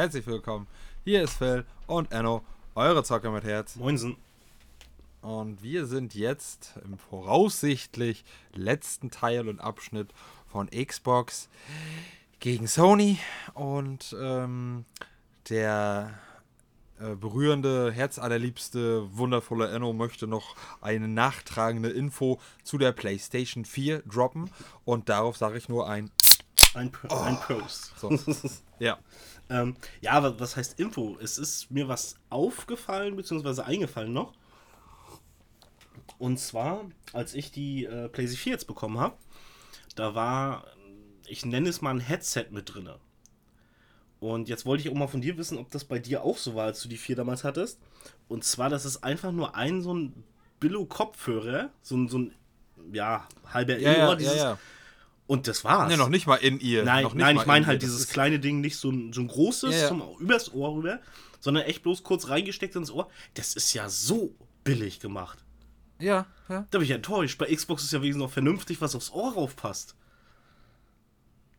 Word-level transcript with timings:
herzlich 0.00 0.26
willkommen. 0.26 0.66
Hier 1.04 1.22
ist 1.22 1.34
Phil 1.34 1.66
und 1.86 2.10
Enno, 2.10 2.42
eure 2.74 3.04
Zocker 3.04 3.30
mit 3.30 3.44
Herz. 3.44 3.76
Moinsen. 3.76 4.16
Und 5.20 5.62
wir 5.62 5.84
sind 5.84 6.14
jetzt 6.14 6.72
im 6.86 6.96
voraussichtlich 6.96 8.24
letzten 8.54 9.10
Teil 9.10 9.46
und 9.46 9.60
Abschnitt 9.60 10.14
von 10.46 10.70
Xbox 10.70 11.50
gegen 12.38 12.66
Sony. 12.66 13.18
Und 13.52 14.16
ähm, 14.18 14.86
der 15.50 16.18
äh, 16.98 17.14
berührende, 17.14 17.92
herzallerliebste, 17.92 19.14
wundervolle 19.14 19.68
Enno 19.68 19.92
möchte 19.92 20.26
noch 20.26 20.56
eine 20.80 21.08
nachtragende 21.08 21.90
Info 21.90 22.40
zu 22.62 22.78
der 22.78 22.92
PlayStation 22.92 23.66
4 23.66 24.04
droppen. 24.04 24.50
Und 24.86 25.10
darauf 25.10 25.36
sage 25.36 25.58
ich 25.58 25.68
nur 25.68 25.90
ein 25.90 26.10
Ein, 26.72 26.90
Pro 26.90 27.14
ein 27.14 27.38
Prost. 27.38 27.92
So. 27.98 28.18
Ja. 28.78 28.98
Ähm, 29.50 29.76
ja, 30.00 30.38
was 30.40 30.56
heißt 30.56 30.78
Info? 30.80 31.18
Es 31.20 31.36
ist 31.38 31.70
mir 31.70 31.88
was 31.88 32.14
aufgefallen, 32.30 33.16
beziehungsweise 33.16 33.64
eingefallen 33.66 34.12
noch. 34.12 34.32
Und 36.18 36.38
zwar, 36.38 36.84
als 37.12 37.34
ich 37.34 37.50
die 37.50 37.84
äh, 37.84 38.08
PlayStation 38.08 38.42
4 38.44 38.52
jetzt 38.52 38.66
bekommen 38.66 38.98
habe, 38.98 39.16
da 39.96 40.14
war, 40.14 40.64
ich 41.26 41.44
nenne 41.44 41.68
es 41.68 41.80
mal 41.80 41.90
ein 41.90 42.00
Headset 42.00 42.46
mit 42.50 42.72
drin. 42.74 42.88
Und 44.20 44.48
jetzt 44.50 44.66
wollte 44.66 44.82
ich 44.82 44.90
auch 44.90 44.94
mal 44.98 45.08
von 45.08 45.22
dir 45.22 45.38
wissen, 45.38 45.56
ob 45.56 45.70
das 45.70 45.84
bei 45.84 45.98
dir 45.98 46.22
auch 46.22 46.36
so 46.36 46.54
war, 46.54 46.66
als 46.66 46.82
du 46.82 46.88
die 46.88 46.98
4 46.98 47.16
damals 47.16 47.42
hattest. 47.42 47.78
Und 48.28 48.44
zwar, 48.44 48.68
das 48.68 48.84
ist 48.84 49.02
einfach 49.02 49.32
nur 49.32 49.54
ein 49.56 49.80
so 49.82 49.94
ein 49.94 50.24
Billo-Kopfhörer, 50.60 51.70
so 51.82 51.96
ein, 51.96 52.08
so 52.08 52.18
ein, 52.18 52.34
ja, 52.92 53.26
halber 53.46 53.78
Ja, 53.78 53.80
ja, 53.80 53.92
Innenohr, 53.94 54.12
ja, 54.12 54.16
dieses- 54.16 54.36
ja. 54.36 54.58
Und 55.30 55.46
das 55.46 55.62
war's. 55.62 55.88
Ne, 55.88 55.96
noch 55.96 56.08
nicht 56.08 56.26
mal 56.26 56.34
in 56.34 56.58
ihr. 56.58 56.82
Nein, 56.84 57.06
nein 57.14 57.36
ich 57.36 57.46
meine 57.46 57.62
in 57.62 57.66
halt 57.68 57.82
dieses 57.82 58.08
kleine 58.08 58.40
Ding, 58.40 58.60
nicht 58.60 58.76
so 58.76 58.90
ein, 58.90 59.12
so 59.12 59.20
ein 59.20 59.28
großes 59.28 59.72
Ja, 59.72 59.82
ja. 59.82 59.86
Zum, 59.86 60.02
übers 60.18 60.52
Ohr 60.52 60.74
rüber, 60.74 60.98
sondern 61.38 61.62
echt 61.66 61.84
bloß 61.84 62.02
kurz 62.02 62.28
reingesteckt 62.28 62.74
ins 62.74 62.90
Ohr. 62.90 63.08
Das 63.34 63.54
ist 63.54 63.72
ja 63.72 63.88
so 63.88 64.34
billig 64.64 64.98
gemacht. 64.98 65.44
Ja, 66.00 66.26
ja. 66.48 66.66
Da 66.72 66.78
bin 66.78 66.82
ich 66.82 66.90
enttäuscht. 66.90 67.38
Bei 67.38 67.46
Xbox 67.46 67.84
ist 67.84 67.92
ja 67.92 68.00
wenigstens 68.00 68.24
noch 68.24 68.32
vernünftig, 68.32 68.80
was 68.80 68.96
aufs 68.96 69.12
Ohr 69.12 69.32
raufpasst. 69.34 69.94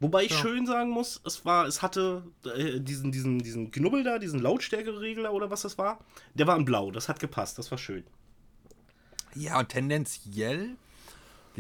Wobei 0.02 0.26
ich 0.26 0.32
Ja. 0.32 0.38
schön 0.40 0.66
sagen 0.66 0.90
muss, 0.90 1.22
es 1.24 1.46
war, 1.46 1.66
es 1.66 1.82
hatte 1.82 2.24
äh, 2.44 2.82
diesen, 2.82 3.14
diesen, 3.14 3.40
diesen 3.40 3.72
Knubbel 3.72 4.04
da, 4.04 4.20
diesen 4.20 4.42
Lautstärkeregler 4.42 5.32
oder 5.32 5.50
was 5.50 5.62
das 5.62 5.78
war. 5.78 6.04
Der 6.34 6.46
war 6.46 6.58
in 6.58 6.66
Blau, 6.66 6.92
das 6.92 7.08
hat 7.08 7.22
gepasst, 7.22 7.58
das 7.58 7.72
war 7.72 7.78
schön. 7.78 8.04
Ja, 9.34 9.60
und 9.60 9.70
tendenziell, 9.70 10.76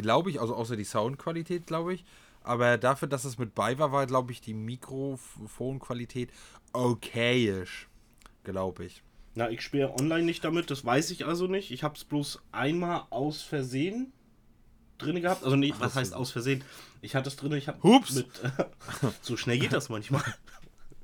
glaube 0.01 0.29
ich, 0.29 0.39
also 0.41 0.55
außer 0.55 0.75
die 0.75 0.83
Soundqualität, 0.83 1.67
glaube 1.67 1.93
ich, 1.93 2.05
aber 2.43 2.77
dafür, 2.77 3.07
dass 3.07 3.25
es 3.25 3.37
mit 3.37 3.53
bei 3.53 3.77
war, 3.77 3.91
war, 3.91 4.07
glaube 4.07 4.31
ich, 4.31 4.41
die 4.41 4.53
Mikrofonqualität 4.53 6.29
okayisch, 6.73 7.87
glaube 8.43 8.85
ich. 8.85 9.03
Na, 9.35 9.49
ich 9.49 9.61
spiele 9.61 9.93
online 9.93 10.23
nicht 10.23 10.43
damit, 10.43 10.71
das 10.71 10.83
weiß 10.83 11.11
ich 11.11 11.25
also 11.25 11.47
nicht. 11.47 11.71
Ich 11.71 11.83
habe 11.83 11.95
es 11.95 12.03
bloß 12.03 12.41
einmal 12.51 13.03
aus 13.11 13.41
Versehen 13.41 14.11
drin 14.97 15.21
gehabt. 15.21 15.43
Also 15.43 15.55
nicht, 15.55 15.79
was 15.79 15.95
heißt 15.95 16.13
aus 16.13 16.31
Versehen? 16.31 16.63
Ich 17.01 17.15
hatte 17.15 17.29
es 17.29 17.37
drin, 17.37 17.53
ich 17.53 17.67
habe 17.67 17.81
Hups. 17.81 18.13
mit 18.13 18.27
so 19.21 19.37
schnell 19.37 19.59
geht 19.59 19.73
das 19.73 19.89
manchmal. 19.89 20.23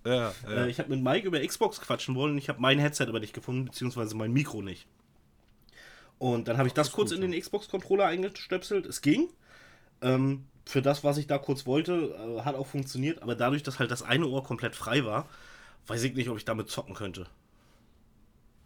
Ja, 0.05 0.33
Äh, 0.47 0.69
ich 0.69 0.79
habe 0.79 0.89
mit 0.95 1.03
Mike 1.03 1.27
über 1.27 1.45
Xbox 1.45 1.81
quatschen 1.81 2.15
wollen 2.15 2.31
und 2.31 2.37
ich 2.37 2.47
habe 2.47 2.61
mein 2.61 2.79
Headset 2.79 3.07
aber 3.07 3.19
nicht 3.19 3.33
gefunden, 3.33 3.65
beziehungsweise 3.65 4.15
mein 4.15 4.31
Mikro 4.31 4.61
nicht. 4.61 4.87
Und 6.19 6.47
dann 6.47 6.57
habe 6.57 6.67
ich 6.67 6.73
das 6.73 6.87
ist 6.87 6.93
kurz 6.93 7.11
gut, 7.11 7.19
in 7.23 7.31
den 7.31 7.39
Xbox-Controller 7.39 8.05
eingestöpselt. 8.05 8.85
Es 8.85 9.01
ging. 9.01 9.29
Ähm, 10.01 10.45
für 10.65 10.81
das, 10.81 11.03
was 11.03 11.17
ich 11.17 11.27
da 11.27 11.37
kurz 11.37 11.65
wollte, 11.65 12.15
äh, 12.37 12.41
hat 12.41 12.55
auch 12.55 12.67
funktioniert. 12.67 13.21
Aber 13.21 13.35
dadurch, 13.35 13.63
dass 13.63 13.79
halt 13.79 13.91
das 13.91 14.01
eine 14.03 14.27
Ohr 14.27 14.43
komplett 14.43 14.75
frei 14.75 15.05
war, 15.05 15.27
weiß 15.87 16.03
ich 16.03 16.13
nicht, 16.15 16.29
ob 16.29 16.37
ich 16.37 16.45
damit 16.45 16.69
zocken 16.69 16.93
könnte. 16.95 17.27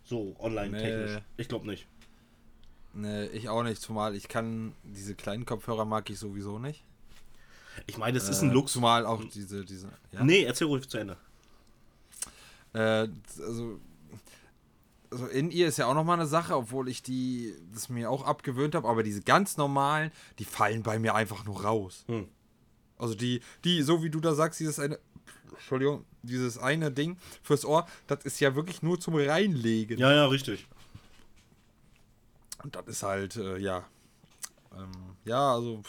So, 0.03 0.35
online-technisch. 0.39 1.15
Nee. 1.15 1.21
Ich 1.37 1.47
glaube 1.47 1.67
nicht. 1.67 1.87
ne, 2.93 3.27
ich 3.29 3.47
auch 3.49 3.63
nicht, 3.63 3.81
zumal 3.81 4.15
ich 4.15 4.27
kann, 4.27 4.73
diese 4.83 5.15
kleinen 5.15 5.45
Kopfhörer 5.45 5.85
mag 5.85 6.09
ich 6.09 6.19
sowieso 6.19 6.57
nicht. 6.59 6.83
Ich 7.87 7.97
meine, 7.97 8.17
es 8.17 8.27
ist 8.27 8.41
Äh, 8.41 8.47
ein 8.47 8.51
Luxus. 8.51 8.73
Zumal 8.73 9.05
auch 9.05 9.23
diese, 9.23 9.63
diese, 9.63 9.89
ja. 10.11 10.23
Nee, 10.23 10.43
erzähl 10.43 10.67
ruhig 10.67 10.89
zu 10.89 10.97
Ende. 10.97 11.17
Äh, 12.73 13.07
also, 13.39 13.79
also 15.11 15.27
in 15.27 15.51
ihr 15.51 15.67
ist 15.67 15.77
ja 15.77 15.87
auch 15.87 15.93
nochmal 15.93 16.19
eine 16.19 16.27
Sache, 16.27 16.55
obwohl 16.55 16.87
ich 16.87 17.03
die, 17.03 17.53
das 17.73 17.89
mir 17.89 18.09
auch 18.09 18.25
abgewöhnt 18.25 18.75
habe, 18.75 18.87
aber 18.87 19.03
diese 19.03 19.21
ganz 19.21 19.57
normalen, 19.57 20.11
die 20.39 20.45
fallen 20.45 20.83
bei 20.83 20.99
mir 20.99 21.15
einfach 21.15 21.43
nur 21.43 21.63
raus. 21.63 22.05
Hm. 22.07 22.29
Also 22.97 23.15
die, 23.15 23.41
die, 23.63 23.81
so 23.81 24.03
wie 24.03 24.09
du 24.09 24.19
da 24.19 24.33
sagst, 24.33 24.59
dieses 24.59 24.79
eine, 24.79 24.99
Entschuldigung, 25.51 26.05
dieses 26.21 26.57
eine 26.57 26.91
Ding 26.91 27.17
fürs 27.43 27.65
Ohr, 27.65 27.87
das 28.07 28.23
ist 28.23 28.39
ja 28.39 28.55
wirklich 28.55 28.81
nur 28.81 28.99
zum 28.99 29.15
Reinlegen. 29.15 29.97
Ja, 29.97 30.13
ja, 30.13 30.25
richtig. 30.27 30.67
Und 32.63 32.75
das 32.75 32.87
ist 32.87 33.03
halt, 33.03 33.35
äh, 33.35 33.57
ja. 33.57 33.83
Ähm, 34.77 34.91
ja, 35.25 35.53
also 35.53 35.81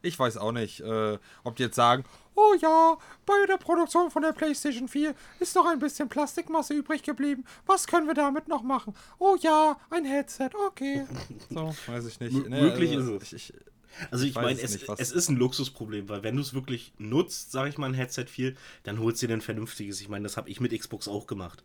ich 0.00 0.18
weiß 0.18 0.38
auch 0.38 0.52
nicht, 0.52 0.80
äh, 0.80 1.18
ob 1.44 1.56
die 1.56 1.64
jetzt 1.64 1.76
sagen, 1.76 2.04
oh 2.34 2.54
ja, 2.60 2.96
bei 3.26 3.34
der 3.46 3.56
Produktion 3.58 4.10
von 4.10 4.22
der 4.22 4.32
PlayStation 4.32 4.88
4 4.88 5.14
ist 5.40 5.54
noch 5.54 5.66
ein 5.66 5.78
bisschen 5.78 6.08
Plastikmasse 6.08 6.74
übrig 6.74 7.02
geblieben. 7.02 7.44
Was 7.66 7.86
können 7.86 8.06
wir 8.06 8.14
damit 8.14 8.48
noch 8.48 8.62
machen? 8.62 8.94
Oh 9.18 9.36
ja, 9.40 9.78
ein 9.90 10.04
Headset, 10.04 10.50
okay. 10.66 11.06
So, 11.50 11.74
weiß 11.86 12.06
ich 12.06 12.20
nicht. 12.20 12.34
M- 12.34 12.48
möglich 12.48 12.96
also, 12.96 13.16
ist 13.16 13.22
es. 13.24 13.32
Ich, 13.32 13.50
ich, 13.54 14.10
Also 14.10 14.24
ich 14.24 14.34
weiß 14.34 14.44
meine, 14.44 14.58
es 14.58 14.64
es, 14.64 14.72
nicht, 14.74 14.88
was- 14.88 15.00
es 15.00 15.12
ist 15.12 15.28
ein 15.28 15.36
Luxusproblem, 15.36 16.08
weil 16.08 16.22
wenn 16.22 16.36
du 16.36 16.42
es 16.42 16.54
wirklich 16.54 16.92
nutzt, 16.98 17.52
sage 17.52 17.68
ich 17.68 17.78
mal, 17.78 17.86
ein 17.88 17.94
Headset 17.94 18.26
viel, 18.26 18.56
dann 18.84 18.98
holst 19.00 19.22
du 19.22 19.26
dir 19.26 19.34
ein 19.34 19.40
vernünftiges. 19.40 20.00
Ich 20.00 20.08
meine, 20.08 20.22
das 20.22 20.36
habe 20.36 20.48
ich 20.48 20.60
mit 20.60 20.78
Xbox 20.78 21.08
auch 21.08 21.26
gemacht. 21.26 21.62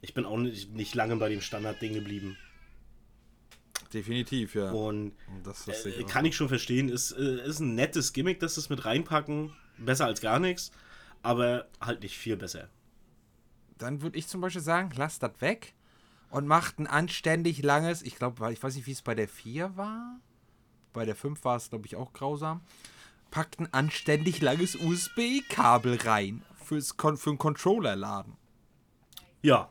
Ich 0.00 0.12
bin 0.14 0.24
auch 0.26 0.36
nicht, 0.36 0.70
nicht 0.72 0.94
lange 0.94 1.16
bei 1.16 1.28
dem 1.30 1.40
Standardding 1.40 1.94
geblieben. 1.94 2.36
definitiv, 3.92 4.54
ja. 4.54 4.70
Und 4.70 5.12
das, 5.44 5.64
das 5.64 5.86
ich 5.86 6.00
äh, 6.00 6.04
kann 6.04 6.24
ich 6.24 6.36
schon 6.36 6.48
verstehen, 6.48 6.88
ist, 6.88 7.12
äh, 7.12 7.46
ist 7.46 7.60
ein 7.60 7.74
nettes 7.74 8.12
Gimmick, 8.12 8.40
dass 8.40 8.56
es 8.56 8.68
mit 8.68 8.84
reinpacken. 8.84 9.52
Besser 9.78 10.06
als 10.06 10.20
gar 10.20 10.38
nichts, 10.38 10.70
aber 11.22 11.66
halt 11.80 12.02
nicht 12.02 12.16
viel 12.16 12.36
besser. 12.36 12.68
Dann 13.78 14.02
würde 14.02 14.18
ich 14.18 14.28
zum 14.28 14.40
Beispiel 14.40 14.62
sagen, 14.62 14.90
lasst 14.96 15.22
das 15.22 15.40
weg 15.40 15.74
und 16.30 16.46
macht 16.46 16.78
ein 16.78 16.86
anständig 16.86 17.62
langes, 17.62 18.02
ich 18.02 18.16
glaube, 18.16 18.52
ich 18.52 18.62
weiß 18.62 18.76
nicht, 18.76 18.86
wie 18.86 18.92
es 18.92 19.02
bei 19.02 19.14
der 19.14 19.28
4 19.28 19.76
war. 19.76 20.20
Bei 20.92 21.04
der 21.04 21.16
5 21.16 21.44
war 21.44 21.56
es, 21.56 21.70
glaube 21.70 21.86
ich, 21.86 21.96
auch 21.96 22.12
grausam. 22.12 22.60
Packt 23.30 23.58
ein 23.58 23.72
anständig 23.72 24.40
langes 24.40 24.76
USB-Kabel 24.76 25.98
rein 26.04 26.44
fürs 26.62 26.96
Kon 26.96 27.16
für 27.16 27.30
einen 27.30 27.38
Controller-Laden. 27.38 28.36
Ja, 29.42 29.70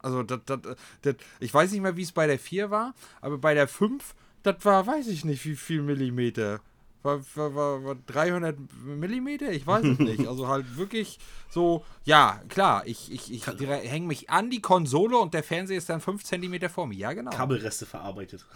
Also, 0.00 0.24
das, 0.24 0.40
das, 0.46 0.76
das, 1.02 1.14
ich 1.38 1.54
weiß 1.54 1.70
nicht 1.70 1.80
mehr, 1.80 1.96
wie 1.96 2.02
es 2.02 2.12
bei 2.12 2.26
der 2.26 2.38
4 2.38 2.70
war, 2.70 2.94
aber 3.20 3.38
bei 3.38 3.54
der 3.54 3.68
5, 3.68 4.14
das 4.42 4.64
war, 4.64 4.86
weiß 4.86 5.06
ich 5.06 5.24
nicht, 5.24 5.44
wie 5.44 5.54
viel 5.54 5.80
Millimeter. 5.82 6.60
War, 7.02 7.20
war, 7.34 7.54
war, 7.54 7.84
war 7.84 7.96
300 8.06 8.56
Millimeter? 8.84 9.50
Ich 9.50 9.66
weiß 9.66 9.84
es 9.84 9.98
nicht. 9.98 10.26
Also 10.28 10.46
halt 10.46 10.76
wirklich 10.76 11.18
so, 11.50 11.84
ja, 12.04 12.40
klar, 12.48 12.86
ich, 12.86 13.10
ich, 13.10 13.32
ich 13.32 13.46
hänge 13.46 14.06
mich 14.06 14.30
an 14.30 14.50
die 14.50 14.62
Konsole 14.62 15.18
und 15.18 15.34
der 15.34 15.42
Fernseher 15.42 15.78
ist 15.78 15.88
dann 15.88 16.00
5 16.00 16.22
Zentimeter 16.22 16.68
vor 16.68 16.86
mir. 16.86 16.96
Ja, 16.96 17.12
genau. 17.12 17.30
Kabelreste 17.30 17.86
verarbeitet. 17.86 18.46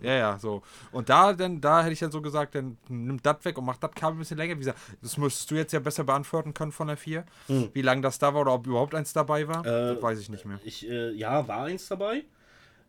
Ja, 0.00 0.14
ja, 0.14 0.38
so. 0.38 0.62
Und 0.92 1.08
da, 1.08 1.32
dann, 1.32 1.60
da 1.60 1.82
hätte 1.82 1.92
ich 1.92 2.00
dann 2.00 2.10
so 2.10 2.20
gesagt, 2.20 2.54
dann 2.54 2.76
nimm 2.88 3.22
das 3.22 3.44
weg 3.44 3.56
und 3.58 3.64
mach 3.64 3.76
das 3.76 3.92
Kabel 3.92 4.16
ein 4.16 4.18
bisschen 4.18 4.38
länger. 4.38 4.54
Wie 4.54 4.60
gesagt, 4.60 4.78
das 5.00 5.16
müsstest 5.16 5.50
du 5.50 5.54
jetzt 5.54 5.72
ja 5.72 5.80
besser 5.80 6.04
beantworten 6.04 6.54
können 6.54 6.72
von 6.72 6.88
der 6.88 6.96
4. 6.96 7.24
Wie 7.72 7.82
lange 7.82 8.00
das 8.00 8.18
da 8.18 8.34
war 8.34 8.40
oder 8.40 8.54
ob 8.54 8.66
überhaupt 8.66 8.94
eins 8.94 9.12
dabei 9.12 9.46
war. 9.46 9.64
Äh, 9.64 10.02
weiß 10.02 10.18
ich 10.18 10.28
nicht 10.28 10.44
mehr. 10.44 10.58
Ich, 10.64 10.88
äh, 10.88 11.12
ja, 11.12 11.46
war 11.46 11.64
eins 11.64 11.86
dabei. 11.88 12.24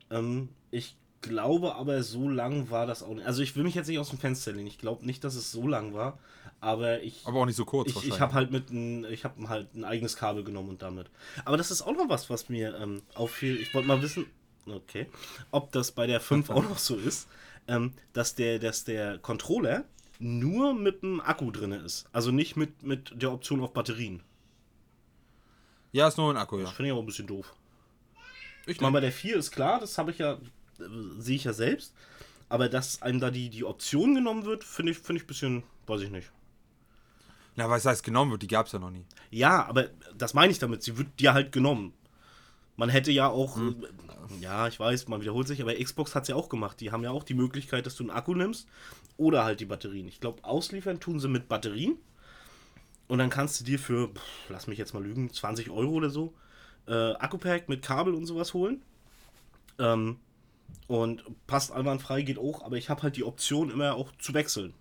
Ähm, 0.10 0.50
ich 0.72 0.98
glaube 1.28 1.76
aber, 1.76 2.02
so 2.04 2.30
lang 2.30 2.70
war 2.70 2.86
das 2.86 3.04
auch 3.04 3.14
nicht. 3.14 3.28
Also 3.28 3.42
ich 3.42 3.56
will 3.56 3.64
mich 3.64 3.76
jetzt 3.76 3.88
nicht 3.88 4.00
aus 4.00 4.10
dem 4.10 4.20
Fenster 4.20 4.52
lehnen. 4.52 4.68
Ich 4.68 4.78
glaube 4.78 5.06
nicht, 5.06 5.24
dass 5.24 5.36
es 5.36 5.52
so 5.52 5.68
lang 5.68 5.94
war. 5.94 6.18
Aber 6.62 7.02
ich. 7.02 7.22
Aber 7.26 7.42
auch 7.42 7.46
nicht 7.46 7.56
so 7.56 7.66
kurz 7.66 7.90
ich, 7.90 8.08
ich 8.08 8.20
habe 8.20 8.34
halt 8.34 8.52
mit 8.52 8.70
ein, 8.70 9.06
ich 9.06 9.24
habe 9.24 9.50
halt 9.50 9.74
ein 9.76 9.84
eigenes 9.84 10.16
Kabel 10.16 10.44
genommen 10.44 10.70
und 10.70 10.82
damit. 10.82 11.08
Aber 11.44 11.58
das 11.58 11.70
ist 11.72 11.82
auch 11.82 11.94
noch 11.94 12.10
was, 12.10 12.30
was 12.30 12.50
mir 12.50 12.76
ähm, 12.80 13.02
auffiel. 13.14 13.58
Ich 13.58 13.74
wollte 13.74 13.88
mal 13.88 14.02
wissen, 14.02 14.26
okay, 14.66 15.08
ob 15.52 15.72
das 15.72 15.92
bei 15.92 16.08
der 16.08 16.20
5 16.20 16.50
auch 16.50 16.64
noch 16.64 16.78
so 16.78 16.96
ist, 16.96 17.28
ähm, 17.68 17.94
dass 18.14 18.36
der, 18.36 18.60
dass 18.60 18.84
der 18.84 19.18
Controller 19.20 19.86
nur 20.20 20.74
mit 20.74 21.04
dem 21.04 21.22
Akku 21.22 21.52
drin 21.52 21.72
ist. 21.72 22.08
Also 22.12 22.32
nicht 22.32 22.56
mit, 22.56 22.84
mit 22.84 23.22
der 23.22 23.32
Option 23.32 23.62
auf 23.62 23.74
Batterien. 23.74 24.22
Ja, 25.92 26.08
ist 26.08 26.18
nur 26.18 26.30
ein 26.30 26.38
Akku, 26.38 26.58
ja. 26.58 26.64
Das 26.64 26.74
finde 26.74 26.88
ich 26.88 26.92
aber 26.94 27.04
ein 27.04 27.06
bisschen 27.06 27.28
doof. 27.28 27.54
Ich 28.66 28.82
meine, 28.82 28.94
bei 28.94 29.00
der 29.00 29.12
4 29.12 29.38
ist 29.38 29.52
klar, 29.52 29.80
das 29.80 29.98
habe 29.98 30.12
ich 30.12 30.18
ja, 30.18 30.40
sehe 31.18 31.36
ich 31.36 31.44
ja 31.46 31.54
selbst. 31.54 31.94
Aber 32.50 32.70
dass 32.70 33.02
einem 33.02 33.20
da 33.20 33.32
die, 33.32 33.50
die 33.50 33.64
Option 33.64 34.14
genommen 34.16 34.46
wird, 34.46 34.64
finde 34.64 34.92
ich, 34.92 35.00
finde 35.00 35.18
ich 35.18 35.24
ein 35.24 35.28
bisschen, 35.28 35.64
weiß 35.88 36.02
ich 36.02 36.12
nicht. 36.12 36.32
Na, 37.56 37.70
was 37.70 37.86
heißt 37.86 38.04
genommen 38.04 38.32
wird, 38.32 38.42
die 38.42 38.48
gab 38.48 38.66
es 38.68 38.74
ja 38.74 38.80
noch 38.80 38.92
nie. 38.92 39.06
Ja, 39.32 39.66
aber 39.66 39.90
das 40.16 40.34
meine 40.34 40.52
ich 40.52 40.60
damit. 40.60 40.84
Sie 40.84 40.98
wird 40.98 41.20
dir 41.20 41.34
halt 41.34 41.52
genommen. 41.52 41.94
Man 42.76 42.90
hätte 42.90 43.12
ja 43.12 43.30
auch, 43.30 43.56
Hm. 43.56 43.84
äh, 43.84 44.44
ja, 44.44 44.68
ich 44.68 44.80
weiß, 44.80 45.08
man 45.08 45.22
wiederholt 45.22 45.48
sich, 45.48 45.62
aber 45.62 45.74
Xbox 45.74 46.14
hat 46.14 46.24
es 46.24 46.28
ja 46.30 46.36
auch 46.36 46.50
gemacht. 46.50 46.80
Die 46.82 46.92
haben 46.92 47.04
ja 47.04 47.12
auch 47.12 47.24
die 47.24 47.34
Möglichkeit, 47.34 47.86
dass 47.86 47.96
du 47.96 48.04
einen 48.04 48.10
Akku 48.12 48.34
nimmst 48.36 48.68
oder 49.18 49.46
halt 49.46 49.62
die 49.62 49.66
Batterien. 49.66 50.08
Ich 50.08 50.20
glaube, 50.20 50.44
ausliefern 50.44 51.00
tun 51.00 51.20
sie 51.20 51.30
mit 51.30 51.48
Batterien. 51.48 51.98
Und 53.08 53.20
dann 53.20 53.30
kannst 53.30 53.60
du 53.60 53.64
dir 53.64 53.80
für, 53.80 54.10
pff, 54.10 54.22
lass 54.50 54.68
mich 54.68 54.78
jetzt 54.78 54.94
mal 54.94 55.04
lügen, 55.04 55.32
20 55.32 55.70
Euro 55.70 55.92
oder 55.92 56.10
so, 56.10 56.34
äh, 56.88 57.14
Akku-Pack 57.14 57.70
mit 57.70 57.82
Kabel 57.82 58.14
und 58.14 58.26
sowas 58.26 58.54
holen. 58.54 58.82
Ähm, 59.80 60.18
und 60.88 61.24
passt 61.48 61.72
einwandfrei, 61.72 62.22
geht 62.22 62.38
auch, 62.38 62.64
aber 62.64 62.78
ich 62.78 62.90
habe 62.90 63.04
halt 63.04 63.16
die 63.16 63.24
Option 63.24 63.70
immer 63.70 63.96
auch 63.96 64.12
zu 64.18 64.34
wechseln. 64.34 64.74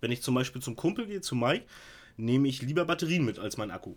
Wenn 0.00 0.12
ich 0.12 0.22
zum 0.22 0.34
Beispiel 0.34 0.62
zum 0.62 0.76
Kumpel 0.76 1.06
gehe, 1.06 1.20
zu 1.20 1.34
Mike, 1.34 1.66
nehme 2.16 2.48
ich 2.48 2.62
lieber 2.62 2.84
Batterien 2.84 3.24
mit 3.24 3.38
als 3.38 3.56
mein 3.56 3.70
Akku. 3.70 3.94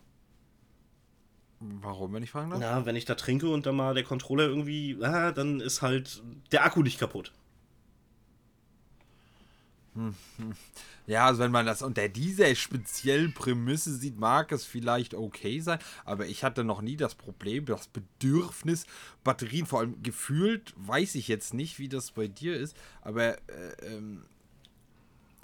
Warum, 1.59 2.13
wenn 2.13 2.23
ich 2.23 2.31
fragen 2.31 2.51
darf? 2.51 2.59
Na, 2.59 2.85
wenn 2.85 2.95
ich 2.95 3.05
da 3.05 3.15
trinke 3.15 3.49
und 3.49 3.65
dann 3.65 3.75
mal 3.75 3.93
der 3.93 4.03
Controller 4.03 4.45
irgendwie, 4.45 4.97
ah, 5.01 5.31
dann 5.31 5.59
ist 5.59 5.81
halt 5.81 6.23
der 6.51 6.63
Akku 6.63 6.83
nicht 6.83 6.99
kaputt. 6.99 7.33
Ja, 11.07 11.25
also 11.25 11.39
wenn 11.39 11.51
man 11.51 11.65
das 11.65 11.81
unter 11.81 12.07
dieser 12.07 12.53
speziellen 12.53 13.33
Prämisse 13.33 13.95
sieht, 13.95 14.19
mag 14.19 14.51
es 14.51 14.63
vielleicht 14.63 15.15
okay 15.15 15.59
sein, 15.59 15.79
aber 16.05 16.27
ich 16.27 16.43
hatte 16.43 16.63
noch 16.63 16.81
nie 16.81 16.97
das 16.97 17.15
Problem, 17.15 17.65
das 17.65 17.87
Bedürfnis, 17.87 18.85
Batterien, 19.23 19.65
vor 19.65 19.79
allem 19.79 20.03
gefühlt, 20.03 20.75
weiß 20.77 21.15
ich 21.15 21.27
jetzt 21.27 21.55
nicht, 21.55 21.79
wie 21.79 21.89
das 21.89 22.11
bei 22.11 22.27
dir 22.27 22.55
ist, 22.55 22.77
aber 23.01 23.39
äh, 23.49 23.87
ähm, 23.87 24.23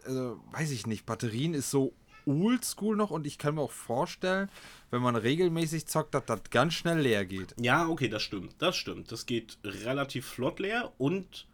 also, 0.05 0.39
weiß 0.51 0.69
ich 0.69 0.85
nicht, 0.85 1.07
Batterien 1.07 1.55
ist 1.55 1.71
so 1.71 1.93
oldschool 2.25 2.95
noch 2.95 3.11
und 3.11 3.27
ich 3.27 3.37
kann 3.37 3.55
mir 3.55 3.61
auch 3.61 3.71
vorstellen, 3.71 4.49
wenn 4.91 5.01
man 5.01 5.15
regelmäßig 5.15 5.87
zockt, 5.87 6.13
dass 6.13 6.25
das 6.25 6.41
ganz 6.49 6.73
schnell 6.73 6.99
leer 6.99 7.25
geht. 7.25 7.55
Ja, 7.59 7.87
okay, 7.87 8.07
das 8.07 8.23
stimmt. 8.23 8.55
Das 8.59 8.75
stimmt. 8.75 9.11
Das 9.11 9.25
geht 9.25 9.57
relativ 9.63 10.25
flott 10.25 10.59
leer 10.59 10.91
und 10.97 11.47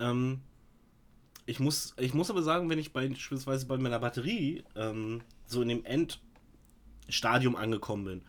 ähm, 0.00 0.40
ich, 1.46 1.60
muss, 1.60 1.94
ich 1.98 2.14
muss 2.14 2.30
aber 2.30 2.42
sagen, 2.42 2.70
wenn 2.70 2.78
ich 2.78 2.92
beispielsweise 2.92 3.66
bei 3.66 3.76
meiner 3.76 3.98
Batterie 3.98 4.64
ähm, 4.76 5.20
so 5.46 5.62
in 5.62 5.68
dem 5.68 5.84
Endstadium 5.84 7.56
angekommen 7.56 8.04
bin 8.04 8.22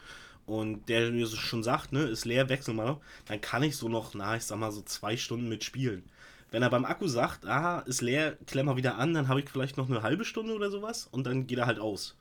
und 0.45 0.89
der 0.89 1.12
mir 1.12 1.27
so 1.27 1.38
schon 1.38 1.63
sagt, 1.63 1.91
ne, 1.91 2.03
ist 2.03 2.25
leer, 2.25 2.50
wechsel 2.50 2.73
mal 2.73 2.85
noch, 2.85 3.01
dann 3.25 3.41
kann 3.41 3.63
ich 3.63 3.77
so 3.77 3.89
noch, 3.89 4.13
na, 4.13 4.35
ich 4.35 4.44
sag 4.44 4.59
mal 4.59 4.71
so 4.71 4.81
zwei 4.81 5.17
Stunden 5.17 5.50
mitspielen. 5.50 6.03
Wenn 6.51 6.62
er 6.62 6.69
beim 6.69 6.85
Akku 6.85 7.07
sagt, 7.07 7.45
aha, 7.45 7.79
ist 7.79 8.01
leer, 8.01 8.38
klemm 8.45 8.67
mal 8.67 8.77
wieder 8.77 8.97
an, 8.97 9.13
dann 9.13 9.27
habe 9.27 9.39
ich 9.39 9.50
vielleicht 9.50 9.77
noch 9.77 9.89
eine 9.89 10.03
halbe 10.03 10.25
Stunde 10.25 10.53
oder 10.53 10.69
sowas 10.69 11.07
und 11.11 11.25
dann 11.25 11.47
geht 11.47 11.57
er 11.57 11.65
halt 11.65 11.79
aus. 11.79 12.15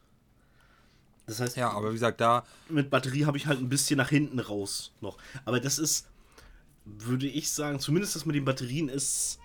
Das 1.26 1.40
heißt, 1.40 1.56
Ja, 1.56 1.70
aber 1.70 1.90
wie 1.90 1.94
gesagt, 1.94 2.20
da 2.20 2.44
mit 2.68 2.90
Batterie 2.90 3.24
habe 3.24 3.36
ich 3.36 3.46
halt 3.46 3.58
ein 3.58 3.68
bisschen 3.68 3.96
nach 3.96 4.10
hinten 4.10 4.38
raus 4.38 4.92
noch. 5.00 5.16
Aber 5.44 5.60
das 5.60 5.78
ist, 5.78 6.06
würde 6.84 7.26
ich 7.26 7.50
sagen, 7.50 7.80
zumindest 7.80 8.14
das 8.14 8.26
mit 8.26 8.36
den 8.36 8.44
Batterien 8.44 8.88
ist 8.88 9.38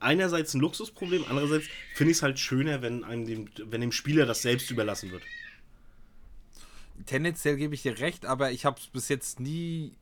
einerseits 0.00 0.54
ein 0.54 0.60
Luxusproblem, 0.60 1.24
andererseits 1.28 1.66
finde 1.94 2.10
ich 2.12 2.18
es 2.18 2.22
halt 2.22 2.38
schöner, 2.38 2.82
wenn 2.82 3.04
einem 3.04 3.26
dem, 3.26 3.48
wenn 3.70 3.80
dem 3.80 3.92
Spieler 3.92 4.26
das 4.26 4.42
selbst 4.42 4.70
überlassen 4.70 5.10
wird. 5.10 5.22
tendenziell 7.06 7.56
gebe 7.56 7.74
ich 7.74 7.82
dir 7.82 7.98
recht, 8.00 8.26
aber 8.26 8.50
ich 8.50 8.64
habe 8.64 8.78
es 8.80 8.88
bis 8.88 9.08
jetzt 9.08 9.38
nie 9.40 9.92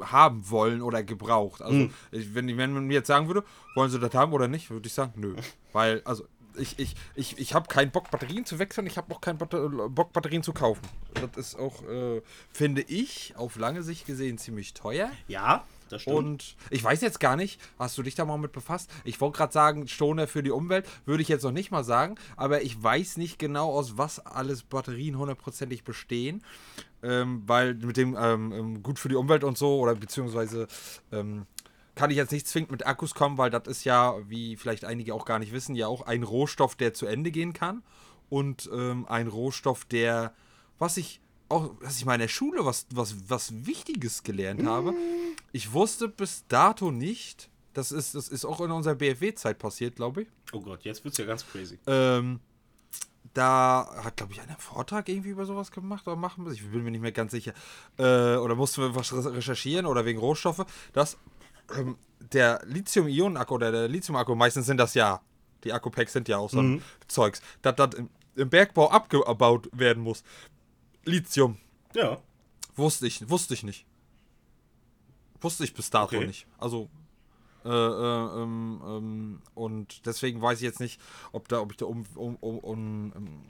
haben 0.00 0.48
wollen 0.50 0.82
oder 0.82 1.02
gebraucht. 1.02 1.62
Also, 1.62 1.76
Mhm. 1.78 1.94
ich, 2.12 2.34
wenn, 2.34 2.56
wenn 2.56 2.72
man 2.72 2.84
mir 2.84 2.94
jetzt 2.94 3.08
sagen 3.08 3.26
würde, 3.26 3.44
wollen 3.74 3.90
sie 3.90 3.98
das 3.98 4.14
haben 4.14 4.32
oder 4.32 4.48
nicht, 4.48 4.70
würde 4.70 4.86
ich 4.86 4.92
sagen, 4.92 5.12
nö. 5.16 5.34
Weil, 5.72 6.02
also, 6.04 6.26
ich, 6.56 6.78
ich, 6.78 6.94
ich, 7.16 7.38
ich 7.38 7.54
habe 7.54 7.66
keinen 7.68 7.90
Bock, 7.90 8.10
Batterien 8.12 8.44
zu 8.44 8.60
wechseln, 8.60 8.86
ich 8.86 8.96
habe 8.96 9.12
auch 9.12 9.20
keinen 9.20 9.38
Bock, 9.38 10.12
Batterien 10.12 10.44
zu 10.44 10.52
kaufen. 10.52 10.82
Das 11.14 11.36
ist 11.36 11.58
auch, 11.58 11.82
äh, 11.88 12.22
finde 12.52 12.82
ich, 12.82 13.34
auf 13.36 13.56
lange 13.56 13.82
Sicht 13.82 14.06
gesehen 14.06 14.38
ziemlich 14.38 14.74
teuer. 14.74 15.10
Ja, 15.26 15.64
das 15.94 16.02
stimmt. 16.02 16.16
Und 16.16 16.56
ich 16.70 16.84
weiß 16.84 17.00
jetzt 17.00 17.20
gar 17.20 17.36
nicht, 17.36 17.60
hast 17.78 17.96
du 17.96 18.02
dich 18.02 18.14
da 18.14 18.24
mal 18.24 18.36
mit 18.36 18.52
befasst? 18.52 18.90
Ich 19.04 19.20
wollte 19.20 19.38
gerade 19.38 19.52
sagen, 19.52 19.88
Stoner 19.88 20.26
für 20.26 20.42
die 20.42 20.50
Umwelt, 20.50 20.86
würde 21.06 21.22
ich 21.22 21.28
jetzt 21.28 21.42
noch 21.42 21.52
nicht 21.52 21.70
mal 21.70 21.84
sagen, 21.84 22.16
aber 22.36 22.62
ich 22.62 22.82
weiß 22.82 23.16
nicht 23.16 23.38
genau, 23.38 23.72
aus 23.72 23.96
was 23.96 24.24
alles 24.24 24.62
Batterien 24.62 25.18
hundertprozentig 25.18 25.84
bestehen. 25.84 26.42
Ähm, 27.02 27.42
weil 27.46 27.74
mit 27.74 27.96
dem 27.98 28.16
ähm, 28.18 28.52
ähm, 28.52 28.82
gut 28.82 28.98
für 28.98 29.10
die 29.10 29.14
Umwelt 29.14 29.44
und 29.44 29.58
so, 29.58 29.78
oder 29.78 29.94
beziehungsweise 29.94 30.66
ähm, 31.12 31.46
kann 31.94 32.10
ich 32.10 32.16
jetzt 32.16 32.32
nicht 32.32 32.48
zwingend 32.48 32.70
mit 32.70 32.86
Akkus 32.86 33.14
kommen, 33.14 33.38
weil 33.38 33.50
das 33.50 33.68
ist 33.68 33.84
ja, 33.84 34.16
wie 34.26 34.56
vielleicht 34.56 34.84
einige 34.84 35.14
auch 35.14 35.26
gar 35.26 35.38
nicht 35.38 35.52
wissen, 35.52 35.74
ja 35.74 35.86
auch 35.86 36.02
ein 36.02 36.22
Rohstoff, 36.22 36.74
der 36.76 36.94
zu 36.94 37.06
Ende 37.06 37.30
gehen 37.30 37.52
kann. 37.52 37.82
Und 38.30 38.68
ähm, 38.72 39.06
ein 39.06 39.28
Rohstoff, 39.28 39.84
der, 39.84 40.34
was 40.78 40.96
ich 40.96 41.20
auch, 41.48 41.70
was 41.80 41.96
ich 41.98 42.04
mal 42.04 42.14
in 42.14 42.20
der 42.20 42.28
Schule 42.28 42.64
was, 42.64 42.86
was, 42.90 43.14
was 43.28 43.66
Wichtiges 43.66 44.22
gelernt 44.22 44.64
habe. 44.66 44.94
Ich 45.52 45.72
wusste 45.72 46.08
bis 46.08 46.44
dato 46.48 46.90
nicht, 46.90 47.48
das 47.74 47.92
ist, 47.92 48.14
das 48.14 48.28
ist 48.28 48.44
auch 48.44 48.60
in 48.60 48.70
unserer 48.70 48.94
BFW-Zeit 48.94 49.58
passiert, 49.58 49.96
glaube 49.96 50.22
ich. 50.22 50.28
oh 50.52 50.60
Gott, 50.60 50.84
jetzt 50.84 51.04
wird 51.04 51.12
es 51.12 51.18
ja 51.18 51.24
ganz 51.26 51.46
crazy. 51.46 51.78
Ähm, 51.86 52.40
da 53.32 53.88
hat, 54.04 54.16
glaube 54.16 54.32
ich, 54.32 54.40
einer 54.40 54.50
einen 54.50 54.60
Vortrag 54.60 55.08
irgendwie 55.08 55.30
über 55.30 55.44
sowas 55.44 55.70
gemacht 55.70 56.06
oder 56.06 56.16
machen 56.16 56.44
müssen. 56.44 56.54
Ich 56.56 56.70
bin 56.70 56.84
mir 56.84 56.90
nicht 56.90 57.00
mehr 57.00 57.10
ganz 57.12 57.32
sicher. 57.32 57.52
Äh, 57.98 58.36
oder 58.36 58.54
mussten 58.54 58.82
wir 58.82 58.94
was 58.94 59.12
re- 59.12 59.34
recherchieren 59.34 59.86
oder 59.86 60.04
wegen 60.04 60.20
Rohstoffe, 60.20 60.64
dass 60.92 61.16
ähm, 61.76 61.96
der 62.32 62.62
Lithium-Ionen-Akku 62.66 63.54
oder 63.54 63.72
der 63.72 63.88
Lithium-Akku, 63.88 64.34
meistens 64.34 64.66
sind 64.66 64.76
das 64.78 64.94
ja, 64.94 65.20
die 65.64 65.72
Akku-Packs 65.72 66.12
sind 66.12 66.28
ja 66.28 66.38
auch 66.38 66.50
so 66.50 66.60
ein 66.60 66.82
Zeugs, 67.08 67.40
dass 67.62 67.74
das 67.74 67.94
im, 67.94 68.08
im 68.36 68.48
Bergbau 68.50 68.90
abgebaut 68.90 69.68
werden 69.72 70.02
muss. 70.02 70.22
Lithium. 71.04 71.58
Ja. 71.94 72.18
Wusste 72.76 73.06
ich, 73.06 73.28
wusste 73.28 73.54
ich 73.54 73.62
nicht. 73.62 73.86
Wusste 75.40 75.64
ich 75.64 75.74
bis 75.74 75.90
dato 75.90 76.16
Okay. 76.16 76.26
nicht. 76.26 76.46
Also, 76.58 76.88
äh, 77.64 77.68
äh, 77.68 78.42
ähm, 78.42 78.82
ähm, 78.84 79.42
und 79.54 80.06
deswegen 80.06 80.40
weiß 80.42 80.58
ich 80.58 80.64
jetzt 80.64 80.80
nicht, 80.80 81.00
ob 81.32 81.48
da, 81.48 81.60
ob 81.60 81.70
ich 81.70 81.76
da 81.76 81.86
um, 81.86 82.04
um, 82.14 82.36
um, 82.36 82.58
um, 82.58 83.12
ähm, 83.16 83.42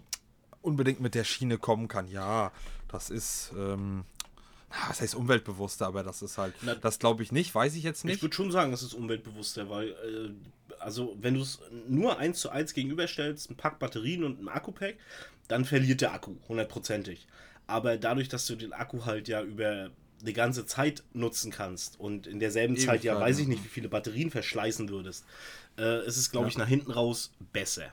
unbedingt 0.63 1.01
mit 1.01 1.15
der 1.15 1.25
Schiene 1.25 1.59
kommen 1.59 1.89
kann. 1.89 2.09
Ja, 2.09 2.53
das 2.89 3.11
ist, 3.11 3.53
ähm, 3.57 4.05
was 4.89 5.01
heißt 5.01 5.15
umweltbewusster, 5.15 5.87
aber 5.87 6.03
das 6.03 6.23
ist 6.23 6.37
halt, 6.39 6.55
Na- 6.63 6.75
das 6.75 6.99
glaube 6.99 7.23
ich 7.23 7.31
nicht, 7.33 7.55
weiß 7.55 7.75
ich 7.77 7.85
jetzt 7.85 8.01
Ich 8.01 8.05
nicht. 8.05 8.23
würde 8.23 8.35
schon 8.35 8.51
sagen, 8.51 8.73
es 8.73 8.83
ist 8.83 8.95
umweltbewusster, 8.95 9.71
weil, 9.71 9.91
äh, 9.91 10.31
also, 10.81 11.17
wenn 11.21 11.35
du 11.35 11.41
es 11.43 11.61
nur 11.89 12.19
eins 12.19 12.41
zu 12.41 12.51
eins 12.51 12.75
gegenüberstellst, 12.75 13.51
ein 13.51 13.57
Pack 13.57 13.79
Batterien 13.79 14.25
und 14.25 14.41
ein 14.43 14.49
Akku-Pack, 14.49 14.97
dann 15.49 15.65
verliert 15.65 16.01
der 16.01 16.13
Akku, 16.13 16.37
hundertprozentig. 16.49 17.27
Aber 17.67 17.97
dadurch, 17.97 18.29
dass 18.29 18.47
du 18.47 18.57
den 18.57 18.73
Akku 18.73 19.05
halt 19.05 19.29
ja 19.29 19.43
über 19.43 19.91
eine 20.21 20.33
ganze 20.33 20.65
Zeit 20.67 21.03
nutzen 21.13 21.51
kannst 21.51 22.01
und 22.01 22.27
in 22.27 22.39
derselben 22.41 22.77
Zeit 22.77 23.05
ja, 23.05 23.19
weiß 23.21 23.39
ich 23.39 23.47
nicht, 23.49 23.63
wie 23.65 23.69
viele 23.69 23.89
Batterien 23.89 24.31
verschleißen 24.31 24.89
würdest, 24.89 25.25
äh, 25.79 26.07
ist 26.07 26.17
es, 26.17 26.31
glaube 26.31 26.47
Ja. 26.47 26.51
ich, 26.51 26.59
nach 26.59 26.69
hinten 26.69 26.91
raus 26.93 27.33
besser. 27.53 27.93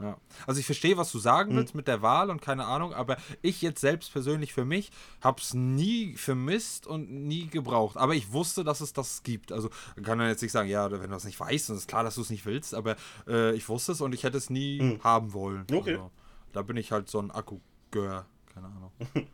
Ja. 0.00 0.16
Also 0.46 0.60
ich 0.60 0.66
verstehe, 0.66 0.96
was 0.96 1.10
du 1.10 1.18
sagen 1.18 1.50
Hm. 1.50 1.56
willst 1.58 1.74
mit 1.74 1.88
der 1.88 2.02
Wahl 2.02 2.30
und 2.30 2.40
keine 2.40 2.66
Ahnung, 2.66 2.92
aber 2.94 3.16
ich 3.42 3.62
jetzt 3.62 3.80
selbst 3.80 4.12
persönlich 4.12 4.52
für 4.54 4.64
mich 4.64 4.90
habe 5.20 5.40
es 5.40 5.54
nie 5.54 6.16
vermisst 6.16 6.86
und 6.86 7.10
nie 7.10 7.46
gebraucht. 7.48 7.96
Aber 7.96 8.14
ich 8.14 8.32
wusste, 8.32 8.62
dass 8.62 8.80
es 8.80 8.92
das 8.92 9.22
gibt. 9.24 9.50
Also 9.50 9.70
kann 10.04 10.18
man 10.18 10.28
jetzt 10.28 10.42
nicht 10.42 10.52
sagen, 10.52 10.68
ja, 10.68 10.88
wenn 10.90 11.00
du 11.00 11.08
das 11.08 11.24
nicht 11.24 11.40
weißt, 11.40 11.70
dann 11.70 11.76
ist 11.76 11.88
klar, 11.88 12.04
dass 12.04 12.14
du 12.14 12.20
es 12.20 12.30
nicht 12.30 12.46
willst, 12.46 12.74
aber 12.74 12.94
äh, 13.26 13.54
ich 13.54 13.68
wusste 13.68 13.92
es 13.92 14.00
und 14.00 14.12
ich 14.14 14.22
hätte 14.22 14.38
es 14.38 14.50
nie 14.50 15.00
haben 15.02 15.32
wollen. 15.32 15.66
Okay. 15.72 15.94
Also, 15.94 16.10
da 16.52 16.62
bin 16.62 16.76
ich 16.76 16.92
halt 16.92 17.08
so 17.10 17.18
ein 17.20 17.30
Akku-Gör, 17.30 18.24
keine 18.54 18.66
Ahnung. 18.68 18.92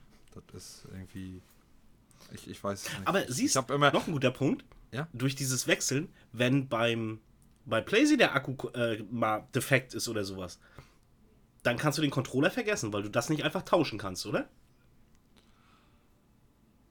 das 0.52 0.62
ist 0.64 0.86
irgendwie. 0.92 1.42
Ich, 2.32 2.48
ich 2.48 2.64
weiß 2.64 2.86
es 2.86 2.98
nicht. 2.98 3.06
Aber 3.08 3.22
siehst 3.30 3.56
immer. 3.70 3.92
noch 3.92 4.06
ein 4.06 4.12
guter 4.14 4.30
Punkt, 4.30 4.64
Ja? 4.92 5.06
durch 5.12 5.36
dieses 5.36 5.66
Wechseln, 5.66 6.08
wenn 6.32 6.68
beim 6.68 7.20
bei 7.66 7.80
PlayStation 7.80 8.18
der 8.18 8.34
Akku 8.34 8.68
äh, 8.70 9.02
mal 9.10 9.46
defekt 9.54 9.94
ist 9.94 10.08
oder 10.08 10.24
sowas, 10.24 10.58
dann 11.62 11.76
kannst 11.78 11.98
du 11.98 12.02
den 12.02 12.10
Controller 12.10 12.50
vergessen, 12.50 12.92
weil 12.92 13.02
du 13.02 13.10
das 13.10 13.30
nicht 13.30 13.42
einfach 13.42 13.62
tauschen 13.62 13.98
kannst, 13.98 14.26
oder? 14.26 14.48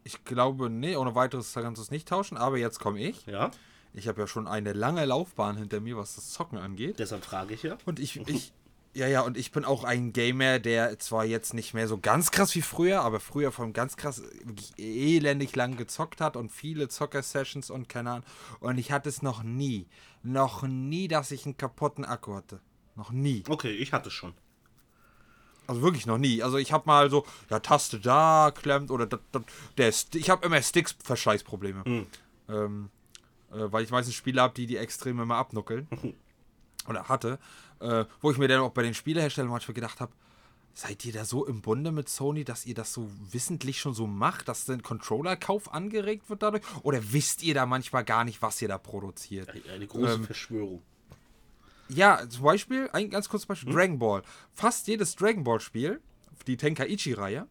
Ich 0.03 0.25
glaube, 0.25 0.69
nee, 0.69 0.95
ohne 0.95 1.15
weiteres 1.15 1.53
kannst 1.53 1.79
du 1.79 1.83
es 1.83 1.91
nicht 1.91 2.07
tauschen, 2.07 2.37
aber 2.37 2.57
jetzt 2.57 2.79
komme 2.79 2.99
ich. 2.99 3.25
Ja, 3.25 3.51
Ich 3.93 4.07
habe 4.07 4.21
ja 4.21 4.27
schon 4.27 4.47
eine 4.47 4.73
lange 4.73 5.05
Laufbahn 5.05 5.57
hinter 5.57 5.79
mir, 5.79 5.95
was 5.95 6.15
das 6.15 6.31
Zocken 6.31 6.57
angeht. 6.57 6.99
deshalb 6.99 7.23
frage 7.23 7.53
ich 7.53 7.63
ja. 7.63 7.77
Und 7.85 7.99
ich, 7.99 8.19
ich, 8.27 8.51
ja, 8.93 9.07
ja, 9.07 9.21
und 9.21 9.37
ich 9.37 9.51
bin 9.51 9.63
auch 9.63 9.83
ein 9.85 10.11
Gamer, 10.11 10.59
der 10.59 10.99
zwar 10.99 11.23
jetzt 11.23 11.53
nicht 11.53 11.73
mehr 11.73 11.87
so 11.87 11.97
ganz 11.99 12.31
krass 12.31 12.53
wie 12.55 12.61
früher, 12.61 13.01
aber 13.01 13.19
früher 13.19 13.51
von 13.51 13.71
ganz 13.71 13.95
krass, 13.95 14.21
wirklich 14.43 14.73
elendig 14.77 15.55
lang 15.55 15.77
gezockt 15.77 16.19
hat 16.19 16.35
und 16.35 16.51
viele 16.51 16.89
Zocker-Sessions 16.89 17.69
und 17.69 17.87
keine 17.87 18.11
Ahnung. 18.11 18.25
Und 18.59 18.77
ich 18.77 18.91
hatte 18.91 19.07
es 19.07 19.21
noch 19.21 19.43
nie, 19.43 19.87
noch 20.23 20.63
nie, 20.63 21.07
dass 21.07 21.31
ich 21.31 21.45
einen 21.45 21.57
kaputten 21.57 22.05
Akku 22.05 22.33
hatte. 22.33 22.59
Noch 22.95 23.11
nie. 23.11 23.43
Okay, 23.47 23.71
ich 23.71 23.93
hatte 23.93 24.09
schon. 24.11 24.33
Also 25.67 25.81
wirklich 25.81 26.05
noch 26.05 26.17
nie. 26.17 26.43
Also 26.43 26.57
ich 26.57 26.71
habe 26.71 26.83
mal 26.85 27.09
so, 27.09 27.25
ja, 27.49 27.59
Taste 27.59 27.99
da 27.99 28.51
klemmt 28.53 28.91
oder 28.91 29.05
da, 29.05 29.19
da, 29.31 29.41
der 29.77 29.91
St 29.91 30.15
ich 30.15 30.29
habe 30.29 30.45
immer 30.45 30.61
Sticks-Verschleißprobleme. 30.61 31.85
Hm. 31.85 32.07
Ähm, 32.49 32.89
äh, 33.51 33.71
weil 33.71 33.83
ich 33.83 33.91
meistens 33.91 34.15
Spiele 34.15 34.41
habe, 34.41 34.53
die 34.53 34.67
die 34.67 34.77
extrem 34.77 35.19
immer 35.19 35.35
abnuckeln. 35.35 35.87
oder 36.87 37.07
hatte. 37.07 37.39
Äh, 37.79 38.05
wo 38.21 38.31
ich 38.31 38.37
mir 38.37 38.47
dann 38.47 38.61
auch 38.61 38.71
bei 38.71 38.83
den 38.83 38.93
Spieleherstellern 38.93 39.49
manchmal 39.49 39.73
gedacht 39.73 40.01
habe, 40.01 40.11
seid 40.73 41.05
ihr 41.05 41.13
da 41.13 41.23
so 41.25 41.45
im 41.45 41.61
Bunde 41.61 41.91
mit 41.91 42.09
Sony, 42.09 42.43
dass 42.43 42.65
ihr 42.65 42.73
das 42.73 42.93
so 42.93 43.09
wissentlich 43.31 43.79
schon 43.79 43.93
so 43.93 44.07
macht, 44.07 44.47
dass 44.47 44.65
der 44.65 44.79
Controller-Kauf 44.79 45.73
angeregt 45.73 46.29
wird 46.29 46.41
dadurch? 46.41 46.63
Oder 46.81 47.13
wisst 47.13 47.43
ihr 47.43 47.53
da 47.53 47.65
manchmal 47.65 48.03
gar 48.03 48.23
nicht, 48.23 48.41
was 48.41 48.61
ihr 48.61 48.67
da 48.67 48.77
produziert? 48.77 49.49
Eine 49.73 49.87
große 49.87 50.13
Ähm, 50.13 50.25
Verschwörung. 50.25 50.81
Ja, 51.89 52.27
zum 52.27 52.43
Beispiel, 52.43 52.89
ein 52.93 53.09
ganz 53.09 53.29
kurzes 53.29 53.45
Beispiel, 53.45 53.69
Hm? 53.69 53.75
Dragon 53.75 53.99
Ball. 53.99 54.23
Fast 54.53 54.87
jedes 54.87 55.15
Dragon 55.15 55.43
Ball 55.43 55.59
Spiel, 55.59 56.01
die 56.47 56.57
Tenkaichi-Reihe, 56.57 57.47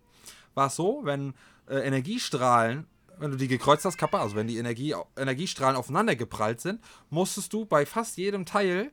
war 0.54 0.66
es 0.66 0.76
so, 0.76 1.00
wenn 1.04 1.34
äh, 1.68 1.76
Energiestrahlen, 1.86 2.86
wenn 3.18 3.30
du 3.30 3.36
die 3.36 3.46
gekreuzt 3.46 3.84
hast, 3.84 3.98
Kappa, 3.98 4.20
also 4.20 4.34
wenn 4.34 4.48
die 4.48 4.56
Energie, 4.56 4.94
Energiestrahlen 5.16 5.76
aufeinander 5.76 6.16
geprallt 6.16 6.60
sind, 6.60 6.80
musstest 7.10 7.52
du 7.52 7.66
bei 7.66 7.86
fast 7.86 8.16
jedem 8.16 8.46
Teil 8.46 8.90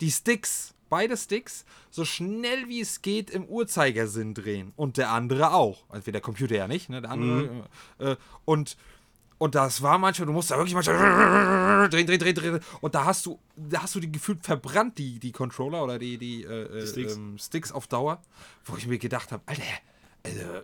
die 0.00 0.10
Sticks, 0.10 0.74
beide 0.92 1.16
Sticks, 1.16 1.64
so 1.90 2.04
schnell 2.04 2.68
wie 2.68 2.82
es 2.82 3.00
geht 3.00 3.30
im 3.30 3.46
Uhrzeigersinn 3.46 4.34
drehen. 4.34 4.74
Und 4.76 4.98
der 4.98 5.08
andere 5.08 5.54
auch. 5.54 5.84
Also 5.88 6.12
der 6.12 6.20
Computer 6.20 6.54
ja 6.54 6.68
nicht, 6.68 6.90
ne? 6.90 7.00
Der 7.00 7.10
andere. 7.10 7.66
Äh, 7.98 8.16
und 8.44 8.76
und 9.38 9.54
das 9.54 9.82
war 9.82 9.96
manchmal, 9.96 10.26
du 10.26 10.32
musst 10.32 10.50
da 10.50 10.56
wirklich 10.56 10.74
manchmal 10.74 11.88
drehen, 11.88 12.06
drehen, 12.06 12.20
drehen, 12.20 12.34
drehen. 12.34 12.60
Und 12.82 12.94
da 12.94 13.06
hast 13.06 13.24
du, 13.24 13.40
da 13.56 13.82
hast 13.82 13.94
du 13.94 14.00
die 14.00 14.12
gefühlt 14.12 14.44
verbrannt, 14.44 14.98
die, 14.98 15.18
die 15.18 15.32
Controller 15.32 15.82
oder 15.82 15.98
die, 15.98 16.18
die, 16.18 16.44
äh, 16.44 16.86
Sticks. 16.86 16.90
Sticks. 16.90 17.16
Ähm, 17.16 17.38
Sticks 17.38 17.72
auf 17.72 17.86
Dauer. 17.86 18.22
Wo 18.66 18.76
ich 18.76 18.86
mir 18.86 18.98
gedacht 18.98 19.32
habe, 19.32 19.42
Alter, 19.46 19.62
also, 20.22 20.62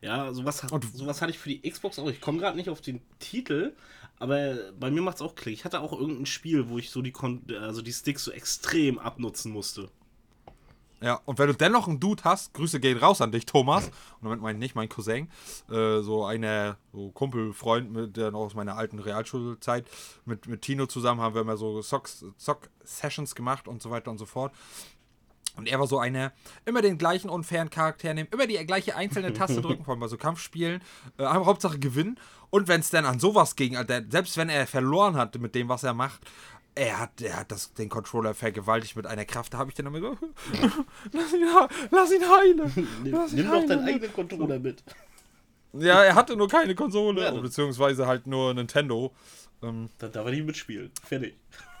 Ja, 0.00 0.32
sowas, 0.32 0.64
sowas 0.94 1.20
hatte 1.20 1.30
ich 1.30 1.38
für 1.38 1.50
die 1.50 1.60
Xbox 1.70 1.98
auch. 1.98 2.08
Ich 2.08 2.20
komme 2.20 2.38
gerade 2.38 2.56
nicht 2.56 2.70
auf 2.70 2.80
den 2.80 3.00
Titel, 3.18 3.74
aber 4.18 4.72
bei 4.78 4.90
mir 4.90 5.02
macht 5.02 5.16
es 5.16 5.22
auch 5.22 5.34
Klick. 5.34 5.54
Ich 5.54 5.64
hatte 5.64 5.80
auch 5.80 5.92
irgendein 5.92 6.26
Spiel, 6.26 6.68
wo 6.68 6.78
ich 6.78 6.90
so 6.90 7.02
die, 7.02 7.12
Kon 7.12 7.42
also 7.60 7.82
die 7.82 7.92
Sticks 7.92 8.24
so 8.24 8.30
extrem 8.30 8.98
abnutzen 8.98 9.52
musste. 9.52 9.90
Ja, 11.00 11.20
und 11.26 11.38
wenn 11.38 11.46
du 11.46 11.54
dennoch 11.54 11.86
einen 11.86 12.00
Dude 12.00 12.24
hast, 12.24 12.54
Grüße 12.54 12.80
gehen 12.80 12.98
raus 12.98 13.20
an 13.20 13.30
dich, 13.30 13.46
Thomas. 13.46 13.86
Und 13.86 14.24
damit 14.24 14.40
meine 14.40 14.58
ich 14.58 14.60
nicht 14.60 14.74
mein 14.74 14.88
Cousin, 14.88 15.28
äh, 15.70 16.00
so 16.00 16.24
einer 16.24 16.76
so 16.92 17.10
Kumpelfreund, 17.10 17.92
mit, 17.92 18.16
der 18.16 18.32
noch 18.32 18.40
aus 18.40 18.54
meiner 18.54 18.76
alten 18.76 18.98
Realschulzeit, 18.98 19.86
mit, 20.24 20.48
mit 20.48 20.62
Tino 20.62 20.86
zusammen 20.86 21.20
haben 21.20 21.34
wir 21.34 21.42
immer 21.42 21.56
so 21.56 21.80
Zock-Sessions 21.80 23.36
gemacht 23.36 23.68
und 23.68 23.80
so 23.80 23.90
weiter 23.90 24.10
und 24.10 24.18
so 24.18 24.26
fort. 24.26 24.52
Und 25.58 25.68
er 25.68 25.80
war 25.80 25.88
so 25.88 25.98
einer, 25.98 26.32
immer 26.66 26.82
den 26.82 26.98
gleichen 26.98 27.28
unfairen 27.28 27.68
Charakter 27.68 28.14
nehmen, 28.14 28.28
immer 28.32 28.46
die 28.46 28.54
gleiche 28.64 28.94
einzelne 28.94 29.32
Taste 29.32 29.60
drücken, 29.62 29.84
vor 29.84 29.92
allem 29.92 30.00
bei 30.00 30.06
so 30.08 30.16
Kampfspielen, 30.16 30.80
äh, 31.18 31.24
aber 31.24 31.46
Hauptsache 31.46 31.78
gewinnen. 31.78 32.18
Und 32.50 32.68
wenn 32.68 32.80
es 32.80 32.90
dann 32.90 33.04
an 33.04 33.18
sowas 33.20 33.56
ging, 33.56 33.76
Alter, 33.76 34.02
selbst 34.08 34.36
wenn 34.36 34.48
er 34.48 34.66
verloren 34.66 35.16
hat 35.16 35.38
mit 35.38 35.54
dem, 35.54 35.68
was 35.68 35.82
er 35.82 35.94
macht, 35.94 36.20
er 36.74 36.98
hat, 37.00 37.20
er 37.20 37.36
hat 37.40 37.50
das, 37.50 37.74
den 37.74 37.88
Controller 37.88 38.34
vergewaltigt 38.34 38.96
mit 38.96 39.06
einer 39.06 39.24
Kraft, 39.24 39.52
da 39.54 39.58
habe 39.58 39.70
ich 39.70 39.76
dann 39.76 39.86
immer 39.86 40.00
so, 40.00 40.16
lass 41.12 41.32
ihn, 41.32 41.46
lass 41.90 42.12
ihn 42.12 42.22
heilen. 42.22 42.88
Lass 43.04 43.32
ihn 43.32 43.38
Nimm 43.38 43.46
doch 43.50 43.66
deinen 43.66 43.70
heilen. 43.82 43.94
eigenen 43.94 44.12
Controller 44.12 44.58
mit. 44.58 44.82
Ja, 45.74 46.02
er 46.04 46.14
hatte 46.14 46.36
nur 46.36 46.48
keine 46.48 46.74
Konsole, 46.74 47.22
Ja, 47.22 47.30
beziehungsweise 47.32 48.06
halt 48.06 48.26
nur 48.26 48.54
Nintendo. 48.54 49.12
Ähm, 49.62 49.90
Da 49.98 50.08
darf 50.08 50.24
er 50.26 50.30
nicht 50.32 50.46
mitspielen. 50.46 50.90
Fertig. 51.04 51.36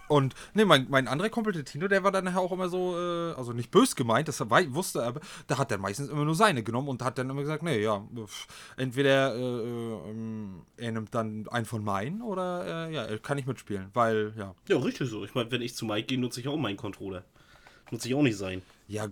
Und 0.08 0.34
ne, 0.54 0.64
mein, 0.64 0.86
mein 0.88 1.06
anderer 1.06 1.28
Kumpel, 1.28 1.52
der 1.52 1.64
Tino, 1.64 1.86
der 1.88 2.02
war 2.02 2.10
dann 2.10 2.28
auch 2.34 2.52
immer 2.52 2.68
so, 2.68 2.96
äh, 2.98 3.34
also 3.34 3.52
nicht 3.52 3.70
bös 3.70 3.94
gemeint, 3.94 4.28
das 4.28 4.40
war, 4.48 4.74
wusste 4.74 5.00
er, 5.00 5.08
aber 5.08 5.20
da 5.46 5.58
hat 5.58 5.70
er 5.70 5.78
meistens 5.78 6.08
immer 6.08 6.24
nur 6.24 6.34
seine 6.34 6.62
genommen 6.62 6.88
und 6.88 7.02
hat 7.02 7.18
dann 7.18 7.28
immer 7.30 7.42
gesagt, 7.42 7.62
nee, 7.62 7.82
ja, 7.82 8.02
pf, 8.26 8.46
entweder 8.76 9.34
äh, 9.34 9.38
äh, 9.38 10.10
ähm, 10.10 10.62
er 10.76 10.92
nimmt 10.92 11.14
dann 11.14 11.46
einen 11.48 11.66
von 11.66 11.84
meinen 11.84 12.22
oder 12.22 12.88
äh, 12.88 12.94
ja, 12.94 13.04
er 13.04 13.18
kann 13.18 13.36
nicht 13.36 13.46
mitspielen, 13.46 13.90
weil, 13.92 14.32
ja, 14.36 14.54
Ja, 14.68 14.78
richtig 14.78 15.08
so. 15.10 15.24
Ich 15.24 15.34
meine, 15.34 15.50
wenn 15.50 15.62
ich 15.62 15.74
zu 15.74 15.84
Mike 15.86 16.06
gehe, 16.06 16.18
nutze 16.18 16.40
ich 16.40 16.48
auch 16.48 16.56
meinen 16.56 16.76
Controller. 16.76 17.24
Nutze 17.90 18.08
ich 18.08 18.14
auch 18.14 18.22
nicht 18.22 18.36
sein. 18.36 18.62
ja, 18.86 19.08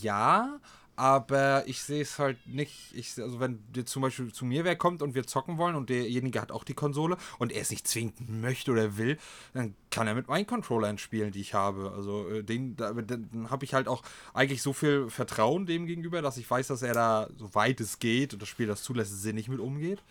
ja, 0.00 0.60
aber 0.98 1.62
ich 1.68 1.80
sehe 1.80 2.02
es 2.02 2.18
halt 2.18 2.44
nicht, 2.44 2.92
ich, 2.92 3.22
also 3.22 3.38
wenn 3.38 3.60
jetzt 3.72 3.92
zum 3.92 4.02
Beispiel 4.02 4.32
zu 4.32 4.44
mir 4.44 4.64
wer 4.64 4.74
kommt 4.74 5.00
und 5.00 5.14
wir 5.14 5.24
zocken 5.28 5.56
wollen 5.56 5.76
und 5.76 5.90
derjenige 5.90 6.40
hat 6.40 6.50
auch 6.50 6.64
die 6.64 6.74
Konsole 6.74 7.16
und 7.38 7.52
er 7.52 7.62
es 7.62 7.70
nicht 7.70 7.86
zwingend 7.86 8.28
möchte 8.28 8.72
oder 8.72 8.96
will, 8.96 9.16
dann 9.54 9.76
kann 9.92 10.08
er 10.08 10.16
mit 10.16 10.26
meinen 10.26 10.44
Controllern 10.44 10.98
spielen, 10.98 11.30
die 11.30 11.40
ich 11.40 11.54
habe. 11.54 11.92
Also 11.92 12.28
äh, 12.28 12.42
den, 12.42 12.74
da, 12.74 12.92
dann 12.92 13.48
habe 13.48 13.64
ich 13.64 13.74
halt 13.74 13.86
auch 13.86 14.02
eigentlich 14.34 14.60
so 14.60 14.72
viel 14.72 15.08
Vertrauen 15.08 15.66
dem 15.66 15.86
gegenüber, 15.86 16.20
dass 16.20 16.36
ich 16.36 16.50
weiß, 16.50 16.66
dass 16.66 16.82
er 16.82 16.94
da, 16.94 17.28
so 17.36 17.54
weit 17.54 17.80
es 17.80 18.00
geht 18.00 18.32
und 18.32 18.42
das 18.42 18.48
Spiel 18.48 18.66
das 18.66 18.82
zulässt, 18.82 19.22
sinnig 19.22 19.48
mit 19.48 19.60
umgeht. 19.60 20.02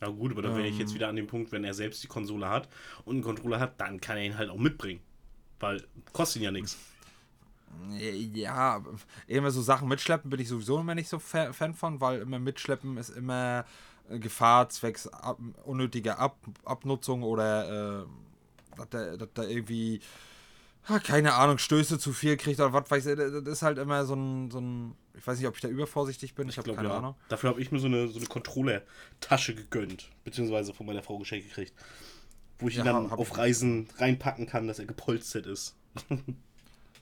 Ja 0.00 0.10
gut, 0.10 0.30
aber 0.30 0.42
dann 0.42 0.54
wäre 0.54 0.68
ich 0.68 0.74
Ähm. 0.74 0.80
jetzt 0.80 0.94
wieder 0.94 1.08
an 1.08 1.16
dem 1.16 1.26
Punkt, 1.26 1.50
wenn 1.50 1.64
er 1.64 1.74
selbst 1.74 2.04
die 2.04 2.08
Konsole 2.08 2.48
hat 2.48 2.68
und 3.04 3.16
einen 3.16 3.24
Controller 3.24 3.58
hat, 3.58 3.80
dann 3.80 4.00
kann 4.00 4.16
er 4.16 4.22
ihn 4.22 4.38
halt 4.38 4.48
auch 4.48 4.58
mitbringen. 4.58 5.00
Weil 5.58 5.82
kostet 6.12 6.40
ihn 6.40 6.44
ja 6.44 6.50
nichts. 6.52 6.78
Ja, 8.34 8.82
immer 9.26 9.50
so 9.50 9.62
Sachen 9.62 9.88
mitschleppen 9.88 10.30
bin 10.30 10.40
ich 10.40 10.48
sowieso 10.48 10.78
immer 10.78 10.94
nicht 10.94 11.08
so 11.08 11.18
Fa- 11.18 11.52
Fan 11.52 11.74
von, 11.74 12.00
weil 12.00 12.20
immer 12.20 12.38
mitschleppen 12.38 12.96
ist 12.96 13.10
immer 13.10 13.64
äh, 14.10 14.18
Gefahr 14.18 14.68
zwecks 14.68 15.06
ab, 15.08 15.38
unnötiger 15.64 16.18
ab, 16.18 16.36
Abnutzung 16.64 17.22
oder 17.22 18.02
äh, 18.02 18.06
dass 18.76 18.88
da, 18.90 19.16
dass 19.16 19.28
da 19.34 19.42
irgendwie, 19.44 20.00
ah, 20.86 20.98
keine 20.98 21.34
Ahnung, 21.34 21.58
Stöße 21.58 21.98
zu 21.98 22.12
viel 22.12 22.36
kriegt 22.36 22.60
oder 22.60 22.72
was 22.72 22.90
weiß 22.90 23.06
ich. 23.06 23.16
Das 23.16 23.42
ist 23.44 23.62
halt 23.62 23.78
immer 23.78 24.04
so 24.04 24.14
ein, 24.14 24.50
so 24.50 24.60
ein 24.60 24.94
ich 25.14 25.26
weiß 25.26 25.38
nicht, 25.38 25.48
ob 25.48 25.56
ich 25.56 25.60
da 25.62 25.68
übervorsichtig 25.68 26.34
bin, 26.36 26.48
ich, 26.48 26.58
habe 26.58 26.64
glaub, 26.66 26.76
keine 26.76 26.88
ja. 26.90 26.98
Ahnung. 26.98 27.14
Dafür 27.28 27.50
habe 27.50 27.60
ich 27.60 27.72
mir 27.72 27.80
so 27.80 27.86
eine, 27.88 28.06
so 28.08 28.18
eine 28.18 28.26
Controller-Tasche 28.28 29.54
gegönnt. 29.54 30.10
Beziehungsweise 30.24 30.72
von 30.74 30.86
meiner 30.86 31.02
Frau 31.02 31.18
geschenkt 31.18 31.48
gekriegt. 31.48 31.72
Wo 32.60 32.68
ich 32.68 32.74
ihn 32.76 32.84
Ja, 32.84 32.92
dann 32.92 33.10
hab 33.10 33.18
auf 33.18 33.30
ich- 33.32 33.38
Reisen 33.38 33.88
reinpacken 33.96 34.46
kann, 34.46 34.68
dass 34.68 34.78
er 34.78 34.86
gepolstert 34.86 35.46
ist. 35.46 35.74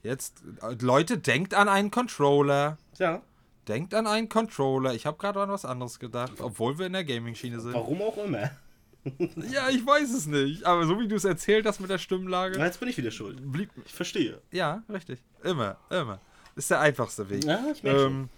Jetzt, 0.02 0.42
äh, 0.62 0.74
Leute, 0.80 1.18
denkt 1.18 1.54
an 1.54 1.68
einen 1.68 1.90
Controller. 1.90 2.78
Ja, 2.98 3.22
Denkt 3.68 3.94
an 3.94 4.06
einen 4.06 4.28
Controller. 4.28 4.94
Ich 4.94 5.06
habe 5.06 5.16
gerade 5.18 5.40
an 5.42 5.48
was 5.50 5.64
anderes 5.64 5.98
gedacht, 5.98 6.34
obwohl 6.40 6.78
wir 6.78 6.86
in 6.86 6.92
der 6.92 7.02
Gaming-Schiene 7.04 7.58
sind. 7.60 7.74
warum 7.74 8.00
auch 8.02 8.16
immer. 8.18 8.50
Ja, 9.52 9.68
ich 9.70 9.86
weiß 9.86 10.12
es 10.14 10.26
nicht. 10.26 10.64
Aber 10.64 10.84
so 10.84 10.98
wie 10.98 11.06
du 11.06 11.14
es 11.14 11.24
erzählt 11.24 11.64
hast 11.64 11.78
mit 11.80 11.88
der 11.90 11.98
Stimmlage, 11.98 12.56
Na, 12.58 12.64
jetzt 12.66 12.80
bin 12.80 12.88
ich 12.88 12.96
wieder 12.96 13.12
schuld. 13.12 13.40
blieb. 13.52 13.70
Ich 13.84 13.94
verstehe. 13.94 14.40
Ja, 14.50 14.82
richtig. 14.92 15.20
Immer, 15.44 15.76
immer. 15.90 16.18
Ist 16.56 16.70
der 16.72 16.80
einfachste 16.80 17.28
Weg. 17.30 17.44
Ja, 17.44 17.60
ich 17.72 17.84
merke 17.84 18.00
schon. 18.00 18.10
ähm, 18.12 18.28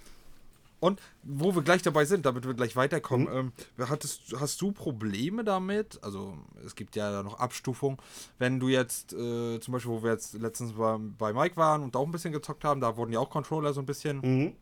und 0.80 1.00
wo 1.22 1.54
wir 1.54 1.62
gleich 1.62 1.82
dabei 1.82 2.04
sind, 2.04 2.26
damit 2.26 2.46
wir 2.46 2.54
gleich 2.54 2.76
weiterkommen, 2.76 3.28
ähm, 3.30 3.52
hattest, 3.88 4.34
hast 4.38 4.60
du 4.60 4.72
Probleme 4.72 5.44
damit? 5.44 5.98
Also 6.02 6.38
es 6.64 6.74
gibt 6.74 6.96
ja 6.96 7.10
da 7.10 7.22
noch 7.22 7.38
Abstufungen. 7.40 7.98
Wenn 8.38 8.60
du 8.60 8.68
jetzt, 8.68 9.12
äh, 9.12 9.60
zum 9.60 9.72
Beispiel, 9.72 9.92
wo 9.92 10.02
wir 10.02 10.12
jetzt 10.12 10.34
letztens 10.34 10.72
bei, 10.74 10.96
bei 10.98 11.32
Mike 11.32 11.56
waren 11.56 11.82
und 11.82 11.96
auch 11.96 12.06
ein 12.06 12.12
bisschen 12.12 12.32
gezockt 12.32 12.64
haben, 12.64 12.80
da 12.80 12.96
wurden 12.96 13.12
ja 13.12 13.18
auch 13.18 13.30
Controller 13.30 13.72
so 13.72 13.80
ein 13.80 13.86
bisschen 13.86 14.18
Mhm. 14.18 14.56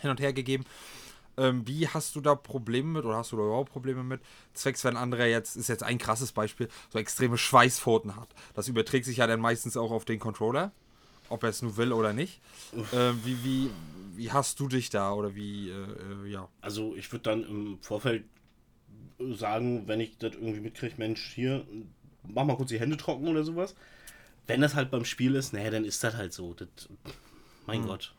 hin 0.00 0.10
und 0.10 0.20
her 0.20 0.32
gegeben. 0.32 0.64
Ähm, 1.38 1.66
wie 1.66 1.88
hast 1.88 2.14
du 2.14 2.20
da 2.20 2.34
Probleme 2.34 2.88
mit 2.88 3.04
oder 3.04 3.16
hast 3.16 3.32
du 3.32 3.36
da 3.36 3.42
überhaupt 3.42 3.72
Probleme 3.72 4.02
mit? 4.02 4.20
Zwecks, 4.52 4.84
wenn 4.84 4.96
anderer 4.98 5.26
jetzt, 5.26 5.56
ist 5.56 5.68
jetzt 5.68 5.82
ein 5.82 5.96
krasses 5.98 6.32
Beispiel, 6.32 6.68
so 6.90 6.98
extreme 6.98 7.38
Schweißpfoten 7.38 8.16
hat. 8.16 8.28
Das 8.54 8.68
überträgt 8.68 9.06
sich 9.06 9.16
ja 9.16 9.26
dann 9.26 9.40
meistens 9.40 9.76
auch 9.78 9.92
auf 9.92 10.04
den 10.04 10.18
Controller, 10.18 10.72
ob 11.32 11.42
er 11.42 11.48
es 11.50 11.62
nur 11.62 11.76
will 11.76 11.92
oder 11.92 12.12
nicht. 12.12 12.40
Ähm, 12.92 13.20
wie, 13.24 13.42
wie, 13.44 13.70
wie 14.16 14.30
hast 14.32 14.60
du 14.60 14.68
dich 14.68 14.90
da 14.90 15.12
oder 15.12 15.34
wie, 15.34 15.70
äh, 15.70 15.72
äh, 16.26 16.30
ja. 16.30 16.48
Also 16.60 16.94
ich 16.96 17.10
würde 17.12 17.24
dann 17.24 17.42
im 17.44 17.78
Vorfeld 17.80 18.24
sagen, 19.34 19.86
wenn 19.86 20.00
ich 20.00 20.18
das 20.18 20.34
irgendwie 20.34 20.60
mitkriege, 20.60 20.94
Mensch, 20.98 21.32
hier, 21.34 21.66
mach 22.26 22.44
mal 22.44 22.56
kurz 22.56 22.68
die 22.70 22.80
Hände 22.80 22.96
trocken 22.96 23.28
oder 23.28 23.44
sowas. 23.44 23.74
Wenn 24.46 24.60
das 24.60 24.74
halt 24.74 24.90
beim 24.90 25.04
Spiel 25.04 25.34
ist, 25.36 25.52
naja, 25.52 25.70
dann 25.70 25.84
ist 25.84 26.02
das 26.02 26.14
halt 26.16 26.32
so. 26.32 26.54
Das, 26.54 26.68
mein 27.66 27.86
Gott. 27.86 28.14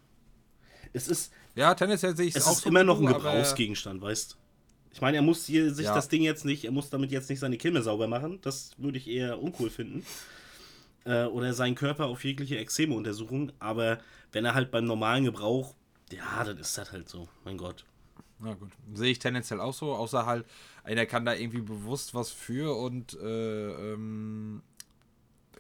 Es 0.93 1.08
ist, 1.08 1.34
Ja, 1.55 1.74
tendenziell 1.75 2.15
sehe 2.15 2.27
ich 2.27 2.36
es 2.36 2.46
auch 2.48 2.53
ist 2.53 2.62
so 2.62 2.70
immer 2.70 2.84
noch 2.84 3.00
ein 3.00 3.05
Gebrauchsgegenstand, 3.08 4.01
weißt 4.01 4.38
Ich 4.93 5.01
meine, 5.01 5.17
er 5.17 5.24
muss 5.24 5.46
hier 5.46 5.74
sich 5.74 5.86
Ja. 5.86 5.96
das 5.96 6.08
Ding 6.08 6.22
jetzt 6.22 6.46
nicht, 6.46 6.63
er 6.65 6.72
muss 6.72 6.89
damit 6.89 7.12
jetzt 7.12 7.29
nicht 7.29 7.39
seine 7.39 7.58
Kimme 7.58 7.82
sauber 7.82 8.08
machen. 8.08 8.39
Das 8.41 8.72
würde 8.77 8.98
ich 8.98 9.08
eher 9.08 9.41
uncool 9.41 9.70
finden. 9.70 10.05
Äh, 11.05 11.25
oder 11.25 11.53
seinen 11.53 11.75
Körper 11.75 12.05
auf 12.05 12.24
jegliche 12.24 12.57
Exzeme 12.57 12.95
untersuchen. 12.95 13.51
Aber 13.60 14.00
wenn 14.31 14.45
er 14.45 14.53
halt 14.53 14.72
beim 14.72 14.86
normalen 14.86 15.25
Gebrauch, 15.25 15.75
ja, 16.12 16.43
dann 16.43 16.57
ist 16.57 16.77
das 16.77 16.91
halt 16.91 17.10
so. 17.10 17.27
Mein 17.43 17.57
Gott. 17.57 17.86
Na 18.39 18.53
gut. 18.53 18.72
Sehe 18.93 19.12
ich 19.12 19.19
tendenziell 19.19 19.60
auch 19.60 19.74
so, 19.74 19.93
außer 19.93 20.25
halt, 20.25 20.45
einer 20.83 21.05
kann 21.05 21.25
da 21.25 21.33
irgendwie 21.33 21.62
bewusst 21.62 22.13
was 22.13 22.31
für 22.31 22.77
und, 22.77 23.13
äh, 23.13 23.93
ähm, 23.93 24.62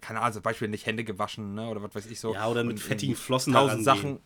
keine 0.01 0.19
Ahnung, 0.19 0.33
zum 0.33 0.41
Beispiel 0.41 0.67
nicht 0.67 0.85
Hände 0.85 1.03
gewaschen, 1.03 1.55
ne, 1.55 1.67
oder 1.67 1.81
was 1.81 1.95
weiß 1.95 2.05
ich 2.07 2.19
so. 2.19 2.33
Ja, 2.33 2.47
oder 2.47 2.63
mit 2.63 2.79
fettigen 2.79 3.13
irgendwie 3.13 3.23
Flossen 3.23 3.53
tausend. 3.53 3.85
Sachen. 3.85 4.19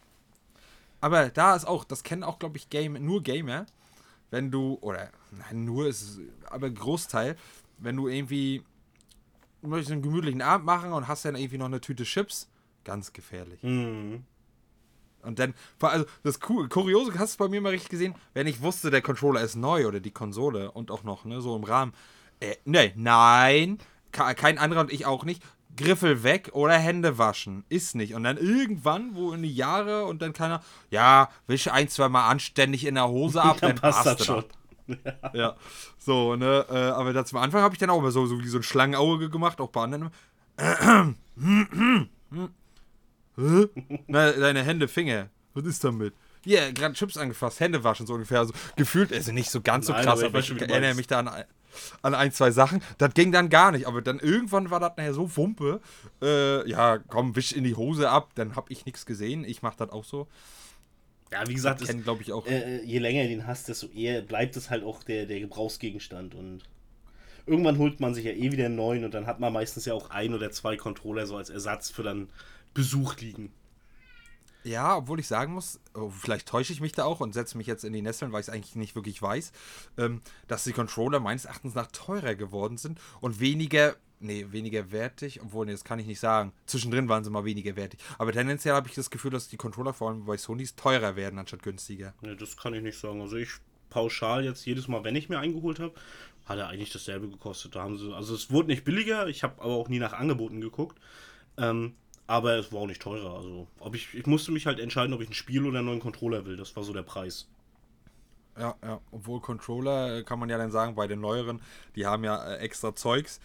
Aber 1.02 1.30
da 1.30 1.56
ist 1.56 1.66
auch, 1.66 1.84
das 1.84 2.04
kennen 2.04 2.24
auch, 2.24 2.40
glaube 2.40 2.58
ich, 2.58 2.70
Game, 2.70 2.94
nur 2.94 3.22
Gamer, 3.22 3.68
wenn 4.32 4.50
du, 4.50 4.80
oder, 4.82 5.12
nein, 5.32 5.66
nur 5.66 5.88
ist 5.88 6.20
aber 6.50 6.70
Großteil, 6.70 7.36
wenn 7.78 7.96
du 7.96 8.08
irgendwie, 8.08 8.64
du 9.68 9.72
möchtest 9.72 9.92
einen 9.92 10.02
gemütlichen 10.02 10.42
Abend 10.42 10.66
machen 10.66 10.94
und 10.94 11.08
hast 11.08 11.26
dann 11.26 11.36
irgendwie 11.36 11.58
noch 11.58 11.66
eine 11.66 11.82
Tüte 11.82 12.04
Chips, 12.04 12.50
ganz 12.84 13.12
gefährlich. 13.14 13.62
Mhm. 13.64 14.24
Und 15.24 15.40
dann, 15.40 15.54
also 15.82 16.06
das 16.24 16.40
Ku- 16.40 16.68
Kuriose, 16.70 17.12
hast 17.14 17.20
du 17.20 17.24
es 17.26 17.38
bei 17.38 17.48
mir 17.50 17.60
mal 17.60 17.70
richtig 17.70 17.90
gesehen, 17.90 18.16
wenn 18.34 18.48
ich 18.48 18.62
wusste, 18.62 18.92
der 18.92 19.02
Controller 19.02 19.42
ist 19.42 19.56
neu 19.56 19.88
oder 19.88 20.00
die 20.00 20.12
Konsole 20.12 20.72
und 20.72 20.90
auch 20.90 21.04
noch, 21.04 21.26
ne, 21.26 21.42
so 21.42 21.56
im 21.56 21.64
Rahmen. 21.66 21.94
Äh, 22.40 22.56
nee, 22.66 22.94
nein, 22.96 23.80
ke- 24.12 24.36
kein 24.36 24.58
anderer 24.58 24.82
und 24.82 24.92
ich 24.94 25.06
auch 25.06 25.26
nicht. 25.26 25.44
Griffel 25.76 26.24
weg 26.24 26.52
oder 26.54 26.74
Hände 26.78 27.18
waschen. 27.18 27.64
Ist 27.70 27.94
nicht. 27.94 28.14
Und 28.16 28.24
dann 28.24 28.38
irgendwann, 28.38 29.16
wo 29.16 29.34
in 29.34 29.44
die 29.44 29.54
Jahre 29.54 30.06
und 30.06 30.22
dann 30.22 30.34
keiner, 30.34 30.64
ja, 30.90 31.30
wische 31.46 31.72
ein, 31.74 31.88
zwei 31.90 32.10
Mal 32.10 32.28
anständig 32.30 32.86
in 32.86 32.96
der 32.96 33.10
Hose 33.10 33.42
ab, 33.44 33.58
Dann 33.62 33.76
passt 33.76 34.06
das 34.06 34.26
schon. 34.26 34.46
ja, 35.34 35.56
so, 35.98 36.36
ne, 36.36 36.66
äh, 36.70 36.76
aber 36.76 37.14
da 37.14 37.26
zum 37.26 37.40
Anfang 37.40 37.62
habe 37.62 37.76
ich 37.76 37.80
dann 37.80 37.90
auch 37.90 38.00
immer 38.00 38.12
so, 38.12 38.26
so 38.26 38.40
wie 38.40 38.48
so 38.48 38.58
ein 38.58 38.64
Schlangenauge 38.64 39.30
gemacht, 39.30 39.60
auch 39.60 39.70
bei 39.70 39.84
anderen. 39.84 40.12
Na, 44.08 44.32
deine 44.32 44.64
Hände, 44.64 44.88
Finger, 44.88 45.30
was 45.54 45.66
ist 45.66 45.84
damit? 45.84 46.14
Ja, 46.46 46.72
gerade 46.72 46.94
Chips 46.94 47.18
angefasst, 47.18 47.60
Hände 47.60 47.84
waschen, 47.84 48.08
so 48.08 48.14
ungefähr. 48.14 48.40
Also, 48.40 48.54
gefühlt, 48.76 49.12
also 49.12 49.32
nicht 49.32 49.52
so 49.52 49.62
ganz 49.62 49.88
so 49.88 49.94
Nein, 49.94 50.06
krass, 50.06 50.24
aber 50.24 50.40
ich 50.40 50.50
ich, 50.50 50.62
erinnere 50.62 50.96
mich 50.96 51.08
da 51.08 51.20
an, 51.20 51.30
an 52.02 52.16
ein, 52.16 52.32
zwei 52.32 52.52
Sachen. 52.52 52.82
Das 52.98 53.14
ging 53.14 53.32
dann 53.32 53.50
gar 53.50 53.72
nicht, 53.72 53.86
aber 53.86 54.02
dann 54.02 54.20
irgendwann 54.20 54.72
war 54.72 54.80
das 54.80 54.94
nachher 54.98 55.14
so 55.14 55.36
Wumpe. 55.36 55.82
Äh, 56.22 56.68
ja, 56.70 57.00
komm, 57.00 57.36
wisch 57.36 57.52
in 57.52 57.64
die 57.64 57.76
Hose 57.76 58.10
ab, 58.10 58.32
dann 58.36 58.56
habe 58.56 58.72
ich 58.72 58.86
nichts 58.86 59.06
gesehen. 59.06 59.44
Ich 59.44 59.62
mache 59.62 59.76
das 59.78 59.90
auch 59.90 60.06
so. 60.06 60.28
Ja, 61.32 61.48
wie 61.48 61.54
gesagt, 61.54 61.82
es, 61.82 61.88
Kennen, 61.88 62.04
glaube 62.04 62.22
ich, 62.22 62.32
auch. 62.32 62.46
äh, 62.48 62.82
je 62.84 63.00
länger 63.00 63.24
du 63.24 63.30
den 63.30 63.48
hast, 63.48 63.68
desto 63.68 63.88
eher 63.88 64.22
bleibt 64.22 64.56
es 64.56 64.70
halt 64.70 64.84
auch 64.84 65.04
der, 65.04 65.26
der 65.26 65.40
Gebrauchsgegenstand. 65.40 66.36
Und 66.36 66.64
irgendwann 67.46 67.78
holt 67.78 68.00
man 68.00 68.14
sich 68.14 68.26
ja 68.26 68.32
eh 68.32 68.52
wieder 68.52 68.66
einen 68.66 68.76
neuen 68.76 69.04
und 69.04 69.14
dann 69.14 69.28
hat 69.28 69.40
man 69.40 69.52
meistens 69.52 69.86
ja 69.86 69.94
auch 69.94 70.10
ein 70.10 70.34
oder 70.34 70.52
zwei 70.52 70.78
Controller 70.78 71.26
so 71.28 71.36
als 71.38 71.50
Ersatz 71.50 71.90
für 71.90 72.04
dann 72.04 72.30
Besuch 72.74 73.18
liegen. 73.18 73.52
Ja, 74.64 74.98
obwohl 74.98 75.20
ich 75.20 75.28
sagen 75.28 75.54
muss, 75.54 75.80
oh, 75.94 76.10
vielleicht 76.10 76.48
täusche 76.48 76.74
ich 76.74 76.82
mich 76.82 76.92
da 76.92 77.06
auch 77.06 77.22
und 77.22 77.34
setze 77.34 77.58
mich 77.58 77.68
jetzt 77.68 77.86
in 77.86 77.94
die 77.94 78.02
Nesseln, 78.02 78.34
weil 78.34 78.42
ich 78.42 78.48
es 78.48 78.54
eigentlich 78.54 78.76
nicht 78.76 78.96
wirklich 78.96 79.22
weiß, 79.22 79.54
ähm, 79.98 80.22
dass 80.48 80.66
die 80.66 80.74
Controller 80.74 81.22
meines 81.22 81.46
Erachtens 81.46 81.74
nach 81.74 81.88
teurer 81.88 82.36
geworden 82.36 82.78
sind 82.78 83.00
und 83.22 83.40
weniger, 83.40 83.96
nee, 84.20 84.46
weniger 84.52 84.92
wertig, 84.92 85.42
obwohl, 85.42 85.66
nee, 85.66 85.72
das 85.72 85.84
kann 85.84 86.00
ich 86.00 86.08
nicht 86.08 86.20
sagen. 86.20 86.54
Zwischendrin 86.66 87.10
waren 87.10 87.24
sie 87.24 87.30
mal 87.30 87.46
weniger 87.46 87.76
wertig. 87.76 88.00
Aber 88.18 88.32
tendenziell 88.32 88.74
habe 88.74 88.88
ich 88.88 88.96
das 88.96 89.10
Gefühl, 89.10 89.32
dass 89.32 89.48
die 89.48 89.58
Controller 89.58 89.94
vor 89.94 90.10
allem 90.10 90.26
bei 90.26 90.38
Sonys 90.38 90.76
teurer 90.76 91.16
werden, 91.16 91.40
anstatt 91.40 91.64
günstiger. 91.64 92.14
Ne, 92.22 92.36
das 92.36 92.58
kann 92.58 92.74
ich 92.74 92.82
nicht 92.82 92.98
sagen. 92.98 93.22
Also 93.22 93.38
ich 93.38 93.50
pauschal 93.90 94.44
jetzt 94.44 94.66
jedes 94.66 94.88
Mal, 94.88 95.04
wenn 95.04 95.16
ich 95.16 95.30
mir 95.30 95.40
eingeholt 95.40 95.80
habe, 95.80 95.94
hat 96.46 96.58
er 96.58 96.68
eigentlich 96.68 96.92
dasselbe 96.92 97.30
gekostet. 97.30 97.76
Da 97.76 97.84
haben 97.84 97.98
sie, 97.98 98.14
also 98.14 98.34
es 98.34 98.52
wurde 98.52 98.70
nicht 98.70 98.84
billiger, 98.84 99.28
ich 99.28 99.44
habe 99.44 99.62
aber 99.62 99.74
auch 99.74 99.90
nie 99.90 100.00
nach 100.00 100.14
Angeboten 100.14 100.62
geguckt. 100.62 100.98
Ähm, 101.58 101.96
aber 102.28 102.58
es 102.58 102.72
war 102.74 102.82
auch 102.82 102.88
nicht 102.88 103.02
teurer. 103.02 103.38
Also 103.38 103.68
ob 103.80 103.96
ich, 103.96 104.14
ich 104.14 104.26
musste 104.26 104.52
mich 104.52 104.66
halt 104.66 104.80
entscheiden, 104.80 105.14
ob 105.14 105.22
ich 105.22 105.30
ein 105.30 105.34
Spiel 105.34 105.66
oder 105.66 105.80
einen 105.80 105.88
neuen 105.88 106.00
Controller 106.00 106.46
will. 106.46 106.58
Das 106.58 106.76
war 106.76 106.84
so 106.84 106.94
der 106.94 107.04
Preis. 107.04 107.48
Ja, 108.58 108.76
ja, 108.84 109.00
obwohl 109.12 109.40
Controller 109.40 110.18
äh, 110.18 110.24
kann 110.24 110.40
man 110.40 110.50
ja 110.50 110.58
dann 110.58 110.72
sagen, 110.72 110.96
bei 110.96 111.08
den 111.08 111.22
neueren, 111.22 111.62
die 111.96 112.06
haben 112.06 112.24
ja 112.24 112.54
äh, 112.54 112.58
extra 112.58 112.96
Zeugs 112.96 113.40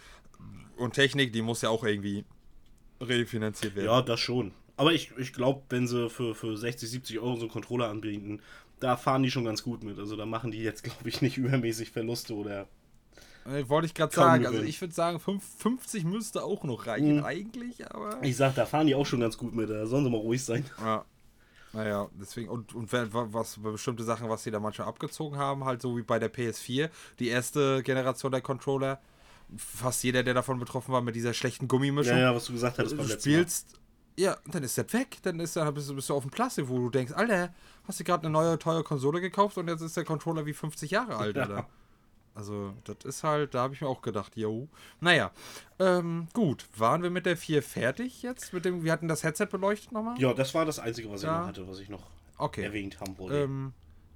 und 0.77 0.93
Technik, 0.93 1.33
die 1.33 1.41
muss 1.41 1.61
ja 1.61 1.69
auch 1.69 1.83
irgendwie 1.83 2.25
refinanziert 3.01 3.75
werden. 3.75 3.85
Ja, 3.87 4.01
das 4.01 4.19
schon. 4.19 4.51
Aber 4.77 4.93
ich, 4.93 5.11
ich 5.17 5.33
glaube, 5.33 5.61
wenn 5.69 5.87
sie 5.87 6.09
für, 6.09 6.33
für 6.33 6.57
60, 6.57 6.89
70 6.89 7.19
Euro 7.19 7.35
so 7.35 7.41
einen 7.41 7.51
Controller 7.51 7.89
anbieten, 7.89 8.41
da 8.79 8.97
fahren 8.97 9.23
die 9.23 9.31
schon 9.31 9.45
ganz 9.45 9.63
gut 9.63 9.83
mit. 9.83 9.99
Also 9.99 10.15
da 10.15 10.25
machen 10.25 10.51
die 10.51 10.59
jetzt, 10.59 10.83
glaube 10.83 11.07
ich, 11.07 11.21
nicht 11.21 11.37
übermäßig 11.37 11.91
Verluste 11.91 12.33
oder. 12.35 12.67
Äh, 13.45 13.67
Wollte 13.69 13.85
ich 13.87 13.93
gerade 13.93 14.13
sagen. 14.15 14.45
Also 14.45 14.61
ich 14.63 14.79
würde 14.81 14.93
sagen, 14.93 15.19
fünf- 15.19 15.57
50 15.59 16.05
müsste 16.05 16.43
auch 16.43 16.63
noch 16.63 16.87
reichen 16.87 17.17
Mhm. 17.17 17.23
eigentlich, 17.25 17.89
aber. 17.91 18.17
Ich 18.23 18.35
sag, 18.37 18.55
da 18.55 18.65
fahren 18.65 18.87
die 18.87 18.95
auch 18.95 19.05
schon 19.05 19.19
ganz 19.19 19.37
gut 19.37 19.53
mit. 19.53 19.69
Da 19.69 19.85
sollen 19.85 20.05
sie 20.05 20.09
mal 20.09 20.17
ruhig 20.17 20.43
sein. 20.43 20.65
Ja. 20.79 21.05
Naja, 21.75 22.07
deswegen, 22.19 22.49
und, 22.49 22.75
und 22.75 22.93
was 22.93 23.57
bestimmte 23.57 24.03
Sachen, 24.03 24.29
was 24.29 24.43
sie 24.43 24.51
da 24.51 24.59
manchmal 24.59 24.87
abgezogen 24.87 25.39
haben, 25.39 25.65
halt 25.65 25.81
so 25.81 25.97
wie 25.97 26.03
bei 26.03 26.19
der 26.19 26.31
PS4, 26.31 26.89
die 27.17 27.29
erste 27.29 27.81
Generation 27.81 28.31
der 28.31 28.41
Controller, 28.41 29.01
fast 29.57 30.03
jeder, 30.03 30.23
der 30.23 30.33
davon 30.33 30.59
betroffen 30.59 30.91
war, 30.93 31.01
mit 31.01 31.15
dieser 31.15 31.33
schlechten 31.33 31.67
Gummimischung. 31.67 32.17
Ja, 32.17 32.23
ja, 32.31 32.35
was 32.35 32.45
du 32.45 32.53
gesagt 32.53 32.77
hattest 32.77 32.93
du 32.93 32.97
beim 32.97 33.07
letzten 33.07 33.29
Mal. 33.29 33.35
spielst, 33.37 33.79
ja, 34.17 34.37
dann 34.47 34.63
ist 34.63 34.77
das 34.77 34.91
weg, 34.93 35.17
dann 35.23 35.39
ist 35.39 35.55
dann 35.55 35.73
bist, 35.73 35.89
du- 35.89 35.95
bist 35.95 36.09
du 36.09 36.13
auf 36.15 36.23
dem 36.23 36.31
Plastik, 36.31 36.67
wo 36.69 36.77
du 36.77 36.89
denkst, 36.89 37.13
Alter, 37.13 37.53
hast 37.87 37.99
du 37.99 38.03
gerade 38.03 38.23
eine 38.23 38.31
neue 38.31 38.57
teure 38.59 38.83
Konsole 38.83 39.21
gekauft 39.21 39.57
und 39.57 39.67
jetzt 39.67 39.81
ist 39.81 39.97
der 39.97 40.03
Controller 40.05 40.45
wie 40.45 40.53
50 40.53 40.91
Jahre 40.91 41.17
alt, 41.17 41.35
Ja. 41.35 41.43
Alter. 41.43 41.67
Also, 42.35 42.73
das 42.85 42.97
ist 43.05 43.23
halt, 43.23 43.53
da 43.53 43.61
habe 43.61 43.75
ich 43.75 43.81
mir 43.81 43.87
auch 43.87 44.01
gedacht, 44.01 44.35
yo. 44.35 44.67
Naja, 44.99 45.29
ähm, 45.77 46.27
gut, 46.33 46.65
waren 46.75 47.03
wir 47.03 47.11
mit 47.11 47.27
der 47.27 47.37
4 47.37 47.61
fertig 47.61 48.23
jetzt? 48.23 48.53
Mit 48.53 48.65
dem, 48.65 48.83
wir 48.83 48.91
hatten 48.91 49.07
das 49.07 49.21
Headset 49.23 49.45
beleuchtet 49.51 49.91
nochmal? 49.91 50.19
Ja, 50.19 50.33
das 50.33 50.55
war 50.55 50.65
das 50.65 50.79
Einzige, 50.79 51.11
was 51.11 51.21
ich 51.21 51.27
Ja. 51.27 51.41
noch 51.41 51.47
hatte, 51.47 51.67
was 51.67 51.77
ich 51.79 51.89
noch 51.89 52.01
Okay. 52.39 52.63
erwähnt 52.63 52.99
haben 52.99 53.17
wollte. 53.19 53.37
Ähm, 53.43 53.73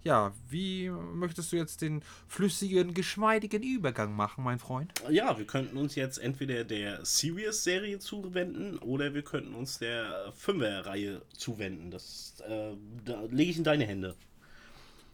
ja, 0.07 0.31
wie 0.49 0.89
möchtest 0.89 1.51
du 1.51 1.57
jetzt 1.57 1.81
den 1.81 2.01
flüssigen, 2.27 2.93
geschmeidigen 2.93 3.61
Übergang 3.61 4.15
machen, 4.15 4.43
mein 4.43 4.57
Freund? 4.57 4.93
Ja, 5.09 5.37
wir 5.37 5.45
könnten 5.45 5.77
uns 5.77 5.95
jetzt 5.95 6.17
entweder 6.17 6.63
der 6.63 7.03
Serious-Serie 7.05 7.99
zuwenden 7.99 8.77
oder 8.79 9.13
wir 9.13 9.21
könnten 9.21 9.53
uns 9.53 9.79
der 9.79 10.31
Fünfer-Reihe 10.35 11.21
zuwenden. 11.33 11.91
Das 11.91 12.35
äh, 12.47 12.71
da 13.05 13.21
lege 13.29 13.51
ich 13.51 13.57
in 13.57 13.63
deine 13.65 13.85
Hände. 13.85 14.15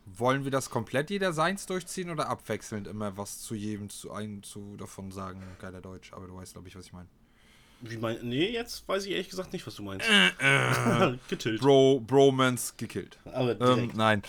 Wollen 0.05 0.43
wir 0.43 0.51
das 0.51 0.69
komplett 0.69 1.09
jeder 1.09 1.33
seins 1.33 1.65
durchziehen 1.65 2.09
oder 2.09 2.29
abwechselnd 2.29 2.87
immer 2.87 3.17
was 3.17 3.39
zu 3.41 3.55
jedem 3.55 3.89
zu 3.89 4.11
ein 4.11 4.43
zu 4.43 4.75
davon 4.77 5.11
sagen? 5.11 5.41
Geiler 5.59 5.81
Deutsch, 5.81 6.13
aber 6.13 6.27
du 6.27 6.35
weißt, 6.35 6.53
glaube 6.53 6.67
ich, 6.67 6.75
was 6.75 6.85
ich 6.85 6.93
meine. 6.93 7.07
Wie 7.85 7.97
mein, 7.97 8.17
nee, 8.21 8.49
jetzt 8.49 8.87
weiß 8.87 9.05
ich 9.05 9.11
ehrlich 9.11 9.29
gesagt 9.29 9.51
nicht, 9.51 9.65
was 9.67 9.75
du 9.75 9.83
meinst. 9.83 10.07
Äh, 10.09 11.17
Getillt. 11.29 11.59
Bro, 11.59 12.01
Bromance 12.01 12.73
gekillt. 12.77 13.17
Aber 13.25 13.51
Ähm, 13.51 13.57
direkt. 13.75 13.95
nein. 13.95 14.21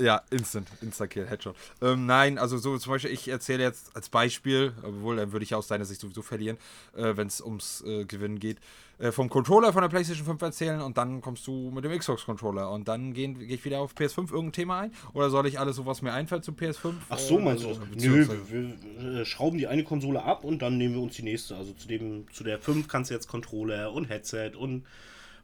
Ja, 0.00 0.22
Instant, 0.30 0.68
Insta-Kill, 0.80 1.26
Headshot. 1.26 1.54
Ähm, 1.80 2.06
nein, 2.06 2.38
also 2.38 2.58
so 2.58 2.76
zum 2.78 2.92
Beispiel, 2.92 3.12
ich 3.12 3.28
erzähle 3.28 3.62
jetzt 3.62 3.94
als 3.94 4.08
Beispiel, 4.08 4.72
obwohl 4.82 5.16
dann 5.16 5.32
würde 5.32 5.44
ich 5.44 5.54
aus 5.54 5.68
deiner 5.68 5.84
Sicht 5.84 6.00
sowieso 6.00 6.22
verlieren, 6.22 6.56
äh, 6.96 7.16
wenn 7.16 7.28
es 7.28 7.40
ums 7.40 7.82
äh, 7.86 8.04
Gewinnen 8.04 8.40
geht, 8.40 8.58
äh, 8.98 9.12
vom 9.12 9.28
Controller 9.28 9.72
von 9.72 9.82
der 9.82 9.88
PlayStation 9.88 10.26
5 10.26 10.42
erzählen 10.42 10.80
und 10.80 10.96
dann 10.96 11.20
kommst 11.20 11.46
du 11.46 11.70
mit 11.70 11.84
dem 11.84 11.96
Xbox-Controller 11.96 12.70
und 12.70 12.88
dann 12.88 13.12
gehe 13.12 13.32
geh 13.34 13.54
ich 13.54 13.64
wieder 13.64 13.80
auf 13.80 13.94
PS5 13.94 14.30
irgendein 14.30 14.52
Thema 14.52 14.80
ein? 14.80 14.92
Oder 15.12 15.30
soll 15.30 15.46
ich 15.46 15.58
alles 15.60 15.76
so, 15.76 15.86
was 15.86 16.02
mir 16.02 16.12
einfällt 16.12 16.44
zu 16.44 16.52
PS5? 16.52 16.94
Ach 17.08 17.18
so, 17.18 17.38
äh, 17.38 17.42
meinst 17.42 17.64
du 17.64 17.68
also, 17.68 17.80
das? 17.80 18.02
Nö, 18.02 18.26
wir, 18.48 18.74
wir 19.00 19.20
äh, 19.20 19.24
schrauben 19.24 19.58
die 19.58 19.66
eine 19.66 19.84
Konsole 19.84 20.22
ab 20.22 20.44
und 20.44 20.62
dann 20.62 20.78
nehmen 20.78 20.94
wir 20.94 21.02
uns 21.02 21.16
die 21.16 21.22
nächste. 21.22 21.56
Also 21.56 21.72
zu 21.74 21.86
dem, 21.86 22.26
zu 22.32 22.44
der 22.44 22.58
5 22.58 22.88
kannst 22.88 23.10
du 23.10 23.14
jetzt 23.14 23.28
Controller 23.28 23.92
und 23.92 24.06
Headset 24.06 24.52
und 24.56 24.84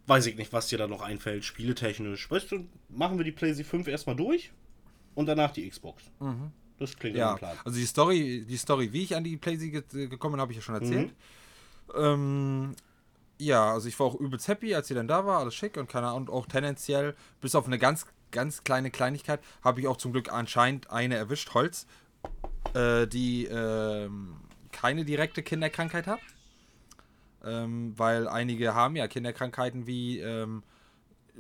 weiß 0.08 0.26
ich 0.26 0.36
nicht, 0.36 0.52
was 0.52 0.68
dir 0.68 0.78
da 0.78 0.86
noch 0.88 1.02
einfällt, 1.02 1.44
spieletechnisch. 1.44 2.30
Weißt 2.30 2.50
du, 2.52 2.66
machen 2.88 3.18
wir 3.18 3.24
die 3.24 3.32
PlayStation 3.32 3.82
5 3.82 3.88
erstmal 3.88 4.16
durch 4.16 4.50
und 5.14 5.26
danach 5.26 5.52
die 5.52 5.68
Xbox. 5.68 6.02
Das 6.78 6.96
klingt 6.96 7.16
Ja, 7.16 7.34
Plan. 7.36 7.56
also 7.64 7.78
die 7.78 7.86
Story, 7.86 8.44
die 8.48 8.56
Story, 8.56 8.92
wie 8.92 9.02
ich 9.02 9.14
an 9.16 9.24
die 9.24 9.36
PlayStation 9.36 9.84
ge- 9.90 10.06
gekommen 10.08 10.32
bin, 10.34 10.40
habe 10.40 10.52
ich 10.52 10.56
ja 10.58 10.62
schon 10.62 10.74
erzählt. 10.76 11.12
Ähm, 11.96 12.74
ja, 13.38 13.72
also 13.72 13.88
ich 13.88 13.98
war 14.00 14.06
auch 14.06 14.14
übelst 14.16 14.48
happy, 14.48 14.74
als 14.74 14.88
sie 14.88 14.94
dann 14.94 15.08
da 15.08 15.24
war, 15.26 15.38
alles 15.40 15.54
schick 15.54 15.76
und 15.76 15.88
keine 15.88 16.08
Ahnung, 16.08 16.22
und 16.22 16.30
auch 16.30 16.46
tendenziell, 16.46 17.14
bis 17.40 17.54
auf 17.54 17.66
eine 17.66 17.78
ganz, 17.78 18.06
ganz 18.30 18.64
kleine 18.64 18.90
Kleinigkeit, 18.90 19.40
habe 19.62 19.80
ich 19.80 19.86
auch 19.88 19.96
zum 19.96 20.12
Glück 20.12 20.32
anscheinend 20.32 20.90
eine 20.90 21.16
erwischt, 21.16 21.54
Holz, 21.54 21.86
äh, 22.74 23.06
die 23.06 23.44
ähm, 23.46 24.36
keine 24.72 25.04
direkte 25.04 25.42
Kinderkrankheit 25.42 26.06
hat. 26.06 26.20
Ähm, 27.44 27.94
weil 27.96 28.28
einige 28.28 28.74
haben 28.74 28.96
ja 28.96 29.06
Kinderkrankheiten 29.06 29.86
wie 29.86 30.18
ähm, 30.18 30.62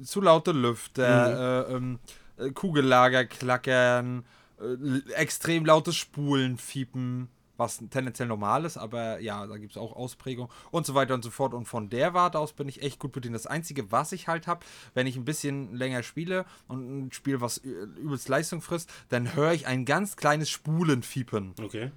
zu 0.02 0.20
laute 0.20 0.52
Lüfter, 0.52 1.66
äh, 1.68 1.74
ähm, 1.74 1.98
äh, 2.36 2.50
Kugellager 2.50 3.24
klackern, 3.24 4.24
äh, 4.60 5.12
extrem 5.14 5.64
lautes 5.64 5.96
Spulen, 5.96 6.56
Fiepen, 6.56 7.28
was 7.56 7.82
tendenziell 7.90 8.28
normal 8.28 8.64
ist, 8.64 8.76
aber 8.76 9.18
ja, 9.18 9.44
da 9.46 9.56
gibt 9.56 9.72
es 9.72 9.76
auch 9.76 9.94
Ausprägungen 9.94 10.50
und 10.70 10.86
so 10.86 10.94
weiter 10.94 11.14
und 11.14 11.24
so 11.24 11.30
fort. 11.30 11.54
Und 11.54 11.66
von 11.66 11.90
der 11.90 12.14
Warte 12.14 12.38
aus 12.38 12.52
bin 12.52 12.68
ich 12.68 12.82
echt 12.82 13.00
gut 13.00 13.12
bedient. 13.12 13.34
Das 13.34 13.48
Einzige, 13.48 13.90
was 13.90 14.12
ich 14.12 14.28
halt 14.28 14.46
habe, 14.46 14.64
wenn 14.94 15.08
ich 15.08 15.16
ein 15.16 15.24
bisschen 15.24 15.74
länger 15.74 16.04
spiele 16.04 16.46
und 16.68 17.08
ein 17.08 17.12
Spiel, 17.12 17.40
was 17.40 17.58
übelst 17.58 18.28
Leistung 18.28 18.62
frisst, 18.62 18.90
dann 19.08 19.34
höre 19.34 19.52
ich 19.52 19.66
ein 19.66 19.84
ganz 19.84 20.16
kleines 20.16 20.48
Spulenfiepen. 20.48 21.54
Okay. 21.60 21.90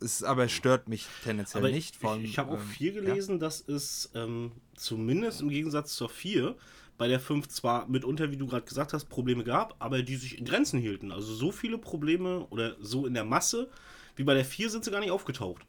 Es 0.00 0.22
aber 0.22 0.48
stört 0.48 0.88
mich 0.88 1.06
tendenziell 1.24 1.62
Aber 1.64 1.72
nicht. 1.72 2.04
allem, 2.04 2.24
ich, 2.24 2.30
ich 2.30 2.38
habe 2.38 2.52
auch 2.52 2.60
ähm, 2.60 2.66
viel 2.66 2.94
ja. 2.94 3.00
gelesen, 3.00 3.40
dass 3.40 3.66
es 3.66 4.10
ähm, 4.14 4.52
zumindest 4.76 5.40
im 5.40 5.48
Gegensatz 5.48 5.94
zur 5.94 6.08
4 6.08 6.56
bei 6.98 7.08
der 7.08 7.20
5 7.20 7.48
zwar 7.48 7.86
mitunter, 7.88 8.30
wie 8.30 8.36
du 8.36 8.46
gerade 8.46 8.66
gesagt 8.66 8.92
hast, 8.92 9.06
Probleme 9.06 9.44
gab, 9.44 9.74
aber 9.78 10.02
die 10.02 10.16
sich 10.16 10.38
in 10.38 10.44
Grenzen 10.44 10.78
hielten. 10.80 11.12
Also 11.12 11.32
so 11.34 11.52
viele 11.52 11.78
Probleme 11.78 12.46
oder 12.50 12.76
so 12.80 13.06
in 13.06 13.14
der 13.14 13.24
Masse 13.24 13.68
wie 14.16 14.24
bei 14.24 14.34
der 14.34 14.44
4 14.44 14.68
sind 14.70 14.84
sie 14.84 14.90
gar 14.90 15.00
nicht 15.00 15.12
aufgetaucht. 15.12 15.62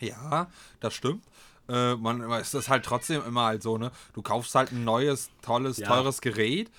Ja, 0.00 0.50
das 0.80 0.94
stimmt. 0.94 1.24
Äh, 1.68 1.94
man 1.96 2.20
ist 2.32 2.54
das 2.54 2.68
halt 2.68 2.84
trotzdem 2.84 3.22
immer 3.24 3.44
halt 3.44 3.62
so, 3.62 3.78
ne? 3.78 3.92
Du 4.12 4.22
kaufst 4.22 4.54
halt 4.54 4.72
ein 4.72 4.84
neues, 4.84 5.30
tolles, 5.42 5.78
Ja. 5.78 5.88
teures 5.88 6.20
Gerät 6.20 6.70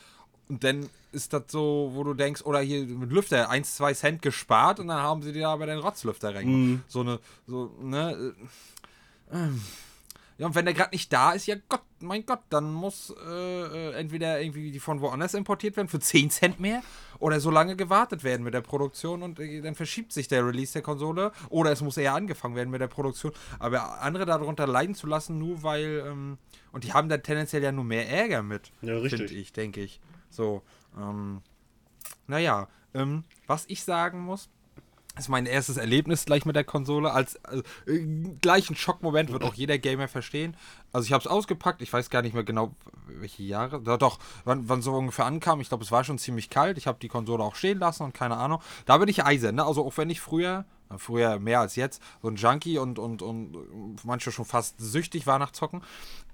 und 0.49 0.63
dann 0.63 0.89
ist 1.11 1.33
das 1.33 1.43
so, 1.47 1.91
wo 1.93 2.03
du 2.03 2.13
denkst, 2.13 2.43
oder 2.43 2.59
hier 2.59 2.85
mit 2.85 3.11
Lüfter 3.11 3.49
1, 3.49 3.75
2 3.75 3.93
Cent 3.93 4.21
gespart 4.21 4.79
und 4.79 4.87
dann 4.87 5.01
haben 5.01 5.21
sie 5.21 5.31
dir 5.31 5.49
aber 5.49 5.65
den 5.65 5.79
Rotzlüfter 5.79 6.35
rein. 6.35 6.47
Mhm. 6.47 6.83
So 6.87 7.01
eine, 7.01 7.19
so, 7.47 7.71
ne? 7.81 8.33
äh, 9.31 9.35
ähm, 9.35 9.61
Ja, 10.37 10.47
und 10.47 10.55
wenn 10.55 10.65
der 10.65 10.73
gerade 10.73 10.91
nicht 10.91 11.13
da 11.13 11.33
ist, 11.33 11.45
ja 11.45 11.55
Gott, 11.69 11.83
mein 11.99 12.25
Gott, 12.25 12.41
dann 12.49 12.73
muss 12.73 13.13
äh, 13.25 13.31
äh 13.31 13.93
entweder 13.93 14.41
irgendwie 14.41 14.71
die 14.71 14.79
von 14.79 14.99
woanders 14.99 15.35
importiert 15.35 15.77
werden 15.77 15.87
für 15.87 15.99
10 15.99 16.31
Cent 16.31 16.59
mehr 16.59 16.81
oder 17.19 17.39
so 17.39 17.51
lange 17.51 17.75
gewartet 17.75 18.23
werden 18.23 18.43
mit 18.43 18.53
der 18.53 18.61
Produktion 18.61 19.21
und 19.21 19.39
äh, 19.39 19.61
dann 19.61 19.75
verschiebt 19.75 20.11
sich 20.11 20.27
der 20.27 20.45
Release 20.45 20.73
der 20.73 20.81
Konsole 20.81 21.31
oder 21.49 21.71
es 21.71 21.81
muss 21.81 21.97
eher 21.97 22.15
angefangen 22.15 22.55
werden 22.55 22.71
mit 22.71 22.81
der 22.81 22.87
Produktion. 22.87 23.31
Aber 23.59 24.01
andere 24.01 24.25
darunter 24.25 24.65
leiden 24.65 24.95
zu 24.95 25.05
lassen, 25.05 25.37
nur 25.37 25.61
weil, 25.61 26.03
ähm, 26.07 26.37
und 26.71 26.83
die 26.83 26.93
haben 26.93 27.07
da 27.07 27.17
tendenziell 27.17 27.61
ja 27.61 27.71
nur 27.71 27.85
mehr 27.85 28.09
Ärger 28.09 28.41
mit, 28.41 28.71
Ja, 28.81 28.97
richtig. 28.97 29.21
finde 29.21 29.33
ich, 29.35 29.53
denke 29.53 29.81
ich. 29.81 30.01
So, 30.33 30.61
ähm, 30.97 31.41
naja, 32.27 32.67
ähm, 32.93 33.23
was 33.47 33.65
ich 33.67 33.83
sagen 33.83 34.21
muss, 34.21 34.49
ist 35.17 35.29
mein 35.29 35.45
erstes 35.45 35.77
Erlebnis 35.77 36.25
gleich 36.25 36.43
mit 36.45 36.55
der 36.55 36.63
Konsole. 36.63 37.11
Als 37.11 37.35
äh, 37.85 37.99
gleich 38.41 38.69
ein 38.69 38.75
Schockmoment 38.75 39.31
wird 39.31 39.43
auch 39.43 39.53
jeder 39.53 39.77
Gamer 39.77 40.07
verstehen. 40.07 40.57
Also 40.91 41.05
ich 41.05 41.13
habe 41.13 41.21
es 41.21 41.27
ausgepackt, 41.27 41.83
ich 41.83 41.93
weiß 41.93 42.09
gar 42.09 42.23
nicht 42.23 42.33
mehr 42.33 42.43
genau, 42.43 42.73
welche 43.05 43.43
Jahre. 43.43 43.79
Doch, 43.81 43.97
doch 43.97 44.19
wann, 44.43 44.67
wann 44.69 44.81
so 44.81 44.93
ungefähr 44.93 45.25
ankam. 45.25 45.61
Ich 45.61 45.69
glaube, 45.69 45.83
es 45.83 45.91
war 45.91 46.03
schon 46.03 46.17
ziemlich 46.17 46.49
kalt. 46.49 46.79
Ich 46.79 46.87
habe 46.87 46.97
die 46.99 47.09
Konsole 47.09 47.43
auch 47.43 47.55
stehen 47.55 47.77
lassen 47.77 48.03
und 48.03 48.13
keine 48.15 48.37
Ahnung. 48.37 48.59
Da 48.85 48.97
bin 48.97 49.07
ich 49.07 49.23
eisen, 49.23 49.55
ne? 49.55 49.65
Also 49.65 49.85
auch 49.85 49.97
wenn 49.97 50.09
ich 50.09 50.19
früher, 50.19 50.65
früher 50.97 51.39
mehr 51.39 51.59
als 51.59 51.75
jetzt, 51.75 52.01
so 52.23 52.29
ein 52.29 52.35
Junkie 52.35 52.79
und, 52.79 52.97
und, 52.97 53.21
und 53.21 54.03
manche 54.03 54.31
schon 54.31 54.45
fast 54.45 54.79
süchtig 54.79 55.27
war 55.27 55.37
nach 55.37 55.51
Zocken, 55.51 55.83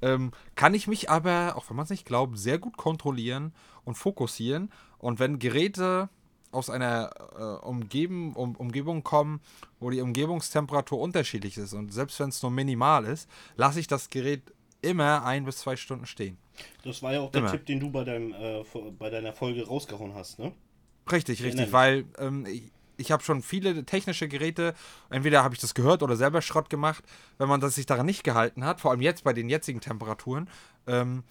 ähm, 0.01 0.31
kann 0.55 0.73
ich 0.73 0.87
mich 0.87 1.09
aber, 1.09 1.55
auch 1.57 1.69
wenn 1.69 1.75
man 1.75 1.83
es 1.83 1.89
nicht 1.89 2.05
glaubt, 2.05 2.37
sehr 2.37 2.59
gut 2.59 2.77
kontrollieren 2.77 3.53
und 3.89 3.95
fokussieren. 3.95 4.71
Und 4.99 5.19
wenn 5.19 5.39
Geräte 5.39 6.09
aus 6.51 6.69
einer 6.69 7.11
äh, 7.37 7.65
Umgeben, 7.65 8.33
um, 8.33 8.55
Umgebung 8.55 9.03
kommen, 9.03 9.41
wo 9.79 9.89
die 9.89 10.01
Umgebungstemperatur 10.01 10.99
unterschiedlich 10.99 11.57
ist 11.57 11.73
und 11.73 11.91
selbst 11.91 12.19
wenn 12.19 12.29
es 12.29 12.41
nur 12.41 12.51
minimal 12.51 13.05
ist, 13.05 13.29
lasse 13.55 13.79
ich 13.79 13.87
das 13.87 14.09
Gerät 14.09 14.41
immer 14.81 15.25
ein 15.25 15.45
bis 15.45 15.57
zwei 15.57 15.75
Stunden 15.75 16.05
stehen. 16.05 16.37
Das 16.83 17.03
war 17.03 17.13
ja 17.13 17.19
auch 17.19 17.31
der 17.31 17.41
Immer. 17.41 17.51
Tipp, 17.51 17.65
den 17.65 17.79
du 17.79 17.91
bei, 17.91 18.03
deinem, 18.03 18.33
äh, 18.33 18.63
bei 18.97 19.09
deiner 19.09 19.33
Folge 19.33 19.67
rausgehauen 19.67 20.13
hast, 20.13 20.39
ne? 20.39 20.53
Richtig, 21.11 21.43
richtig, 21.43 21.71
weil 21.71 22.05
ähm, 22.19 22.45
ich, 22.45 22.71
ich 22.97 23.11
habe 23.11 23.23
schon 23.23 23.41
viele 23.41 23.83
technische 23.85 24.27
Geräte, 24.27 24.75
entweder 25.09 25.43
habe 25.43 25.55
ich 25.55 25.61
das 25.61 25.73
gehört 25.73 26.03
oder 26.03 26.15
selber 26.15 26.41
Schrott 26.41 26.69
gemacht, 26.69 27.03
wenn 27.37 27.49
man 27.49 27.61
das 27.61 27.75
sich 27.75 27.85
daran 27.85 28.05
nicht 28.05 28.23
gehalten 28.23 28.63
hat, 28.63 28.81
vor 28.81 28.91
allem 28.91 29.01
jetzt 29.01 29.23
bei 29.23 29.33
den 29.33 29.49
jetzigen 29.49 29.81
Temperaturen. 29.81 30.49
Ähm, 30.85 31.23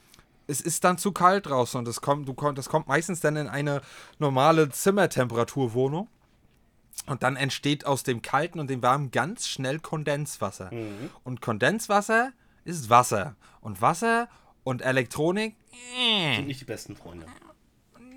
es 0.49 0.61
ist 0.61 0.83
dann 0.83 0.99
zu 0.99 1.13
kalt 1.13 1.47
draußen 1.47 1.79
und 1.79 1.87
das 1.87 2.01
kommt, 2.01 2.27
du, 2.27 2.35
das 2.53 2.69
kommt 2.69 2.89
meistens 2.89 3.21
dann 3.21 3.37
in 3.37 3.47
eine 3.47 3.83
normale 4.19 4.71
Zimmertemperaturwohnung. 4.71 6.09
Und 7.07 7.23
dann 7.23 7.37
entsteht 7.37 7.87
aus 7.87 8.03
dem 8.03 8.23
kalten 8.23 8.59
und 8.59 8.69
dem 8.69 8.83
warmen 8.83 9.13
ganz 9.13 9.47
schnell 9.47 9.79
Kondenswasser. 9.79 10.71
Und 11.23 11.41
Kondenswasser 11.41 12.33
ist 12.65 12.91
Wasser. 12.91 13.37
Und 13.61 13.81
Wasser 13.81 14.29
und 14.65 14.83
Elektronik, 14.83 15.55
äh, 15.97 16.37
Sind 16.37 16.49
nicht 16.49 16.61
die 16.61 16.65
besten 16.65 16.97
Freunde. 16.97 17.27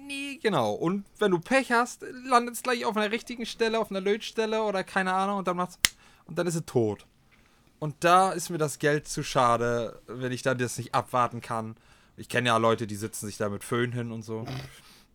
Nee, 0.08 0.40
genau. 0.42 0.74
Und 0.74 1.06
wenn 1.20 1.32
du 1.32 1.40
Pech 1.40 1.72
hast, 1.72 2.04
landet 2.26 2.56
es 2.56 2.64
gleich 2.64 2.84
auf 2.86 2.98
einer 2.98 3.12
richtigen 3.12 3.46
Stelle, 3.46 3.80
auf 3.80 3.92
einer 3.92 4.02
Lötstelle 4.02 4.64
oder 4.64 4.84
keine 4.84 5.14
Ahnung 5.14 5.38
und 5.38 5.48
dann 5.48 5.58
macht's, 5.58 5.78
und 6.26 6.38
dann 6.38 6.48
ist 6.48 6.56
es 6.56 6.66
tot. 6.66 7.06
Und 7.80 7.96
da 8.02 8.32
ist 8.32 8.50
mir 8.50 8.58
das 8.58 8.80
Geld 8.80 9.08
zu 9.08 9.24
schade, 9.24 10.02
wenn 10.08 10.32
ich 10.32 10.42
dann 10.42 10.58
das 10.58 10.78
nicht 10.78 10.94
abwarten 10.94 11.42
kann. 11.42 11.76
Ich 12.22 12.30
kenne 12.30 12.50
ja 12.50 12.58
Leute, 12.58 12.86
die 12.86 12.96
sitzen 12.96 13.26
sich 13.26 13.38
da 13.38 13.50
mit 13.50 13.64
Föhn 13.64 13.92
hin 13.92 14.12
und 14.12 14.22
so. 14.22 14.46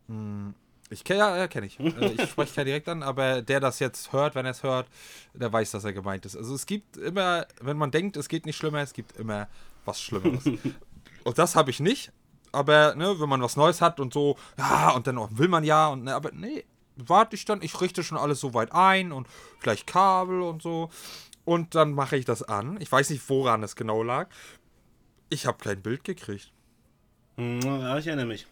Hm, 0.09 0.53
Ich 0.89 1.05
kenne 1.05 1.19
ja, 1.19 1.37
ja 1.37 1.47
kenne 1.47 1.67
ich. 1.67 1.79
Äh, 1.79 2.15
Ich 2.17 2.29
spreche 2.31 2.53
keinen 2.53 2.65
direkt 2.65 2.89
an, 2.89 3.01
aber 3.01 3.41
der 3.41 3.61
das 3.61 3.79
jetzt 3.79 4.11
hört, 4.11 4.35
wenn 4.35 4.45
er 4.45 4.51
es 4.51 4.61
hört, 4.61 4.89
der 5.33 5.51
weiß, 5.53 5.71
dass 5.71 5.85
er 5.85 5.93
gemeint 5.93 6.25
ist. 6.25 6.35
Also 6.35 6.53
es 6.53 6.65
gibt 6.65 6.97
immer, 6.97 7.47
wenn 7.61 7.77
man 7.77 7.91
denkt, 7.91 8.17
es 8.17 8.27
geht 8.27 8.45
nicht 8.45 8.57
schlimmer, 8.57 8.79
es 8.79 8.91
gibt 8.91 9.15
immer 9.15 9.47
was 9.85 10.01
Schlimmeres. 10.01 10.43
und 11.23 11.37
das 11.37 11.55
habe 11.55 11.69
ich 11.71 11.79
nicht. 11.79 12.11
Aber 12.51 12.93
ne, 12.95 13.17
wenn 13.21 13.29
man 13.29 13.41
was 13.41 13.55
Neues 13.55 13.79
hat 13.81 14.01
und 14.01 14.13
so, 14.13 14.35
ja, 14.57 14.91
und 14.91 15.07
dann 15.07 15.17
auch 15.17 15.29
will 15.31 15.47
man 15.47 15.63
ja, 15.63 15.87
und 15.87 16.03
ne, 16.03 16.13
aber 16.13 16.31
nee, 16.33 16.65
warte 16.97 17.37
ich 17.37 17.45
dann, 17.45 17.61
ich 17.61 17.79
richte 17.79 18.03
schon 18.03 18.17
alles 18.17 18.41
so 18.41 18.53
weit 18.53 18.73
ein 18.73 19.13
und 19.13 19.27
vielleicht 19.59 19.87
Kabel 19.87 20.41
und 20.41 20.61
so. 20.61 20.89
Und 21.45 21.73
dann 21.73 21.93
mache 21.93 22.17
ich 22.17 22.25
das 22.25 22.43
an. 22.43 22.75
Ich 22.81 22.91
weiß 22.91 23.09
nicht, 23.11 23.29
woran 23.29 23.63
es 23.63 23.77
genau 23.77 24.03
lag. 24.03 24.27
Ich 25.29 25.45
habe 25.45 25.57
kein 25.63 25.81
Bild 25.81 26.03
gekriegt. 26.03 26.51
Hm, 27.37 27.59
Ja, 27.61 27.97
ich 27.97 28.07
erinnere 28.07 28.25
mich. 28.27 28.47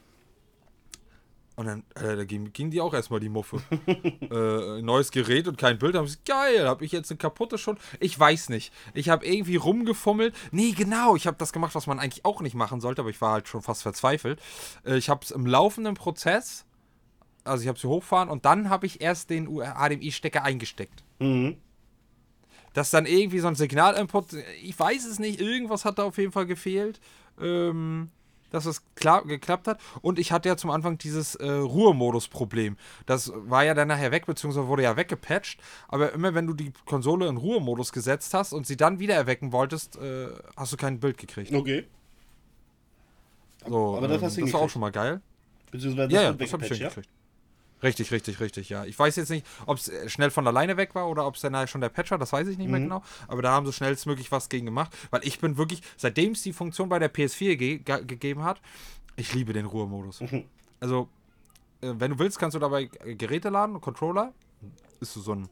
Und 1.58 1.68
dann 1.68 1.84
äh, 1.96 2.18
da 2.18 2.26
ging, 2.26 2.52
ging 2.52 2.70
die 2.70 2.82
auch 2.82 2.94
erstmal 2.94 3.22
die 3.22 3.30
Muffe. 3.30 3.62
äh, 3.90 4.82
neues 4.82 5.12
Gerät 5.12 5.48
und 5.48 5.58
kein 5.58 5.78
Bild. 5.80 5.96
Da 5.96 6.00
hab 6.00 6.08
ich, 6.08 6.22
geil, 6.26 6.68
habe 6.68 6.84
ich 6.84 6.92
jetzt 6.92 7.10
eine 7.12 7.18
kaputte 7.18 7.58
schon? 7.58 7.78
Ich 8.02 8.20
weiß 8.20 8.50
nicht. 8.50 8.74
Ich 8.94 9.08
habe 9.08 9.26
irgendwie 9.26 9.56
rumgefummelt. 9.56 10.36
Nee, 10.52 10.72
genau, 10.72 11.16
ich 11.16 11.28
habe 11.28 11.38
das 11.38 11.54
gemacht, 11.54 11.74
was 11.74 11.88
man 11.88 11.98
eigentlich 12.00 12.26
auch 12.26 12.42
nicht 12.42 12.56
machen 12.56 12.82
sollte, 12.82 13.02
aber 13.02 13.10
ich 13.10 13.22
war 13.22 13.32
halt 13.32 13.48
schon 13.48 13.62
fast 13.62 13.84
verzweifelt. 13.84 14.42
Äh, 14.86 14.98
ich 14.98 15.08
habe 15.10 15.22
es 15.24 15.32
im 15.32 15.46
laufenden 15.46 15.94
Prozess, 15.96 16.66
also 17.46 17.62
ich 17.62 17.70
habe 17.70 17.80
sie 17.80 17.88
hochfahren 17.88 18.28
und 18.28 18.44
dann 18.44 18.70
habe 18.70 18.86
ich 18.86 19.00
erst 19.00 19.30
den 19.30 19.48
HDMI-Stecker 19.48 20.44
eingesteckt. 20.44 21.04
Mhm. 21.20 21.56
dass 22.74 22.92
dann 22.92 23.06
irgendwie 23.06 23.40
so 23.40 23.48
ein 23.48 23.56
Signalinput, 23.56 24.34
ich 24.62 24.78
weiß 24.78 25.06
es 25.06 25.20
nicht, 25.20 25.40
irgendwas 25.40 25.86
hat 25.86 25.98
da 26.00 26.04
auf 26.04 26.18
jeden 26.18 26.34
Fall 26.34 26.46
gefehlt, 26.46 27.00
ähm, 27.40 28.10
dass 28.56 28.66
es 28.66 28.82
klar, 28.96 29.26
geklappt 29.26 29.68
hat. 29.68 29.80
Und 30.02 30.18
ich 30.18 30.32
hatte 30.32 30.50
ja 30.50 30.58
zum 30.58 30.70
Anfang 30.70 30.98
dieses 30.98 31.36
äh, 31.36 31.48
Ruhemodus-Problem. 31.48 32.78
Das 33.06 33.32
war 33.36 33.64
ja 33.64 33.74
dann 33.74 33.88
nachher 33.88 34.12
weg, 34.12 34.26
beziehungsweise 34.26 34.68
wurde 34.68 34.84
ja 34.84 34.96
weggepatcht. 34.98 35.60
Aber 35.88 36.14
immer 36.14 36.34
wenn 36.34 36.48
du 36.48 36.54
die 36.54 36.72
Konsole 36.86 37.28
in 37.28 37.38
Ruhemodus 37.38 37.92
gesetzt 37.92 38.34
hast 38.34 38.54
und 38.54 38.66
sie 38.66 38.78
dann 38.78 39.00
wieder 39.00 39.16
erwecken 39.16 39.52
wolltest, 39.52 39.98
äh, 39.98 40.30
hast 40.56 40.74
du 40.74 40.78
kein 40.78 41.00
Bild 41.00 41.18
gekriegt. 41.18 41.54
Okay. 41.54 41.86
So, 43.68 43.98
aber 43.98 44.08
das 44.08 44.22
ähm, 44.22 44.26
hast 44.26 44.38
du 44.38 44.42
das 44.42 44.54
war 44.54 44.62
auch 44.62 44.70
hingekriegt. 44.70 44.72
schon 44.72 44.82
mal 44.82 44.92
geil. 44.92 45.22
Beziehungsweise 45.72 46.14
Ja, 46.14 46.22
ja, 46.22 46.30
wird 46.30 46.42
das 46.42 46.54
habe 46.54 46.64
ich 46.66 46.72
weggepatcht, 46.72 46.98
ja? 46.98 47.04
Richtig, 47.84 48.12
richtig, 48.12 48.40
richtig, 48.40 48.70
ja. 48.70 48.86
Ich 48.86 48.98
weiß 48.98 49.16
jetzt 49.18 49.30
nicht, 49.30 49.46
ob 49.66 49.78
es 49.78 49.92
schnell 50.08 50.32
von 50.32 50.48
alleine 50.48 50.78
weg 50.78 50.96
war 50.96 51.08
oder 51.10 51.28
ob 51.28 51.36
es 51.36 51.42
dann 51.42 51.56
halt 51.56 51.70
schon 51.70 51.82
der 51.82 51.90
Patch 51.90 52.10
war, 52.12 52.18
das 52.18 52.32
weiß 52.34 52.48
ich 52.48 52.58
nicht 52.58 52.70
mehr 52.70 52.80
Mhm. 52.80 52.86
genau. 52.86 53.04
Aber 53.28 53.42
da 53.42 53.52
haben 53.52 53.66
sie 53.66 53.74
schnellstmöglich 53.74 54.32
was 54.32 54.50
gegen 54.50 54.66
gemacht, 54.66 54.96
weil 55.12 55.22
ich 55.28 55.40
bin 55.40 55.58
wirklich, 55.58 55.82
seitdem 55.98 56.32
es 56.32 56.42
die 56.42 56.54
Funktion 56.54 56.90
bei 56.90 57.00
der 57.00 57.14
PS4 57.14 57.56
ge 57.58 57.78
ge 57.80 58.04
gegeben 58.06 58.44
hat, 58.44 58.62
ich 59.18 59.34
liebe 59.34 59.54
den 59.54 59.66
Ruhemodus. 59.66 60.22
Mhm. 60.22 60.46
Also, 60.80 61.10
äh, 61.82 61.94
wenn 61.98 62.12
du 62.12 62.20
willst, 62.20 62.40
kannst 62.40 62.56
du 62.56 62.60
dabei 62.60 62.90
äh, 63.04 63.16
Geräte 63.16 63.50
laden, 63.50 63.80
Controller. 63.82 64.34
Ist 65.02 65.14
so 65.14 65.34
ein 65.36 65.48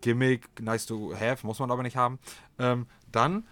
Gimmick, 0.00 0.48
nice 0.60 0.86
to 0.86 1.12
have, 1.14 1.46
muss 1.46 1.58
man 1.58 1.70
aber 1.70 1.82
nicht 1.82 1.96
haben. 1.96 2.18
Ähm, 2.58 2.86
dann 3.12 3.44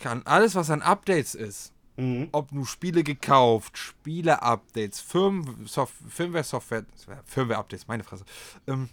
kann 0.00 0.22
alles, 0.24 0.54
was 0.54 0.70
an 0.70 0.82
Updates 0.82 1.34
ist, 1.34 1.72
Mhm. 1.96 2.28
ob 2.32 2.50
du 2.50 2.64
Spiele 2.64 3.04
gekauft, 3.04 3.78
Spiele-Updates, 3.78 5.00
Firmware-Software, 5.00 6.84
Firmware-Updates, 7.24 7.86
meine 7.88 8.02
Fresse, 8.04 8.24
ähm, 8.66 8.88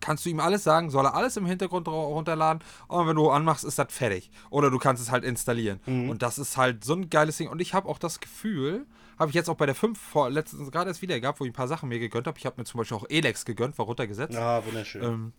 kannst 0.00 0.26
du 0.26 0.30
ihm 0.30 0.40
alles 0.40 0.64
sagen, 0.64 0.90
soll 0.90 1.06
er 1.06 1.14
alles 1.14 1.36
im 1.38 1.46
Hintergrund 1.46 1.86
ru- 1.88 1.90
runterladen 2.08 2.62
und 2.88 3.06
wenn 3.08 3.16
du 3.16 3.30
anmachst, 3.30 3.64
ist 3.64 3.78
das 3.78 3.86
fertig. 3.92 4.30
Oder 4.50 4.70
du 4.70 4.78
kannst 4.78 5.02
es 5.02 5.10
halt 5.10 5.24
installieren. 5.24 5.80
Und 6.10 6.20
das 6.22 6.36
ist 6.38 6.58
halt 6.58 6.84
so 6.84 6.92
ein 6.94 7.08
geiles 7.08 7.38
Ding. 7.38 7.48
Und 7.48 7.60
ich 7.62 7.72
habe 7.72 7.88
auch 7.88 7.98
das 7.98 8.20
Gefühl, 8.20 8.84
habe 9.18 9.30
ich 9.30 9.34
jetzt 9.34 9.48
auch 9.48 9.56
bei 9.56 9.64
der 9.64 9.74
5 9.74 9.98
vor 9.98 10.28
letztens 10.28 10.70
gerade 10.70 10.90
erst 10.90 11.00
wieder 11.00 11.18
gehabt, 11.20 11.40
wo 11.40 11.44
ich 11.44 11.50
ein 11.50 11.54
paar 11.54 11.68
Sachen 11.68 11.88
mir 11.88 12.00
gegönnt 12.00 12.26
habe. 12.26 12.36
Ich 12.38 12.44
habe 12.44 12.56
mir 12.60 12.64
zum 12.64 12.78
Beispiel 12.78 12.96
auch 12.98 13.06
Elex 13.08 13.46
gegönnt, 13.46 13.78
war 13.78 13.86
runtergesetzt. 13.86 14.36
Ah, 14.36 14.62
wunderschön. 14.66 15.02
Ähm, 15.02 15.32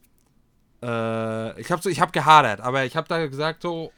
äh, 0.81 1.61
ich 1.61 1.71
habe 1.71 1.81
so, 1.81 1.89
ich 1.89 1.99
habe 2.01 2.11
gehadert, 2.11 2.59
aber 2.61 2.85
ich 2.85 2.95
habe 2.95 3.07
da 3.07 3.25
gesagt 3.27 3.61
so, 3.61 3.91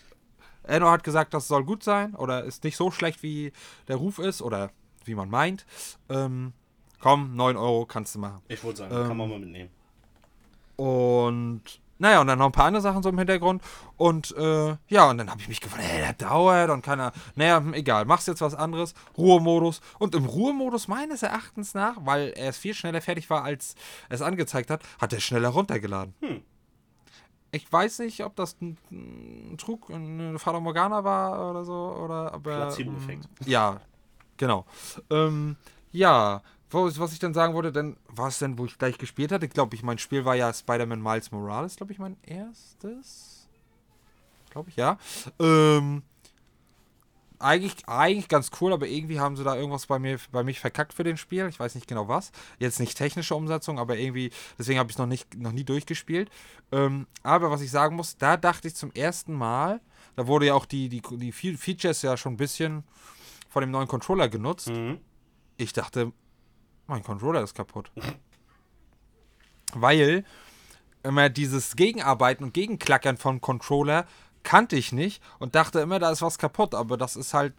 Enno 0.68 0.90
hat 0.90 1.04
gesagt, 1.04 1.34
das 1.34 1.48
soll 1.48 1.64
gut 1.64 1.84
sein 1.84 2.16
oder 2.16 2.44
ist 2.44 2.64
nicht 2.64 2.78
so 2.78 2.92
schlecht 2.92 3.24
wie 3.24 3.52
der 3.88 3.96
Ruf 3.98 4.20
ist 4.20 4.42
oder 4.42 4.72
wie 5.06 5.16
man 5.16 5.30
meint. 5.30 5.66
Ähm, 6.10 6.54
komm, 7.00 7.36
9 7.36 7.58
Euro 7.58 7.86
kannst 7.86 8.16
du 8.16 8.20
machen. 8.20 8.42
ich 8.48 8.64
wollte 8.64 8.80
sagen, 8.80 8.96
ähm, 8.96 9.08
kann 9.08 9.18
man 9.18 9.30
mal 9.30 9.40
mitnehmen. 9.40 9.70
Und 10.76 11.82
naja, 12.00 12.22
und 12.22 12.28
dann 12.28 12.38
noch 12.38 12.46
ein 12.46 12.52
paar 12.52 12.66
andere 12.66 12.82
Sachen 12.82 13.02
so 13.02 13.10
im 13.10 13.18
Hintergrund. 13.18 13.62
Und 13.96 14.36
äh, 14.38 14.76
ja, 14.88 15.10
und 15.10 15.18
dann 15.18 15.30
habe 15.30 15.42
ich 15.42 15.48
mich 15.48 15.62
gefragt, 15.62 15.84
ey, 15.90 16.00
der 16.00 16.14
dauert 16.14 16.70
und 16.70 16.84
keiner. 16.84 17.12
Naja, 17.36 17.58
hm, 17.58 17.74
egal, 17.74 18.06
machst 18.06 18.28
jetzt 18.28 18.42
was 18.42 18.54
anderes. 18.54 18.94
Ruhemodus. 19.18 19.82
Und 19.98 20.14
im 20.14 20.26
Ruhemodus 20.26 20.88
meines 20.88 21.24
Erachtens 21.24 21.74
nach, 21.74 21.96
weil 22.02 22.34
er 22.36 22.50
es 22.50 22.58
viel 22.58 22.76
schneller 22.76 23.02
fertig 23.02 23.30
war, 23.30 23.44
als 23.44 23.76
es 24.10 24.22
angezeigt 24.22 24.70
hat, 24.70 24.84
hat 25.00 25.14
er 25.14 25.20
schneller 25.20 25.50
runtergeladen. 25.50 26.14
Hm. 26.22 26.44
Ich 27.52 27.72
weiß 27.72 28.00
nicht, 28.00 28.24
ob 28.24 28.36
das 28.36 28.58
ein, 28.62 28.78
ein 28.92 29.58
Trug, 29.58 29.90
eine 29.90 30.38
Fata 30.38 30.60
Morgana 30.60 31.04
war 31.04 31.50
oder 31.50 31.64
so, 31.64 31.74
oder 31.74 32.34
aber. 32.34 32.68
Placebo-Effekt. 32.68 33.26
ähm, 33.42 33.48
Ja, 33.48 33.82
genau. 34.38 34.66
Ähm, 35.10 35.56
ja, 35.92 36.42
was 36.70 37.14
ich 37.14 37.20
dann 37.20 37.34
sagen 37.34 37.54
wollte, 37.54 37.72
dann 37.72 37.96
war 38.10 38.28
es 38.28 38.40
denn, 38.40 38.58
wo 38.58 38.66
ich 38.66 38.78
gleich 38.78 38.98
gespielt 38.98 39.32
hatte. 39.32 39.46
Ich 39.46 39.54
glaube, 39.54 39.76
ich 39.76 39.84
mein 39.84 39.98
Spiel 39.98 40.26
war 40.26 40.36
ja 40.36 40.54
Spider-Man 40.54 41.02
Miles 41.02 41.32
Morales, 41.32 41.78
glaube 41.78 41.94
ich, 41.94 42.00
mein 42.00 42.18
erstes. 42.24 43.48
Glaube 44.50 44.70
ich, 44.70 44.76
ja. 44.76 44.98
Ähm, 45.40 46.04
eigentlich, 47.40 47.88
eigentlich 47.88 48.28
ganz 48.28 48.52
cool, 48.60 48.74
aber 48.74 48.88
irgendwie 48.88 49.20
haben 49.20 49.36
sie 49.36 49.44
da 49.44 49.56
irgendwas 49.56 49.86
bei 49.86 50.00
mir 50.00 50.18
bei 50.32 50.44
mich 50.44 50.60
verkackt 50.60 50.94
für 50.94 51.04
den 51.04 51.18
Spiel. 51.18 51.48
Ich 51.48 51.60
weiß 51.60 51.76
nicht 51.76 51.88
genau 51.88 52.08
was. 52.08 52.32
Jetzt 52.60 52.80
nicht 52.80 52.98
technische 52.98 53.36
Umsetzung, 53.36 53.80
aber 53.80 53.98
irgendwie, 53.98 54.32
deswegen 54.58 54.80
habe 54.80 54.90
ich 54.90 54.96
es 54.96 55.00
noch 55.00 55.06
nicht 55.06 55.36
noch 55.36 55.52
nie 55.52 55.64
durchgespielt. 55.64 56.30
Ähm, 56.72 57.08
aber 57.24 57.52
was 57.52 57.62
ich 57.62 57.72
sagen 57.72 57.96
muss, 57.96 58.18
da 58.18 58.38
dachte 58.38 58.68
ich 58.68 58.76
zum 58.76 58.92
ersten 58.92 59.34
Mal, 59.34 59.82
da 60.16 60.28
wurde 60.28 60.48
ja 60.48 60.54
auch 60.54 60.66
die, 60.66 60.90
die, 60.90 61.02
die 61.02 61.32
Features 61.32 62.02
ja 62.02 62.18
schon 62.18 62.34
ein 62.34 62.38
bisschen 62.38 62.84
von 63.50 63.62
dem 63.62 63.72
neuen 63.72 63.88
Controller 63.88 64.30
genutzt. 64.30 64.70
Mhm. 64.70 65.00
Ich 65.58 65.74
dachte, 65.74 66.12
mein 66.88 67.04
Controller 67.04 67.44
ist 67.44 67.54
kaputt. 67.54 67.92
Weil 69.74 70.24
immer 71.04 71.30
dieses 71.30 71.76
Gegenarbeiten 71.76 72.44
und 72.44 72.54
Gegenklackern 72.54 73.18
von 73.18 73.42
Controller 73.42 74.06
kannte 74.44 74.76
ich 74.76 74.92
nicht 74.92 75.22
und 75.40 75.56
dachte 75.56 75.80
immer, 75.80 76.00
da 76.00 76.12
ist 76.12 76.22
was 76.22 76.38
kaputt, 76.38 76.74
aber 76.76 76.98
das 76.98 77.16
ist 77.16 77.34
halt 77.34 77.54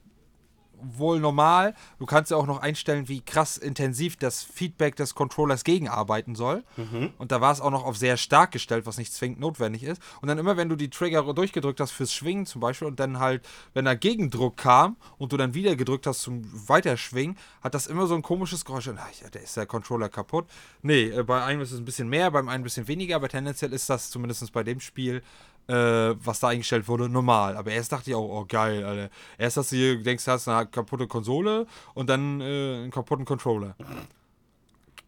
wohl 0.80 1.20
normal. 1.20 1.74
Du 1.98 2.06
kannst 2.06 2.30
ja 2.30 2.36
auch 2.36 2.46
noch 2.46 2.60
einstellen, 2.60 3.08
wie 3.08 3.20
krass 3.20 3.56
intensiv 3.56 4.16
das 4.16 4.42
Feedback 4.42 4.96
des 4.96 5.14
Controllers 5.14 5.64
gegenarbeiten 5.64 6.34
soll. 6.34 6.64
Mhm. 6.76 7.12
Und 7.18 7.32
da 7.32 7.40
war 7.40 7.52
es 7.52 7.60
auch 7.60 7.70
noch 7.70 7.84
auf 7.84 7.96
sehr 7.96 8.16
stark 8.16 8.52
gestellt, 8.52 8.86
was 8.86 8.98
nicht 8.98 9.12
zwingend 9.12 9.40
notwendig 9.40 9.82
ist. 9.82 10.00
Und 10.20 10.28
dann 10.28 10.38
immer, 10.38 10.56
wenn 10.56 10.68
du 10.68 10.76
die 10.76 10.90
Trigger 10.90 11.22
durchgedrückt 11.32 11.80
hast 11.80 11.92
fürs 11.92 12.12
Schwingen 12.12 12.46
zum 12.46 12.60
Beispiel 12.60 12.88
und 12.88 13.00
dann 13.00 13.18
halt, 13.18 13.46
wenn 13.74 13.84
da 13.84 13.94
Gegendruck 13.94 14.56
kam 14.56 14.96
und 15.18 15.32
du 15.32 15.36
dann 15.36 15.54
wieder 15.54 15.76
gedrückt 15.76 16.06
hast 16.06 16.22
zum 16.22 16.42
Weiterschwingen, 16.68 17.36
hat 17.60 17.74
das 17.74 17.86
immer 17.86 18.06
so 18.06 18.14
ein 18.14 18.22
komisches 18.22 18.64
Geräusch. 18.64 18.88
Und, 18.88 18.98
ach, 18.98 19.30
der 19.30 19.42
ist 19.42 19.56
der 19.56 19.66
Controller 19.66 20.08
kaputt. 20.08 20.46
Nee, 20.82 21.08
äh, 21.08 21.22
bei 21.22 21.42
einem 21.42 21.60
ist 21.60 21.72
es 21.72 21.78
ein 21.78 21.84
bisschen 21.84 22.08
mehr, 22.08 22.30
beim 22.30 22.48
einen 22.48 22.62
ein 22.62 22.64
bisschen 22.64 22.88
weniger, 22.88 23.16
aber 23.16 23.28
tendenziell 23.28 23.72
ist 23.72 23.88
das 23.90 24.10
zumindest 24.10 24.52
bei 24.52 24.62
dem 24.62 24.80
Spiel 24.80 25.22
äh, 25.68 26.14
was 26.24 26.40
da 26.40 26.48
eingestellt 26.48 26.88
wurde, 26.88 27.08
normal. 27.08 27.56
Aber 27.56 27.70
erst 27.70 27.92
dachte 27.92 28.10
ich 28.10 28.16
auch, 28.16 28.28
oh 28.28 28.44
geil, 28.48 28.84
Alter. 28.84 29.10
Erst 29.36 29.58
hast 29.58 29.72
du 29.72 29.76
hier, 29.76 30.02
denkst, 30.02 30.24
du 30.24 30.30
hast 30.30 30.48
eine 30.48 30.66
kaputte 30.66 31.06
Konsole 31.06 31.66
und 31.94 32.08
dann 32.08 32.40
äh, 32.40 32.44
einen 32.82 32.90
kaputten 32.90 33.24
Controller. 33.24 33.76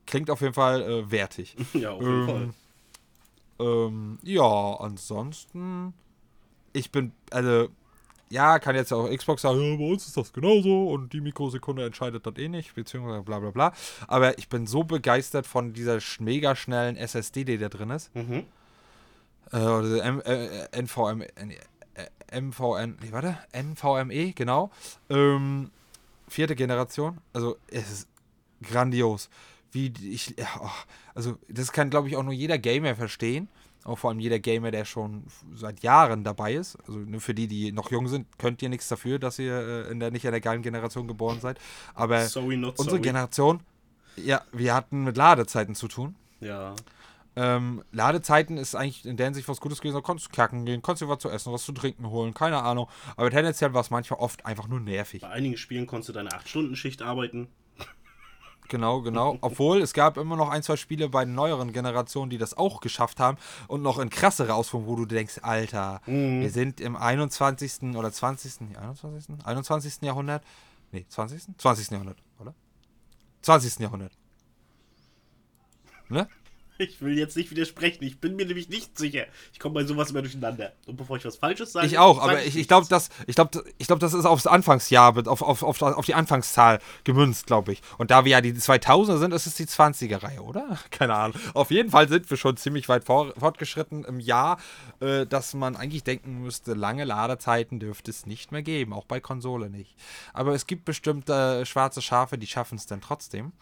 Klingt 0.06 0.30
auf 0.30 0.40
jeden 0.40 0.54
Fall 0.54 0.82
äh, 0.82 1.10
wertig. 1.10 1.56
Ja, 1.74 1.92
auf 1.92 2.02
jeden 2.02 2.26
Fall. 2.26 2.50
Ähm, 3.58 4.18
ja, 4.22 4.76
ansonsten, 4.80 5.94
ich 6.72 6.90
bin, 6.90 7.12
also, 7.30 7.68
ja, 8.28 8.58
kann 8.58 8.74
jetzt 8.74 8.92
auch 8.92 9.08
Xbox 9.08 9.42
sagen, 9.42 9.60
ja, 9.60 9.76
bei 9.76 9.92
uns 9.92 10.06
ist 10.06 10.16
das 10.16 10.32
genauso 10.32 10.88
und 10.88 11.12
die 11.12 11.20
Mikrosekunde 11.20 11.84
entscheidet 11.84 12.26
das 12.26 12.36
eh 12.36 12.48
nicht, 12.48 12.74
beziehungsweise 12.74 13.22
bla 13.22 13.38
bla 13.38 13.50
bla. 13.50 13.72
Aber 14.06 14.38
ich 14.38 14.48
bin 14.48 14.66
so 14.66 14.84
begeistert 14.84 15.46
von 15.46 15.72
dieser 15.72 15.98
mega 16.20 16.54
schnellen 16.54 16.96
SSD, 16.96 17.44
die 17.44 17.58
da 17.58 17.68
drin 17.68 17.90
ist. 17.90 18.14
Mhm. 18.14 18.44
Äh, 19.52 19.58
oder 19.58 20.04
M, 20.04 20.20
äh, 20.20 20.68
NVM, 20.80 21.22
äh, 21.22 22.40
MVN, 22.40 22.98
nee, 23.02 23.12
warte, 23.12 23.38
NVMe, 23.52 24.32
genau. 24.32 24.70
Ähm, 25.08 25.70
vierte 26.28 26.54
Generation. 26.54 27.18
Also, 27.32 27.56
es 27.68 27.90
ist 27.90 28.08
grandios. 28.62 29.28
Wie 29.72 29.92
ich, 30.02 30.34
oh, 30.60 30.68
also, 31.14 31.36
das 31.48 31.72
kann, 31.72 31.90
glaube 31.90 32.08
ich, 32.08 32.16
auch 32.16 32.22
nur 32.22 32.32
jeder 32.32 32.58
Gamer 32.58 32.94
verstehen. 32.94 33.48
Auch 33.84 33.98
vor 33.98 34.10
allem 34.10 34.20
jeder 34.20 34.38
Gamer, 34.38 34.70
der 34.70 34.84
schon 34.84 35.24
seit 35.54 35.82
Jahren 35.82 36.22
dabei 36.22 36.54
ist. 36.54 36.76
Also, 36.86 36.98
nur 36.98 37.20
für 37.20 37.34
die, 37.34 37.48
die 37.48 37.72
noch 37.72 37.90
jung 37.90 38.08
sind, 38.08 38.26
könnt 38.38 38.62
ihr 38.62 38.68
nichts 38.68 38.88
dafür, 38.88 39.18
dass 39.18 39.38
ihr 39.38 39.86
äh, 39.86 39.90
in 39.90 40.00
der, 40.00 40.10
nicht 40.10 40.24
in 40.24 40.30
der 40.30 40.40
geilen 40.40 40.62
Generation 40.62 41.08
geboren 41.08 41.40
seid. 41.40 41.58
Aber 41.94 42.26
Sorry, 42.26 42.56
unsere 42.56 42.74
sorry. 42.76 43.00
Generation, 43.00 43.60
ja, 44.16 44.42
wir 44.52 44.74
hatten 44.74 45.04
mit 45.04 45.16
Ladezeiten 45.16 45.74
zu 45.74 45.88
tun. 45.88 46.14
Ja. 46.40 46.74
Ähm, 47.42 47.82
Ladezeiten 47.90 48.58
ist 48.58 48.74
eigentlich 48.74 49.06
in 49.06 49.16
der 49.16 49.24
Hinsicht 49.24 49.48
was 49.48 49.62
Gutes 49.62 49.80
gewesen. 49.80 49.94
Da 49.94 50.02
konntest 50.02 50.28
du 50.30 50.36
kacken 50.36 50.66
gehen, 50.66 50.82
konntest 50.82 51.02
dir 51.02 51.08
was 51.08 51.20
zu 51.20 51.30
essen, 51.30 51.50
was 51.54 51.64
zu 51.64 51.72
trinken 51.72 52.10
holen, 52.10 52.34
keine 52.34 52.62
Ahnung. 52.62 52.86
Aber 53.16 53.30
tendenziell 53.30 53.72
war 53.72 53.80
es 53.80 53.88
manchmal 53.88 54.20
oft 54.20 54.44
einfach 54.44 54.68
nur 54.68 54.78
nervig. 54.78 55.22
Bei 55.22 55.30
einigen 55.30 55.56
Spielen 55.56 55.86
konntest 55.86 56.10
du 56.10 56.12
deine 56.12 56.28
8-Stunden-Schicht 56.30 57.00
arbeiten. 57.00 57.48
Genau, 58.68 59.00
genau. 59.00 59.38
Obwohl 59.40 59.80
es 59.80 59.94
gab 59.94 60.18
immer 60.18 60.36
noch 60.36 60.50
ein, 60.50 60.62
zwei 60.62 60.76
Spiele 60.76 61.08
bei 61.08 61.24
den 61.24 61.34
neueren 61.34 61.72
Generationen, 61.72 62.28
die 62.28 62.36
das 62.36 62.54
auch 62.58 62.82
geschafft 62.82 63.20
haben 63.20 63.38
und 63.68 63.80
noch 63.80 63.98
in 63.98 64.10
krassere 64.10 64.52
Ausführungen, 64.52 64.88
wo 64.88 64.96
du 64.96 65.06
denkst, 65.06 65.38
Alter, 65.40 66.02
Mhm. 66.04 66.42
wir 66.42 66.50
sind 66.50 66.78
im 66.78 66.94
21. 66.94 67.96
oder 67.96 68.12
20. 68.12 68.68
nee, 68.68 68.76
21. 68.76 69.34
21. 69.46 70.02
Jahrhundert. 70.02 70.44
Nee, 70.92 71.06
20. 71.08 71.56
20. 71.56 71.90
Jahrhundert, 71.90 72.18
oder? 72.38 72.54
20. 73.40 73.78
Jahrhundert. 73.80 74.12
Ne? 76.10 76.28
Ich 76.80 77.02
will 77.02 77.18
jetzt 77.18 77.36
nicht 77.36 77.50
widersprechen. 77.50 78.04
Ich 78.04 78.20
bin 78.20 78.36
mir 78.36 78.46
nämlich 78.46 78.68
nicht 78.68 78.98
sicher. 78.98 79.26
Ich 79.52 79.58
komme 79.58 79.74
bei 79.74 79.84
sowas 79.84 80.10
immer 80.10 80.22
durcheinander. 80.22 80.72
Und 80.86 80.96
bevor 80.96 81.16
ich 81.16 81.24
was 81.24 81.36
Falsches 81.36 81.72
sage. 81.72 81.86
Ich 81.86 81.98
auch, 81.98 82.20
aber 82.20 82.42
ich, 82.42 82.56
ich 82.56 82.68
glaube, 82.68 82.86
das, 82.88 83.10
ich 83.26 83.34
glaub, 83.34 83.50
ich 83.78 83.86
glaub, 83.86 84.00
das 84.00 84.14
ist 84.14 84.24
aufs 84.24 84.46
Anfangsjahr, 84.46 85.16
auf, 85.28 85.42
auf, 85.42 85.62
auf, 85.62 85.82
auf 85.82 86.06
die 86.06 86.14
Anfangszahl 86.14 86.78
gemünzt, 87.04 87.46
glaube 87.46 87.72
ich. 87.72 87.82
Und 87.98 88.10
da 88.10 88.24
wir 88.24 88.32
ja 88.32 88.40
die 88.40 88.52
2000er 88.52 89.18
sind, 89.18 89.34
ist 89.34 89.46
es 89.46 89.54
die 89.54 89.66
20er-Reihe, 89.66 90.42
oder? 90.42 90.78
Keine 90.90 91.14
Ahnung. 91.14 91.38
Auf 91.54 91.70
jeden 91.70 91.90
Fall 91.90 92.08
sind 92.08 92.28
wir 92.30 92.36
schon 92.36 92.56
ziemlich 92.56 92.88
weit 92.88 93.04
vor, 93.04 93.32
fortgeschritten 93.38 94.04
im 94.04 94.20
Jahr, 94.20 94.58
äh, 95.00 95.26
dass 95.26 95.54
man 95.54 95.76
eigentlich 95.76 96.04
denken 96.04 96.42
müsste, 96.42 96.74
lange 96.74 97.04
Ladezeiten 97.04 97.80
dürfte 97.80 98.10
es 98.10 98.26
nicht 98.26 98.52
mehr 98.52 98.62
geben, 98.62 98.92
auch 98.92 99.04
bei 99.04 99.20
Konsole 99.20 99.70
nicht. 99.70 99.94
Aber 100.32 100.54
es 100.54 100.66
gibt 100.66 100.84
bestimmte 100.84 101.66
schwarze 101.66 102.02
Schafe, 102.02 102.38
die 102.38 102.46
schaffen 102.46 102.76
es 102.76 102.86
dann 102.86 103.00
trotzdem. 103.00 103.52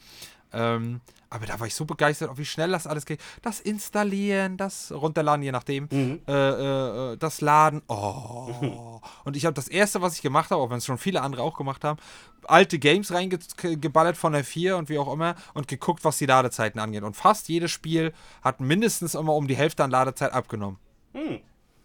Ähm, 0.53 1.01
aber 1.31 1.47
da 1.47 1.61
war 1.61 1.67
ich 1.67 1.75
so 1.75 1.85
begeistert, 1.85 2.31
wie 2.39 2.45
schnell 2.45 2.71
das 2.71 2.87
alles 2.87 3.05
geht. 3.05 3.21
Das 3.43 3.61
Installieren, 3.61 4.57
das 4.57 4.93
Runterladen, 4.93 5.43
je 5.43 5.53
nachdem. 5.53 5.89
Mhm. 5.91 6.21
Äh, 6.27 6.33
äh, 6.33 7.13
äh, 7.13 7.17
das 7.19 7.41
Laden. 7.41 7.83
Oh. 7.89 9.01
Und 9.25 9.37
ich 9.37 9.45
habe 9.45 9.55
das 9.55 9.69
erste, 9.69 10.01
was 10.01 10.15
ich 10.15 10.23
gemacht 10.23 10.51
habe, 10.51 10.63
auch 10.63 10.71
wenn 10.71 10.79
es 10.79 10.87
schon 10.87 10.99
viele 10.99 11.21
andere 11.21 11.43
auch 11.43 11.57
gemacht 11.57 11.85
haben, 11.85 11.99
alte 12.45 12.79
Games 12.79 13.13
reingeballert 13.13 14.17
von 14.17 14.33
der 14.33 14.45
4 14.45 14.79
und 14.79 14.89
wie 14.89 14.99
auch 14.99 15.13
immer 15.13 15.35
und 15.53 15.69
geguckt, 15.69 16.05
was 16.05 16.17
die 16.17 16.25
Ladezeiten 16.25 16.81
angeht. 16.81 17.03
Und 17.03 17.15
fast 17.15 17.49
jedes 17.49 17.71
Spiel 17.71 18.15
hat 18.43 18.61
mindestens 18.61 19.15
immer 19.15 19.35
um 19.35 19.49
die 19.49 19.57
Hälfte 19.57 19.85
an 19.85 19.91
Ladezeit 19.91 20.33
abgenommen. 20.33 20.79
Hm. 21.13 21.41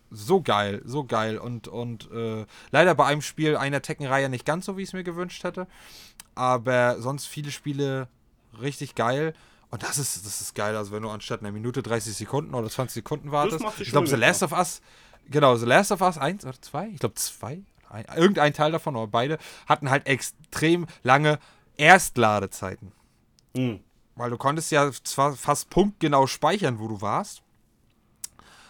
So 0.09 0.41
geil, 0.41 0.81
so 0.85 1.03
geil. 1.03 1.37
Und, 1.37 1.67
und 1.67 2.09
äh, 2.11 2.45
leider 2.71 2.95
bei 2.95 3.05
einem 3.05 3.21
Spiel 3.21 3.57
einer 3.57 3.81
Tekken-Reihe 3.81 4.29
nicht 4.29 4.45
ganz 4.45 4.65
so, 4.65 4.77
wie 4.77 4.83
ich 4.83 4.89
es 4.89 4.93
mir 4.93 5.03
gewünscht 5.03 5.43
hätte. 5.43 5.67
Aber 6.35 7.01
sonst 7.01 7.25
viele 7.25 7.51
Spiele 7.51 8.07
richtig 8.61 8.95
geil. 8.95 9.33
Und 9.69 9.81
das 9.81 9.97
ist, 9.97 10.23
das 10.25 10.39
ist 10.39 10.53
geil. 10.53 10.75
Also, 10.75 10.91
wenn 10.91 11.01
du 11.01 11.09
anstatt 11.09 11.39
einer 11.41 11.51
Minute 11.51 11.81
30 11.81 12.15
Sekunden 12.15 12.53
oder 12.53 12.69
20 12.69 12.93
Sekunden 12.93 13.31
wartest. 13.31 13.65
Ich 13.79 13.89
glaube, 13.89 14.07
The 14.07 14.15
Last 14.15 14.43
of 14.43 14.51
Us, 14.51 14.81
genau, 15.29 15.55
The 15.55 15.65
Last 15.65 15.91
of 15.91 16.01
Us 16.01 16.17
1 16.17 16.45
oder 16.45 16.61
2, 16.61 16.89
ich 16.89 16.99
glaube 16.99 17.15
2, 17.15 17.63
ein, 17.89 18.05
irgendein 18.15 18.53
Teil 18.53 18.71
davon 18.71 18.95
oder 18.95 19.07
beide, 19.07 19.39
hatten 19.65 19.89
halt 19.89 20.05
extrem 20.05 20.85
lange 21.01 21.39
Erstladezeiten. 21.77 22.91
Hm. 23.55 23.79
Weil 24.15 24.29
du 24.29 24.37
konntest 24.37 24.71
ja 24.71 24.91
zwar 25.03 25.33
fast 25.33 25.69
punktgenau 25.69 26.27
speichern, 26.27 26.79
wo 26.79 26.87
du 26.87 27.01
warst. 27.01 27.41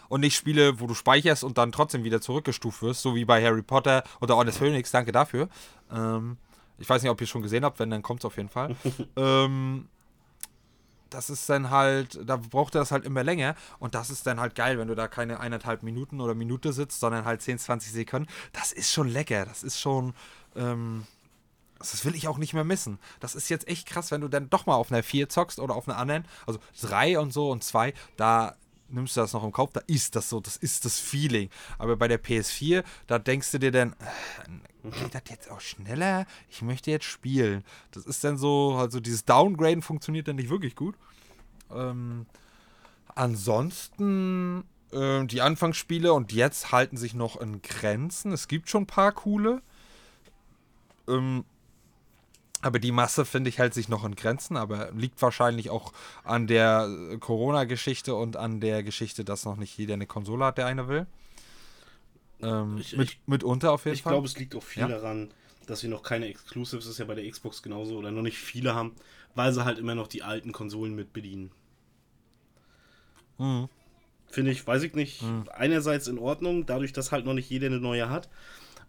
Und 0.08 0.22
nicht 0.22 0.36
Spiele, 0.36 0.80
wo 0.80 0.88
du 0.88 0.94
speicherst 0.94 1.44
und 1.44 1.58
dann 1.58 1.72
trotzdem 1.72 2.04
wieder 2.04 2.22
zurückgestuft 2.22 2.82
wirst, 2.82 3.02
so 3.02 3.16
wie 3.16 3.26
bei 3.26 3.44
Harry 3.44 3.64
Potter 3.64 4.04
oder 4.22 4.38
Order 4.38 4.52
Phoenix, 4.54 4.92
danke 4.92 5.12
dafür. 5.12 5.50
Ähm, 5.92 6.38
ich 6.78 6.90
weiß 6.90 7.02
nicht, 7.02 7.12
ob 7.12 7.20
ihr 7.22 7.26
es 7.26 7.30
schon 7.30 7.42
gesehen 7.42 7.64
habt, 7.66 7.80
wenn, 7.80 7.90
dann 7.90 8.02
kommt 8.02 8.22
es 8.22 8.26
auf 8.26 8.38
jeden 8.38 8.50
Fall. 8.50 8.76
ähm, 9.16 9.88
das 11.14 11.30
ist 11.30 11.48
dann 11.48 11.70
halt, 11.70 12.20
da 12.28 12.38
braucht 12.38 12.76
er 12.76 12.82
das 12.82 12.92
halt 12.92 13.06
immer 13.06 13.24
länger 13.24 13.56
und 13.80 13.94
das 13.96 14.10
ist 14.10 14.26
dann 14.26 14.40
halt 14.40 14.56
geil, 14.56 14.80
wenn 14.80 14.88
du 14.88 14.96
da 14.96 15.08
keine 15.08 15.40
eineinhalb 15.40 15.84
Minuten 15.84 16.20
oder 16.20 16.34
Minute 16.34 16.74
sitzt, 16.74 17.00
sondern 17.00 17.26
halt 17.26 17.42
10, 17.42 17.60
20 17.60 17.92
Sekunden. 17.92 18.28
Das 18.52 18.72
ist 18.72 18.92
schon 18.92 19.08
lecker, 19.08 19.46
das 19.46 19.64
ist 19.64 19.80
schon, 19.80 20.14
ähm, 20.56 21.06
das 21.78 22.04
will 22.06 22.16
ich 22.16 22.28
auch 22.28 22.38
nicht 22.38 22.54
mehr 22.54 22.64
missen. 22.64 23.00
Das 23.20 23.36
ist 23.36 23.50
jetzt 23.50 23.68
echt 23.68 23.88
krass, 23.88 24.10
wenn 24.12 24.22
du 24.22 24.28
dann 24.28 24.50
doch 24.50 24.66
mal 24.66 24.76
auf 24.76 24.92
einer 24.92 25.04
4 25.04 25.30
zockst 25.30 25.60
oder 25.60 25.76
auf 25.76 25.88
einer 25.88 25.98
anderen, 25.98 26.26
also 26.48 26.60
3 26.82 27.20
und 27.20 27.32
so 27.32 27.52
und 27.52 27.64
2, 27.64 27.94
da 28.18 28.56
nimmst 28.94 29.18
du 29.18 29.22
das 29.22 29.34
noch 29.34 29.44
im 29.44 29.52
Kopf, 29.52 29.74
da 29.74 29.82
ist 29.88 30.16
das 30.16 30.30
so, 30.30 30.40
das 30.40 30.58
ist 30.58 30.86
das 30.86 31.00
Feeling. 31.00 31.50
Aber 31.78 31.98
bei 31.98 32.08
der 32.08 32.24
PS4, 32.24 32.84
da 33.08 33.20
denkst 33.20 33.52
du 33.52 33.60
dir 33.60 33.72
dann, 33.72 33.94
äh, 33.94 34.90
geht 34.90 35.16
das 35.16 35.24
jetzt 35.30 35.52
auch 35.52 35.62
schneller? 35.62 36.26
Ich 36.50 36.62
möchte 36.62 36.92
jetzt 36.92 37.06
spielen. 37.06 37.64
Das 37.92 38.06
ist 38.06 38.24
dann 38.24 38.38
so, 38.38 38.76
also 38.76 39.00
dieses 39.00 39.26
Downgraden 39.26 39.82
funktioniert 39.82 40.28
dann 40.28 40.36
nicht 40.36 40.50
wirklich 40.50 40.76
gut. 40.76 40.96
Ähm, 41.72 42.26
ansonsten, 43.16 44.64
äh, 44.92 45.26
die 45.26 45.42
Anfangsspiele 45.42 46.14
und 46.14 46.32
jetzt 46.32 46.72
halten 46.72 46.98
sich 46.98 47.14
noch 47.14 47.40
in 47.40 47.62
Grenzen. 47.62 48.32
Es 48.32 48.48
gibt 48.48 48.70
schon 48.70 48.84
ein 48.84 48.88
paar 48.88 49.12
coole. 49.12 49.62
Ähm, 51.08 51.46
aber 52.64 52.80
die 52.80 52.92
Masse, 52.92 53.26
finde 53.26 53.50
ich, 53.50 53.58
hält 53.60 53.74
sich 53.74 53.90
noch 53.90 54.04
in 54.06 54.16
Grenzen, 54.16 54.58
aber 54.58 54.92
liegt 54.92 55.22
wahrscheinlich 55.22 55.70
auch 55.70 55.94
an 56.24 56.48
der 56.48 56.88
äh, 57.12 57.18
Corona-Geschichte 57.18 58.16
und 58.16 58.38
an 58.38 58.60
der 58.60 58.84
Geschichte, 58.84 59.24
dass 59.24 59.46
noch 59.46 59.58
nicht 59.58 59.78
jeder 59.78 59.94
eine 59.94 60.08
Konsole 60.08 60.46
hat, 60.46 60.58
der 60.58 60.66
eine 60.66 60.88
will. 60.88 61.06
Ähm, 62.42 62.78
Ich- 62.80 62.98
mit, 62.98 63.10
ich- 63.12 63.20
mitunter 63.28 63.72
auf 63.72 63.86
jeden 63.86 63.96
Ich 63.96 64.02
Fall. 64.04 64.14
glaube, 64.14 64.28
es 64.28 64.38
liegt 64.38 64.56
auch 64.56 64.64
viel 64.64 64.82
Ja. 64.82 64.88
daran, 64.88 65.32
dass 65.68 65.84
wir 65.84 65.90
noch 65.90 66.04
keine 66.04 66.28
Exclusives, 66.28 66.86
ist 66.88 66.98
ja 66.98 67.06
bei 67.06 67.16
der 67.16 67.30
Xbox 67.30 67.62
genauso, 67.64 67.98
oder 67.98 68.12
noch 68.12 68.22
nicht 68.22 68.38
viele 68.38 68.76
haben, 68.76 68.94
weil 69.36 69.54
sie 69.54 69.64
halt 69.64 69.80
immer 69.80 69.96
noch 69.96 70.08
die 70.08 70.24
alten 70.24 70.52
Konsolen 70.52 70.94
mit 70.96 71.14
bedienen. 71.14 71.52
Mhm. 73.38 73.70
Finde 74.28 74.52
ich, 74.52 74.66
weiß 74.66 74.82
ich 74.84 74.94
nicht, 74.96 75.24
einerseits 75.54 76.08
in 76.08 76.18
Ordnung, 76.18 76.66
dadurch, 76.66 76.92
dass 76.92 77.12
halt 77.12 77.26
noch 77.26 77.34
nicht 77.34 77.50
jeder 77.50 77.68
eine 77.68 77.80
neue 77.80 78.10
hat. 78.10 78.30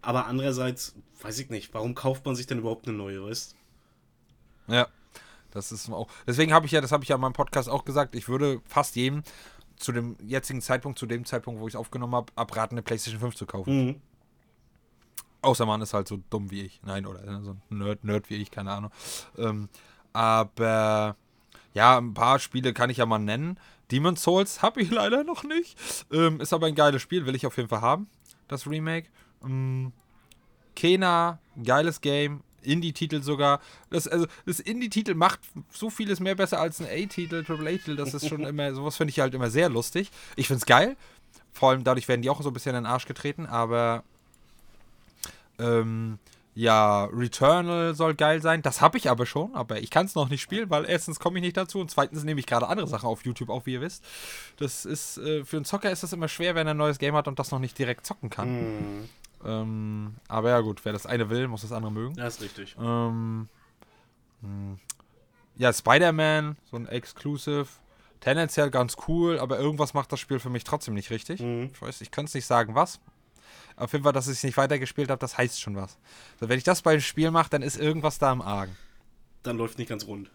Aber 0.00 0.26
andererseits, 0.26 0.94
weiß 1.22 1.38
ich 1.38 1.50
nicht, 1.50 1.72
warum 1.74 1.94
kauft 1.94 2.24
man 2.26 2.34
sich 2.34 2.46
denn 2.46 2.58
überhaupt 2.58 2.88
eine 2.88 2.96
neue, 2.96 3.22
weißt 3.24 3.54
Ja. 4.66 4.88
Das 5.50 5.70
ist 5.70 5.88
auch. 5.90 6.08
Deswegen 6.26 6.52
habe 6.52 6.66
ich 6.66 6.72
ja, 6.72 6.80
das 6.80 6.90
habe 6.90 7.04
ich 7.04 7.10
ja 7.10 7.14
in 7.14 7.20
meinem 7.22 7.32
Podcast 7.32 7.68
auch 7.68 7.84
gesagt, 7.84 8.14
ich 8.16 8.28
würde 8.28 8.60
fast 8.66 8.96
jedem 8.96 9.22
zu 9.76 9.92
dem 9.92 10.16
jetzigen 10.20 10.60
Zeitpunkt, 10.60 10.98
zu 10.98 11.06
dem 11.06 11.24
Zeitpunkt, 11.24 11.60
wo 11.60 11.68
ich 11.68 11.74
es 11.74 11.78
aufgenommen 11.78 12.14
habe, 12.14 12.32
abraten, 12.36 12.74
eine 12.74 12.82
PlayStation 12.82 13.20
5 13.20 13.34
zu 13.36 13.46
kaufen. 13.46 13.86
Mhm. 13.86 14.00
Außer 15.42 15.66
man 15.66 15.82
ist 15.82 15.94
halt 15.94 16.08
so 16.08 16.20
dumm 16.30 16.50
wie 16.50 16.62
ich. 16.62 16.80
Nein, 16.84 17.06
oder 17.06 17.20
so 17.42 17.50
ein 17.52 17.78
Nerd, 17.78 18.02
Nerd 18.02 18.30
wie 18.30 18.36
ich, 18.36 18.50
keine 18.50 18.72
Ahnung. 18.72 18.90
Ähm, 19.36 19.68
aber 20.12 21.16
ja, 21.74 21.98
ein 21.98 22.14
paar 22.14 22.38
Spiele 22.38 22.72
kann 22.72 22.90
ich 22.90 22.96
ja 22.96 23.06
mal 23.06 23.18
nennen. 23.18 23.58
Demon's 23.90 24.22
Souls 24.22 24.62
habe 24.62 24.80
ich 24.80 24.90
leider 24.92 25.22
noch 25.22 25.44
nicht. 25.44 25.78
Ähm, 26.10 26.40
ist 26.40 26.52
aber 26.52 26.66
ein 26.66 26.74
geiles 26.74 27.02
Spiel, 27.02 27.26
will 27.26 27.34
ich 27.34 27.46
auf 27.46 27.56
jeden 27.56 27.68
Fall 27.68 27.82
haben. 27.82 28.08
Das 28.48 28.66
Remake. 28.66 29.08
Ähm, 29.44 29.92
Kena, 30.74 31.38
geiles 31.62 32.00
Game. 32.00 32.42
Indie-Titel 32.64 33.22
sogar. 33.22 33.60
Das, 33.90 34.08
also, 34.08 34.26
das 34.46 34.60
Indie-Titel 34.60 35.14
macht 35.14 35.40
so 35.70 35.90
vieles 35.90 36.20
mehr 36.20 36.34
besser 36.34 36.60
als 36.60 36.80
ein 36.80 36.86
A-Titel, 36.86 37.44
Triple 37.44 37.70
A-Titel. 37.70 37.96
Das 37.96 38.14
ist 38.14 38.28
schon 38.28 38.40
immer, 38.44 38.74
sowas 38.74 38.96
finde 38.96 39.10
ich 39.10 39.20
halt 39.20 39.34
immer 39.34 39.50
sehr 39.50 39.68
lustig. 39.68 40.10
Ich 40.36 40.46
finde 40.46 40.58
es 40.58 40.66
geil. 40.66 40.96
Vor 41.52 41.70
allem 41.70 41.84
dadurch 41.84 42.08
werden 42.08 42.22
die 42.22 42.30
auch 42.30 42.42
so 42.42 42.50
ein 42.50 42.52
bisschen 42.52 42.74
in 42.74 42.82
den 42.82 42.90
Arsch 42.90 43.06
getreten, 43.06 43.46
aber 43.46 44.02
ähm, 45.58 46.18
ja, 46.56 47.06
Returnal 47.06 47.94
soll 47.94 48.14
geil 48.14 48.40
sein. 48.40 48.62
Das 48.62 48.80
habe 48.80 48.96
ich 48.98 49.10
aber 49.10 49.26
schon, 49.26 49.54
aber 49.54 49.80
ich 49.80 49.90
kann 49.90 50.06
es 50.06 50.14
noch 50.14 50.28
nicht 50.28 50.40
spielen, 50.40 50.70
weil 50.70 50.84
erstens 50.84 51.18
komme 51.18 51.38
ich 51.38 51.42
nicht 51.42 51.56
dazu 51.56 51.80
und 51.80 51.90
zweitens 51.90 52.22
nehme 52.22 52.38
ich 52.38 52.46
gerade 52.46 52.68
andere 52.68 52.86
Sachen 52.86 53.06
auf 53.08 53.24
YouTube 53.24 53.50
auf, 53.50 53.66
wie 53.66 53.74
ihr 53.74 53.80
wisst. 53.80 54.04
Das 54.58 54.84
ist, 54.84 55.18
äh, 55.18 55.44
für 55.44 55.56
einen 55.56 55.64
Zocker 55.64 55.90
ist 55.90 56.04
das 56.04 56.12
immer 56.12 56.28
schwer, 56.28 56.54
wenn 56.54 56.66
er 56.66 56.74
ein 56.74 56.76
neues 56.76 56.98
Game 56.98 57.14
hat 57.14 57.26
und 57.26 57.38
das 57.38 57.50
noch 57.50 57.58
nicht 57.58 57.78
direkt 57.78 58.06
zocken 58.06 58.30
kann. 58.30 59.00
Mhm. 59.00 59.08
Ähm, 59.44 60.14
aber 60.28 60.50
ja, 60.50 60.60
gut, 60.60 60.84
wer 60.84 60.92
das 60.92 61.06
eine 61.06 61.30
will, 61.30 61.48
muss 61.48 61.62
das 61.62 61.72
andere 61.72 61.92
mögen. 61.92 62.14
Ja, 62.16 62.26
ist 62.26 62.40
richtig. 62.40 62.76
Ähm, 62.80 63.48
hm. 64.40 64.78
ja, 65.56 65.72
Spider-Man, 65.72 66.56
so 66.70 66.76
ein 66.76 66.86
Exclusive. 66.88 67.66
Tendenziell 68.20 68.70
ganz 68.70 68.96
cool, 69.06 69.38
aber 69.38 69.58
irgendwas 69.58 69.92
macht 69.92 70.10
das 70.10 70.18
Spiel 70.18 70.38
für 70.38 70.48
mich 70.48 70.64
trotzdem 70.64 70.94
nicht 70.94 71.10
richtig. 71.10 71.40
Mhm. 71.40 71.70
Ich 71.74 71.82
weiß, 71.82 72.00
ich 72.00 72.10
kann 72.10 72.24
es 72.24 72.32
nicht 72.32 72.46
sagen, 72.46 72.74
was. 72.74 72.98
Auf 73.76 73.92
jeden 73.92 74.04
Fall, 74.04 74.14
dass 74.14 74.28
ich 74.28 74.38
es 74.38 74.44
nicht 74.44 74.56
weitergespielt 74.56 75.10
habe, 75.10 75.18
das 75.18 75.36
heißt 75.36 75.60
schon 75.60 75.76
was. 75.76 75.98
Also, 76.36 76.48
wenn 76.48 76.56
ich 76.56 76.64
das 76.64 76.80
beim 76.80 77.00
Spiel 77.00 77.30
mache, 77.30 77.50
dann 77.50 77.60
ist 77.60 77.76
irgendwas 77.76 78.18
da 78.18 78.32
im 78.32 78.40
Argen. 78.40 78.76
Dann 79.42 79.58
läuft 79.58 79.78
nicht 79.78 79.88
ganz 79.88 80.06
rund. 80.06 80.30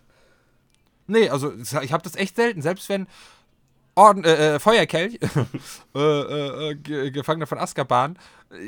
Nee, 1.07 1.29
also 1.29 1.51
ich 1.53 1.91
habe 1.91 2.03
das 2.03 2.15
echt 2.15 2.35
selten. 2.35 2.61
Selbst 2.61 2.87
wenn 2.89 3.07
Orden, 3.99 4.23
äh, 4.23 4.55
äh, 4.55 4.59
Feuerkelch, 4.59 5.19
äh, 5.95 5.99
äh, 5.99 6.71
äh, 6.71 7.11
Gefangener 7.11 7.47
von 7.47 7.57
Azkaban, 7.57 8.17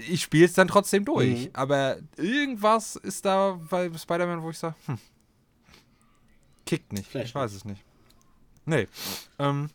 ich 0.09 0.21
spiele 0.23 0.45
es 0.45 0.53
dann 0.53 0.67
trotzdem 0.67 1.05
durch. 1.05 1.45
Mhm. 1.45 1.49
Aber 1.53 1.97
irgendwas 2.17 2.97
ist 2.97 3.23
da 3.23 3.57
bei 3.69 3.89
Spider-Man, 3.97 4.43
wo 4.43 4.49
ich 4.49 4.59
sage, 4.59 4.75
hm, 4.87 4.99
kickt 6.65 6.91
nicht. 6.91 7.09
Vielleicht 7.09 7.29
ich 7.29 7.35
weiß 7.35 7.53
es 7.53 7.63
nicht. 7.63 7.81
Nee. 8.65 8.89
Ähm, 9.39 9.69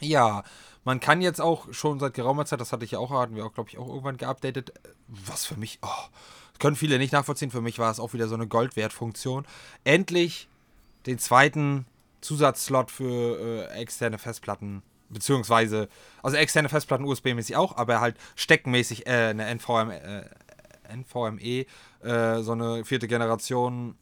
ja, 0.00 0.44
man 0.84 1.00
kann 1.00 1.22
jetzt 1.22 1.40
auch 1.40 1.72
schon 1.72 1.98
seit 1.98 2.12
geraumer 2.12 2.44
Zeit, 2.44 2.60
das 2.60 2.72
hatte 2.72 2.84
ich 2.84 2.90
ja 2.90 2.98
auch, 2.98 3.10
hatten 3.10 3.34
wir 3.34 3.46
auch, 3.46 3.54
glaube 3.54 3.70
ich, 3.70 3.78
auch 3.78 3.88
irgendwann 3.88 4.18
geupdatet, 4.18 4.74
was 5.08 5.46
für 5.46 5.56
mich, 5.56 5.78
oh, 5.80 5.88
das 6.52 6.58
können 6.58 6.76
viele 6.76 6.98
nicht 6.98 7.14
nachvollziehen, 7.14 7.50
für 7.50 7.62
mich 7.62 7.78
war 7.78 7.90
es 7.90 7.98
auch 7.98 8.12
wieder 8.12 8.28
so 8.28 8.34
eine 8.34 8.46
Goldwertfunktion. 8.46 9.46
Endlich 9.84 10.48
den 11.06 11.18
zweiten 11.18 11.86
Zusatzslot 12.26 12.90
für 12.90 13.68
äh, 13.70 13.80
externe 13.80 14.18
Festplatten, 14.18 14.82
beziehungsweise, 15.08 15.88
also 16.22 16.36
externe 16.36 16.68
Festplatten 16.68 17.04
USB-mäßig 17.04 17.56
auch, 17.56 17.76
aber 17.76 18.00
halt 18.00 18.16
steckenmäßig 18.34 19.06
äh, 19.06 19.28
eine 19.30 19.46
NVM, 19.46 19.90
äh, 19.90 20.24
NVMe, 20.92 21.66
äh, 22.02 22.42
so 22.42 22.52
eine 22.52 22.84
vierte 22.84 23.08
Generation 23.08 23.96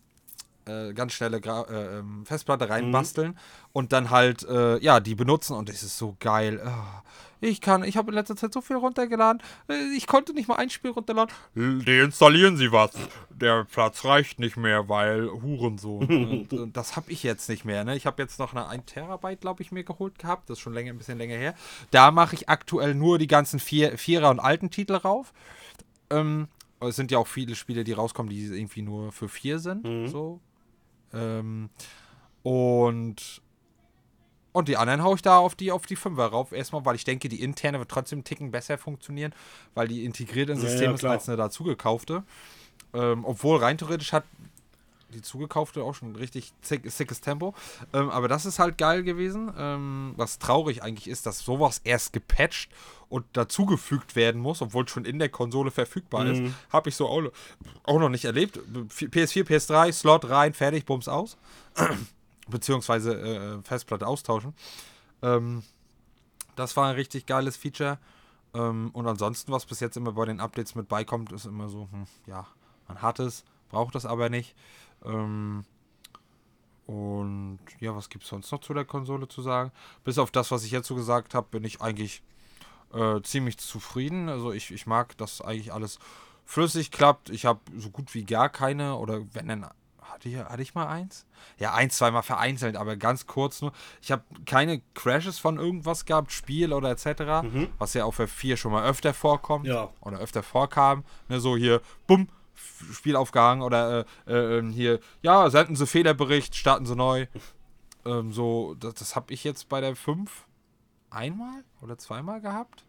äh, 0.66 0.92
ganz 0.92 1.12
schnelle 1.12 1.40
Gra 1.40 1.62
äh, 1.62 1.98
ähm, 1.98 2.24
Festplatte 2.26 2.68
reinbasteln 2.68 3.38
und 3.72 3.92
dann 3.92 4.10
halt, 4.10 4.42
äh, 4.44 4.78
ja, 4.78 5.00
die 5.00 5.14
benutzen 5.14 5.54
und 5.54 5.68
das 5.68 5.82
ist 5.82 5.98
so 5.98 6.16
geil. 6.20 6.60
Ah, 6.64 7.02
ich 7.40 7.60
kann, 7.60 7.84
ich 7.84 7.96
habe 7.96 8.10
in 8.10 8.14
letzter 8.14 8.36
Zeit 8.36 8.52
so 8.52 8.60
viel 8.60 8.76
runtergeladen, 8.76 9.42
äh, 9.68 9.74
ich 9.96 10.06
konnte 10.06 10.32
nicht 10.32 10.48
mal 10.48 10.56
ein 10.56 10.70
Spiel 10.70 10.92
runterladen. 10.92 11.34
Deinstallieren 11.54 12.56
Sie 12.56 12.72
was. 12.72 12.92
Der 13.28 13.64
Platz 13.64 14.04
reicht 14.04 14.40
nicht 14.40 14.56
mehr, 14.56 14.88
weil 14.88 15.28
Hurensohn. 15.30 16.06
und, 16.50 16.52
und 16.52 16.76
das 16.76 16.96
habe 16.96 17.12
ich 17.12 17.22
jetzt 17.22 17.48
nicht 17.48 17.64
mehr. 17.64 17.84
Ne? 17.84 17.96
Ich 17.96 18.06
habe 18.06 18.22
jetzt 18.22 18.38
noch 18.38 18.54
eine 18.54 18.66
1 18.66 18.86
Terabyte, 18.86 19.40
glaube 19.40 19.62
ich, 19.62 19.72
mir 19.72 19.84
geholt 19.84 20.18
gehabt. 20.18 20.48
Das 20.48 20.58
ist 20.58 20.62
schon 20.62 20.72
länger, 20.72 20.92
ein 20.92 20.98
bisschen 20.98 21.18
länger 21.18 21.36
her. 21.36 21.54
Da 21.90 22.10
mache 22.10 22.34
ich 22.34 22.48
aktuell 22.48 22.94
nur 22.94 23.18
die 23.18 23.26
ganzen 23.26 23.60
vier, 23.60 23.98
Vierer- 23.98 24.30
und 24.30 24.40
alten 24.40 24.70
Titel 24.70 24.94
rauf. 24.94 25.32
Ähm, 26.10 26.48
es 26.80 26.96
sind 26.96 27.10
ja 27.10 27.18
auch 27.18 27.26
viele 27.26 27.54
Spiele, 27.54 27.84
die 27.84 27.92
rauskommen, 27.92 28.30
die 28.30 28.44
irgendwie 28.44 28.82
nur 28.82 29.12
für 29.12 29.28
vier 29.28 29.58
sind. 29.58 29.84
Mhm. 29.84 30.08
So. 30.08 30.40
Ähm, 31.14 31.70
und 32.42 33.42
und 34.52 34.68
die 34.68 34.76
anderen 34.76 35.02
haue 35.02 35.16
ich 35.16 35.22
da 35.22 35.38
auf 35.38 35.56
die 35.56 35.72
auf 35.72 35.84
die 35.86 35.96
Fünfer 35.96 36.26
rauf. 36.26 36.52
Erstmal, 36.52 36.84
weil 36.84 36.94
ich 36.94 37.04
denke, 37.04 37.28
die 37.28 37.42
interne 37.42 37.80
wird 37.80 37.90
trotzdem 37.90 38.18
einen 38.18 38.24
Ticken 38.24 38.52
besser 38.52 38.78
funktionieren, 38.78 39.34
weil 39.74 39.88
die 39.88 40.04
integriert 40.04 40.48
ins 40.48 40.62
Ja, 40.62 40.68
System 40.68 40.90
ja, 40.90 40.94
ist 40.94 41.04
als 41.04 41.28
eine 41.28 41.36
dazugekaufte. 41.36 42.22
Ähm, 42.92 43.24
obwohl 43.24 43.58
rein 43.58 43.78
theoretisch 43.78 44.12
hat 44.12 44.24
die 45.14 45.22
zugekaufte 45.22 45.82
auch 45.82 45.94
schon 45.94 46.16
richtig 46.16 46.52
zick, 46.62 46.90
sickes 46.90 47.20
Tempo. 47.20 47.54
Ähm, 47.92 48.10
aber 48.10 48.28
das 48.28 48.46
ist 48.46 48.58
halt 48.58 48.78
geil 48.78 49.02
gewesen. 49.02 49.52
Ähm, 49.56 50.14
was 50.16 50.38
traurig 50.38 50.82
eigentlich 50.82 51.08
ist, 51.08 51.26
dass 51.26 51.40
sowas 51.40 51.80
erst 51.84 52.12
gepatcht 52.12 52.70
und 53.08 53.24
dazugefügt 53.32 54.16
werden 54.16 54.40
muss, 54.40 54.60
obwohl 54.60 54.84
es 54.84 54.90
schon 54.90 55.04
in 55.04 55.18
der 55.18 55.28
Konsole 55.28 55.70
verfügbar 55.70 56.26
ist. 56.26 56.40
Mhm. 56.40 56.54
Habe 56.70 56.88
ich 56.88 56.96
so 56.96 57.06
auch, 57.08 57.22
auch 57.84 57.98
noch 57.98 58.08
nicht 58.08 58.24
erlebt. 58.24 58.58
PS4, 58.58 59.44
PS3, 59.44 59.92
Slot 59.92 60.28
rein, 60.28 60.52
fertig, 60.52 60.84
Bums 60.84 61.08
aus. 61.08 61.36
Beziehungsweise 62.48 63.14
äh, 63.20 63.62
Festplatte 63.62 64.06
austauschen. 64.06 64.54
Ähm, 65.22 65.62
das 66.56 66.76
war 66.76 66.88
ein 66.88 66.94
richtig 66.94 67.26
geiles 67.26 67.56
Feature. 67.56 67.98
Ähm, 68.54 68.90
und 68.92 69.06
ansonsten, 69.06 69.52
was 69.52 69.66
bis 69.66 69.80
jetzt 69.80 69.96
immer 69.96 70.12
bei 70.12 70.26
den 70.26 70.40
Updates 70.40 70.74
mit 70.74 70.88
beikommt, 70.88 71.32
ist 71.32 71.46
immer 71.46 71.68
so, 71.68 71.88
hm, 71.90 72.06
ja, 72.26 72.46
man 72.88 73.02
hat 73.02 73.18
es, 73.18 73.44
braucht 73.70 73.94
es 73.96 74.06
aber 74.06 74.28
nicht. 74.28 74.54
Ähm, 75.04 75.64
und 76.86 77.60
ja, 77.80 77.96
was 77.96 78.08
gibt 78.10 78.24
es 78.24 78.30
sonst 78.30 78.50
noch 78.52 78.60
zu 78.60 78.74
der 78.74 78.84
Konsole 78.84 79.26
zu 79.28 79.40
sagen? 79.42 79.72
Bis 80.04 80.18
auf 80.18 80.30
das, 80.30 80.50
was 80.50 80.64
ich 80.64 80.70
jetzt 80.70 80.86
so 80.86 80.94
gesagt 80.94 81.34
habe, 81.34 81.46
bin 81.50 81.64
ich 81.64 81.80
eigentlich 81.80 82.22
äh, 82.92 83.20
ziemlich 83.22 83.58
zufrieden. 83.58 84.28
Also 84.28 84.52
ich, 84.52 84.70
ich 84.70 84.86
mag, 84.86 85.16
dass 85.16 85.40
eigentlich 85.40 85.72
alles 85.72 85.98
flüssig 86.44 86.90
klappt. 86.90 87.30
Ich 87.30 87.46
habe 87.46 87.60
so 87.76 87.88
gut 87.90 88.14
wie 88.14 88.24
gar 88.24 88.50
keine 88.50 88.96
oder 88.96 89.22
wenn 89.32 89.48
dann 89.48 89.66
hatte 90.02 90.28
ich, 90.28 90.36
hatte 90.36 90.62
ich 90.62 90.74
mal 90.74 90.86
eins? 90.86 91.26
Ja, 91.58 91.72
eins, 91.74 91.96
zweimal 91.96 92.22
vereinzelt, 92.22 92.76
aber 92.76 92.96
ganz 92.96 93.26
kurz 93.26 93.62
nur. 93.62 93.72
Ich 94.02 94.12
habe 94.12 94.22
keine 94.44 94.80
Crashes 94.92 95.38
von 95.38 95.56
irgendwas 95.58 96.04
gehabt, 96.04 96.30
Spiel 96.32 96.72
oder 96.72 96.90
etc., 96.90 97.42
was 97.78 97.94
ja 97.94 98.04
auch 98.04 98.12
für 98.12 98.28
4 98.28 98.56
schon 98.58 98.70
mal 98.72 98.84
öfter 98.84 99.12
vorkommt 99.14 99.66
Ja. 99.66 99.88
oder 100.02 100.18
öfter 100.18 100.42
vorkam. 100.42 101.02
Ne, 101.28 101.40
so 101.40 101.56
hier, 101.56 101.80
bumm, 102.06 102.28
F- 102.54 102.94
Spiel 102.96 103.16
aufgehangen 103.16 103.62
oder 103.62 104.06
äh, 104.26 104.32
äh, 104.32 104.58
ähm, 104.58 104.70
hier, 104.70 105.00
ja, 105.22 105.48
senden 105.50 105.76
Sie 105.76 105.86
Fehlerbericht, 105.86 106.54
starten 106.56 106.86
Sie 106.86 106.96
neu. 106.96 107.26
ähm, 108.04 108.32
so, 108.32 108.74
das, 108.74 108.94
das 108.94 109.16
habe 109.16 109.32
ich 109.32 109.44
jetzt 109.44 109.68
bei 109.68 109.80
der 109.80 109.96
5 109.96 110.46
einmal 111.10 111.64
oder 111.80 111.96
zweimal 111.98 112.40
gehabt. 112.40 112.84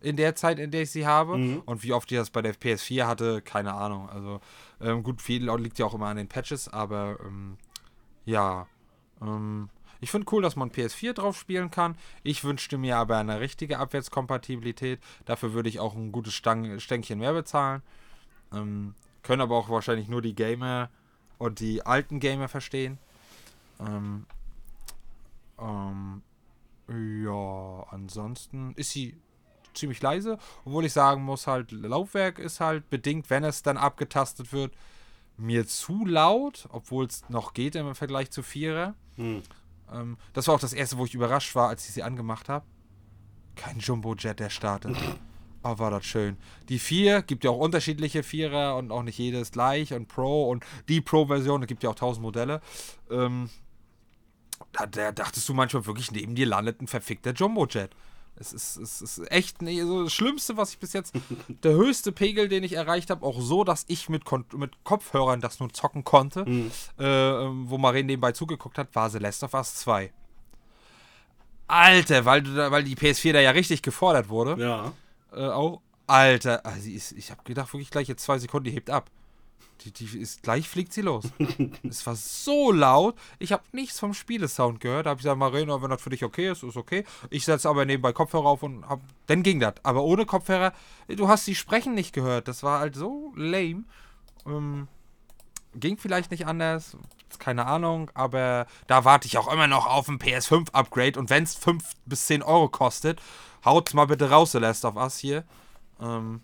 In 0.00 0.16
der 0.16 0.34
Zeit, 0.34 0.58
in 0.58 0.72
der 0.72 0.82
ich 0.82 0.90
sie 0.90 1.06
habe. 1.06 1.38
Mhm. 1.38 1.62
Und 1.64 1.84
wie 1.84 1.92
oft 1.92 2.10
ich 2.10 2.18
das 2.18 2.30
bei 2.30 2.42
der 2.42 2.54
PS4 2.56 3.06
hatte, 3.06 3.40
keine 3.40 3.72
Ahnung. 3.74 4.08
Also, 4.10 4.40
ähm, 4.80 5.04
gut, 5.04 5.22
viel 5.22 5.48
liegt 5.60 5.78
ja 5.78 5.86
auch 5.86 5.94
immer 5.94 6.06
an 6.08 6.16
den 6.16 6.26
Patches, 6.28 6.68
aber 6.68 7.18
ähm, 7.24 7.56
ja. 8.24 8.66
Ähm, 9.20 9.68
ich 10.00 10.10
finde 10.10 10.26
cool, 10.32 10.42
dass 10.42 10.56
man 10.56 10.72
PS4 10.72 11.12
drauf 11.12 11.38
spielen 11.38 11.70
kann. 11.70 11.96
Ich 12.24 12.42
wünschte 12.42 12.78
mir 12.78 12.96
aber 12.96 13.18
eine 13.18 13.38
richtige 13.38 13.78
Abwärtskompatibilität. 13.78 14.98
Dafür 15.24 15.52
würde 15.52 15.68
ich 15.68 15.78
auch 15.78 15.94
ein 15.94 16.10
gutes 16.10 16.34
Stang 16.34 16.80
Stänkchen 16.80 17.20
mehr 17.20 17.32
bezahlen. 17.32 17.82
Ähm, 18.54 18.94
können 19.22 19.42
aber 19.42 19.56
auch 19.56 19.68
wahrscheinlich 19.68 20.08
nur 20.08 20.22
die 20.22 20.34
Gamer 20.34 20.90
und 21.38 21.60
die 21.60 21.84
alten 21.84 22.20
Gamer 22.20 22.48
verstehen. 22.48 22.98
Ähm, 23.80 24.26
ähm, 25.58 26.22
ja, 26.88 27.86
ansonsten 27.90 28.72
ist 28.76 28.90
sie 28.90 29.16
ziemlich 29.74 30.02
leise, 30.02 30.38
obwohl 30.64 30.84
ich 30.84 30.92
sagen 30.92 31.22
muss, 31.22 31.46
halt, 31.46 31.72
Laufwerk 31.72 32.38
ist 32.38 32.60
halt 32.60 32.90
bedingt, 32.90 33.30
wenn 33.30 33.44
es 33.44 33.62
dann 33.62 33.76
abgetastet 33.76 34.52
wird, 34.52 34.74
mir 35.36 35.66
zu 35.66 36.04
laut, 36.04 36.68
obwohl 36.70 37.06
es 37.06 37.28
noch 37.28 37.54
geht 37.54 37.74
im 37.74 37.94
Vergleich 37.94 38.30
zu 38.30 38.42
Vierer. 38.42 38.94
Hm. 39.16 39.42
Ähm, 39.90 40.18
das 40.34 40.46
war 40.46 40.56
auch 40.56 40.60
das 40.60 40.72
erste, 40.72 40.98
wo 40.98 41.04
ich 41.06 41.14
überrascht 41.14 41.54
war, 41.54 41.68
als 41.68 41.88
ich 41.88 41.94
sie 41.94 42.02
angemacht 42.02 42.48
habe. 42.48 42.66
Kein 43.56 43.78
Jumbo-Jet, 43.78 44.40
der 44.40 44.50
startet. 44.50 44.96
Oh, 45.64 45.78
war 45.78 45.90
das 45.90 46.04
schön. 46.04 46.36
Die 46.68 46.78
4 46.78 47.22
gibt 47.22 47.44
ja 47.44 47.50
auch 47.50 47.58
unterschiedliche 47.58 48.22
Vierer 48.22 48.76
und 48.76 48.90
auch 48.90 49.02
nicht 49.02 49.18
jedes 49.18 49.52
gleich 49.52 49.92
und 49.92 50.08
Pro 50.08 50.48
und 50.48 50.64
die 50.88 51.00
Pro-Version, 51.00 51.62
es 51.62 51.68
gibt 51.68 51.82
ja 51.84 51.90
auch 51.90 51.94
1000 51.94 52.22
Modelle. 52.22 52.60
Ähm, 53.10 53.48
da, 54.72 54.86
da 54.86 55.12
dachtest 55.12 55.48
du 55.48 55.54
manchmal 55.54 55.86
wirklich, 55.86 56.10
neben 56.10 56.34
dir 56.34 56.46
landet 56.46 56.80
ein 56.80 56.88
verfickter 56.88 57.32
Jumbo-Jet. 57.32 57.90
Es 58.34 58.52
ist, 58.52 58.76
es 58.76 59.02
ist 59.02 59.30
echt 59.30 59.62
nee, 59.62 59.82
so 59.82 60.04
das 60.04 60.12
Schlimmste, 60.12 60.56
was 60.56 60.72
ich 60.72 60.78
bis 60.78 60.94
jetzt, 60.94 61.14
der 61.62 61.72
höchste 61.72 62.10
Pegel, 62.12 62.48
den 62.48 62.64
ich 62.64 62.72
erreicht 62.72 63.10
habe, 63.10 63.24
auch 63.24 63.40
so, 63.40 63.62
dass 63.62 63.84
ich 63.88 64.08
mit, 64.08 64.24
mit 64.54 64.84
Kopfhörern 64.84 65.40
das 65.40 65.60
nur 65.60 65.72
zocken 65.72 66.02
konnte, 66.02 66.44
äh, 66.98 67.04
ähm, 67.04 67.66
wo 67.68 67.78
Maren 67.78 68.06
nebenbei 68.06 68.32
zugeguckt 68.32 68.78
hat, 68.78 68.94
war 68.94 69.10
The 69.10 69.18
Last 69.18 69.44
of 69.44 69.54
Us 69.54 69.76
2. 69.76 70.12
Alter, 71.68 72.24
weil, 72.24 72.44
weil 72.70 72.84
die 72.84 72.96
PS4 72.96 73.32
da 73.32 73.40
ja 73.40 73.50
richtig 73.50 73.82
gefordert 73.82 74.28
wurde. 74.28 74.60
Ja. 74.62 74.92
Äh, 75.34 75.46
auch. 75.46 75.80
Alter, 76.06 76.66
also 76.66 76.90
ist, 76.90 77.12
ich 77.12 77.30
habe 77.30 77.42
gedacht, 77.44 77.72
wirklich 77.72 77.90
gleich 77.90 78.08
jetzt 78.08 78.24
zwei 78.24 78.38
Sekunden, 78.38 78.64
die 78.64 78.72
hebt 78.72 78.90
ab. 78.90 79.08
Die, 79.80 79.92
die 79.92 80.18
ist, 80.18 80.42
gleich 80.42 80.68
fliegt 80.68 80.92
sie 80.92 81.00
los. 81.00 81.24
es 81.88 82.06
war 82.06 82.16
so 82.16 82.70
laut, 82.70 83.16
ich 83.38 83.52
habe 83.52 83.62
nichts 83.72 83.98
vom 83.98 84.12
Spielesound 84.12 84.80
gehört. 84.80 85.06
Da 85.06 85.10
habe 85.10 85.18
ich 85.18 85.22
gesagt, 85.22 85.38
Marina, 85.38 85.80
wenn 85.80 85.90
das 85.90 86.02
für 86.02 86.10
dich 86.10 86.24
okay 86.24 86.50
ist, 86.50 86.62
ist 86.62 86.76
okay. 86.76 87.04
Ich 87.30 87.44
setze 87.44 87.68
aber 87.68 87.84
nebenbei 87.84 88.12
Kopfhörer 88.12 88.46
auf 88.46 88.62
und 88.62 88.86
hab, 88.88 89.00
dann 89.26 89.42
ging 89.42 89.60
das. 89.60 89.74
Aber 89.84 90.02
ohne 90.02 90.26
Kopfhörer, 90.26 90.72
du 91.08 91.28
hast 91.28 91.46
die 91.46 91.54
Sprechen 91.54 91.94
nicht 91.94 92.12
gehört. 92.12 92.46
Das 92.46 92.62
war 92.62 92.80
halt 92.80 92.94
so 92.94 93.32
lame. 93.36 93.84
Ähm, 94.46 94.88
ging 95.74 95.96
vielleicht 95.96 96.30
nicht 96.30 96.46
anders, 96.46 96.96
keine 97.38 97.66
Ahnung, 97.66 98.10
aber 98.14 98.66
da 98.86 99.04
warte 99.04 99.26
ich 99.26 99.38
auch 99.38 99.50
immer 99.52 99.66
noch 99.66 99.86
auf 99.86 100.08
ein 100.08 100.18
PS5-Upgrade 100.18 101.18
und 101.18 101.30
wenn 101.30 101.44
es 101.44 101.54
5 101.54 101.82
bis 102.04 102.26
10 102.26 102.42
Euro 102.42 102.68
kostet, 102.68 103.20
haut's 103.64 103.94
mal 103.94 104.06
bitte 104.06 104.30
raus, 104.30 104.52
The 104.52 104.58
Last 104.58 104.84
of 104.84 104.96
Us 104.96 105.18
hier. 105.18 105.44
Ähm, 106.00 106.40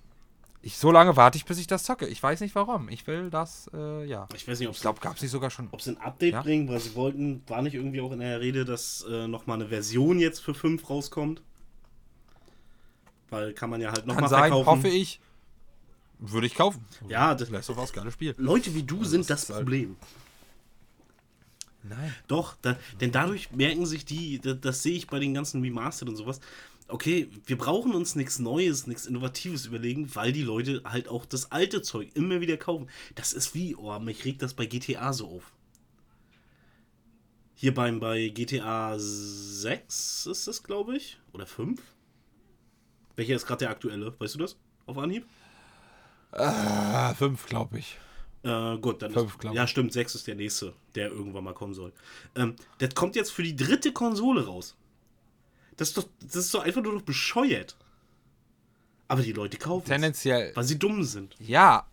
ich, 0.60 0.76
so 0.76 0.90
lange 0.90 1.16
warte 1.16 1.38
ich, 1.38 1.44
bis 1.44 1.58
ich 1.58 1.66
das 1.68 1.84
zocke. 1.84 2.06
Ich 2.08 2.22
weiß 2.22 2.40
nicht 2.40 2.54
warum. 2.54 2.88
Ich 2.88 3.06
will 3.06 3.30
das, 3.30 3.70
äh, 3.72 4.04
ja. 4.06 4.26
Ich 4.34 4.46
weiß 4.48 4.58
nicht, 4.58 4.68
ob 4.68 4.72
Ich 4.72 4.78
es 4.78 4.82
glaube, 4.82 5.00
gab 5.00 5.16
es 5.16 5.22
nicht 5.22 5.30
sogar 5.30 5.50
schon. 5.50 5.68
ob 5.70 5.80
sie 5.80 5.90
ein 5.92 5.98
Update 5.98 6.32
Ja? 6.34 6.42
bringen, 6.42 6.68
weil 6.68 6.80
sie 6.80 6.94
wollten, 6.94 7.42
war 7.46 7.62
nicht 7.62 7.74
irgendwie 7.74 8.00
auch 8.00 8.10
in 8.12 8.18
der 8.20 8.40
Rede, 8.40 8.64
dass 8.64 9.04
äh, 9.08 9.28
nochmal 9.28 9.58
eine 9.60 9.68
Version 9.68 10.18
jetzt 10.18 10.40
für 10.40 10.54
5 10.54 10.88
rauskommt. 10.90 11.42
Weil 13.30 13.52
kann 13.52 13.70
man 13.70 13.80
ja 13.80 13.88
halt 13.88 14.00
Kann 14.00 14.08
nochmal 14.08 14.28
sein, 14.28 14.40
verkaufen. 14.50 14.66
hoffe 14.66 14.88
ich. 14.88 15.20
Würde 16.18 16.46
ich 16.48 16.54
kaufen. 16.56 16.84
Ja, 17.08 17.34
das, 17.34 17.50
Last 17.50 17.70
of 17.70 17.78
Us, 17.78 17.92
geiles 17.92 18.14
Spiel. 18.14 18.34
Leute 18.38 18.74
wie 18.74 18.82
du 18.82 19.04
sind 19.04 19.30
das 19.30 19.44
ist 19.44 19.50
halt- 19.50 19.58
Problem. 19.60 19.96
Nein. 21.84 22.12
Doch, 22.26 22.56
da, 22.60 22.76
denn 23.00 23.12
dadurch 23.12 23.52
merken 23.52 23.86
sich 23.86 24.04
die, 24.04 24.40
das, 24.40 24.60
das 24.60 24.82
sehe 24.82 24.94
ich 24.96 25.06
bei 25.06 25.20
den 25.20 25.32
ganzen 25.32 25.62
Remastered 25.62 26.08
und 26.08 26.16
sowas. 26.16 26.40
Okay, 26.90 27.28
wir 27.44 27.58
brauchen 27.58 27.94
uns 27.94 28.14
nichts 28.14 28.38
Neues, 28.38 28.86
nichts 28.86 29.04
Innovatives 29.04 29.66
überlegen, 29.66 30.14
weil 30.14 30.32
die 30.32 30.42
Leute 30.42 30.82
halt 30.84 31.08
auch 31.08 31.26
das 31.26 31.52
alte 31.52 31.82
Zeug 31.82 32.10
immer 32.14 32.40
wieder 32.40 32.56
kaufen. 32.56 32.88
Das 33.14 33.34
ist 33.34 33.54
wie, 33.54 33.76
oh, 33.76 33.98
mich 33.98 34.24
regt 34.24 34.40
das 34.40 34.54
bei 34.54 34.64
GTA 34.64 35.12
so 35.12 35.28
auf. 35.28 35.52
Hier 37.54 37.74
beim 37.74 38.00
bei 38.00 38.28
GTA 38.28 38.94
6 38.96 40.26
ist 40.26 40.46
das, 40.46 40.62
glaube 40.62 40.96
ich. 40.96 41.18
Oder 41.32 41.44
5? 41.44 41.82
Welcher 43.16 43.34
ist 43.34 43.46
gerade 43.46 43.60
der 43.64 43.70
aktuelle? 43.70 44.14
Weißt 44.18 44.36
du 44.36 44.38
das? 44.38 44.56
Auf 44.86 44.96
Anhieb? 44.96 45.26
Ah, 46.30 47.12
fünf, 47.14 47.46
glaube 47.46 47.80
ich. 47.80 47.98
Äh, 48.44 48.78
gut, 48.78 49.02
dann 49.02 49.12
Fünf, 49.12 49.36
ist, 49.42 49.52
Ja, 49.52 49.66
stimmt, 49.66 49.92
6 49.92 50.14
ist 50.14 50.26
der 50.26 50.36
nächste, 50.36 50.72
der 50.94 51.10
irgendwann 51.10 51.44
mal 51.44 51.52
kommen 51.52 51.74
soll. 51.74 51.92
Ähm, 52.36 52.54
das 52.78 52.94
kommt 52.94 53.16
jetzt 53.16 53.32
für 53.32 53.42
die 53.42 53.56
dritte 53.56 53.92
Konsole 53.92 54.46
raus. 54.46 54.76
Das 55.78 55.88
ist 55.88 55.96
doch, 55.96 56.04
das 56.20 56.36
ist 56.36 56.52
doch 56.52 56.64
einfach 56.64 56.82
nur 56.82 56.92
noch 56.92 57.02
bescheuert. 57.02 57.76
Aber 59.06 59.22
die 59.22 59.32
Leute 59.32 59.56
kaufen 59.56 59.84
es, 59.84 59.88
Tendenziell. 59.88 60.54
weil 60.54 60.64
sie 60.64 60.78
dumm 60.78 61.02
sind. 61.02 61.34
Ja. 61.40 61.86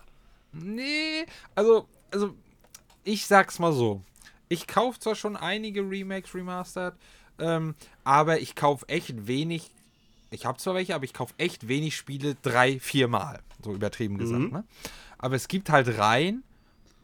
Nee, 0.52 1.26
also, 1.54 1.88
also, 2.12 2.36
ich 3.06 3.26
sag's 3.26 3.60
mal 3.60 3.72
so. 3.72 4.02
Ich 4.50 4.68
kaufe 4.68 5.00
zwar 5.00 5.16
schon 5.16 5.38
einige 5.38 5.82
Remakes 5.82 6.36
remastered, 6.36 6.96
ähm, 7.40 7.76
aber 8.04 8.40
ich 8.42 8.56
kaufe 8.56 8.88
echt 8.90 9.28
wenig. 9.28 9.72
Ich 10.30 10.46
habe 10.46 10.58
zwar 10.58 10.76
welche, 10.76 10.96
aber 10.96 11.06
ich 11.06 11.14
kaufe 11.14 11.34
echt 11.38 11.68
wenig 11.68 11.96
Spiele 11.96 12.36
drei, 12.42 12.80
viermal. 12.80 13.42
So 13.64 13.74
übertrieben 13.74 14.18
gesagt, 14.18 14.52
ne? 14.52 14.64
Aber 15.18 15.36
es 15.36 15.48
gibt 15.48 15.70
halt 15.70 15.98
Reihen, 15.98 16.44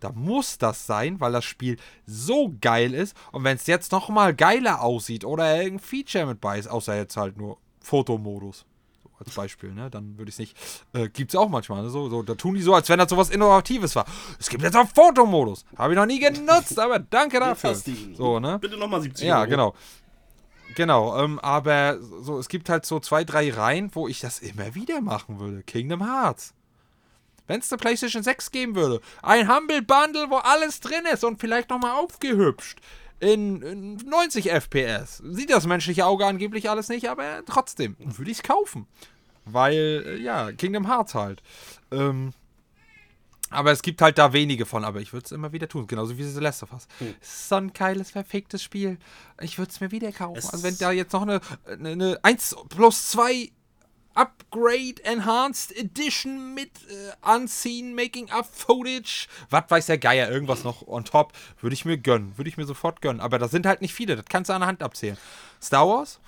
da 0.02 0.12
muss 0.12 0.58
das 0.58 0.86
sein, 0.86 1.20
weil 1.22 1.32
das 1.32 1.46
Spiel 1.46 1.78
so 2.06 2.54
geil 2.60 2.94
ist. 2.94 3.16
Und 3.32 3.44
wenn 3.46 3.56
es 3.56 3.68
jetzt 3.68 3.92
nochmal 3.92 4.34
geiler 4.36 4.82
aussieht 4.82 5.24
oder 5.24 5.56
irgendein 5.56 5.80
Feature 5.80 6.26
mit 6.26 6.42
bei 6.42 6.60
ist, 6.60 6.68
außer 6.68 6.96
jetzt 6.96 7.16
halt 7.16 7.38
nur 7.38 7.58
Fotomodus 7.80 8.66
so 9.04 9.10
als 9.20 9.34
Beispiel, 9.34 9.74
ne? 9.74 9.90
Dann 9.90 10.18
würde 10.18 10.30
ich 10.30 10.36
es 10.36 10.40
nicht. 10.40 10.58
Äh, 10.94 11.10
gibt's 11.10 11.36
auch 11.36 11.50
manchmal, 11.50 11.84
ne? 11.84 11.90
So, 11.90 12.10
so, 12.10 12.24
da 12.24 12.36
tun 12.36 12.56
die 12.56 12.62
so, 12.62 12.74
als 12.74 12.90
wenn 12.90 13.00
das 13.00 13.10
sowas 13.10 13.30
Innovatives 13.30 13.96
war. 13.96 14.06
Es 14.40 14.50
gibt 14.50 14.64
jetzt 14.64 14.76
auch 14.76 14.88
Fotomodus. 14.88 15.66
Habe 15.78 15.94
ich 15.94 15.98
noch 15.98 16.06
nie 16.06 16.20
genutzt, 16.20 16.78
aber 16.80 17.00
danke 17.00 17.40
dafür. 17.40 17.76
So, 18.16 18.40
ne? 18.40 18.60
Bitte 18.60 18.78
nochmal 18.78 19.02
70 19.02 19.28
Ja, 19.28 19.40
Euro. 19.42 19.50
genau. 19.50 19.76
Genau, 20.76 21.18
ähm, 21.18 21.38
aber 21.40 21.98
so, 22.22 22.40
es 22.40 22.48
gibt 22.48 22.70
halt 22.70 22.86
so 22.86 23.00
zwei, 23.00 23.24
drei 23.26 23.52
Reihen, 23.52 23.90
wo 23.94 24.08
ich 24.08 24.22
das 24.22 24.40
immer 24.40 24.74
wieder 24.74 25.02
machen 25.02 25.40
würde. 25.40 25.64
Kingdom 25.64 26.02
Hearts. 26.04 26.54
Wenn 27.52 27.60
es 27.60 27.70
eine 27.70 27.80
PlayStation 27.80 28.24
6 28.24 28.52
geben 28.52 28.76
würde, 28.76 29.02
ein 29.22 29.54
Humble 29.54 29.82
Bundle, 29.82 30.30
wo 30.30 30.38
alles 30.38 30.80
drin 30.80 31.04
ist 31.12 31.26
und 31.26 31.42
vielleicht 31.42 31.70
nochmal 31.70 31.98
aufgehübscht. 31.98 32.80
In, 33.20 33.62
in 33.62 33.96
90 33.98 34.50
FPS. 34.50 35.18
Sieht 35.18 35.50
das 35.50 35.68
menschliche 35.68 36.06
Auge 36.06 36.26
angeblich 36.26 36.70
alles 36.70 36.88
nicht, 36.88 37.10
aber 37.10 37.44
trotzdem 37.46 37.98
würde 38.00 38.32
ich 38.32 38.38
es 38.38 38.44
kaufen. 38.44 38.88
Weil, 39.44 40.04
äh, 40.08 40.18
ja, 40.18 40.54
Kingdom 40.54 40.88
Hearts 40.88 41.14
halt. 41.14 41.44
Ähm, 41.92 42.32
aber 43.50 43.74
es 43.74 43.82
gibt 43.82 44.02
halt 44.02 44.18
da 44.18 44.32
wenige 44.32 44.66
von, 44.66 44.86
aber 44.86 45.02
ich 45.02 45.12
würde 45.12 45.26
es 45.26 45.34
immer 45.34 45.52
wieder 45.52 45.68
tun. 45.68 45.88
Genauso 45.88 46.18
wie 46.18 46.24
The 46.24 46.40
Last 46.40 46.64
of 46.64 46.72
Us. 46.72 46.88
Ist 47.20 47.50
so 47.50 47.56
ein 47.56 47.74
geiles, 47.74 48.12
verficktes 48.12 48.64
Spiel. 48.64 48.98
Ich 49.42 49.58
würde 49.58 49.72
es 49.72 49.82
mir 49.82 49.92
wieder 49.92 50.14
kaufen. 50.14 50.38
Es 50.38 50.50
Also 50.50 50.64
wenn 50.64 50.78
da 50.78 50.92
jetzt 50.92 51.12
noch 51.12 51.24
eine, 51.24 51.42
eine, 51.66 51.90
eine 51.90 52.20
1 52.24 52.56
plus 52.70 53.10
2 53.10 53.52
Upgrade 54.14 55.02
Enhanced 55.04 55.76
Edition 55.78 56.54
mit 56.54 56.72
äh, 56.90 57.36
Unseen 57.36 57.96
Making-up 57.96 58.46
Footage, 58.54 59.28
was 59.50 59.64
weiß 59.70 59.86
der 59.86 59.98
Geier, 59.98 60.30
irgendwas 60.30 60.64
noch 60.64 60.86
on 60.88 61.06
top, 61.06 61.34
würde 61.62 61.74
ich 61.74 61.86
mir 61.86 61.98
gönnen. 61.98 62.38
Würde 62.38 62.50
ich 62.50 62.58
mir 62.58 62.66
sofort 62.66 63.02
gönnen. 63.02 63.22
Aber 63.22 63.40
das 63.40 63.52
sind 63.52 63.66
halt 63.66 63.82
nicht 63.82 63.94
viele, 63.94 64.16
das 64.16 64.26
kannst 64.26 64.50
du 64.50 64.54
an 64.54 64.62
der 64.62 64.68
Hand 64.68 64.84
abzählen. 64.84 65.18
Star 65.62 65.88
Wars, 65.88 66.20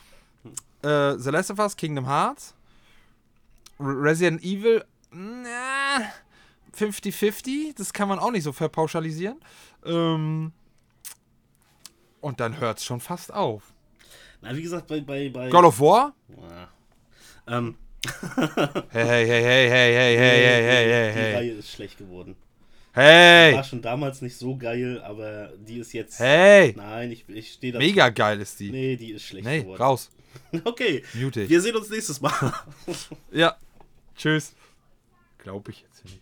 äh, 0.83 1.17
The 1.17 1.29
Last 1.29 1.51
of 1.51 1.59
Us, 1.59 1.75
Kingdom 1.75 2.05
Hearts, 2.07 2.53
Re- 3.79 4.01
Resident 4.01 4.43
Evil, 4.43 4.83
na, 5.11 5.99
50-50, 6.77 7.75
das 7.77 7.91
kann 7.93 8.07
man 8.07 8.17
auch 8.19 8.31
nicht 8.31 8.43
so 8.43 8.51
verpauschalisieren. 8.53 9.39
Ähm, 9.85 10.51
und 12.21 12.39
dann 12.39 12.57
hört 12.59 12.77
es 12.79 12.85
schon 12.85 12.99
fast 13.01 13.33
auf. 13.33 13.63
Na, 14.41 14.55
wie 14.55 14.61
gesagt, 14.61 14.87
bei. 14.87 15.01
bei, 15.01 15.29
bei 15.29 15.49
God 15.49 15.65
of 15.65 15.79
War? 15.79 16.13
Ah. 16.37 16.67
Ähm, 17.47 17.75
Hey, 18.91 19.05
hey, 19.05 19.25
hey, 19.27 19.43
hey, 19.43 19.69
hey, 19.69 19.95
hey, 19.95 20.17
hey, 20.17 20.17
hey, 20.17 20.63
hey, 20.65 20.89
hey, 20.89 21.13
die 21.13 21.19
hey. 21.19 21.35
Reihe 21.35 21.51
ist 21.53 21.71
schlecht 21.71 21.97
geworden. 21.97 22.35
Hey, 22.91 23.55
War 23.55 23.63
schon 23.63 23.81
damals 23.81 24.21
nicht 24.21 24.35
so 24.37 24.55
geil, 24.55 25.01
aber 25.03 25.51
die 25.57 25.79
ist 25.79 25.93
jetzt. 25.93 26.19
hey. 26.19 26.73
Nein, 26.75 27.11
ich, 27.11 27.25
ich 27.27 27.53
stehe 27.53 27.73
da. 27.73 27.79
Mega 27.79 28.09
geil 28.09 28.39
ist 28.41 28.59
die. 28.59 28.69
Nee, 28.71 28.97
die 28.97 29.11
ist 29.13 29.23
schlecht 29.23 29.45
Nee, 29.45 29.61
geworden. 29.61 29.81
raus. 29.81 30.09
Okay. 30.63 31.03
Mute 31.13 31.41
ich. 31.43 31.49
Wir 31.49 31.61
sehen 31.61 31.75
uns 31.75 31.89
nächstes 31.89 32.19
Mal. 32.21 32.33
Ja. 33.31 33.55
Tschüss. 34.15 34.53
Glaube 35.39 35.71
ich 35.71 35.81
jetzt 35.81 36.05
nicht. 36.05 36.19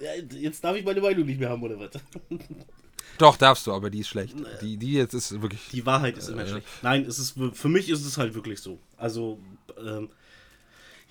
Ja, 0.00 0.38
Jetzt 0.38 0.62
darf 0.64 0.76
ich 0.76 0.84
meine 0.84 1.00
Meinung 1.00 1.26
nicht 1.26 1.38
mehr 1.40 1.50
haben, 1.50 1.62
oder 1.62 1.78
was? 1.78 1.90
Doch, 3.18 3.36
darfst 3.36 3.66
du, 3.66 3.72
aber 3.72 3.90
die 3.90 4.00
ist 4.00 4.08
schlecht. 4.08 4.34
Die, 4.62 4.76
die 4.78 4.94
jetzt 4.94 5.12
ist 5.14 5.40
wirklich. 5.42 5.68
Die 5.72 5.84
Wahrheit 5.84 6.16
ist 6.16 6.28
immer 6.28 6.44
Äh. 6.44 6.48
schlecht. 6.48 6.66
Nein, 6.82 7.04
es 7.04 7.18
ist, 7.18 7.38
für 7.52 7.68
mich 7.68 7.88
ist 7.90 8.04
es 8.06 8.16
halt 8.16 8.34
wirklich 8.34 8.60
so. 8.60 8.78
Also, 8.96 9.38
ähm, 9.78 10.08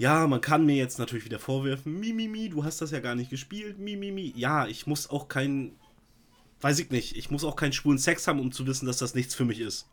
ja, 0.01 0.25
man 0.25 0.41
kann 0.41 0.65
mir 0.65 0.75
jetzt 0.75 0.97
natürlich 0.97 1.25
wieder 1.25 1.37
vorwerfen, 1.37 1.93
Mimimi, 1.99 2.27
mi, 2.27 2.43
mi, 2.45 2.49
du 2.49 2.63
hast 2.63 2.81
das 2.81 2.89
ja 2.89 2.99
gar 2.99 3.13
nicht 3.13 3.29
gespielt, 3.29 3.77
Mimimi. 3.77 4.11
Mi, 4.11 4.31
mi. 4.33 4.33
Ja, 4.35 4.65
ich 4.65 4.87
muss 4.87 5.07
auch 5.09 5.27
kein, 5.27 5.73
weiß 6.61 6.79
ich 6.79 6.89
nicht, 6.89 7.15
ich 7.15 7.29
muss 7.29 7.43
auch 7.43 7.55
keinen 7.55 7.71
schwulen 7.71 7.99
Sex 7.99 8.27
haben, 8.27 8.39
um 8.39 8.51
zu 8.51 8.65
wissen, 8.65 8.87
dass 8.87 8.97
das 8.97 9.13
nichts 9.13 9.35
für 9.35 9.45
mich 9.45 9.59
ist. 9.59 9.87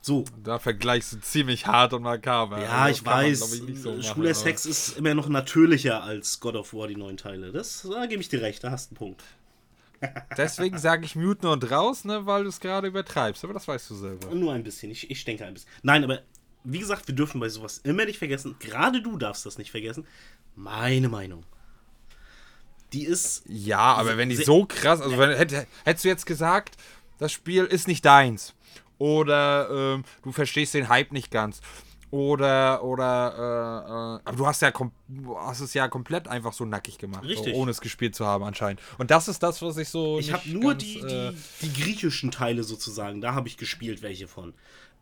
So, 0.00 0.24
Da 0.42 0.58
vergleichst 0.58 1.12
du 1.12 1.20
ziemlich 1.20 1.66
hart 1.66 1.92
und 1.92 2.02
makaber. 2.02 2.60
ja, 2.60 2.70
Also, 2.70 2.98
ich 2.98 3.04
man, 3.04 3.14
weiß, 3.14 3.38
glaub 3.38 3.68
ich, 3.68 3.80
so 3.80 3.90
machen, 3.90 4.02
schwuler 4.02 4.34
Sex 4.34 4.66
ist 4.66 4.96
immer 4.96 5.14
noch 5.14 5.28
natürlicher 5.28 6.02
als 6.02 6.40
God 6.40 6.56
of 6.56 6.74
War, 6.74 6.88
die 6.88 6.96
neuen 6.96 7.16
Teile. 7.16 7.52
Das, 7.52 7.86
da 7.88 8.06
gebe 8.06 8.20
ich 8.20 8.28
dir 8.28 8.42
recht, 8.42 8.64
da 8.64 8.72
hast 8.72 8.90
du 8.90 8.94
einen 8.94 8.98
Punkt. 8.98 9.22
Deswegen 10.36 10.78
sage 10.78 11.04
ich 11.04 11.14
mute 11.14 11.46
nur 11.46 11.62
raus, 11.70 12.04
ne, 12.04 12.26
weil 12.26 12.42
du 12.42 12.48
es 12.48 12.58
gerade 12.58 12.88
übertreibst. 12.88 13.44
Aber 13.44 13.52
das 13.54 13.68
weißt 13.68 13.90
du 13.90 13.94
selber. 13.94 14.34
Nur 14.34 14.52
ein 14.52 14.64
bisschen, 14.64 14.90
ich, 14.90 15.10
ich 15.10 15.24
denke 15.24 15.44
ein 15.44 15.54
bisschen. 15.54 15.70
Nein, 15.82 16.04
aber 16.04 16.22
wie 16.64 16.78
gesagt, 16.78 17.08
wir 17.08 17.14
dürfen 17.14 17.40
bei 17.40 17.48
sowas 17.48 17.78
immer 17.78 18.04
nicht 18.04 18.18
vergessen, 18.18 18.56
gerade 18.58 19.02
du 19.02 19.16
darfst 19.16 19.46
das 19.46 19.58
nicht 19.58 19.70
vergessen, 19.70 20.06
meine 20.54 21.08
Meinung. 21.08 21.44
Die 22.92 23.04
ist, 23.04 23.42
Ja, 23.46 23.94
aber 23.94 24.16
wenn 24.16 24.30
die 24.30 24.36
so 24.36 24.64
krass, 24.64 25.00
also 25.00 25.18
wenn, 25.18 25.36
hätt, 25.36 25.66
hättest 25.84 26.04
du 26.04 26.08
jetzt 26.08 26.26
gesagt, 26.26 26.76
das 27.18 27.32
Spiel 27.32 27.64
ist 27.64 27.86
nicht 27.86 28.04
deins 28.04 28.54
oder 28.96 29.68
ähm, 29.70 30.04
du 30.22 30.32
verstehst 30.32 30.74
den 30.74 30.88
Hype 30.88 31.12
nicht 31.12 31.30
ganz 31.30 31.60
oder 32.10 32.82
oder 32.82 33.34
äh, 33.36 34.22
äh, 34.22 34.28
aber 34.28 34.36
du 34.36 34.46
hast 34.46 34.62
ja 34.62 34.72
hast 35.36 35.60
es 35.60 35.74
ja 35.74 35.88
komplett 35.88 36.26
einfach 36.26 36.54
so 36.54 36.64
nackig 36.64 36.96
gemacht, 36.96 37.24
Richtig. 37.24 37.54
So, 37.54 37.60
ohne 37.60 37.70
es 37.70 37.80
gespielt 37.80 38.14
zu 38.14 38.24
haben 38.24 38.44
anscheinend. 38.44 38.80
Und 38.96 39.10
das 39.10 39.28
ist 39.28 39.42
das, 39.42 39.60
was 39.60 39.76
ich 39.76 39.88
so 39.90 40.18
ich 40.18 40.32
habe 40.32 40.48
nur 40.48 40.72
ganz, 40.72 40.84
die, 40.84 41.00
äh, 41.00 41.32
die, 41.32 41.68
die 41.68 41.82
griechischen 41.82 42.30
Teile 42.30 42.64
sozusagen, 42.64 43.20
da 43.20 43.34
habe 43.34 43.48
ich 43.48 43.58
gespielt 43.58 44.00
welche 44.00 44.26
von. 44.26 44.54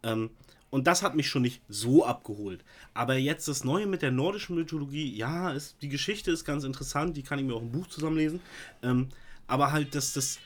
Ähm, 0.03 0.31
Und 0.77 0.87
das 0.87 1.03
hat 1.03 1.17
mich 1.17 1.31
schon 1.31 1.41
nicht 1.41 1.63
so 1.71 2.05
abgeholt. 2.05 2.63
Aber 2.93 3.17
jetzt 3.17 3.49
das 3.49 3.65
Neue 3.65 3.87
mit 3.87 4.03
der 4.03 4.11
nordischen 4.11 4.57
Mythologie, 4.57 5.11
ja, 5.17 5.51
ist, 5.53 5.77
die 5.81 5.89
Geschichte 5.89 6.31
ist 6.31 6.45
ganz 6.45 6.65
interessant, 6.65 7.17
die 7.17 7.23
kann 7.23 7.39
ich 7.39 7.47
mir 7.47 7.55
auch 7.55 7.63
im 7.63 7.73
Buch 7.73 7.87
zusammenlesen. 7.87 8.41
Ähm, 8.83 9.09
aber 9.47 9.73
halt, 9.73 9.95
dass 9.95 10.13
das, 10.13 10.39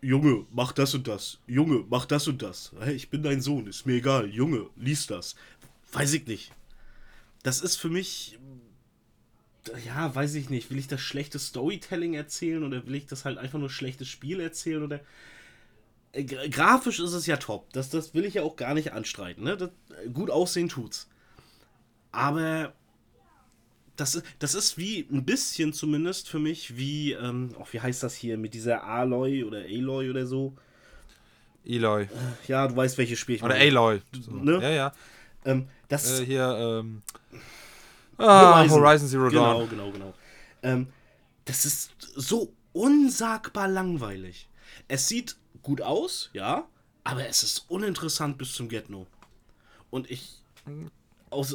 Junge, 0.00 0.46
mach 0.50 0.72
das 0.72 0.94
und 0.94 1.06
das. 1.06 1.40
Junge, 1.46 1.84
mach 1.90 2.06
das 2.06 2.26
und 2.26 2.40
das. 2.40 2.72
Hey, 2.80 2.94
ich 2.94 3.10
bin 3.10 3.22
dein 3.22 3.42
Sohn, 3.42 3.66
ist 3.66 3.84
mir 3.84 3.96
egal. 3.96 4.30
Junge, 4.30 4.70
lies 4.76 5.06
das. 5.08 5.36
Weiß 5.92 6.14
ich 6.14 6.26
nicht. 6.26 6.52
Das 7.42 7.60
ist 7.60 7.76
für 7.76 7.90
mich, 7.90 8.38
ja, 9.84 10.14
weiß 10.14 10.36
ich 10.36 10.48
nicht. 10.48 10.70
Will 10.70 10.78
ich 10.78 10.88
das 10.88 11.02
schlechte 11.02 11.38
Storytelling 11.38 12.14
erzählen 12.14 12.64
oder 12.64 12.86
will 12.86 12.94
ich 12.94 13.08
das 13.08 13.26
halt 13.26 13.36
einfach 13.36 13.58
nur 13.58 13.68
schlechtes 13.68 14.08
Spiel 14.08 14.40
erzählen 14.40 14.82
oder 14.82 15.00
grafisch 16.24 17.00
ist 17.00 17.12
es 17.12 17.26
ja 17.26 17.36
top. 17.36 17.72
Das, 17.72 17.90
das 17.90 18.14
will 18.14 18.24
ich 18.24 18.34
ja 18.34 18.42
auch 18.42 18.56
gar 18.56 18.74
nicht 18.74 18.92
anstreiten. 18.92 19.44
Ne? 19.44 19.56
Das, 19.56 19.70
äh, 20.04 20.08
gut 20.10 20.30
aussehen 20.30 20.68
tut's. 20.68 21.08
Aber 22.12 22.72
das, 23.96 24.14
ist- 24.14 24.26
das 24.38 24.54
ist 24.54 24.78
wie 24.78 25.06
ein 25.10 25.24
bisschen 25.24 25.72
zumindest 25.72 26.28
für 26.28 26.38
mich 26.38 26.76
wie, 26.76 27.12
ähm, 27.12 27.54
oh, 27.58 27.64
wie 27.70 27.80
heißt 27.80 28.02
das 28.02 28.14
hier 28.14 28.36
mit 28.38 28.54
dieser 28.54 28.84
Aloy 28.84 29.44
oder 29.44 29.58
Aloy 29.60 30.10
oder 30.10 30.26
so. 30.26 30.54
Eloy. 31.64 32.08
Ja, 32.46 32.68
du 32.68 32.76
weißt, 32.76 32.96
welches 32.98 33.18
Spiel 33.18 33.36
ich 33.36 33.42
Oder 33.42 33.54
meine. 33.54 33.68
Aloy. 33.70 34.00
So. 34.20 34.30
Ne? 34.32 34.62
Ja, 34.62 34.70
ja. 34.70 34.92
Ähm, 35.44 35.68
das 35.88 36.20
Äh, 36.20 36.26
hier, 36.26 36.82
ähm. 36.84 37.02
Ah, 38.18 38.66
Horizon, 38.68 39.08
Zero 39.08 39.28
genau, 39.28 39.60
Dawn. 39.60 39.70
Genau, 39.70 39.90
genau, 39.90 40.14
Ähm, 40.62 40.86
das 41.44 41.64
ist 41.66 41.90
so 42.14 42.52
unsagbar 42.72 43.68
langweilig. 43.68 44.48
Es 44.88 45.08
sieht 45.08 45.36
gut 45.66 45.82
aus, 45.82 46.30
ja, 46.32 46.68
aber 47.02 47.26
es 47.26 47.42
ist 47.42 47.66
uninteressant 47.68 48.38
bis 48.38 48.52
zum 48.54 48.68
Get-No. 48.68 49.06
Und 49.90 50.10
ich. 50.10 50.40
Aus, 51.28 51.54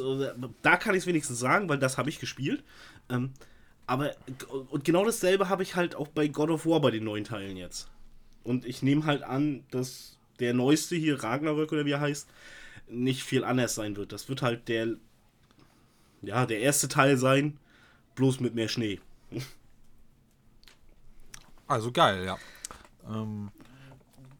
da 0.60 0.76
kann 0.76 0.94
ich 0.94 1.00
es 1.00 1.06
wenigstens 1.06 1.38
sagen, 1.38 1.68
weil 1.70 1.78
das 1.78 1.96
habe 1.96 2.10
ich 2.10 2.20
gespielt. 2.20 2.62
Ähm, 3.08 3.32
aber 3.86 4.14
und 4.68 4.84
genau 4.84 5.04
dasselbe 5.06 5.48
habe 5.48 5.62
ich 5.62 5.76
halt 5.76 5.94
auch 5.94 6.08
bei 6.08 6.28
God 6.28 6.50
of 6.50 6.66
War 6.66 6.80
bei 6.80 6.90
den 6.90 7.04
neuen 7.04 7.24
Teilen 7.24 7.56
jetzt. 7.56 7.88
Und 8.44 8.66
ich 8.66 8.82
nehme 8.82 9.06
halt 9.06 9.22
an, 9.22 9.64
dass 9.70 10.18
der 10.40 10.52
neueste 10.52 10.94
hier, 10.94 11.22
Ragnarök 11.22 11.72
oder 11.72 11.86
wie 11.86 11.92
er 11.92 12.00
heißt, 12.00 12.28
nicht 12.88 13.22
viel 13.22 13.44
anders 13.44 13.74
sein 13.74 13.96
wird. 13.96 14.12
Das 14.12 14.28
wird 14.28 14.42
halt 14.42 14.68
der, 14.68 14.88
ja, 16.20 16.44
der 16.44 16.60
erste 16.60 16.88
Teil 16.88 17.16
sein, 17.16 17.58
bloß 18.14 18.40
mit 18.40 18.54
mehr 18.54 18.68
Schnee. 18.68 19.00
Also 21.66 21.90
geil, 21.92 22.26
ja. 22.26 22.38
Ähm, 23.08 23.50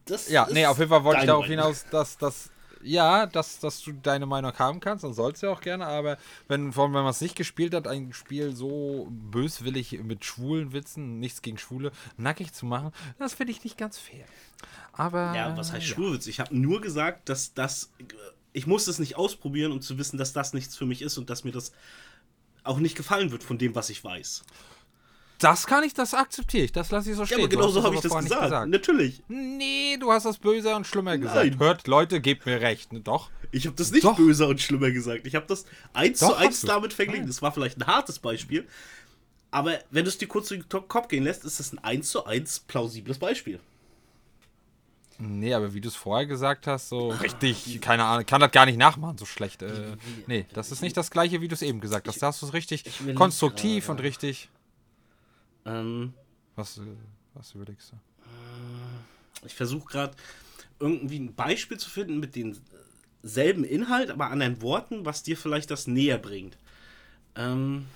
Das 0.05 0.29
ja, 0.29 0.47
nee, 0.51 0.65
auf 0.65 0.77
jeden 0.77 0.89
Fall 0.89 1.03
wollte 1.03 1.21
ich 1.21 1.27
darauf 1.27 1.47
Meinung. 1.47 1.65
hinaus, 1.65 1.85
dass 1.89 2.17
das. 2.17 2.49
Ja, 2.85 3.27
dass, 3.27 3.59
dass 3.59 3.81
du 3.81 3.93
deine 3.93 4.25
Meinung 4.25 4.51
haben 4.59 4.81
kannst, 4.81 5.05
dann 5.05 5.13
sollst 5.13 5.41
du 5.41 5.47
ja 5.47 5.53
auch 5.53 5.61
gerne, 5.61 5.85
aber 5.87 6.17
wenn, 6.49 6.73
vor 6.73 6.83
allem, 6.83 6.93
wenn 6.93 7.03
man 7.03 7.11
es 7.11 7.21
nicht 7.21 7.37
gespielt 7.37 7.73
hat, 7.73 7.87
ein 7.87 8.11
Spiel 8.11 8.53
so 8.53 9.07
böswillig 9.09 10.03
mit 10.03 10.25
schwulen 10.25 10.73
Witzen, 10.73 11.17
nichts 11.21 11.41
gegen 11.41 11.57
Schwule, 11.57 11.93
nackig 12.17 12.51
zu 12.51 12.65
machen, 12.65 12.91
das 13.19 13.35
finde 13.35 13.53
ich 13.53 13.63
nicht 13.63 13.77
ganz 13.77 13.97
fair. 13.97 14.25
Aber. 14.91 15.33
Ja, 15.33 15.55
was 15.55 15.71
heißt 15.71 15.87
ja. 15.87 15.95
Schwurwitz? 15.95 16.27
Ich 16.27 16.41
habe 16.41 16.53
nur 16.57 16.81
gesagt, 16.81 17.29
dass 17.29 17.53
das. 17.53 17.93
Ich 18.51 18.67
muss 18.67 18.87
es 18.87 18.99
nicht 18.99 19.15
ausprobieren, 19.15 19.71
um 19.71 19.79
zu 19.79 19.97
wissen, 19.97 20.17
dass 20.17 20.33
das 20.33 20.51
nichts 20.53 20.75
für 20.75 20.85
mich 20.85 21.01
ist 21.01 21.17
und 21.17 21.29
dass 21.29 21.45
mir 21.45 21.51
das 21.51 21.71
auch 22.65 22.79
nicht 22.79 22.95
gefallen 22.95 23.31
wird 23.31 23.43
von 23.43 23.57
dem, 23.57 23.75
was 23.75 23.89
ich 23.89 24.03
weiß. 24.03 24.43
Das 25.43 25.67
kann 25.67 25.83
ich, 25.83 25.93
das 25.93 26.13
akzeptiere 26.13 26.63
ich, 26.65 26.71
das 26.71 26.89
lasse 26.91 27.09
ich 27.09 27.15
so 27.15 27.23
Ja, 27.23 27.27
stehen. 27.27 27.39
aber 27.39 27.47
Du 27.49 27.57
genau 27.57 27.67
so 27.69 27.83
habe 27.83 27.95
ich 27.95 28.05
aber 28.05 28.21
das 28.21 28.23
gesagt. 28.29 28.67
nicht 28.67 28.71
Natürlich. 28.71 29.23
Nee, 29.27 29.97
du 29.99 30.11
hast 30.11 30.25
das 30.25 30.37
böser 30.37 30.75
und 30.75 30.87
schlimmer 30.87 31.17
gesagt. 31.17 31.45
Nein. 31.45 31.59
Hört, 31.59 31.87
Leute, 31.87 32.21
gebt 32.21 32.45
mir 32.45 32.61
recht. 32.61 32.93
Ne? 32.93 33.01
Doch. 33.01 33.29
Ich 33.51 33.65
habe 33.65 33.75
das 33.75 33.91
nicht 33.91 34.03
Doch. 34.03 34.15
böser 34.15 34.47
und 34.47 34.61
schlimmer 34.61 34.91
gesagt. 34.91 35.27
Ich 35.27 35.35
habe 35.35 35.45
das 35.47 35.65
eins 35.93 36.19
Doch, 36.19 36.29
zu 36.29 36.35
eins 36.35 36.61
damit 36.61 36.93
verglichen. 36.93 37.27
Das 37.27 37.41
war 37.41 37.51
vielleicht 37.51 37.77
ein 37.79 37.85
hartes 37.87 38.19
Beispiel. 38.19 38.67
Aber 39.51 39.77
wenn 39.91 40.05
du 40.05 40.09
es 40.09 40.17
dir 40.17 40.27
kurz 40.27 40.47
durch 40.47 40.63
den 40.67 40.87
Kopf 40.87 41.07
gehen 41.09 41.23
lässt, 41.23 41.43
ist 41.45 41.59
das 41.59 41.73
ein 41.73 41.79
eins 41.79 42.09
zu 42.09 42.25
eins 42.25 42.59
plausibles 42.61 43.19
Beispiel. 43.19 43.59
Nee, 45.19 45.53
aber 45.53 45.73
wie 45.75 45.81
du 45.81 45.89
es 45.89 45.95
vorher 45.95 46.25
gesagt 46.25 46.65
hast, 46.65 46.89
so 46.89 47.09
richtig, 47.09 47.79
keine 47.81 48.03
Ahnung, 48.03 48.25
kann 48.25 48.41
das 48.41 48.51
gar 48.51 48.65
nicht 48.65 48.77
nachmachen, 48.79 49.17
so 49.17 49.25
schlecht. 49.25 49.61
Äh, 49.61 49.95
nee, 50.25 50.47
das 50.53 50.71
ist 50.71 50.81
nicht 50.81 50.97
das 50.97 51.11
gleiche, 51.11 51.39
wie 51.39 51.47
du 51.47 51.53
es 51.53 51.61
eben 51.61 51.79
gesagt 51.81 52.07
hast. 52.07 52.19
Da 52.21 52.27
hast 52.27 52.41
du 52.41 52.47
es 52.47 52.53
richtig 52.53 52.83
konstruktiv 53.13 53.85
gerade. 53.85 53.99
und 53.99 54.03
richtig. 54.03 54.49
Ähm, 55.65 56.13
Was, 56.55 56.77
äh, 56.77 56.81
was 57.33 57.53
überlegst 57.53 57.91
du? 57.91 57.95
ich 59.45 59.55
versuche 59.55 59.91
gerade 59.91 60.15
irgendwie 60.79 61.19
ein 61.19 61.35
Beispiel 61.35 61.77
zu 61.77 61.89
finden 61.89 62.19
mit 62.19 62.35
denselben 62.35 63.63
Inhalt, 63.63 64.11
aber 64.11 64.29
anderen 64.29 64.61
Worten, 64.61 65.05
was 65.05 65.23
dir 65.23 65.37
vielleicht 65.37 65.71
das 65.71 65.87
näher 65.87 66.17
bringt. 66.17 66.57
Ähm. 67.35 67.87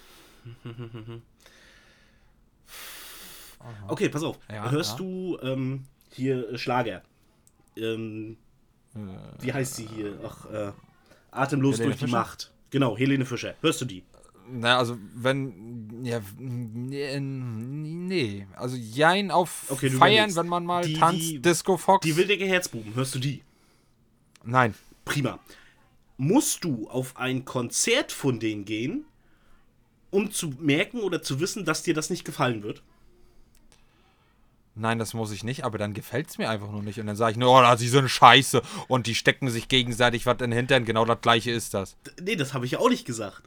Okay, 3.88 4.09
pass 4.09 4.24
auf. 4.24 4.39
Ja, 4.49 4.70
Hörst 4.72 4.91
ja. 4.91 4.97
du 4.97 5.38
ähm, 5.41 5.86
hier 6.11 6.49
äh, 6.51 6.57
Schlager? 6.57 7.01
Ähm, 7.76 8.38
wie 9.39 9.53
heißt 9.53 9.76
sie 9.76 9.88
hier? 9.88 10.18
Ach, 10.24 10.45
äh, 10.49 10.72
Atemlos 11.32 11.76
Helene 11.76 11.89
durch 11.89 11.99
die 11.99 12.05
Fischer? 12.05 12.18
Macht. 12.18 12.51
Genau, 12.70 12.97
Helene 12.97 13.26
Fischer. 13.26 13.55
Hörst 13.61 13.82
du 13.82 13.86
die? 13.86 14.03
Na, 14.49 14.77
also, 14.77 14.97
wenn. 15.15 16.03
Ja, 16.03 16.21
nee. 17.19 18.47
Also, 18.55 18.75
jein 18.77 19.31
auf 19.31 19.65
Okay, 19.69 19.89
Feiern, 19.89 20.35
wenn 20.35 20.47
man 20.47 20.65
mal 20.65 20.85
Die- 20.85 20.93
tanzt, 20.93 21.21
die- 21.21 21.39
Disco 21.41 21.77
Fox. 21.77 22.05
Die 22.05 22.15
Wildecker 22.15 22.45
Herzbuben. 22.45 22.95
Hörst 22.95 23.15
du 23.15 23.19
die? 23.19 23.43
Nein. 24.43 24.73
Prima. 25.05 25.39
Musst 26.17 26.63
du 26.63 26.89
auf 26.89 27.17
ein 27.17 27.45
Konzert 27.45 28.11
von 28.11 28.39
denen 28.39 28.65
gehen, 28.65 29.05
um 30.09 30.31
zu 30.31 30.49
merken 30.59 30.99
oder 31.01 31.21
zu 31.21 31.39
wissen, 31.39 31.65
dass 31.65 31.83
dir 31.83 31.93
das 31.93 32.09
nicht 32.09 32.23
gefallen 32.25 32.63
wird? 32.63 32.81
Nein, 34.75 34.99
das 34.99 35.13
muss 35.15 35.31
ich 35.31 35.43
nicht, 35.43 35.63
aber 35.65 35.77
dann 35.79 35.93
gefällt 35.93 36.29
es 36.29 36.37
mir 36.37 36.49
einfach 36.49 36.71
nur 36.71 36.83
nicht. 36.83 36.99
Und 36.99 37.07
dann 37.07 37.15
sage 37.15 37.31
ich 37.31 37.37
nur, 37.37 37.49
oh, 37.51 37.75
die 37.75 37.87
sind 37.87 38.07
scheiße. 38.09 38.61
Und 38.87 39.07
die 39.07 39.15
stecken 39.15 39.49
sich 39.49 39.67
gegenseitig 39.67 40.25
was 40.27 40.33
in 40.35 40.51
den 40.51 40.53
Hintern. 40.53 40.85
Genau 40.85 41.03
das 41.03 41.19
gleiche 41.21 41.49
ist 41.51 41.73
das. 41.73 41.97
Nee, 42.21 42.35
das 42.35 42.53
habe 42.53 42.65
ich 42.65 42.73
ja 42.73 42.79
auch 42.79 42.89
nicht 42.89 43.05
gesagt. 43.05 43.41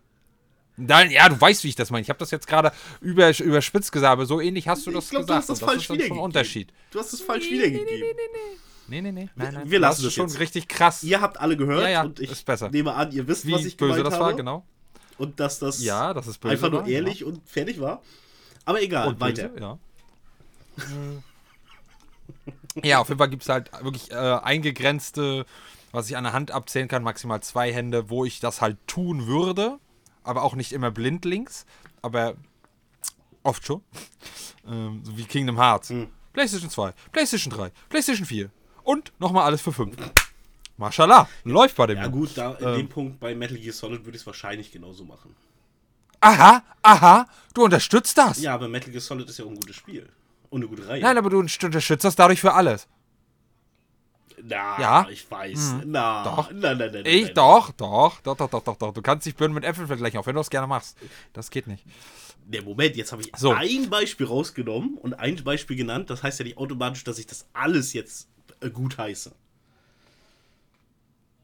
Nein, 0.87 1.11
ja, 1.11 1.29
du 1.29 1.41
weißt, 1.41 1.65
wie 1.65 1.69
ich 1.69 1.77
das 1.77 1.91
meine. 1.91 2.03
Ich 2.03 2.09
habe 2.09 2.19
das 2.19 2.31
jetzt 2.31 2.47
gerade 2.47 2.73
über, 3.01 3.39
überspitzt 3.39 3.93
gesagt, 3.93 4.13
aber 4.13 4.27
so 4.27 4.41
ähnlich 4.41 4.69
hast 4.69 4.87
du 4.87 4.91
das 4.91 5.05
Ich 5.05 5.11
glaube, 5.11 5.27
du 5.27 5.35
gesagt. 5.35 5.43
hast 5.43 5.51
das 5.51 5.63
Und 5.63 5.69
falsch 5.69 5.91
wiedergegeben. 5.91 6.19
Unterschied. 6.19 6.73
Du 6.91 6.99
hast 6.99 7.13
es 7.13 7.21
falsch 7.21 7.51
wiedergegeben. 7.51 7.87
Nee, 8.89 9.03
nee, 9.03 9.13
nee. 9.13 9.29
Nein, 9.37 9.55
nein. 9.55 9.71
Wir 9.71 9.79
lassen 9.79 10.03
das 10.03 10.09
es 10.09 10.15
schon 10.15 10.29
jetzt. 10.29 10.41
richtig 10.41 10.69
krass. 10.69 11.03
Ihr 11.05 11.21
habt 11.21 11.39
alle 11.39 11.57
gehört 11.57 11.83
Ja, 11.83 11.89
ja, 11.91 12.03
und 12.03 12.19
ich 12.19 12.31
ist 12.33 12.45
besser. 12.45 12.71
nehme 12.71 12.95
an, 12.95 13.13
ihr 13.13 13.29
wisst, 13.29 13.47
wie 13.47 13.53
was 13.53 13.65
ich 13.65 13.77
böse 13.77 13.91
gemeint 13.93 14.07
das 14.07 14.15
habe. 14.15 14.25
war, 14.25 14.35
genau. 14.35 14.65
Und 15.19 15.39
dass 15.39 15.59
das 15.59 15.83
Ja, 15.83 16.13
das 16.15 16.27
ist 16.27 16.39
böse. 16.39 16.53
einfach 16.53 16.71
nur 16.71 16.81
war, 16.83 16.89
ehrlich 16.89 17.25
und 17.25 17.47
fertig 17.49 17.81
war. 17.81 18.03
Aber 18.65 18.83
egal, 18.83 19.09
Und 19.09 19.21
weiter. 19.21 19.49
böse, 19.49 19.61
ja. 19.61 19.79
ja, 22.83 22.99
auf 23.01 23.09
jeden 23.09 23.19
Fall 23.19 23.31
gibt 23.31 23.43
es 23.43 23.49
halt 23.49 23.71
wirklich 23.83 24.11
äh, 24.11 24.15
eingegrenzte, 24.15 25.45
was 25.93 26.09
ich 26.09 26.17
an 26.17 26.25
der 26.25 26.33
Hand 26.33 26.51
abzählen 26.51 26.89
kann, 26.89 27.03
maximal 27.03 27.43
zwei 27.43 27.73
Hände, 27.73 28.11
wo 28.11 28.25
ich 28.25 28.41
das 28.41 28.61
halt 28.61 28.77
tun 28.87 29.27
würde, 29.27 29.79
aber 30.23 30.43
auch 30.43 30.55
nicht 30.55 30.73
immer 30.73 30.91
blindlings, 30.91 31.67
aber 32.03 32.35
oft 33.43 33.65
schon. 33.67 33.83
Ähm, 34.67 35.03
so 35.05 35.17
wie 35.17 35.25
Kingdom 35.25 35.57
Hearts. 35.59 35.91
Hm. 35.91 36.09
PlayStation 36.33 36.71
2, 36.71 36.93
PlayStation 37.13 37.53
3, 37.53 37.71
PlayStation 37.89 38.27
4 38.27 38.51
und 38.85 39.13
nochmal 39.19 39.45
alles 39.45 39.61
für 39.61 39.73
5. 39.73 39.97
Mashallah, 40.77 41.29
läuft 41.45 41.77
bei 41.77 41.87
dem. 41.89 41.97
Ja 41.99 42.05
Mann. 42.05 42.13
gut, 42.13 42.31
da 42.37 42.53
in 42.55 42.69
Ähm. 42.69 42.75
dem 42.77 42.89
Punkt 42.89 43.21
bei 43.21 43.35
Metal 43.35 43.59
Gear 43.59 43.73
Solid 43.75 44.05
würde 44.05 44.17
ich 44.17 44.23
es 44.23 44.27
wahrscheinlich 44.27 44.71
genauso 44.73 45.05
machen. 45.05 45.35
Aha, 46.21 46.63
aha, 46.83 47.27
du 47.55 47.65
unterstützt 47.65 48.17
das. 48.19 48.41
Ja, 48.41 48.55
aber 48.55 48.69
Metal 48.69 48.91
Gear 48.91 49.01
Solid 49.01 49.29
ist 49.29 49.39
ja 49.39 49.45
auch 49.45 49.49
ein 49.51 49.57
gutes 49.57 49.77
Spiel. 49.77 50.09
Und 50.51 50.61
eine 50.63 50.69
gute 50.69 50.87
Reihe. 50.89 51.01
Nein, 51.03 51.17
aber 51.19 51.31
du 51.31 51.39
unterstützt 51.39 52.05
das 52.05 52.17
dadurch 52.17 52.41
für 52.41 52.53
alles. 52.55 52.87
Na, 54.51 54.81
Ja? 54.81 55.07
ich 55.11 55.31
weiß. 55.31 55.77
Na, 55.87 56.25
Doch. 56.25 56.51
Nein, 56.53 56.77
nein, 56.79 56.91
nein, 56.93 57.03
Ich 57.07 57.33
doch, 57.33 57.71
doch, 57.73 58.21
doch, 58.21 58.37
doch, 58.37 58.51
doch, 58.51 58.63
doch, 58.63 58.77
doch. 58.77 58.93
Du 58.93 59.01
kannst 59.03 59.27
dich 59.27 59.35
Birnen 59.37 59.55
mit 59.55 59.65
Äpfeln 59.65 59.87
vergleichen, 59.87 60.19
auch 60.21 60.27
wenn 60.27 60.35
du 60.35 60.41
das 60.41 60.51
gerne 60.51 60.67
machst. 60.67 60.99
Das 61.33 61.51
geht 61.51 61.67
nicht. 61.67 61.85
Der 62.47 62.63
Moment, 62.63 62.97
jetzt 62.97 63.13
habe 63.13 63.23
ich 63.23 63.31
So. 63.37 63.53
ein 63.53 63.89
Beispiel 63.89 64.27
rausgenommen 64.27 64.97
und 64.99 65.15
ein 65.15 65.43
Beispiel 65.45 65.77
genannt. 65.77 66.11
Das 66.11 66.23
heißt 66.23 66.41
ja 66.41 66.45
nicht 66.45 66.59
automatisch, 66.59 67.05
dass 67.05 67.19
ich 67.19 67.27
das 67.27 67.47
alles 67.53 67.93
jetzt 67.93 68.29
äh, 68.61 68.71
gut 68.71 68.99
heiße. 68.99 69.33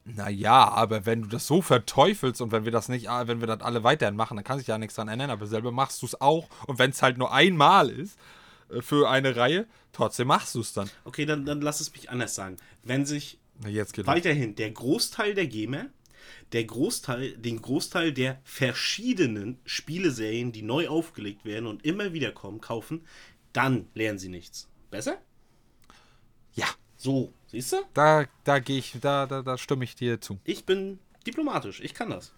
Naja, 0.04 0.68
aber 0.68 1.04
wenn 1.04 1.22
du 1.22 1.28
das 1.28 1.46
so 1.48 1.62
verteufelst 1.62 2.40
und 2.40 2.52
wenn 2.52 2.64
wir 2.64 2.70
das 2.70 2.88
nicht, 2.88 3.10
ah, 3.10 3.26
wenn 3.26 3.40
wir 3.40 3.48
das 3.48 3.60
alle 3.60 3.82
weiterhin 3.82 4.14
machen, 4.14 4.36
dann 4.36 4.44
kann 4.44 4.58
sich 4.58 4.68
ja 4.68 4.78
nichts 4.78 4.94
dran 4.94 5.08
ändern, 5.08 5.30
aber 5.30 5.46
selber 5.46 5.72
machst 5.72 6.00
du 6.02 6.06
es 6.06 6.20
auch. 6.20 6.48
Und 6.66 6.78
wenn 6.78 6.90
es 6.90 7.02
halt 7.02 7.18
nur 7.18 7.32
einmal 7.32 7.90
ist 7.90 8.16
für 8.80 9.08
eine 9.08 9.36
Reihe, 9.36 9.66
trotzdem 9.92 10.28
machst 10.28 10.54
du 10.54 10.60
es 10.60 10.72
dann. 10.72 10.90
Okay, 11.04 11.26
dann, 11.26 11.44
dann 11.46 11.60
lass 11.60 11.80
es 11.80 11.92
mich 11.92 12.10
anders 12.10 12.34
sagen. 12.34 12.56
Wenn 12.82 13.06
sich 13.06 13.38
geht 13.62 13.96
los. 13.96 14.06
weiterhin 14.06 14.54
der 14.56 14.70
Großteil 14.70 15.34
der 15.34 15.46
Gamer, 15.46 15.86
der 16.52 16.64
Großteil, 16.64 17.36
den 17.38 17.62
Großteil 17.62 18.12
der 18.12 18.40
verschiedenen 18.44 19.58
Spieleserien, 19.64 20.52
die 20.52 20.62
neu 20.62 20.88
aufgelegt 20.88 21.44
werden 21.44 21.66
und 21.66 21.84
immer 21.84 22.12
wieder 22.12 22.32
kommen, 22.32 22.60
kaufen, 22.60 23.06
dann 23.52 23.88
lernen 23.94 24.18
sie 24.18 24.28
nichts. 24.28 24.68
Besser? 24.90 25.18
Ja, 26.54 26.66
So, 26.96 27.32
siehst 27.48 27.72
du? 27.72 27.76
Da, 27.94 28.26
da 28.44 28.58
gehe 28.58 28.78
ich, 28.78 28.96
da, 29.00 29.26
da, 29.26 29.42
da 29.42 29.58
stimme 29.58 29.84
ich 29.84 29.94
dir 29.94 30.20
zu. 30.20 30.38
Ich 30.44 30.64
bin 30.64 30.98
diplomatisch, 31.26 31.80
ich 31.80 31.94
kann 31.94 32.10
das. 32.10 32.32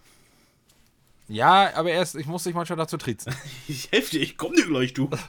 Ja, 1.27 1.73
aber 1.75 1.91
erst, 1.91 2.15
ich 2.15 2.25
muss 2.25 2.43
dich 2.43 2.53
manchmal 2.55 2.77
dazu 2.77 2.97
triezen. 2.97 3.33
Ich 3.67 3.91
helfe 3.91 4.11
dir, 4.11 4.21
ich 4.21 4.37
komme 4.37 4.55
dir 4.55 4.65
gleich, 4.65 4.93
du. 4.93 5.09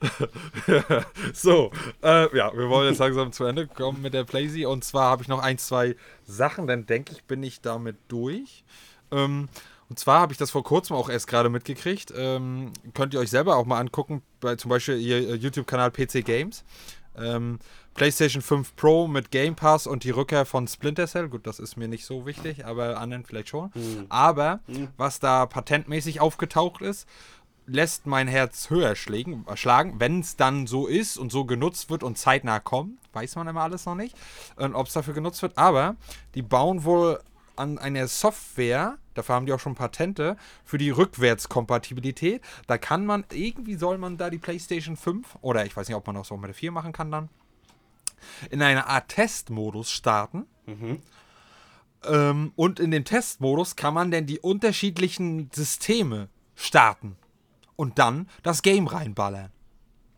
so, 1.32 1.70
äh, 2.02 2.36
ja, 2.36 2.52
wir 2.56 2.68
wollen 2.68 2.88
jetzt 2.88 2.98
langsam 2.98 3.32
zu 3.32 3.44
Ende 3.44 3.66
kommen 3.66 4.02
mit 4.02 4.14
der 4.14 4.24
Playsee. 4.24 4.66
Und 4.66 4.84
zwar 4.84 5.10
habe 5.10 5.22
ich 5.22 5.28
noch 5.28 5.40
ein, 5.40 5.58
zwei 5.58 5.96
Sachen, 6.24 6.66
dann 6.66 6.86
denke 6.86 7.12
ich, 7.12 7.24
bin 7.24 7.42
ich 7.42 7.60
damit 7.60 7.96
durch. 8.08 8.64
Ähm, 9.10 9.48
und 9.88 9.98
zwar 9.98 10.20
habe 10.20 10.32
ich 10.32 10.38
das 10.38 10.50
vor 10.50 10.64
kurzem 10.64 10.96
auch 10.96 11.08
erst 11.08 11.28
gerade 11.28 11.50
mitgekriegt. 11.50 12.12
Ähm, 12.16 12.72
könnt 12.94 13.14
ihr 13.14 13.20
euch 13.20 13.30
selber 13.30 13.56
auch 13.56 13.66
mal 13.66 13.78
angucken, 13.78 14.22
bei 14.40 14.56
zum 14.56 14.70
Beispiel 14.70 14.98
ihr 14.98 15.36
YouTube-Kanal 15.36 15.90
PC 15.90 16.24
Games. 16.24 16.64
Ähm, 17.16 17.58
PlayStation 17.94 18.42
5 18.42 18.74
Pro 18.74 19.06
mit 19.06 19.30
Game 19.30 19.54
Pass 19.54 19.86
und 19.86 20.02
die 20.02 20.10
Rückkehr 20.10 20.44
von 20.46 20.66
Splinter 20.66 21.06
Cell. 21.06 21.28
Gut, 21.28 21.46
das 21.46 21.60
ist 21.60 21.76
mir 21.76 21.86
nicht 21.86 22.04
so 22.04 22.26
wichtig, 22.26 22.66
aber 22.66 22.98
anderen 22.98 23.24
vielleicht 23.24 23.50
schon. 23.50 23.70
Aber 24.08 24.60
was 24.96 25.20
da 25.20 25.46
patentmäßig 25.46 26.20
aufgetaucht 26.20 26.82
ist, 26.82 27.08
lässt 27.66 28.06
mein 28.06 28.28
Herz 28.28 28.70
höher 28.70 28.94
schlägen, 28.96 29.46
schlagen, 29.54 29.98
wenn 29.98 30.20
es 30.20 30.36
dann 30.36 30.66
so 30.66 30.86
ist 30.86 31.16
und 31.16 31.32
so 31.32 31.44
genutzt 31.44 31.90
wird 31.90 32.02
und 32.02 32.18
zeitnah 32.18 32.60
kommt. 32.60 32.98
Weiß 33.12 33.36
man 33.36 33.48
immer 33.48 33.62
alles 33.62 33.86
noch 33.86 33.94
nicht, 33.94 34.16
ob 34.56 34.86
es 34.86 34.92
dafür 34.92 35.14
genutzt 35.14 35.40
wird. 35.42 35.56
Aber 35.56 35.96
die 36.34 36.42
bauen 36.42 36.84
wohl 36.84 37.20
an 37.56 37.78
einer 37.78 38.08
Software, 38.08 38.98
dafür 39.14 39.36
haben 39.36 39.46
die 39.46 39.52
auch 39.52 39.60
schon 39.60 39.76
Patente, 39.76 40.36
für 40.64 40.76
die 40.76 40.90
Rückwärtskompatibilität. 40.90 42.42
Da 42.66 42.78
kann 42.78 43.06
man, 43.06 43.24
irgendwie 43.32 43.76
soll 43.76 43.98
man 43.98 44.18
da 44.18 44.30
die 44.30 44.38
PlayStation 44.38 44.96
5 44.96 45.38
oder 45.40 45.64
ich 45.64 45.76
weiß 45.76 45.88
nicht, 45.88 45.96
ob 45.96 46.06
man 46.06 46.16
auch 46.16 46.24
so 46.24 46.36
mit 46.36 46.48
der 46.48 46.54
4 46.54 46.72
machen 46.72 46.92
kann 46.92 47.10
dann, 47.10 47.28
in 48.50 48.60
einer 48.60 48.88
Art 48.88 49.08
Testmodus 49.08 49.90
starten. 49.90 50.46
Ähm, 52.04 52.52
und 52.56 52.80
in 52.80 52.90
dem 52.90 53.04
Testmodus 53.04 53.76
kann 53.76 53.94
man 53.94 54.10
dann 54.10 54.26
die 54.26 54.40
unterschiedlichen 54.40 55.50
Systeme 55.54 56.28
starten 56.56 57.16
und 57.76 57.98
dann 57.98 58.28
das 58.42 58.62
Game 58.62 58.86
reinballern. 58.86 59.50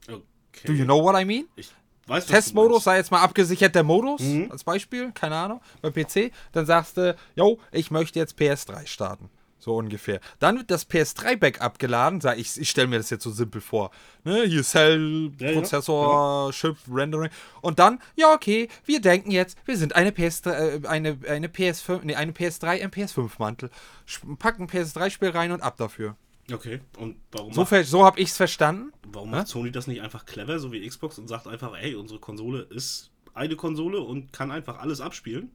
Okay. 0.09 0.67
Do 0.67 0.73
you 0.73 0.85
know 0.85 1.03
what 1.03 1.21
I 1.21 1.25
mean? 1.25 1.47
Ich 1.57 1.71
weiß, 2.07 2.27
Testmodus, 2.27 2.85
sei 2.85 2.97
jetzt 2.99 3.11
mal 3.11 3.21
abgesichert 3.23 3.75
der 3.75 3.83
Modus, 3.83 4.21
Mhm. 4.23 4.51
als 4.51 4.65
Beispiel, 4.65 5.13
keine 5.13 5.37
Ahnung, 5.37 5.61
beim 5.83 5.93
PC. 5.93 6.33
Dann 6.53 6.65
sagst 6.67 6.97
du, 6.97 7.17
yo, 7.35 7.59
ich 7.73 7.91
möchte 7.91 8.19
jetzt 8.19 8.39
PS3 8.39 8.87
starten. 8.87 9.29
So 9.59 9.75
ungefähr. 9.77 10.21
Dann 10.39 10.59
wird 10.59 10.71
das 10.71 10.89
PS3-Backup 10.89 11.81
geladen. 11.81 12.21
Sag 12.21 12.39
ich, 12.39 12.61
ich 12.61 12.71
stelle 12.71 12.87
mir 12.87 12.99
das 12.99 13.11
jetzt 13.11 13.25
so 13.25 13.33
simpel 13.33 13.61
vor. 13.61 13.91
Ne? 14.23 14.45
Hier 14.45 14.63
Cell, 14.63 15.33
Ja, 15.41 15.49
ja, 15.51 15.59
Prozessor, 15.59 16.53
Chip, 16.53 16.77
Rendering. 16.89 17.31
Und 17.63 17.81
dann, 17.81 17.99
ja, 18.15 18.33
okay, 18.33 18.69
wir 18.85 19.01
denken 19.01 19.33
jetzt, 19.33 19.59
wir 19.65 19.77
sind 19.77 19.97
eine 19.97 20.11
PS3, 20.11 20.51
äh, 20.85 20.87
eine, 20.87 21.19
eine 21.29 21.49
PS5, 21.49 22.01
nee, 22.05 22.15
eine 22.15 22.31
PS3 22.31 22.77
im 22.77 22.91
PS5-Mantel. 22.93 23.71
Packen 24.39 24.65
ein 24.65 24.69
PS3-Spiel 24.69 25.31
rein 25.31 25.51
und 25.51 25.63
ab 25.63 25.77
dafür. 25.79 26.17
Okay, 26.53 26.81
und 26.99 27.17
warum, 27.33 27.53
So, 27.53 27.63
macht, 27.63 27.87
so 27.87 28.05
habe 28.05 28.21
ich 28.21 28.29
es 28.31 28.37
verstanden. 28.37 28.93
warum 29.09 29.31
macht 29.33 29.49
Sony 29.49 29.73
das 29.73 29.87
nicht 29.89 30.01
einfach 30.01 30.25
clever, 30.27 30.59
so 30.61 30.71
wie 30.71 30.87
Xbox, 30.87 31.19
und 31.19 31.27
sagt 31.29 31.47
einfach, 31.49 31.75
ey, 31.77 31.95
unsere 31.97 32.21
Konsole 32.21 32.63
ist 32.63 33.11
eine 33.35 33.57
Konsole 33.57 34.01
und 34.01 34.33
kann 34.33 34.51
einfach 34.53 34.79
alles 34.79 35.01
abspielen? 35.01 35.51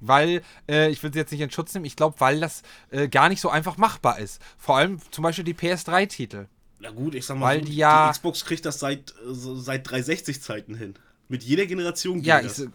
Weil, 0.00 0.42
äh, 0.68 0.90
ich 0.90 1.02
will 1.02 1.12
sie 1.12 1.18
jetzt 1.20 1.30
nicht 1.30 1.40
in 1.40 1.50
Schutz 1.50 1.72
nehmen, 1.74 1.84
ich 1.86 1.94
glaube, 1.96 2.16
weil 2.18 2.40
das 2.40 2.62
äh, 2.90 3.08
gar 3.08 3.28
nicht 3.28 3.40
so 3.40 3.48
einfach 3.48 3.76
machbar 3.76 4.18
ist. 4.18 4.42
Vor 4.58 4.76
allem 4.76 4.98
zum 5.12 5.22
Beispiel 5.22 5.44
die 5.44 5.54
PS3-Titel. 5.54 6.46
Na 6.80 6.90
gut, 6.90 7.14
ich 7.14 7.24
sag 7.24 7.38
mal, 7.38 7.46
Weil 7.46 7.60
so, 7.60 7.66
die 7.66 7.76
ja- 7.76 8.10
Xbox 8.10 8.44
kriegt 8.44 8.66
das 8.66 8.80
seit, 8.80 9.10
äh, 9.12 9.32
seit 9.32 9.86
360-Zeiten 9.88 10.74
hin. 10.74 10.94
Mit 11.28 11.44
jeder 11.44 11.66
Generation 11.66 12.16
geht 12.16 12.26
Ja, 12.26 12.40
ich, 12.40 12.48
das. 12.48 12.58
s- 12.58 12.70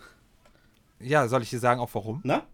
ja, 1.02 1.28
soll 1.28 1.44
ich 1.44 1.50
dir 1.50 1.60
sagen, 1.60 1.82
auch 1.82 1.94
warum? 1.94 2.22
Na? 2.24 2.48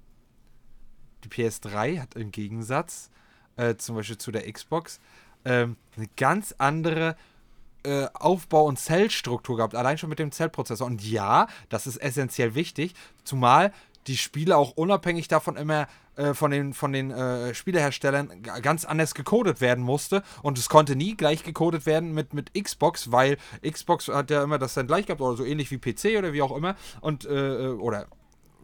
Die 1.24 1.30
PS3 1.30 2.00
hat 2.00 2.16
im 2.16 2.32
Gegensatz 2.32 3.10
äh, 3.56 3.76
zum 3.76 3.96
Beispiel 3.96 4.18
zu 4.18 4.32
der 4.32 4.52
Xbox 4.52 5.00
ähm, 5.46 5.78
eine 5.96 6.08
ganz 6.16 6.56
andere 6.58 7.16
äh, 7.84 8.08
Aufbau- 8.14 8.66
und 8.66 8.80
Zellstruktur 8.80 9.58
gehabt, 9.58 9.76
allein 9.76 9.98
schon 9.98 10.10
mit 10.10 10.20
dem 10.20 10.32
Zellprozessor. 10.32 10.88
Und 10.88 11.04
ja, 11.04 11.48
das 11.70 11.88
ist 11.88 11.98
essentiell 11.98 12.56
wichtig, 12.56 12.94
zumal 13.24 13.74
die 14.08 14.18
Spiele 14.18 14.58
auch 14.58 14.72
unabhängig 14.72 15.28
davon 15.28 15.56
immer 15.56 15.88
äh, 16.16 16.34
von 16.34 16.52
den, 16.52 16.74
von 16.74 16.92
den 16.92 17.12
äh, 17.12 17.54
Spieleherstellern 17.54 18.42
ganz 18.62 18.86
anders 18.86 19.16
gecodet 19.16 19.62
werden 19.62 19.84
musste. 19.84 20.24
Und 20.42 20.58
es 20.58 20.70
konnte 20.70 20.96
nie 20.96 21.16
gleich 21.16 21.44
gecodet 21.44 21.86
werden 21.86 22.14
mit, 22.14 22.34
mit 22.34 22.54
Xbox, 22.54 23.12
weil 23.12 23.38
Xbox 23.70 24.08
hat 24.10 24.30
ja 24.30 24.44
immer 24.44 24.58
das 24.58 24.74
dann 24.74 24.88
gleich 24.88 25.06
gehabt, 25.06 25.22
oder 25.22 25.38
so 25.38 25.46
ähnlich 25.46 25.72
wie 25.72 25.78
PC 25.78 26.18
oder 26.18 26.34
wie 26.34 26.42
auch 26.42 26.56
immer. 26.56 26.76
Und, 27.02 27.26
äh, 27.26 27.68
oder 27.68 28.08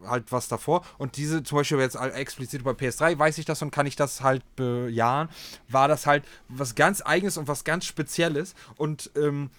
halt 0.06 0.32
was 0.32 0.48
davor. 0.48 0.84
Und 0.98 1.16
diese, 1.16 1.42
zum 1.42 1.58
Beispiel 1.58 1.78
jetzt 1.78 1.96
explizit 1.96 2.64
bei 2.64 2.72
PS3, 2.72 3.18
weiß 3.18 3.38
ich 3.38 3.44
das 3.44 3.62
und 3.62 3.70
kann 3.70 3.86
ich 3.86 3.96
das 3.96 4.22
halt 4.22 4.44
bejahen, 4.56 5.28
war 5.68 5.88
das 5.88 6.06
halt 6.06 6.24
was 6.48 6.74
ganz 6.74 7.02
Eigenes 7.04 7.36
und 7.36 7.48
was 7.48 7.64
ganz 7.64 7.84
Spezielles. 7.84 8.54
Und 8.76 9.10
ähm, 9.16 9.50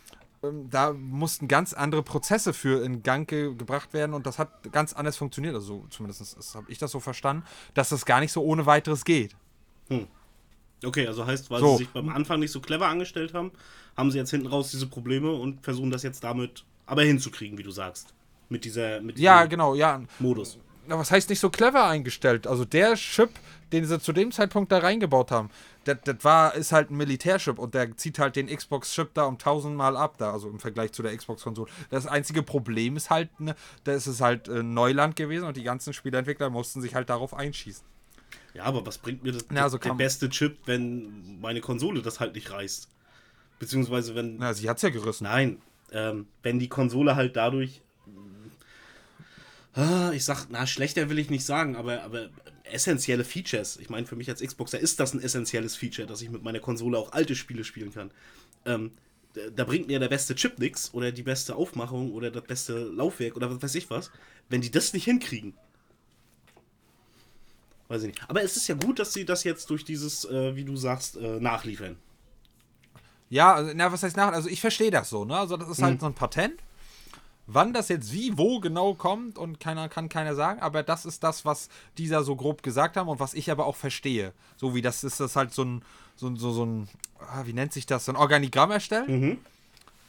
ähm, 0.44 0.70
da 0.70 0.94
mussten 0.94 1.48
ganz 1.48 1.74
andere 1.74 2.04
Prozesse 2.04 2.54
für 2.54 2.84
in 2.84 3.04
Gang 3.04 3.30
ge 3.30 3.54
gebracht 3.56 3.94
werden 3.94 4.14
und 4.14 4.26
das 4.26 4.40
hat 4.40 4.72
ganz 4.72 4.94
anders 4.94 5.18
funktioniert. 5.18 5.56
Also 5.56 5.86
zumindest 5.90 6.56
habe 6.56 6.72
ich 6.72 6.78
das 6.78 6.92
so 6.92 7.00
verstanden, 7.00 7.44
dass 7.74 7.90
das 7.90 8.06
gar 8.06 8.20
nicht 8.20 8.32
so 8.32 8.42
ohne 8.44 8.66
weiteres 8.66 9.06
geht. 9.06 9.36
Okay, 10.84 11.08
also 11.08 11.26
heißt, 11.26 11.52
weil 11.52 11.60
So. 11.60 11.74
sie 11.74 11.84
sich 11.84 11.90
beim 11.90 12.10
Anfang 12.10 12.40
nicht 12.40 12.52
so 12.52 12.60
clever 12.60 12.88
angestellt 12.88 13.34
haben, 13.34 13.52
haben 13.96 14.10
sie 14.10 14.18
jetzt 14.18 14.32
hinten 14.32 14.48
raus 14.48 14.72
diese 14.72 14.88
Probleme 14.88 15.32
und 15.32 15.64
versuchen 15.64 15.92
das 15.92 16.02
jetzt 16.04 16.24
damit 16.24 16.66
aber 16.88 17.04
hinzukriegen, 17.04 17.58
wie 17.58 17.64
du 17.64 17.72
sagst. 17.72 18.14
Mit 18.52 18.66
dieser, 18.66 19.00
mit 19.00 19.18
Ja, 19.18 19.46
genau, 19.46 19.76
ja. 19.76 20.02
Modus. 20.20 20.60
Na, 20.86 21.00
was 21.00 21.10
heißt 21.10 21.30
nicht 21.30 21.40
so 21.40 21.50
clever 21.50 21.88
eingestellt? 21.88 22.48
Also 22.48 22.66
der 22.66 22.96
Chip, 22.96 23.30
den 23.72 23.86
sie 23.86 24.00
zu 24.00 24.12
dem 24.12 24.32
Zeitpunkt 24.32 24.72
da 24.74 24.80
reingebaut 24.80 25.32
haben, 25.32 25.50
das, 25.86 26.00
das 26.04 26.18
war, 26.24 26.54
ist 26.56 26.74
halt 26.74 26.92
ein 26.92 26.98
Militärchip 26.98 27.58
und 27.60 27.74
der 27.74 27.96
zieht 27.96 28.20
halt 28.20 28.36
den 28.36 28.48
Xbox-Chip 28.48 29.14
da 29.14 29.24
um 29.24 29.38
tausendmal 29.38 29.96
ab, 29.96 30.16
da, 30.18 30.34
also 30.34 30.50
im 30.50 30.60
Vergleich 30.60 30.92
zu 30.92 31.02
der 31.02 31.16
Xbox-Konsole. 31.16 31.72
Das 31.90 32.08
einzige 32.08 32.44
Problem 32.44 32.98
ist 32.98 33.10
halt, 33.10 33.40
ne, 33.40 33.56
da 33.86 33.94
ist 33.94 34.08
es 34.08 34.20
halt 34.20 34.50
äh, 34.50 34.64
Neuland 34.64 35.16
gewesen 35.16 35.46
und 35.46 35.56
die 35.56 35.64
ganzen 35.64 35.94
Spieleentwickler 35.94 36.50
mussten 36.50 36.82
sich 36.82 36.94
halt 36.94 37.10
darauf 37.10 37.34
einschießen. 37.34 37.86
Ja, 38.54 38.64
aber 38.66 38.86
was 38.86 38.98
bringt 38.98 39.24
mir 39.24 39.32
das, 39.32 39.46
Na, 39.50 39.70
so 39.70 39.78
der 39.78 39.94
beste 39.94 40.30
Chip, 40.30 40.58
wenn 40.66 41.40
meine 41.40 41.62
Konsole 41.62 42.02
das 42.02 42.20
halt 42.20 42.36
nicht 42.36 42.52
reißt? 42.52 42.90
Beziehungsweise 43.60 44.14
wenn. 44.14 44.38
Na, 44.38 44.54
sie 44.54 44.70
hat's 44.70 44.82
ja 44.82 44.90
gerissen. 44.90 45.24
Nein, 45.24 45.62
ähm, 45.94 46.28
wenn 46.44 46.60
die 46.60 46.68
Konsole 46.68 47.16
halt 47.16 47.36
dadurch. 47.38 47.82
Ah, 49.74 50.12
ich 50.14 50.26
sag, 50.26 50.48
na, 50.50 50.68
schlechter 50.68 51.10
will 51.10 51.20
ich 51.20 51.30
nicht 51.30 51.46
sagen, 51.46 51.76
aber, 51.76 52.04
aber 52.04 52.30
essentielle 52.64 53.24
Features. 53.24 53.78
Ich 53.78 53.90
meine, 53.90 54.06
für 54.06 54.16
mich 54.18 54.30
als 54.30 54.42
Xboxer 54.42 54.80
ist 54.80 55.00
das 55.00 55.14
ein 55.14 55.22
essentielles 55.22 55.76
Feature, 55.78 56.08
dass 56.08 56.22
ich 56.22 56.30
mit 56.30 56.44
meiner 56.44 56.60
Konsole 56.60 56.98
auch 56.98 57.14
alte 57.14 57.36
Spiele 57.36 57.64
spielen 57.64 57.94
kann. 57.94 58.12
Ähm, 58.66 58.92
da- 59.56 59.64
bringt 59.64 59.88
mir 59.88 60.00
der 60.00 60.10
beste 60.10 60.36
Chip 60.36 60.60
nix 60.60 60.94
oder 60.94 61.14
die 61.14 61.24
beste 61.24 61.56
Aufmachung 61.56 62.12
oder 62.12 62.32
das 62.32 62.44
beste 62.44 62.74
Laufwerk 62.80 63.38
oder 63.38 63.50
was 63.50 63.62
weiß 63.62 63.76
ich 63.76 63.90
was, 63.90 64.12
wenn 64.50 64.60
die 64.60 64.72
das 64.72 64.92
nicht 64.92 65.06
hinkriegen. 65.06 65.54
Weiß 67.88 68.02
ich 68.04 68.08
nicht. 68.10 68.22
Aber 68.30 68.42
es 68.44 68.58
ist 68.58 68.68
ja 68.68 68.76
gut, 68.76 69.00
dass 69.00 69.14
sie 69.14 69.26
das 69.26 69.44
jetzt 69.46 69.70
durch 69.70 69.86
dieses, 69.86 70.26
äh, 70.26 70.56
wie 70.56 70.66
du 70.66 70.76
sagst, 70.76 71.16
äh, 71.16 71.40
nachliefern. 71.40 71.98
Ja, 73.30 73.54
also, 73.54 73.72
na, 73.74 73.92
was 73.92 74.04
heißt 74.04 74.18
nach? 74.18 74.34
Also 74.34 74.50
ich 74.50 74.60
verstehe 74.60 74.92
das 74.92 75.10
so, 75.10 75.24
ne? 75.24 75.38
Also 75.38 75.56
das 75.56 75.70
ist 75.70 75.82
halt 75.82 76.00
so 76.02 76.06
ein 76.08 76.14
Patent. 76.14 76.60
Wann 77.48 77.74
das 77.74 77.90
jetzt 77.90 78.14
wie, 78.14 78.38
wo 78.38 78.60
genau 78.60 78.94
kommt 78.94 79.38
und 79.38 79.60
keiner 79.60 79.90
kann 79.90 80.10
keiner 80.10 80.36
sagen, 80.36 80.62
aber 80.62 80.84
das 80.84 81.06
ist 81.06 81.24
das, 81.24 81.44
was 81.44 81.70
dieser 81.98 82.24
so 82.24 82.36
grob 82.36 82.64
gesagt 82.64 82.96
haben 82.98 83.10
und 83.10 83.20
was 83.20 83.34
ich 83.34 83.52
aber 83.52 83.66
auch 83.66 83.76
verstehe. 83.76 84.32
So 84.58 84.74
wie 84.76 84.82
das 84.82 85.04
ist 85.04 85.20
das 85.20 85.36
halt 85.36 85.54
so 85.54 85.64
ein, 85.66 85.82
so, 86.16 86.28
ein- 86.28 86.38
so, 86.38 86.52
so 86.52 86.66
ein, 86.66 86.88
ah, 87.20 87.44
wie 87.46 87.54
nennt 87.54 87.74
sich 87.74 87.86
das, 87.86 88.06
so 88.06 88.12
ein 88.14 88.16
Organigramm 88.16 88.72
erstellen. 88.72 89.40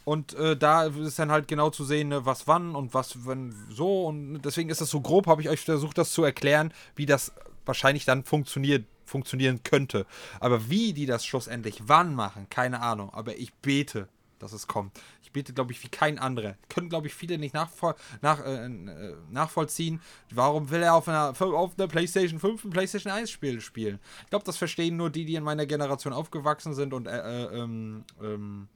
Und 0.05 0.35
äh, 0.35 0.57
da 0.57 0.85
ist 0.85 1.19
dann 1.19 1.31
halt 1.31 1.47
genau 1.49 1.71
zu 1.71 1.85
sehen, 1.85 2.09
ne, 2.09 2.27
was 2.27 2.49
wann 2.49 2.75
und 2.75 2.93
was 2.93 3.25
wenn 3.27 3.55
so. 3.71 4.07
Und 4.07 4.43
deswegen 4.43 4.69
ist 4.69 4.81
das 4.81 4.91
so 4.91 5.01
grob, 5.01 5.27
habe 5.29 5.41
ich 5.43 5.49
euch 5.49 5.61
versucht, 5.61 5.97
das 5.97 6.11
zu 6.13 6.25
erklären, 6.25 6.73
wie 6.97 7.07
das 7.07 7.33
wahrscheinlich 7.65 8.05
dann 8.05 8.25
funktioniert, 8.25 8.85
funktionieren 9.05 9.63
könnte. 9.63 10.05
Aber 10.41 10.69
wie 10.69 10.93
die 10.93 11.07
das 11.07 11.25
schlussendlich 11.25 11.83
wann 11.87 12.15
machen, 12.17 12.49
keine 12.51 12.81
Ahnung. 12.83 13.11
Aber 13.15 13.37
ich 13.39 13.53
bete, 13.55 14.09
dass 14.43 14.53
es 14.53 14.67
kommt. 14.67 14.99
Ich 15.23 15.33
bete, 15.33 15.53
glaube 15.53 15.73
ich, 15.73 15.83
wie 15.83 15.89
kein 15.89 16.19
anderer. 16.19 16.57
Können, 16.69 16.89
glaube 16.89 17.07
ich, 17.07 17.15
viele 17.15 17.39
nicht 17.39 17.55
nachvoll 17.55 17.95
nach, 18.21 18.45
äh, 18.45 18.67
äh, 18.67 19.17
nachvollziehen. 19.31 20.01
Warum 20.31 20.71
will 20.71 20.83
er 20.83 20.95
auf 20.95 21.09
einer, 21.09 21.35
auf 21.41 21.79
einer 21.79 21.89
PlayStation 21.89 22.41
5 22.41 22.65
ein 22.65 22.71
PlayStation 22.71 23.13
1 23.13 23.31
Spiel 23.31 23.61
spielen? 23.61 23.99
Ich 24.25 24.31
glaube, 24.31 24.45
das 24.45 24.57
verstehen 24.57 24.97
nur 24.97 25.11
die, 25.11 25.25
die 25.25 25.37
in 25.37 25.45
meiner 25.45 25.67
Generation 25.67 26.13
aufgewachsen 26.13 26.75
sind 26.75 26.93
und 26.93 27.07
äh, 27.07 27.45
äh, 27.45 27.59
ähm, 27.59 28.05
ähm, 28.21 28.69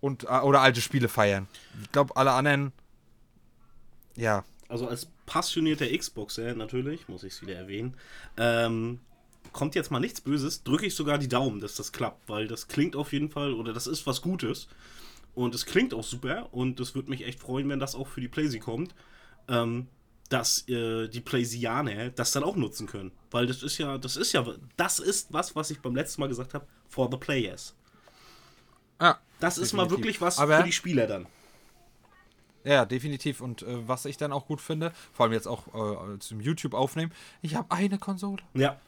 und 0.00 0.24
äh, 0.24 0.40
oder 0.40 0.60
alte 0.60 0.80
Spiele 0.80 1.08
feiern. 1.08 1.48
Ich 1.82 1.92
glaube, 1.92 2.16
alle 2.16 2.32
anderen, 2.32 2.72
ja, 4.16 4.44
also 4.68 4.86
als 4.86 5.08
passionierter 5.26 5.86
Xboxer 5.86 6.54
natürlich, 6.54 7.08
muss 7.08 7.24
ich 7.24 7.34
es 7.34 7.42
wieder 7.42 7.56
erwähnen, 7.56 7.96
ähm, 8.36 9.00
kommt 9.52 9.74
jetzt 9.74 9.90
mal 9.90 10.00
nichts 10.00 10.20
Böses, 10.20 10.62
drücke 10.62 10.86
ich 10.86 10.94
sogar 10.94 11.18
die 11.18 11.28
Daumen, 11.28 11.60
dass 11.60 11.74
das 11.74 11.92
klappt, 11.92 12.28
weil 12.28 12.46
das 12.48 12.68
klingt 12.68 12.96
auf 12.96 13.12
jeden 13.12 13.30
Fall 13.30 13.52
oder 13.54 13.72
das 13.72 13.86
ist 13.86 14.06
was 14.06 14.22
Gutes. 14.22 14.68
Und 15.34 15.54
es 15.54 15.64
klingt 15.66 15.94
auch 15.94 16.04
super 16.04 16.48
und 16.52 16.80
es 16.80 16.94
würde 16.94 17.08
mich 17.10 17.24
echt 17.24 17.38
freuen, 17.40 17.68
wenn 17.68 17.78
das 17.80 17.94
auch 17.94 18.08
für 18.08 18.20
die 18.20 18.28
Playsee 18.28 18.58
kommt. 18.58 18.94
Ähm, 19.48 19.86
dass 20.28 20.68
äh, 20.68 21.08
die 21.08 21.20
Playsianer 21.20 22.10
das 22.10 22.30
dann 22.30 22.44
auch 22.44 22.54
nutzen 22.54 22.86
können. 22.86 23.10
Weil 23.32 23.48
das 23.48 23.64
ist 23.64 23.78
ja, 23.78 23.98
das 23.98 24.14
ist 24.14 24.32
ja, 24.32 24.46
das 24.76 25.00
ist 25.00 25.32
was, 25.32 25.56
was 25.56 25.72
ich 25.72 25.80
beim 25.80 25.96
letzten 25.96 26.20
Mal 26.20 26.28
gesagt 26.28 26.54
habe, 26.54 26.64
for 26.88 27.08
the 27.10 27.16
players. 27.16 27.74
Ja, 29.00 29.18
Das 29.40 29.58
ist 29.58 29.72
mal 29.72 29.82
definitiv. 29.82 30.04
wirklich 30.04 30.20
was 30.20 30.38
Aber- 30.38 30.58
für 30.58 30.62
die 30.62 30.70
Spieler 30.72 31.08
dann. 31.08 31.26
Ja, 32.62 32.84
definitiv. 32.84 33.40
Und 33.40 33.62
äh, 33.62 33.88
was 33.88 34.04
ich 34.04 34.18
dann 34.18 34.32
auch 34.32 34.46
gut 34.46 34.60
finde, 34.60 34.92
vor 35.12 35.24
allem 35.24 35.32
jetzt 35.32 35.48
auch 35.48 35.66
äh, 36.14 36.18
zum 36.20 36.40
YouTube 36.40 36.74
aufnehmen, 36.74 37.10
ich 37.42 37.54
habe 37.56 37.68
eine 37.72 37.98
Konsole. 37.98 38.42
Ja. 38.54 38.78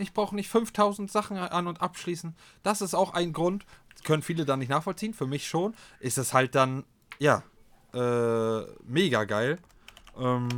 Ich 0.00 0.12
brauche 0.12 0.34
nicht 0.34 0.48
5000 0.48 1.10
Sachen 1.10 1.36
an- 1.36 1.66
und 1.66 1.80
abschließen. 1.80 2.34
Das 2.62 2.80
ist 2.80 2.94
auch 2.94 3.14
ein 3.14 3.32
Grund, 3.32 3.64
können 4.04 4.22
viele 4.22 4.44
dann 4.44 4.58
nicht 4.58 4.68
nachvollziehen, 4.68 5.14
für 5.14 5.26
mich 5.26 5.46
schon, 5.46 5.74
ist 5.98 6.18
es 6.18 6.32
halt 6.32 6.54
dann, 6.54 6.84
ja, 7.18 7.42
äh, 7.92 8.62
mega 8.84 9.24
geil. 9.24 9.58
Ähm, 10.18 10.48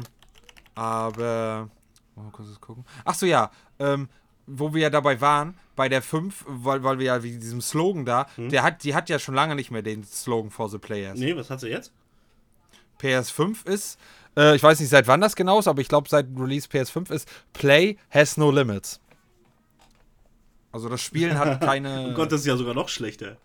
aber, 0.75 1.69
mal 2.15 2.31
kurz 2.31 2.61
gucken. 2.61 2.85
Achso, 3.05 3.27
ja, 3.27 3.51
ähm, 3.79 4.09
wo 4.47 4.75
wir 4.75 4.83
ja 4.83 4.91
dabei 4.91 5.21
waren, 5.21 5.57
bei 5.77 5.89
der 5.89 6.03
5, 6.03 6.45
weil, 6.47 6.83
weil 6.83 6.99
wir 6.99 7.07
ja 7.07 7.23
wie 7.23 7.39
diesem 7.39 7.61
Slogan 7.61 8.05
da, 8.05 8.27
der 8.37 8.63
hat, 8.63 8.85
die 8.85 8.95
hat 8.95 9.09
ja 9.09 9.19
schon 9.19 9.35
lange 9.35 9.55
nicht 9.55 9.71
mehr 9.71 9.83
den 9.83 10.05
Slogan 10.05 10.51
for 10.51 10.69
the 10.69 10.79
Players. 10.79 11.19
Nee, 11.19 11.35
was 11.37 11.49
hat 11.51 11.61
sie 11.61 11.69
jetzt? 11.69 11.93
PS5 13.01 13.67
ist, 13.67 13.99
äh, 14.37 14.55
ich 14.55 14.63
weiß 14.63 14.79
nicht 14.81 14.91
seit 14.91 15.07
wann 15.09 15.21
das 15.21 15.35
genau 15.37 15.59
ist, 15.59 15.69
aber 15.69 15.81
ich 15.81 15.89
glaube 15.89 16.09
seit 16.09 16.27
Release 16.37 16.69
PS5 16.69 17.11
ist 17.13 17.29
Play 17.53 17.97
has 18.11 18.37
no 18.37 18.51
limits. 18.51 19.01
Also 20.73 20.89
das 20.89 21.01
Spielen 21.03 21.39
hat 21.39 21.61
keine. 21.65 22.09
Oh 22.11 22.15
Gott, 22.15 22.33
das 22.33 22.41
ist 22.41 22.47
ja 22.47 22.57
sogar 22.57 22.75
noch 22.75 22.89
schlechter. 22.89 23.37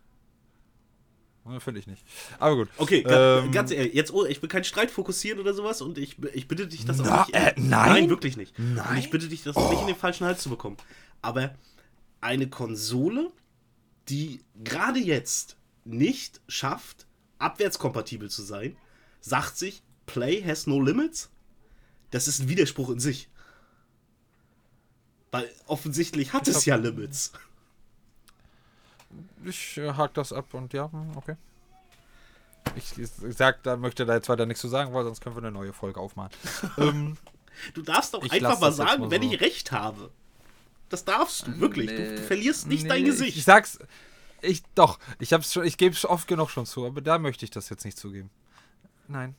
Ja, 1.45 1.59
Finde 1.61 1.79
ich 1.79 1.87
nicht. 1.87 2.03
Aber 2.39 2.55
gut. 2.57 2.69
Okay, 2.77 3.05
Ähm, 3.07 3.51
ganz 3.53 3.71
ehrlich, 3.71 3.93
jetzt, 3.93 4.11
oh, 4.13 4.25
ich 4.25 4.41
will 4.41 4.49
keinen 4.49 4.65
Streit 4.65 4.91
fokussieren 4.91 5.39
oder 5.39 5.53
sowas 5.53 5.81
und 5.81 5.97
ich, 5.97 6.17
ich 6.33 6.47
bitte 6.49 6.67
dich, 6.67 6.83
das 6.83 6.97
Na, 6.97 7.21
auch 7.21 7.27
nicht. 7.27 7.35
äh, 7.37 7.53
nein? 7.55 7.69
Nein, 7.69 8.09
wirklich 8.09 8.35
nicht. 8.35 8.57
Und 8.59 8.73
Nein? 8.75 8.97
ich 8.97 9.09
bitte 9.09 9.29
dich, 9.29 9.43
das 9.43 9.55
nicht 9.55 9.79
in 9.81 9.87
den 9.87 9.95
falschen 9.95 10.25
Hals 10.25 10.41
zu 10.41 10.49
bekommen. 10.49 10.75
Aber 11.21 11.55
eine 12.19 12.49
Konsole, 12.49 13.31
die 14.09 14.41
gerade 14.61 14.99
jetzt 14.99 15.55
nicht 15.85 16.41
schafft, 16.49 17.07
abwärtskompatibel 17.39 18.29
zu 18.29 18.41
sein, 18.41 18.75
sagt 19.21 19.57
sich, 19.57 19.83
Play 20.05 20.43
has 20.43 20.67
no 20.67 20.81
limits. 20.81 21.29
Das 22.11 22.27
ist 22.27 22.41
ein 22.41 22.49
Widerspruch 22.49 22.89
in 22.89 22.99
sich. 22.99 23.29
Weil 25.31 25.49
offensichtlich 25.67 26.33
hat 26.33 26.47
es 26.47 26.65
ja 26.65 26.75
Limits. 26.75 27.33
Ich 29.45 29.77
äh, 29.77 29.93
hake 29.93 30.13
das 30.13 30.33
ab 30.33 30.53
und 30.53 30.73
ja, 30.73 30.91
hm, 30.91 31.15
okay. 31.15 31.35
Ich, 32.75 32.97
ich 32.97 33.09
sag, 33.37 33.63
da 33.63 33.77
möchte 33.77 34.05
da 34.05 34.15
jetzt 34.15 34.29
weiter 34.29 34.45
nichts 34.45 34.61
zu 34.61 34.67
sagen, 34.67 34.93
weil 34.93 35.03
sonst 35.03 35.21
können 35.21 35.35
wir 35.35 35.41
eine 35.41 35.51
neue 35.51 35.73
Folge 35.73 35.99
aufmachen. 35.99 36.31
ähm, 36.77 37.17
Du 37.73 37.81
darfst 37.81 38.13
doch 38.13 38.23
Ich 38.23 38.31
einfach 38.31 38.59
mal 38.59 38.71
sagen, 38.71 39.03
mal 39.03 39.11
wenn 39.11 39.23
so. 39.23 39.31
ich 39.31 39.41
recht 39.41 39.71
habe. 39.71 40.11
Das 40.89 41.03
darfst 41.05 41.47
du, 41.47 41.59
wirklich. 41.59 41.89
Du, 41.89 42.15
du 42.15 42.21
verlierst 42.21 42.67
nicht 42.67 42.83
nee, 42.83 42.89
dein 42.89 42.99
Ich 42.99 43.05
Gesicht. 43.05 43.45
sag's. 43.45 43.79
Ich 44.41 44.63
doch. 44.75 44.99
Ich 45.19 45.33
hab's 45.33 45.51
schon, 45.53 45.65
ich 45.65 45.77
gebe 45.77 45.95
es 45.95 46.05
oft 46.05 46.27
genug 46.27 46.49
schon 46.49 46.65
zu, 46.65 46.85
aber 46.85 47.01
da 47.01 47.17
möchte 47.17 47.43
ich 47.45 47.51
das 47.51 47.69
jetzt 47.69 47.83
nicht 47.83 47.97
zugeben. 47.97 48.29
Nein. 49.07 49.35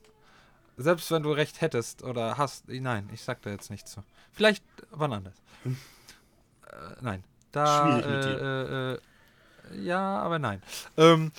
Selbst 0.78 1.10
wenn 1.10 1.24
du 1.24 1.32
recht 1.32 1.60
hättest 1.60 2.02
oder 2.02 2.38
hast, 2.38 2.68
nein, 2.68 3.10
ich 3.12 3.22
sag 3.22 3.42
da 3.42 3.50
jetzt 3.50 3.68
nichts 3.70 3.90
zu. 3.92 4.02
Vielleicht 4.32 4.64
wann 4.90 5.12
anders. 5.12 5.34
Äh, 5.64 5.70
nein. 7.00 7.24
Da. 7.52 7.82
Schwierig 7.82 8.06
mit 8.06 8.24
dir. 8.24 8.40
Äh, 8.40 8.92
äh, 8.92 8.94
äh, 8.94 9.84
ja, 9.84 10.18
aber 10.18 10.38
nein. 10.38 10.62
Ähm, 10.96 11.32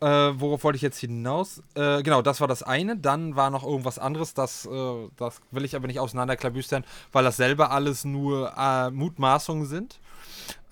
äh, 0.00 0.06
worauf 0.06 0.64
wollte 0.64 0.76
ich 0.76 0.82
jetzt 0.82 0.98
hinaus? 0.98 1.62
Äh, 1.74 2.02
genau, 2.02 2.22
das 2.22 2.40
war 2.40 2.48
das 2.48 2.62
eine. 2.62 2.96
Dann 2.96 3.36
war 3.36 3.50
noch 3.50 3.64
irgendwas 3.64 3.98
anderes, 3.98 4.34
das, 4.34 4.66
äh, 4.66 5.08
das 5.16 5.40
will 5.50 5.64
ich 5.64 5.76
aber 5.76 5.86
nicht 5.86 6.00
auseinanderklabüstern, 6.00 6.84
weil 7.12 7.24
das 7.24 7.36
selber 7.36 7.70
alles 7.70 8.04
nur 8.04 8.52
äh, 8.56 8.90
Mutmaßungen 8.90 9.66
sind. 9.66 9.98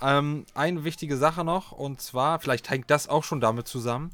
Ähm, 0.01 0.45
eine 0.55 0.85
wichtige 0.85 1.16
Sache 1.16 1.45
noch, 1.45 1.72
und 1.72 2.01
zwar, 2.01 2.39
vielleicht 2.39 2.68
hängt 2.68 2.91
das 2.91 3.09
auch 3.09 3.25
schon 3.25 3.41
damit 3.41 3.66
zusammen. 3.68 4.11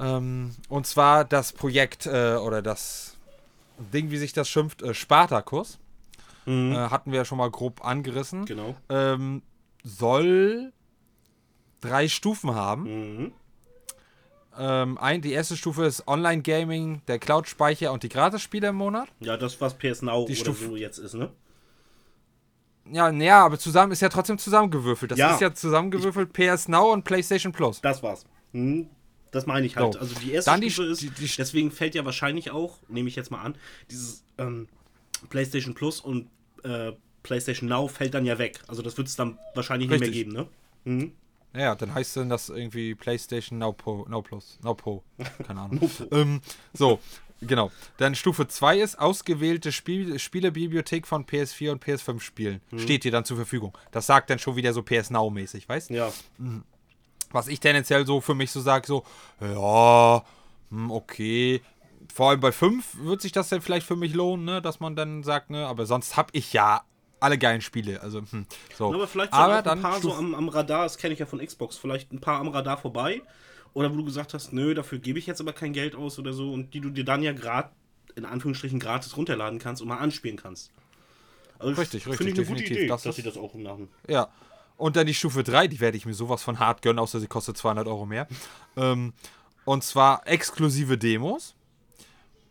Ähm, 0.00 0.54
und 0.68 0.86
zwar 0.86 1.24
das 1.24 1.52
Projekt 1.52 2.06
äh, 2.06 2.36
oder 2.36 2.62
das 2.62 3.16
Ding, 3.92 4.10
wie 4.10 4.16
sich 4.18 4.32
das 4.32 4.48
schimpft, 4.48 4.82
äh, 4.82 4.94
Spartacus. 4.94 5.78
Mhm. 6.46 6.72
Äh, 6.72 6.76
hatten 6.88 7.12
wir 7.12 7.18
ja 7.18 7.24
schon 7.24 7.38
mal 7.38 7.50
grob 7.50 7.84
angerissen. 7.84 8.46
Genau. 8.46 8.74
Ähm, 8.88 9.42
soll 9.84 10.72
drei 11.80 12.08
Stufen 12.08 12.54
haben. 12.54 12.82
Mhm. 13.18 13.32
Ähm, 14.58 14.98
ein, 14.98 15.22
die 15.22 15.32
erste 15.32 15.56
Stufe 15.56 15.84
ist 15.84 16.08
Online-Gaming, 16.08 17.02
der 17.06 17.18
Cloud-Speicher 17.18 17.92
und 17.92 18.02
die 18.02 18.08
Gratis-Spiele 18.08 18.68
im 18.68 18.76
Monat. 18.76 19.08
Ja, 19.20 19.36
das, 19.36 19.60
was 19.60 19.74
PS 19.78 20.02
Now 20.02 20.26
Die 20.26 20.32
oder 20.32 20.40
Stufe- 20.40 20.64
so 20.66 20.76
jetzt 20.76 20.98
ist, 20.98 21.14
ne? 21.14 21.30
Ja, 22.90 23.12
naja, 23.12 23.44
aber 23.44 23.58
zusammen 23.58 23.92
ist 23.92 24.00
ja 24.02 24.08
trotzdem 24.08 24.38
zusammengewürfelt. 24.38 25.12
Das 25.12 25.18
Ja. 25.18 25.34
ist 25.34 25.40
ja 25.40 25.54
zusammengewürfelt 25.54 26.32
PS 26.32 26.66
Now 26.68 26.92
und 26.92 27.04
PlayStation 27.04 27.52
Plus. 27.52 27.80
Das 27.80 28.02
war's. 28.02 28.24
Mhm. 28.52 28.88
Das 29.30 29.46
meine 29.46 29.64
ich 29.66 29.76
halt. 29.76 29.94
So. 29.94 30.00
Also 30.00 30.14
die 30.20 30.32
erste 30.32 30.50
Dann 30.50 30.60
die 30.60 30.70
Stufe 30.70 30.88
ist, 30.88 31.02
die- 31.02 31.10
die- 31.10 31.30
deswegen 31.38 31.70
fällt 31.70 31.94
ja 31.94 32.04
wahrscheinlich 32.04 32.50
auch, 32.50 32.78
nehme 32.88 33.08
ich 33.08 33.16
jetzt 33.16 33.30
mal 33.30 33.42
an, 33.42 33.54
dieses 33.90 34.24
ähm, 34.38 34.68
PlayStation 35.28 35.74
Plus 35.74 36.00
und 36.00 36.28
äh, 36.64 36.92
PlayStation 37.22 37.68
Now 37.68 37.86
fällt 37.88 38.14
dann 38.14 38.24
ja 38.26 38.38
weg. 38.38 38.60
Also 38.66 38.82
das 38.82 38.96
wird 38.96 39.08
es 39.08 39.16
dann 39.16 39.38
wahrscheinlich 39.54 39.88
nicht 39.88 40.00
Richtig. 40.02 40.26
mehr 40.26 40.42
geben, 40.42 40.48
ne? 40.84 40.92
Mhm. 40.92 41.12
Ja, 41.54 41.74
dann 41.74 41.92
heißt 41.94 42.16
denn 42.16 42.28
das 42.28 42.48
irgendwie 42.48 42.94
PlayStation 42.94 43.58
Now 43.58 43.72
Pro, 43.72 44.06
Now 44.08 44.22
Plus, 44.22 44.58
Now 44.62 44.74
Pro, 44.74 45.02
keine 45.46 45.60
Ahnung. 45.60 45.78
Pro. 45.80 46.06
ähm, 46.16 46.40
so, 46.72 47.00
genau. 47.40 47.70
Dann 47.98 48.14
Stufe 48.14 48.46
2 48.48 48.78
ist 48.80 48.98
ausgewählte 48.98 49.72
Spiel 49.72 50.18
Spielebibliothek 50.18 51.06
von 51.06 51.26
PS4 51.26 51.72
und 51.72 51.84
PS5 51.84 52.20
Spielen. 52.20 52.60
Mhm. 52.70 52.78
Steht 52.78 53.04
dir 53.04 53.10
dann 53.10 53.24
zur 53.24 53.36
Verfügung. 53.36 53.76
Das 53.90 54.06
sagt 54.06 54.30
dann 54.30 54.38
schon 54.38 54.54
wieder 54.56 54.72
so 54.72 54.82
PS 54.82 55.10
Now 55.10 55.28
mäßig, 55.28 55.68
weißt? 55.68 55.90
Ja. 55.90 56.12
Was 57.32 57.48
ich 57.48 57.60
tendenziell 57.60 58.06
so 58.06 58.20
für 58.20 58.34
mich 58.34 58.50
so 58.50 58.60
sage, 58.60 58.86
so, 58.86 59.04
ja, 59.40 60.22
hm, 60.70 60.90
okay. 60.90 61.62
Vor 62.12 62.30
allem 62.30 62.40
bei 62.40 62.52
5 62.52 63.04
wird 63.04 63.20
sich 63.20 63.32
das 63.32 63.48
dann 63.48 63.60
vielleicht 63.60 63.86
für 63.86 63.96
mich 63.96 64.14
lohnen, 64.14 64.44
ne, 64.44 64.62
dass 64.62 64.80
man 64.80 64.96
dann 64.96 65.22
sagt, 65.22 65.50
ne, 65.50 65.66
aber 65.66 65.86
sonst 65.86 66.16
habe 66.16 66.30
ich 66.32 66.52
ja 66.52 66.82
alle 67.20 67.38
geilen 67.38 67.60
Spiele. 67.60 68.00
Also, 68.00 68.22
hm, 68.30 68.46
so. 68.76 68.92
Aber 68.92 69.06
vielleicht 69.06 69.32
sind 69.32 69.40
aber 69.40 69.54
auch 69.54 69.58
ein 69.58 69.64
dann 69.64 69.82
paar 69.82 70.00
so 70.00 70.14
am, 70.14 70.34
am 70.34 70.48
Radar, 70.48 70.84
das 70.84 70.98
kenne 70.98 71.12
ich 71.12 71.20
ja 71.20 71.26
von 71.26 71.38
Xbox, 71.38 71.76
vielleicht 71.76 72.12
ein 72.12 72.20
paar 72.20 72.40
am 72.40 72.48
Radar 72.48 72.78
vorbei. 72.78 73.22
Oder 73.72 73.92
wo 73.92 73.96
du 73.96 74.04
gesagt 74.04 74.34
hast, 74.34 74.52
nö, 74.52 74.74
dafür 74.74 74.98
gebe 74.98 75.18
ich 75.18 75.26
jetzt 75.26 75.40
aber 75.40 75.52
kein 75.52 75.72
Geld 75.72 75.94
aus 75.94 76.18
oder 76.18 76.32
so 76.32 76.52
und 76.52 76.74
die 76.74 76.80
du 76.80 76.90
dir 76.90 77.04
dann 77.04 77.22
ja 77.22 77.32
gerade 77.32 77.70
in 78.16 78.24
Anführungsstrichen 78.24 78.80
gratis 78.80 79.16
runterladen 79.16 79.60
kannst 79.60 79.80
und 79.80 79.88
mal 79.88 79.98
anspielen 79.98 80.36
kannst. 80.36 80.72
Also 81.58 81.80
Richtig, 81.80 82.04
Finde 82.04 82.18
richtig, 82.18 82.32
ich 82.32 82.38
eine 82.38 82.46
gute 82.46 82.60
definitiv. 82.62 82.76
Idee, 82.78 82.88
Das 82.88 83.02
dass 83.02 83.16
sie 83.16 83.22
das 83.22 83.36
auch 83.36 83.54
machen. 83.54 83.88
Ja. 84.08 84.28
Und 84.80 84.96
dann 84.96 85.06
die 85.06 85.12
Stufe 85.14 85.44
3, 85.44 85.68
die 85.68 85.78
werde 85.78 85.98
ich 85.98 86.06
mir 86.06 86.14
sowas 86.14 86.42
von 86.42 86.58
hart 86.58 86.80
gönnen, 86.80 86.98
außer 86.98 87.20
sie 87.20 87.26
kostet 87.26 87.58
200 87.58 87.86
Euro 87.86 88.06
mehr. 88.06 88.26
ähm, 88.76 89.12
und 89.66 89.84
zwar 89.84 90.26
exklusive 90.26 90.96
Demos. 90.96 91.54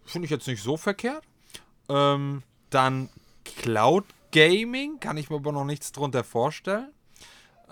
Finde 0.06 0.26
ich 0.26 0.32
jetzt 0.32 0.48
nicht 0.48 0.62
so 0.62 0.78
verkehrt. 0.78 1.24
Ähm, 1.90 2.44
dann 2.70 3.10
Cloud 3.44 4.06
Gaming, 4.32 5.00
kann 5.00 5.18
ich 5.18 5.32
mir 5.32 5.38
aber 5.38 5.52
noch 5.52 5.66
nichts 5.66 5.92
drunter 5.92 6.24
vorstellen. 6.24 6.90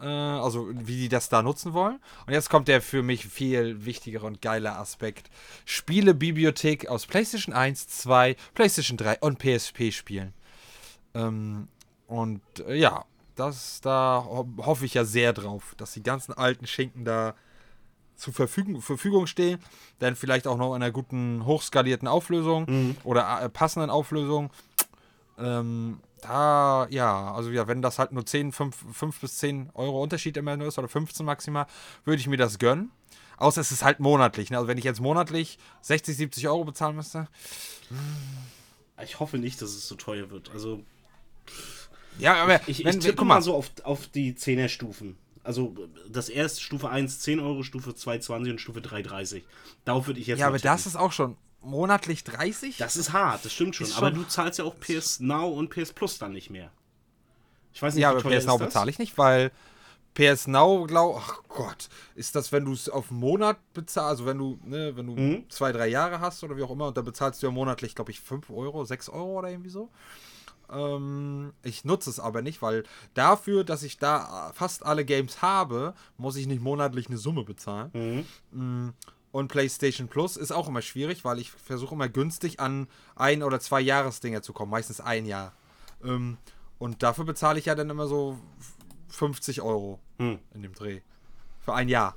Äh, 0.01 0.07
also, 0.07 0.69
wie 0.73 0.97
die 0.97 1.09
das 1.09 1.29
da 1.29 1.43
nutzen 1.43 1.73
wollen. 1.73 1.99
Und 2.25 2.33
jetzt 2.33 2.49
kommt 2.49 2.67
der 2.67 2.81
für 2.81 3.03
mich 3.03 3.27
viel 3.27 3.85
wichtigere 3.85 4.25
und 4.25 4.41
geiler 4.41 4.79
Aspekt. 4.79 5.29
Spielebibliothek 5.65 6.87
aus 6.87 7.05
PlayStation 7.05 7.53
1, 7.53 7.89
2, 7.89 8.35
PlayStation 8.55 8.97
3 8.97 9.19
und 9.19 9.37
PSP-Spielen. 9.37 10.33
Ähm, 11.13 11.67
und 12.07 12.41
äh, 12.67 12.75
ja, 12.75 13.05
das 13.39 13.81
da 13.81 14.23
ho 14.25 14.47
hoffe 14.57 14.85
ich 14.85 14.93
ja 14.93 15.05
sehr 15.05 15.33
drauf, 15.33 15.75
dass 15.77 15.93
die 15.93 16.03
ganzen 16.03 16.33
alten 16.33 16.67
Schinken 16.67 17.05
da 17.05 17.35
zur 18.15 18.33
Verfügung, 18.33 18.81
Verfügung 18.81 19.27
stehen. 19.27 19.59
Dann 19.99 20.15
vielleicht 20.15 20.47
auch 20.47 20.57
noch 20.57 20.75
in 20.75 20.81
einer 20.81 20.91
guten, 20.91 21.45
hochskalierten 21.45 22.07
Auflösung 22.07 22.95
oder 23.03 23.41
äh, 23.41 23.49
passenden 23.49 23.89
Auflösung. 23.89 24.49
Ähm, 25.37 25.99
da, 26.21 26.87
ja, 26.89 27.33
also 27.33 27.51
ja, 27.51 27.67
wenn 27.67 27.81
das 27.81 27.99
halt 27.99 28.11
nur 28.11 28.25
10, 28.25 28.51
5, 28.51 28.75
5 28.91 29.19
bis 29.21 29.37
10 29.37 29.69
Euro 29.75 30.01
Unterschied 30.01 30.35
immer 30.37 30.57
nur 30.57 30.67
ist 30.67 30.79
oder 30.79 30.87
15 30.87 31.25
maximal, 31.25 31.67
würde 32.05 32.19
ich 32.19 32.27
mir 32.27 32.37
das 32.37 32.57
gönnen. 32.57 32.91
Außer 33.37 33.61
es 33.61 33.71
ist 33.71 33.83
halt 33.83 33.99
monatlich. 33.99 34.49
Ne? 34.49 34.57
Also 34.57 34.67
wenn 34.67 34.79
ich 34.79 34.83
jetzt 34.83 34.99
monatlich 34.99 35.59
60, 35.81 36.17
70 36.17 36.47
Euro 36.47 36.65
bezahlen 36.65 36.95
müsste. 36.95 37.27
Ich 39.03 39.19
hoffe 39.19 39.37
nicht, 39.37 39.61
dass 39.61 39.69
es 39.69 39.87
so 39.87 39.95
teuer 39.95 40.31
wird. 40.31 40.49
Also 40.51 40.83
Ja, 42.19 42.35
aber 42.43 42.59
ich, 42.67 42.83
wenn, 42.83 42.97
ich 42.97 43.03
tippe 43.05 43.23
mal 43.25 43.41
so 43.41 43.53
auf, 43.55 43.69
auf 43.83 44.07
die 44.07 44.33
10er 44.33 44.69
Stufen. 44.69 45.17
Also 45.43 45.75
das 46.09 46.27
erste 46.29 46.61
Stufe 46.61 46.89
1 46.89 47.19
10 47.19 47.39
Euro, 47.39 47.63
Stufe 47.63 47.95
2 47.95 48.19
20 48.19 48.51
und 48.53 48.59
Stufe 48.61 48.81
3 48.81 49.01
30. 49.01 49.43
Darauf 49.85 50.07
würde 50.07 50.19
ich 50.19 50.27
jetzt 50.27 50.39
ja, 50.39 50.47
aber 50.47 50.57
tippen. 50.57 50.71
das 50.73 50.85
ist 50.85 50.95
auch 50.97 51.11
schon 51.13 51.37
monatlich 51.61 52.23
30? 52.25 52.77
Das 52.77 52.95
ist 52.97 53.13
hart, 53.13 53.45
das 53.45 53.53
stimmt 53.53 53.75
schon. 53.75 53.87
Ist 53.87 53.97
aber 53.97 54.09
schon- 54.09 54.17
du 54.19 54.23
zahlst 54.27 54.59
ja 54.59 54.65
auch 54.65 54.75
PS 54.79 55.19
Now 55.21 55.47
und 55.49 55.69
PS 55.69 55.93
Plus 55.93 56.17
dann 56.17 56.33
nicht 56.33 56.49
mehr. 56.49 56.71
Ich 57.73 57.81
weiß 57.81 57.93
nicht, 57.93 58.01
Ja, 58.01 58.09
wie 58.09 58.13
aber 58.15 58.21
teuer 58.23 58.39
PS 58.39 58.45
Now 58.45 58.57
bezahle 58.57 58.89
ich 58.91 58.99
nicht, 58.99 59.17
weil 59.17 59.51
PS 60.15 60.47
Now, 60.47 60.85
glaub, 60.87 61.15
ach 61.17 61.41
Gott, 61.47 61.89
ist 62.15 62.35
das, 62.35 62.51
wenn 62.51 62.65
du 62.65 62.73
es 62.73 62.89
auf 62.89 63.11
einen 63.11 63.19
Monat 63.19 63.57
bezahlst, 63.73 64.09
also 64.09 64.25
wenn 64.25 64.39
du, 64.39 64.59
ne, 64.65 64.95
wenn 64.97 65.05
du 65.07 65.15
Mhm. 65.15 65.45
zwei, 65.49 65.71
drei 65.71 65.87
Jahre 65.87 66.19
hast 66.19 66.43
oder 66.43 66.57
wie 66.57 66.63
auch 66.63 66.71
immer, 66.71 66.87
und 66.87 66.97
dann 66.97 67.05
bezahlst 67.05 67.41
du 67.41 67.47
ja 67.47 67.51
monatlich, 67.51 67.93
glaube 67.93 68.09
ich, 68.11 68.19
5 68.19 68.49
Euro, 68.49 68.83
6 68.83 69.09
Euro 69.09 69.37
oder 69.39 69.49
irgendwie 69.49 69.69
so. 69.69 69.89
Ähm, 70.71 71.53
ich 71.63 71.85
nutze 71.85 72.09
es 72.09 72.19
aber 72.19 72.41
nicht, 72.41 72.61
weil 72.61 72.83
dafür, 73.13 73.63
dass 73.63 73.83
ich 73.83 73.97
da 73.97 74.51
fast 74.53 74.85
alle 74.85 75.05
Games 75.05 75.41
habe, 75.41 75.93
muss 76.17 76.35
ich 76.35 76.47
nicht 76.47 76.61
monatlich 76.61 77.07
eine 77.07 77.17
Summe 77.17 77.43
bezahlen. 77.43 78.25
Mm, 78.51 78.89
Und 79.31 79.47
PlayStation 79.49 80.07
Plus 80.07 80.35
ist 80.37 80.51
auch 80.51 80.67
immer 80.67 80.81
schwierig, 80.81 81.23
weil 81.25 81.39
ich 81.39 81.51
versuche 81.51 81.95
immer 81.95 82.09
günstig 82.09 82.59
an 82.59 82.87
ein 83.15 83.43
oder 83.43 83.59
zwei 83.59 83.81
Jahresdinger 83.81 84.41
zu 84.41 84.53
kommen, 84.53 84.71
meistens 84.71 84.99
ein 85.01 85.25
Jahr. 85.25 85.53
Ähm, 86.03 86.37
und 86.79 87.01
dafür 87.03 87.25
bezahle 87.25 87.59
ich 87.59 87.65
ja 87.65 87.75
dann 87.75 87.89
immer 87.89 88.07
so 88.07 88.37
50 89.09 89.61
Euro 89.61 89.99
Hm. 90.19 90.39
in 90.53 90.61
dem 90.63 90.73
Dreh. 90.73 91.01
Für 91.61 91.73
ein 91.73 91.89
Jahr. 91.89 92.15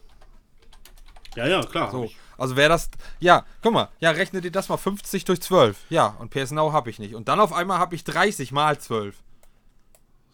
Ja, 1.37 1.47
ja, 1.47 1.63
klar. 1.63 1.91
So. 1.91 2.11
Also 2.37 2.57
wäre 2.57 2.71
das. 2.71 2.91
Ja, 3.19 3.45
guck 3.63 3.73
mal, 3.73 3.89
ja, 4.01 4.11
rechne 4.11 4.41
dir 4.41 4.51
das 4.51 4.69
mal 4.69 4.77
50 4.77 5.25
durch 5.25 5.41
12. 5.41 5.79
Ja, 5.91 6.17
und 6.19 6.31
PS 6.31 6.51
Now 6.53 6.73
habe 6.73 6.91
ich 6.91 6.99
nicht. 6.99 7.15
Und 7.15 7.29
dann 7.29 7.39
auf 7.39 7.53
einmal 7.53 7.79
habe 7.79 7.95
ich 7.95 8.05
30 8.05 8.53
mal 8.53 8.79
12. 8.79 9.17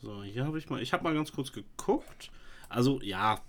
So, 0.03 0.23
hier 0.23 0.45
habe 0.45 0.59
ich 0.59 0.71
mal, 0.71 0.81
ich 0.81 0.93
habe 0.93 1.03
mal 1.03 1.15
ganz 1.15 1.33
kurz 1.33 1.53
geguckt. 1.53 2.31
Also, 2.69 3.01
ja, 3.03 3.41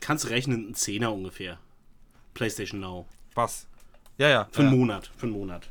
kannst 0.00 0.30
rechnen, 0.30 0.70
ein 0.70 0.74
Zehner 0.74 1.12
ungefähr. 1.12 1.58
PlayStation 2.34 2.80
Now. 2.80 3.06
Was? 3.34 3.66
Ja, 4.18 4.28
ja. 4.28 4.48
Für 4.52 4.62
ja. 4.62 4.68
einen 4.68 4.78
Monat. 4.78 5.10
Für 5.16 5.26
einen 5.26 5.32
Monat. 5.32 5.70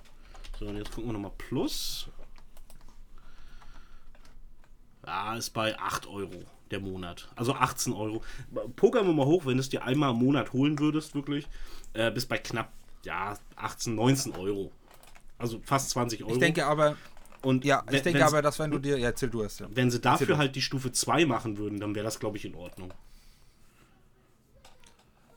So, 0.59 0.65
und 0.65 0.77
jetzt 0.77 0.91
gucken 0.91 1.09
wir 1.09 1.13
nochmal 1.13 1.31
Plus. 1.37 2.09
Ja, 5.05 5.35
ist 5.35 5.51
bei 5.51 5.77
8 5.77 6.07
Euro 6.07 6.43
der 6.73 6.81
Monat. 6.81 7.29
Also 7.37 7.53
18 7.53 7.93
Euro. 7.93 8.21
Pokern 8.75 9.05
wir 9.07 9.13
mal 9.13 9.25
hoch, 9.25 9.45
wenn 9.45 9.55
du 9.55 9.61
es 9.61 9.69
dir 9.69 9.83
einmal 9.85 10.11
im 10.11 10.17
Monat 10.17 10.51
holen 10.51 10.77
würdest, 10.79 11.15
wirklich. 11.15 11.47
Äh, 11.93 12.11
bis 12.11 12.25
bei 12.25 12.37
knapp, 12.37 12.73
ja, 13.05 13.37
18, 13.55 13.95
19 13.95 14.33
Euro. 14.35 14.71
Also 15.37 15.61
fast 15.63 15.91
20 15.91 16.23
Euro. 16.23 16.33
Ich 16.33 16.39
denke 16.39 16.65
aber, 16.65 16.97
und 17.41 17.63
ja, 17.63 17.83
ich 17.87 17.93
wenn- 17.93 18.03
denke 18.03 18.25
aber, 18.25 18.41
dass 18.41 18.59
wenn 18.59 18.71
du 18.71 18.79
dir. 18.79 18.97
Ja, 18.97 19.07
erzähl 19.07 19.29
du 19.29 19.41
es 19.43 19.59
ja. 19.59 19.67
Wenn 19.69 19.89
sie 19.91 19.97
Erzähl 19.97 20.11
dafür 20.11 20.27
du. 20.27 20.37
halt 20.37 20.55
die 20.55 20.61
Stufe 20.61 20.91
2 20.91 21.25
machen 21.25 21.57
würden, 21.57 21.79
dann 21.79 21.93
wäre 21.95 22.03
das, 22.05 22.19
glaube 22.19 22.37
ich, 22.37 22.45
in 22.45 22.55
Ordnung. 22.55 22.93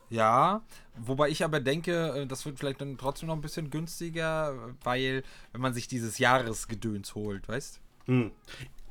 Ja, 0.08 0.62
wobei 0.96 1.30
ich 1.30 1.44
aber 1.44 1.58
denke, 1.58 2.20
äh, 2.22 2.26
das 2.26 2.46
wird 2.46 2.58
vielleicht 2.60 2.80
dann 2.80 2.96
trotzdem 2.96 3.26
noch 3.26 3.34
ein 3.34 3.40
bisschen 3.40 3.70
günstiger, 3.70 4.54
weil, 4.84 5.24
wenn 5.52 5.60
man 5.60 5.74
sich 5.74 5.88
dieses 5.88 6.18
Jahresgedöns 6.18 7.14
holt, 7.16 7.48
weißt 7.48 7.80
Hm. 8.06 8.30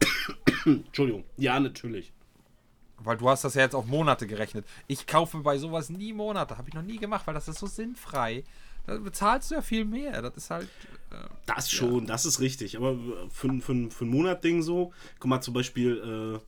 Entschuldigung. 0.66 1.24
Ja, 1.38 1.58
natürlich. 1.62 2.12
Weil 3.06 3.18
du 3.18 3.30
hast 3.30 3.44
das 3.44 3.54
ja 3.54 3.62
jetzt 3.62 3.76
auf 3.76 3.86
Monate 3.86 4.28
gerechnet. 4.28 4.66
Ich 4.88 5.08
kaufe 5.08 5.38
bei 5.40 5.58
sowas 5.58 5.90
nie 5.90 6.14
Monate. 6.14 6.58
Habe 6.58 6.68
ich 6.68 6.76
noch 6.76 6.82
nie 6.82 6.98
gemacht, 6.98 7.26
weil 7.28 7.34
das 7.34 7.48
ist 7.48 7.60
so 7.60 7.68
sinnfrei. 7.68 8.44
Da 8.88 8.98
bezahlst 8.98 9.52
du 9.52 9.56
ja 9.56 9.62
viel 9.62 9.86
mehr. 9.86 10.22
Das 10.22 10.36
ist 10.36 10.50
halt. 10.50 10.68
Äh, 11.12 11.16
Das 11.46 11.72
schon, 11.72 12.06
das 12.06 12.26
ist 12.26 12.40
richtig. 12.40 12.78
Aber 12.78 12.98
für, 13.32 13.50
für, 13.62 13.90
für 13.90 14.06
ein 14.06 14.10
Monat-Ding 14.10 14.62
so, 14.62 14.94
guck 15.20 15.30
mal 15.30 15.42
zum 15.42 15.54
Beispiel, 15.54 16.42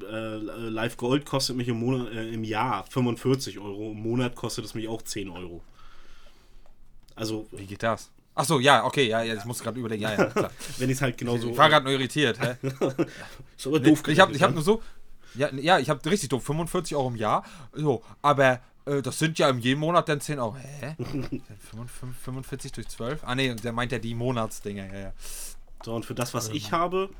äh, 0.00 0.04
äh, 0.04 0.36
Live 0.36 0.96
Gold 0.96 1.24
kostet 1.24 1.56
mich 1.56 1.68
im, 1.68 1.78
Monat, 1.78 2.12
äh, 2.12 2.28
im 2.30 2.44
Jahr 2.44 2.84
45 2.88 3.58
Euro. 3.58 3.92
Im 3.92 4.02
Monat 4.02 4.34
kostet 4.34 4.64
es 4.64 4.74
mich 4.74 4.88
auch 4.88 5.02
10 5.02 5.30
Euro. 5.30 5.62
Also, 7.14 7.46
wie 7.52 7.66
geht 7.66 7.82
das? 7.82 8.10
Ach 8.34 8.44
so, 8.44 8.58
ja, 8.58 8.84
okay, 8.84 9.06
ja, 9.06 9.22
ja 9.22 9.34
ich 9.34 9.44
muss 9.44 9.62
gerade 9.62 9.78
überlegen. 9.78 10.02
Ja, 10.02 10.14
ja, 10.14 10.24
klar. 10.26 10.50
wenn 10.78 10.90
ich 10.90 10.96
es 10.96 11.02
halt 11.02 11.16
genauso. 11.16 11.50
Ich 11.50 11.56
war 11.56 11.68
gerade 11.68 11.84
nur 11.84 11.92
irritiert. 11.92 12.40
Hä? 12.40 12.56
ist 13.56 13.66
aber 13.66 13.78
doof 13.78 14.02
ich 14.08 14.18
habe 14.18 14.36
hab 14.36 14.52
nur 14.52 14.62
so. 14.62 14.82
Ja, 15.34 15.52
ja 15.54 15.78
ich 15.78 15.90
habe 15.90 16.08
richtig 16.10 16.28
doof. 16.28 16.44
45 16.44 16.96
Euro 16.96 17.08
im 17.08 17.16
Jahr. 17.16 17.44
So, 17.72 18.02
aber 18.22 18.60
äh, 18.86 19.02
das 19.02 19.18
sind 19.18 19.38
ja 19.38 19.48
im 19.48 19.58
jeden 19.58 19.80
Monat 19.80 20.08
dann 20.08 20.20
10 20.20 20.38
Euro. 20.38 20.56
Hä? 20.56 20.96
45, 21.70 22.22
45 22.22 22.72
durch 22.72 22.88
12? 22.88 23.24
Ah, 23.24 23.34
nee, 23.34 23.54
der 23.54 23.72
meint 23.72 23.92
ja 23.92 23.98
die 23.98 24.14
Monatsdinger. 24.14 24.86
Ja, 24.86 24.98
ja. 24.98 25.12
So, 25.84 25.94
und 25.94 26.04
für 26.04 26.14
das, 26.14 26.34
was 26.34 26.48
ich 26.48 26.72
habe, 26.72 27.10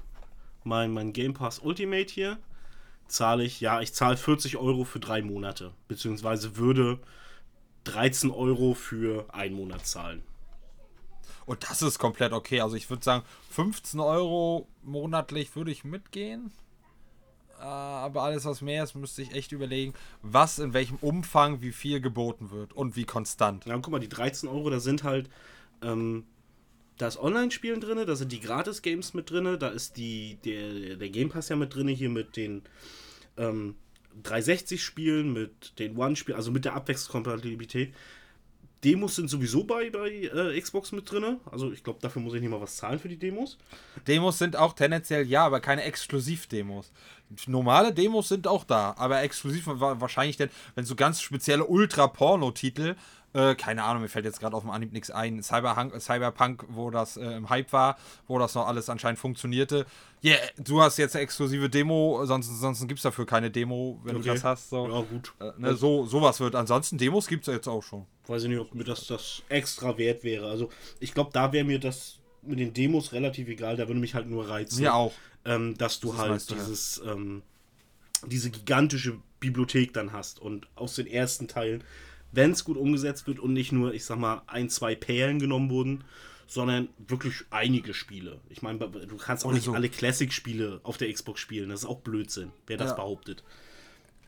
mein, 0.62 0.92
mein 0.92 1.12
Game 1.12 1.34
Pass 1.34 1.58
Ultimate 1.58 2.12
hier, 2.12 2.38
zahle 3.06 3.44
ich, 3.44 3.60
ja, 3.60 3.80
ich 3.80 3.92
zahle 3.92 4.16
40 4.16 4.56
Euro 4.56 4.84
für 4.84 5.00
drei 5.00 5.22
Monate. 5.22 5.72
Beziehungsweise 5.88 6.56
würde 6.56 6.98
13 7.84 8.30
Euro 8.30 8.74
für 8.74 9.26
einen 9.32 9.54
Monat 9.54 9.86
zahlen. 9.86 10.22
Und 11.46 11.68
das 11.68 11.82
ist 11.82 11.98
komplett 11.98 12.32
okay. 12.32 12.60
Also 12.60 12.76
ich 12.76 12.88
würde 12.88 13.04
sagen, 13.04 13.24
15 13.50 14.00
Euro 14.00 14.66
monatlich 14.82 15.54
würde 15.56 15.70
ich 15.70 15.84
mitgehen. 15.84 16.50
Äh, 17.60 17.64
Aber 17.64 18.22
alles, 18.22 18.44
was 18.44 18.60
mehr 18.60 18.84
ist, 18.84 18.94
müsste 18.94 19.22
ich 19.22 19.32
echt 19.32 19.52
überlegen, 19.52 19.94
was 20.22 20.58
in 20.58 20.72
welchem 20.72 20.96
Umfang 20.96 21.60
wie 21.60 21.72
viel 21.72 22.00
geboten 22.00 22.50
wird 22.50 22.72
und 22.72 22.96
wie 22.96 23.04
konstant. 23.04 23.66
Ja, 23.66 23.76
guck 23.78 23.90
mal, 23.90 24.00
die 24.00 24.08
13 24.08 24.48
Euro, 24.48 24.70
da 24.70 24.80
sind 24.80 25.04
halt 25.04 25.28
ähm, 25.82 26.24
da 26.98 27.08
ist 27.08 27.18
Online-Spielen 27.18 27.80
drin, 27.80 28.06
da 28.06 28.16
sind 28.16 28.30
die 28.30 28.40
Gratis-Games 28.40 29.14
mit 29.14 29.30
drin, 29.30 29.56
da 29.58 29.68
ist 29.68 29.96
die, 29.96 30.38
der, 30.44 30.96
der 30.96 31.08
Game 31.08 31.28
Pass 31.28 31.48
ja 31.48 31.56
mit 31.56 31.74
drin, 31.74 31.88
hier 31.88 32.08
mit 32.08 32.36
den 32.36 32.62
ähm, 33.36 33.74
360-Spielen, 34.22 35.32
mit 35.32 35.78
den 35.78 35.96
One-Spielen, 35.96 36.36
also 36.36 36.52
mit 36.52 36.64
der 36.64 36.74
Abwechslungskompatibilität. 36.74 37.94
Demos 38.84 39.16
sind 39.16 39.28
sowieso 39.30 39.64
bei, 39.64 39.88
bei 39.90 40.10
äh, 40.10 40.60
Xbox 40.60 40.92
mit 40.92 41.10
drin. 41.10 41.38
Also 41.50 41.72
ich 41.72 41.82
glaube, 41.82 41.98
dafür 42.02 42.20
muss 42.22 42.34
ich 42.34 42.40
nicht 42.40 42.50
mal 42.50 42.60
was 42.60 42.76
zahlen 42.76 42.98
für 42.98 43.08
die 43.08 43.16
Demos. 43.18 43.56
Demos 44.06 44.38
sind 44.38 44.56
auch 44.56 44.74
tendenziell 44.74 45.26
ja, 45.26 45.44
aber 45.46 45.60
keine 45.60 45.82
Exklusiv-Demos. 45.84 46.92
Normale 47.46 47.92
Demos 47.92 48.28
sind 48.28 48.46
auch 48.46 48.64
da, 48.64 48.94
aber 48.98 49.22
exklusiv 49.22 49.66
wa- 49.66 50.00
wahrscheinlich 50.00 50.36
denn, 50.36 50.50
wenn 50.74 50.84
so 50.84 50.94
ganz 50.94 51.20
spezielle 51.22 51.64
Ultra-Porno-Titel, 51.64 52.94
äh, 53.32 53.54
keine 53.56 53.82
Ahnung, 53.82 54.02
mir 54.02 54.08
fällt 54.08 54.24
jetzt 54.26 54.38
gerade 54.38 54.54
auf 54.56 54.62
dem 54.62 54.70
Anhieb 54.70 54.92
nichts 54.92 55.10
ein, 55.10 55.42
Cyberpunk, 55.42 56.00
Cyberpunk, 56.00 56.64
wo 56.68 56.90
das 56.90 57.16
äh, 57.16 57.24
im 57.36 57.48
Hype 57.48 57.72
war, 57.72 57.96
wo 58.28 58.38
das 58.38 58.54
noch 58.54 58.68
alles 58.68 58.88
anscheinend 58.88 59.18
funktionierte. 59.18 59.86
Yeah, 60.22 60.38
du 60.58 60.80
hast 60.80 60.98
jetzt 60.98 61.16
eine 61.16 61.24
exklusive 61.24 61.68
Demo, 61.68 62.24
sonst, 62.26 62.46
sonst 62.60 62.80
gibt 62.86 62.98
es 62.98 63.02
dafür 63.02 63.26
keine 63.26 63.50
Demo, 63.50 64.00
wenn 64.04 64.16
Okay. 64.16 64.28
du 64.28 64.34
das 64.34 64.44
hast. 64.44 64.70
So. 64.70 64.86
Ja, 64.88 65.00
gut. 65.00 65.32
Äh, 65.40 65.50
ne, 65.58 65.74
so 65.74 66.06
sowas 66.06 66.38
wird. 66.40 66.54
Ansonsten 66.54 66.96
Demos 66.98 67.26
gibt 67.26 67.48
es 67.48 67.52
jetzt 67.52 67.66
auch 67.68 67.82
schon. 67.82 68.06
Weiß 68.26 68.42
ich 68.44 68.48
nicht, 68.48 68.58
ob 68.58 68.74
mir 68.74 68.84
das, 68.84 69.06
das 69.06 69.42
extra 69.48 69.98
wert 69.98 70.24
wäre. 70.24 70.48
Also 70.48 70.70
ich 71.00 71.12
glaube, 71.14 71.30
da 71.32 71.52
wäre 71.52 71.64
mir 71.64 71.78
das 71.78 72.18
mit 72.42 72.58
den 72.58 72.72
Demos 72.72 73.12
relativ 73.12 73.48
egal. 73.48 73.76
Da 73.76 73.86
würde 73.88 74.00
mich 74.00 74.14
halt 74.14 74.28
nur 74.28 74.48
reizen. 74.48 74.80
Mir 74.82 74.94
auch. 74.94 75.12
ähm, 75.44 75.76
dass 75.76 76.00
du 76.00 76.08
Das 76.08 76.18
halt 76.18 76.30
meist 76.30 76.48
so, 76.48 76.54
ja. 76.54 76.60
dieses, 76.60 77.02
ähm, 77.06 77.42
diese 78.26 78.50
gigantische 78.50 79.18
Bibliothek 79.40 79.92
dann 79.92 80.12
hast 80.12 80.40
und 80.40 80.66
aus 80.74 80.94
den 80.94 81.06
ersten 81.06 81.48
Teilen, 81.48 81.84
wenn 82.32 82.50
es 82.52 82.64
gut 82.64 82.76
umgesetzt 82.78 83.26
wird 83.26 83.38
und 83.38 83.52
nicht 83.52 83.72
nur, 83.72 83.92
ich 83.94 84.04
sag 84.06 84.18
mal, 84.18 84.42
ein, 84.46 84.70
zwei 84.70 84.94
Perlen 84.94 85.38
genommen 85.38 85.68
wurden, 85.70 86.04
sondern 86.46 86.88
wirklich 87.06 87.44
einige 87.50 87.94
Spiele. 87.94 88.40
Ich 88.48 88.62
meine, 88.62 88.78
du 88.78 89.16
kannst 89.16 89.44
auch 89.44 89.48
Oder 89.48 89.56
nicht 89.56 89.64
so. 89.64 89.72
alle 89.74 89.88
Classic-Spiele 89.88 90.80
auf 90.82 90.96
der 90.96 91.12
Xbox 91.12 91.40
spielen. 91.40 91.68
Das 91.70 91.80
ist 91.80 91.86
auch 91.86 92.00
Blödsinn, 92.00 92.52
wer 92.66 92.76
das 92.76 92.90
Ja. 92.90 92.96
behauptet. 92.96 93.44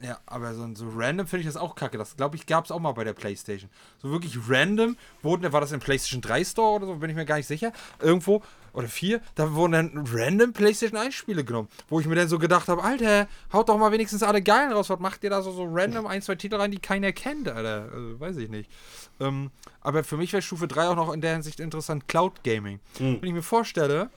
Ja, 0.00 0.18
aber 0.26 0.54
so, 0.54 0.68
so 0.74 0.88
random 0.94 1.26
finde 1.26 1.40
ich 1.40 1.46
das 1.46 1.56
auch 1.56 1.74
kacke. 1.74 1.96
Das 1.96 2.16
glaube 2.16 2.36
ich 2.36 2.46
gab 2.46 2.66
es 2.66 2.70
auch 2.70 2.80
mal 2.80 2.92
bei 2.92 3.04
der 3.04 3.14
PlayStation. 3.14 3.70
So 3.98 4.10
wirklich 4.10 4.36
random 4.48 4.96
wurden, 5.22 5.50
war 5.52 5.60
das 5.60 5.72
im 5.72 5.80
PlayStation 5.80 6.20
3 6.20 6.44
Store 6.44 6.76
oder 6.76 6.86
so, 6.86 6.96
bin 6.96 7.08
ich 7.08 7.16
mir 7.16 7.24
gar 7.24 7.36
nicht 7.36 7.46
sicher. 7.46 7.72
Irgendwo, 8.00 8.42
oder 8.74 8.88
4, 8.88 9.22
da 9.36 9.54
wurden 9.54 9.72
dann 9.72 10.04
random 10.06 10.52
PlayStation 10.52 11.00
1 11.00 11.14
Spiele 11.14 11.44
genommen. 11.44 11.68
Wo 11.88 11.98
ich 11.98 12.06
mir 12.06 12.14
dann 12.14 12.28
so 12.28 12.38
gedacht 12.38 12.68
habe, 12.68 12.84
Alter, 12.84 13.26
haut 13.52 13.70
doch 13.70 13.78
mal 13.78 13.90
wenigstens 13.90 14.22
alle 14.22 14.42
geilen 14.42 14.70
raus. 14.70 14.90
Was 14.90 15.00
macht 15.00 15.24
ihr 15.24 15.30
da 15.30 15.40
so, 15.40 15.50
so 15.50 15.66
random 15.66 16.06
ein, 16.06 16.20
zwei 16.20 16.34
Titel 16.34 16.56
rein, 16.56 16.70
die 16.70 16.78
keiner 16.78 17.12
kennt, 17.12 17.48
Alter? 17.48 17.88
Also, 17.90 18.20
weiß 18.20 18.36
ich 18.36 18.50
nicht. 18.50 18.70
Ähm, 19.18 19.50
aber 19.80 20.04
für 20.04 20.18
mich 20.18 20.34
wäre 20.34 20.42
Stufe 20.42 20.68
3 20.68 20.88
auch 20.88 20.96
noch 20.96 21.12
in 21.14 21.22
der 21.22 21.32
Hinsicht 21.32 21.58
interessant, 21.58 22.06
Cloud 22.06 22.44
Gaming. 22.44 22.80
Mhm. 22.98 23.22
Wenn 23.22 23.28
ich 23.28 23.34
mir 23.34 23.42
vorstelle, 23.42 24.10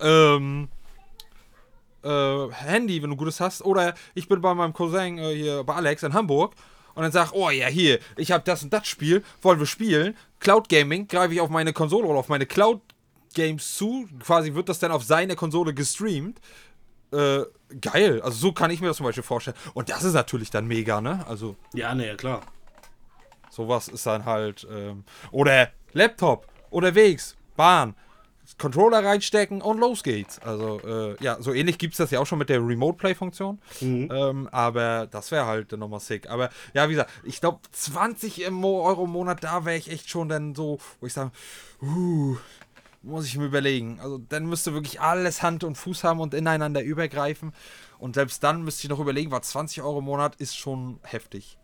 ähm, 0.00 0.68
äh, 2.02 2.48
Handy, 2.52 3.02
wenn 3.02 3.10
du 3.10 3.16
gutes 3.16 3.40
hast. 3.40 3.62
Oder 3.64 3.94
ich 4.14 4.28
bin 4.28 4.40
bei 4.40 4.54
meinem 4.54 4.72
Cousin 4.72 5.18
äh, 5.18 5.34
hier 5.34 5.64
bei 5.64 5.74
Alex 5.74 6.02
in 6.02 6.12
Hamburg 6.14 6.54
und 6.94 7.02
dann 7.02 7.12
sag, 7.12 7.32
oh 7.32 7.50
ja, 7.50 7.68
hier, 7.68 7.98
ich 8.16 8.32
habe 8.32 8.44
das 8.44 8.62
und 8.62 8.72
das 8.72 8.86
Spiel, 8.86 9.22
wollen 9.40 9.58
wir 9.58 9.66
spielen? 9.66 10.16
Cloud 10.40 10.68
Gaming, 10.68 11.08
greife 11.08 11.34
ich 11.34 11.40
auf 11.40 11.48
meine 11.50 11.72
Konsole 11.72 12.06
oder 12.06 12.18
auf 12.18 12.28
meine 12.28 12.46
Cloud 12.46 12.80
Games 13.34 13.76
zu. 13.76 14.08
Quasi 14.22 14.54
wird 14.54 14.68
das 14.68 14.78
dann 14.78 14.92
auf 14.92 15.04
seine 15.04 15.36
Konsole 15.36 15.72
gestreamt. 15.72 16.40
Äh, 17.12 17.42
geil. 17.80 18.20
Also 18.22 18.36
so 18.38 18.52
kann 18.52 18.70
ich 18.70 18.80
mir 18.80 18.88
das 18.88 18.96
zum 18.98 19.06
Beispiel 19.06 19.22
vorstellen. 19.22 19.56
Und 19.74 19.88
das 19.88 20.02
ist 20.02 20.14
natürlich 20.14 20.50
dann 20.50 20.66
mega, 20.66 21.00
ne? 21.00 21.24
Also 21.28 21.56
Ja, 21.74 21.94
naja, 21.94 22.14
klar. 22.16 22.42
sowas 23.50 23.88
ist 23.88 24.06
dann 24.06 24.24
halt. 24.24 24.66
Ähm, 24.70 25.04
oder 25.30 25.70
Laptop, 25.92 26.46
unterwegs, 26.70 27.36
Bahn. 27.56 27.94
Controller 28.58 29.04
reinstecken 29.04 29.60
und 29.62 29.78
los 29.78 30.02
geht's. 30.02 30.38
Also, 30.40 30.80
äh, 30.80 31.16
ja, 31.22 31.36
so 31.40 31.52
ähnlich 31.52 31.78
gibt 31.78 31.94
es 31.94 31.98
das 31.98 32.10
ja 32.10 32.20
auch 32.20 32.26
schon 32.26 32.38
mit 32.38 32.48
der 32.48 32.58
Remote-Play-Funktion. 32.64 33.58
Ähm, 33.80 34.48
aber 34.52 35.06
das 35.06 35.30
wäre 35.30 35.46
halt 35.46 35.72
nochmal 35.72 36.00
sick. 36.00 36.28
Aber 36.30 36.50
ja, 36.74 36.88
wie 36.88 36.92
gesagt, 36.92 37.10
ich 37.24 37.40
glaube, 37.40 37.60
20 37.72 38.42
im 38.42 38.54
Mo- 38.54 38.82
Euro 38.82 39.04
im 39.04 39.10
Monat, 39.10 39.42
da 39.42 39.64
wäre 39.64 39.76
ich 39.76 39.90
echt 39.90 40.08
schon 40.10 40.28
dann 40.28 40.54
so, 40.54 40.78
wo 41.00 41.06
ich 41.06 41.12
sage, 41.12 41.30
uh, 41.82 42.36
muss 43.02 43.26
ich 43.26 43.36
mir 43.36 43.46
überlegen. 43.46 43.98
Also 44.00 44.18
dann 44.18 44.46
müsste 44.46 44.74
wirklich 44.74 45.00
alles 45.00 45.42
Hand 45.42 45.64
und 45.64 45.76
Fuß 45.76 46.04
haben 46.04 46.20
und 46.20 46.34
ineinander 46.34 46.82
übergreifen. 46.82 47.52
Und 47.98 48.14
selbst 48.14 48.44
dann 48.44 48.62
müsste 48.62 48.84
ich 48.84 48.90
noch 48.90 49.00
überlegen, 49.00 49.30
was 49.30 49.48
20 49.48 49.82
Euro 49.82 49.98
im 49.98 50.04
Monat 50.04 50.36
ist 50.36 50.56
schon 50.56 51.00
heftig. 51.02 51.58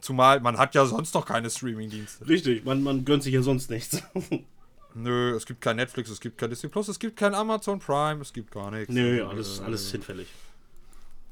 Zumal 0.00 0.40
man 0.40 0.58
hat 0.58 0.74
ja 0.74 0.84
sonst 0.84 1.14
noch 1.14 1.24
keine 1.26 1.48
Streaming-Dienste. 1.50 2.28
Richtig, 2.28 2.64
man, 2.64 2.82
man 2.82 3.04
gönnt 3.04 3.22
sich 3.22 3.32
ja 3.34 3.42
sonst 3.42 3.70
nichts. 3.70 4.02
Nö, 4.94 5.34
es 5.36 5.44
gibt 5.46 5.60
kein 5.60 5.76
Netflix, 5.76 6.08
es 6.10 6.20
gibt 6.20 6.38
kein 6.38 6.50
Disney 6.50 6.68
Plus, 6.68 6.88
es 6.88 6.98
gibt 6.98 7.16
kein 7.16 7.34
Amazon 7.34 7.78
Prime, 7.80 8.20
es 8.22 8.32
gibt 8.32 8.52
gar 8.52 8.70
nichts. 8.70 8.92
Nö, 8.92 9.26
alles, 9.26 9.60
Äh, 9.60 9.64
alles 9.64 9.90
hinfällig. 9.90 10.28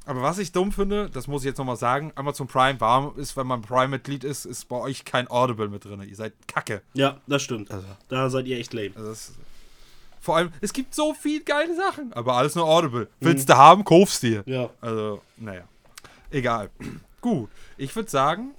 Aber 0.04 0.20
was 0.22 0.38
ich 0.38 0.50
dumm 0.50 0.72
finde, 0.72 1.08
das 1.10 1.28
muss 1.28 1.42
ich 1.42 1.46
jetzt 1.46 1.58
nochmal 1.58 1.76
sagen, 1.76 2.10
Amazon 2.16 2.48
Prime 2.48 2.80
war, 2.80 3.16
ist, 3.16 3.36
wenn 3.36 3.46
man 3.46 3.62
Prime-Mitglied 3.62 4.24
ist, 4.24 4.46
ist 4.46 4.68
bei 4.68 4.76
euch 4.76 5.04
kein 5.04 5.30
Audible 5.30 5.68
mit 5.68 5.84
drin. 5.84 6.02
Ihr 6.02 6.16
seid 6.16 6.32
kacke. 6.48 6.82
Ja, 6.94 7.20
das 7.28 7.42
stimmt. 7.42 7.70
Also. 7.70 7.86
Da 8.08 8.28
seid 8.28 8.46
ihr 8.46 8.58
echt 8.58 8.72
lame. 8.72 8.90
Also 8.96 9.10
das, 9.10 9.32
vor 10.20 10.36
allem, 10.36 10.52
es 10.60 10.72
gibt 10.72 10.94
so 10.94 11.14
viel 11.14 11.44
geile 11.44 11.74
Sachen, 11.76 12.12
aber 12.14 12.34
alles 12.34 12.56
nur 12.56 12.64
Audible. 12.64 13.08
Willst 13.20 13.48
du 13.48 13.56
haben, 13.56 13.84
kaufst 13.84 14.24
dir. 14.24 14.42
Ja. 14.46 14.70
Also, 14.80 15.22
naja. 15.36 15.68
Egal. 16.30 16.70
Gut. 17.20 17.50
Ich 17.76 17.94
würde 17.94 18.10
sagen, 18.10 18.50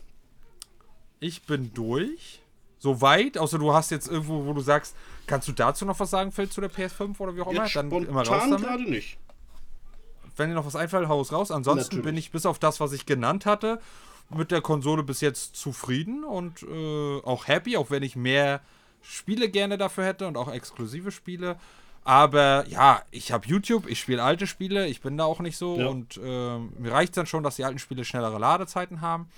ich 1.19 1.43
bin 1.43 1.73
durch. 1.73 2.39
Soweit, 2.83 3.37
außer 3.37 3.57
du 3.59 3.71
hast 3.73 3.91
jetzt 3.91 4.09
irgendwo, 4.09 4.45
wo 4.45 4.51
du 4.51 4.59
sagst, 4.59 4.93
kannst 5.25 5.47
du 5.47 5.53
dazu 5.53 5.85
noch 5.85 5.97
was 6.01 6.09
sagen, 6.09 6.33
Phil, 6.33 6.49
zu 6.49 6.59
der 6.59 6.69
PS5 6.69 7.17
oder 7.19 7.33
wie 7.33 7.39
auch 7.41 7.49
immer? 7.49 7.63
Jetzt 7.63 7.77
Dann 7.77 7.89
immer 7.89 8.27
raus 8.27 8.43
damit. 8.49 8.59
gerade 8.59 8.83
nicht. 8.83 9.17
Wenn 10.35 10.49
dir 10.49 10.55
noch 10.55 10.65
was 10.65 10.75
einfällt, 10.75 11.07
hau 11.07 11.21
es 11.21 11.31
raus. 11.31 11.49
Ansonsten 11.49 11.95
Natürlich. 11.95 12.03
bin 12.03 12.17
ich 12.17 12.31
bis 12.31 12.45
auf 12.45 12.59
das, 12.59 12.81
was 12.81 12.91
ich 12.91 13.05
genannt 13.05 13.45
hatte, 13.45 13.79
mit 14.29 14.51
der 14.51 14.59
Konsole 14.59 15.01
bis 15.01 15.21
jetzt 15.21 15.55
zufrieden 15.55 16.25
und 16.25 16.63
äh, 16.63 17.21
auch 17.23 17.47
happy, 17.47 17.77
auch 17.77 17.89
wenn 17.89 18.03
ich 18.03 18.17
mehr 18.17 18.59
Spiele 19.01 19.47
gerne 19.47 19.77
dafür 19.77 20.03
hätte 20.03 20.27
und 20.27 20.35
auch 20.35 20.51
exklusive 20.51 21.11
Spiele. 21.11 21.55
Aber 22.03 22.65
ja, 22.67 23.01
ich 23.11 23.31
habe 23.31 23.47
YouTube, 23.47 23.87
ich 23.87 24.01
spiele 24.01 24.21
alte 24.23 24.45
Spiele, 24.45 24.87
ich 24.87 24.99
bin 24.99 25.15
da 25.17 25.23
auch 25.23 25.39
nicht 25.39 25.55
so 25.55 25.79
Ja. 25.79 25.87
und 25.87 26.19
ähm, 26.21 26.73
mir 26.79 26.91
reicht 26.91 27.15
dann 27.15 27.27
schon, 27.27 27.43
dass 27.43 27.55
die 27.55 27.63
alten 27.63 27.79
Spiele 27.79 28.03
schnellere 28.03 28.39
Ladezeiten 28.39 28.99
haben 28.99 29.29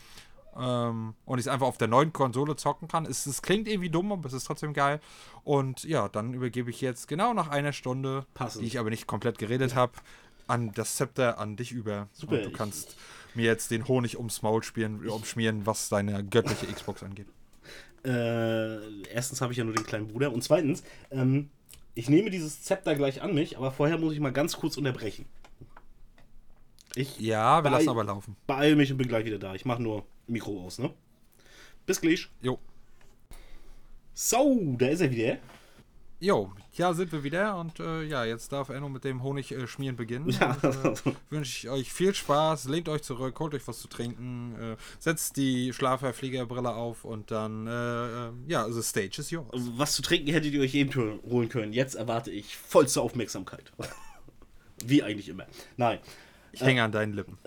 ähm, 0.60 1.14
und 1.26 1.40
ich 1.40 1.46
es 1.46 1.52
einfach 1.52 1.68
auf 1.68 1.78
der 1.78 1.88
neuen 1.88 2.14
Konsole 2.14 2.56
zocken 2.56 2.88
kann. 2.88 3.06
Es, 3.06 3.26
es 3.26 3.42
klingt 3.42 3.68
irgendwie 3.68 3.90
dumm, 3.90 4.12
aber 4.12 4.26
es 4.28 4.34
ist 4.34 4.46
trotzdem 4.46 4.74
geil. 4.74 5.00
Und 5.44 5.84
ja, 5.84 6.08
dann 6.10 6.34
übergebe 6.34 6.70
ich 6.70 6.82
jetzt 6.82 7.08
genau 7.08 7.34
nach 7.34 7.50
einer 7.50 7.74
Stunde, 7.74 8.26
Passend. 8.34 8.64
die 8.64 8.68
ich 8.68 8.80
aber 8.80 8.90
nicht 8.90 9.08
komplett 9.08 9.38
geredet 9.38 9.76
habe, 9.76 9.94
an 10.48 10.72
das 10.74 10.96
Zepter 10.96 11.40
an 11.40 11.56
dich 11.56 11.72
über. 11.72 12.08
Super, 12.14 12.38
Und 12.38 12.46
du 12.46 12.52
kannst 12.52 12.96
mir 13.34 13.46
jetzt 13.46 13.72
den 13.72 13.88
Honig 13.88 14.18
ums 14.18 14.42
Maul 14.42 14.64
spielen, 14.64 15.08
umschmieren, 15.08 15.66
was 15.66 15.90
deine 15.90 16.24
göttliche 16.24 16.68
Xbox 16.68 17.04
angeht. 17.04 17.28
Äh, 18.06 19.04
erstens 19.10 19.42
habe 19.42 19.52
ich 19.52 19.58
ja 19.58 19.64
nur 19.64 19.74
den 19.74 19.86
kleinen 19.86 20.08
Bruder 20.08 20.32
und 20.32 20.44
zweitens, 20.44 20.84
ähm, 21.10 21.50
ich 21.96 22.08
nehme 22.08 22.30
dieses 22.30 22.62
Zepter 22.62 22.94
gleich 22.96 23.22
an 23.22 23.34
mich, 23.34 23.58
aber 23.58 23.72
vorher 23.72 23.98
muss 23.98 24.14
ich 24.14 24.20
mal 24.20 24.32
ganz 24.32 24.58
kurz 24.58 24.78
unterbrechen. 24.78 25.26
Ich 26.96 27.20
Ja, 27.20 27.64
wir 27.64 27.72
lassen 27.72 27.90
aber 27.90 28.04
laufen. 28.04 28.36
beeile 28.48 28.76
mich 28.76 28.92
und 28.92 28.98
bin 28.98 29.08
gleich 29.08 29.26
wieder 29.26 29.40
da. 29.40 29.54
Ich 29.56 29.66
mache 29.66 29.82
nur 29.82 30.06
Mikro 30.28 30.64
aus, 30.66 30.80
ne? 30.80 30.92
Bis 31.86 32.02
gleich. 32.02 32.30
Jo. 32.42 32.58
So, 34.14 34.76
da 34.78 34.88
ist 34.88 35.02
er 35.02 35.12
wieder. 35.12 35.38
Jo, 36.22 36.54
ja, 36.74 36.94
sind 36.94 37.12
wir 37.12 37.24
wieder 37.26 37.58
und 37.58 37.80
äh, 37.82 38.04
ja, 38.04 38.24
jetzt 38.24 38.52
darf 38.54 38.70
Enno 38.70 38.88
mit 38.88 39.04
dem 39.04 39.22
Honig 39.22 39.52
äh, 39.52 39.68
schmieren 39.68 39.98
beginnen. 39.98 40.30
Ja. 40.30 40.56
Äh, 40.64 40.96
wünsche 41.30 41.68
ich 41.68 41.70
euch 41.70 41.92
viel 41.94 42.16
Spaß, 42.16 42.70
lehnt 42.70 42.88
euch 42.88 43.04
zurück, 43.04 43.38
holt 43.40 43.54
euch 43.54 43.68
was 43.68 43.80
zu 43.80 43.90
trinken, 43.90 44.56
äh, 44.58 44.78
setzt 44.98 45.36
die 45.36 45.74
Schlaferfliegerbrille 45.74 46.74
auf 46.74 47.04
und 47.04 47.32
dann, 47.32 47.68
äh, 47.68 47.72
äh, 48.28 48.32
ja, 48.48 48.64
also 48.64 48.82
Stage 48.82 49.20
is 49.20 49.30
yours. 49.30 49.48
Was 49.76 49.94
zu 49.94 50.02
trinken 50.02 50.32
hättet 50.32 50.54
ihr 50.54 50.62
euch 50.62 50.74
eben 50.74 51.20
holen 51.30 51.50
können. 51.50 51.74
Jetzt 51.74 51.96
erwarte 51.96 52.32
ich 52.32 52.56
vollste 52.56 53.02
Aufmerksamkeit. 53.02 53.74
Wie 54.86 55.04
eigentlich 55.04 55.28
immer. 55.28 55.46
Nein, 55.76 56.00
Ich 56.56 56.62
hänge 56.62 56.84
an 56.84 56.92
deinen 56.92 57.14
Lippen. 57.14 57.38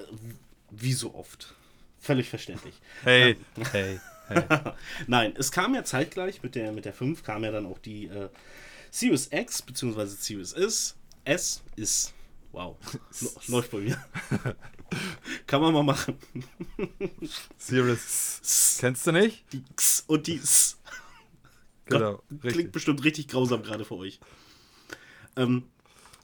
wie 0.71 0.93
so 0.93 1.15
oft. 1.15 1.55
Völlig 1.99 2.29
verständlich. 2.29 2.75
Hey, 3.03 3.37
hey, 3.73 4.01
hey. 4.29 4.73
Nein, 5.07 5.35
es 5.37 5.51
kam 5.51 5.75
ja 5.75 5.83
zeitgleich 5.83 6.43
mit 6.43 6.55
der, 6.55 6.73
mit 6.73 6.85
der 6.85 6.93
5 6.93 7.23
kam 7.23 7.43
ja 7.45 7.51
dann 7.51 7.65
auch 7.67 7.79
die 7.79 8.07
äh, 8.07 8.29
Series 8.91 9.29
X 9.33 9.63
bzw. 9.63 10.05
Series 10.07 10.53
S. 10.53 10.97
S 11.25 11.63
ist. 11.77 12.13
Wow. 12.53 12.77
Läuft 13.49 13.71
bei 13.71 13.79
mir. 13.79 14.03
Kann 15.47 15.61
man 15.63 15.73
mal 15.73 15.83
machen. 15.83 16.19
Serious. 17.57 18.77
Kennst 18.81 19.07
du 19.07 19.13
nicht? 19.13 19.45
Die 19.53 19.63
X 19.71 20.05
und 20.07 20.27
die 20.27 20.37
S. 20.37 20.79
Genau, 21.87 22.23
Klingt 22.29 22.45
richtig. 22.45 22.73
bestimmt 22.73 23.05
richtig 23.05 23.29
grausam 23.29 23.63
gerade 23.63 23.85
für 23.85 23.97
euch. 23.97 24.21
Ähm, 25.37 25.65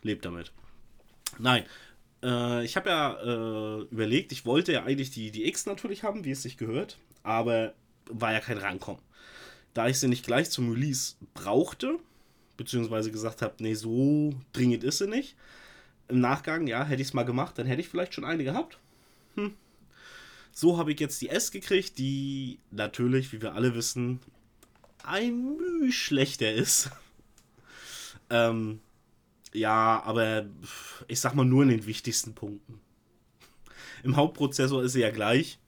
lebt 0.02 0.24
damit. 0.24 0.52
Nein. 1.38 1.64
Äh, 2.24 2.64
ich 2.64 2.76
habe 2.76 2.88
ja 2.88 3.20
äh, 3.22 3.82
überlegt, 3.90 4.32
ich 4.32 4.46
wollte 4.46 4.72
ja 4.72 4.84
eigentlich 4.84 5.10
die, 5.10 5.30
die 5.30 5.46
X 5.46 5.66
natürlich 5.66 6.02
haben, 6.02 6.24
wie 6.24 6.30
es 6.30 6.42
sich 6.42 6.56
gehört, 6.56 6.98
aber 7.22 7.74
war 8.06 8.32
ja 8.32 8.40
kein 8.40 8.58
Rankommen. 8.58 9.02
Da 9.74 9.88
ich 9.88 9.98
sie 9.98 10.08
nicht 10.08 10.24
gleich 10.24 10.50
zum 10.50 10.70
Release 10.72 11.16
brauchte, 11.34 11.98
beziehungsweise 12.56 13.10
gesagt 13.10 13.42
habe, 13.42 13.54
nee, 13.58 13.74
so 13.74 14.32
dringend 14.52 14.84
ist 14.84 14.98
sie 14.98 15.06
nicht. 15.06 15.36
Im 16.08 16.20
Nachgang, 16.20 16.66
ja, 16.66 16.84
hätte 16.84 17.02
ich 17.02 17.08
es 17.08 17.14
mal 17.14 17.24
gemacht, 17.24 17.58
dann 17.58 17.66
hätte 17.66 17.80
ich 17.80 17.88
vielleicht 17.88 18.14
schon 18.14 18.24
eine 18.24 18.44
gehabt. 18.44 18.78
Hm. 19.34 19.54
So 20.52 20.78
habe 20.78 20.92
ich 20.92 21.00
jetzt 21.00 21.20
die 21.20 21.28
S 21.28 21.50
gekriegt, 21.50 21.98
die 21.98 22.58
natürlich, 22.70 23.32
wie 23.32 23.42
wir 23.42 23.54
alle 23.54 23.74
wissen, 23.74 24.20
ein 25.02 25.56
Mühe 25.56 25.92
schlechter 25.92 26.52
ist. 26.52 26.90
ähm, 28.30 28.80
ja, 29.54 30.02
aber 30.04 30.46
ich 31.08 31.20
sag 31.20 31.34
mal 31.34 31.44
nur 31.44 31.62
in 31.62 31.70
den 31.70 31.86
wichtigsten 31.86 32.34
Punkten. 32.34 32.80
Im 34.02 34.16
Hauptprozessor 34.16 34.82
ist 34.82 34.92
sie 34.92 35.00
ja 35.00 35.10
gleich. 35.10 35.58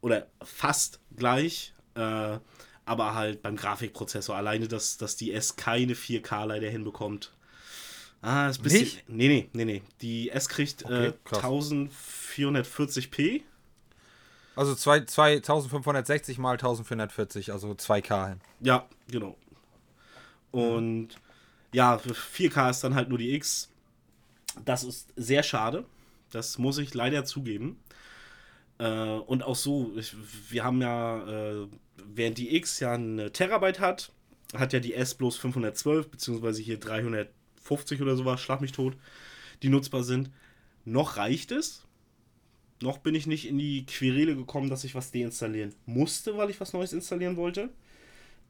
Oder 0.00 0.28
fast 0.42 1.00
gleich. 1.14 1.74
Äh, 1.94 2.38
aber 2.84 3.14
halt 3.14 3.42
beim 3.42 3.56
Grafikprozessor. 3.56 4.36
Alleine, 4.36 4.68
dass, 4.68 4.96
dass 4.96 5.16
die 5.16 5.32
S 5.32 5.56
keine 5.56 5.94
4K 5.94 6.46
leider 6.46 6.70
hinbekommt. 6.70 7.32
Ah, 8.22 8.48
ist 8.48 8.60
ein 8.60 8.62
bisschen. 8.62 8.80
Nicht? 8.80 9.08
Nee, 9.08 9.28
nee, 9.28 9.50
nee, 9.52 9.64
nee. 9.64 9.82
Die 10.00 10.30
S 10.30 10.48
kriegt 10.48 10.84
Okay, 10.84 11.08
äh, 11.08 11.12
krass. 11.24 11.42
1440p. 11.42 13.42
Also 14.54 14.74
zwei, 14.74 15.00
zwei, 15.00 15.34
1560 15.34 16.38
mal 16.38 16.52
1440, 16.52 17.52
also 17.52 17.72
2K 17.72 18.28
hin. 18.30 18.40
Ja, 18.60 18.88
genau. 19.10 19.36
Und 20.50 21.08
ja, 21.76 21.98
für 21.98 22.14
4K 22.14 22.70
ist 22.70 22.80
dann 22.84 22.94
halt 22.94 23.10
nur 23.10 23.18
die 23.18 23.34
X. 23.34 23.70
Das 24.64 24.82
ist 24.82 25.12
sehr 25.14 25.42
schade. 25.42 25.84
Das 26.30 26.56
muss 26.56 26.78
ich 26.78 26.94
leider 26.94 27.26
zugeben. 27.26 27.76
Äh, 28.78 29.18
und 29.18 29.42
auch 29.42 29.56
so, 29.56 29.92
ich, 29.94 30.16
wir 30.48 30.64
haben 30.64 30.80
ja, 30.80 31.28
äh, 31.28 31.66
während 32.02 32.38
die 32.38 32.56
X 32.56 32.80
ja 32.80 32.94
eine 32.94 33.30
Terabyte 33.30 33.78
hat, 33.78 34.10
hat 34.54 34.72
ja 34.72 34.80
die 34.80 34.94
S 34.94 35.16
bloß 35.16 35.36
512, 35.36 36.08
beziehungsweise 36.08 36.62
hier 36.62 36.80
350 36.80 38.00
oder 38.00 38.16
sowas, 38.16 38.40
schlag 38.40 38.62
mich 38.62 38.72
tot, 38.72 38.96
die 39.62 39.68
nutzbar 39.68 40.02
sind. 40.02 40.30
Noch 40.86 41.18
reicht 41.18 41.52
es. 41.52 41.84
Noch 42.80 42.96
bin 42.96 43.14
ich 43.14 43.26
nicht 43.26 43.46
in 43.46 43.58
die 43.58 43.84
Querele 43.84 44.34
gekommen, 44.34 44.70
dass 44.70 44.84
ich 44.84 44.94
was 44.94 45.12
deinstallieren 45.12 45.74
musste, 45.84 46.38
weil 46.38 46.48
ich 46.48 46.58
was 46.58 46.72
Neues 46.72 46.94
installieren 46.94 47.36
wollte. 47.36 47.68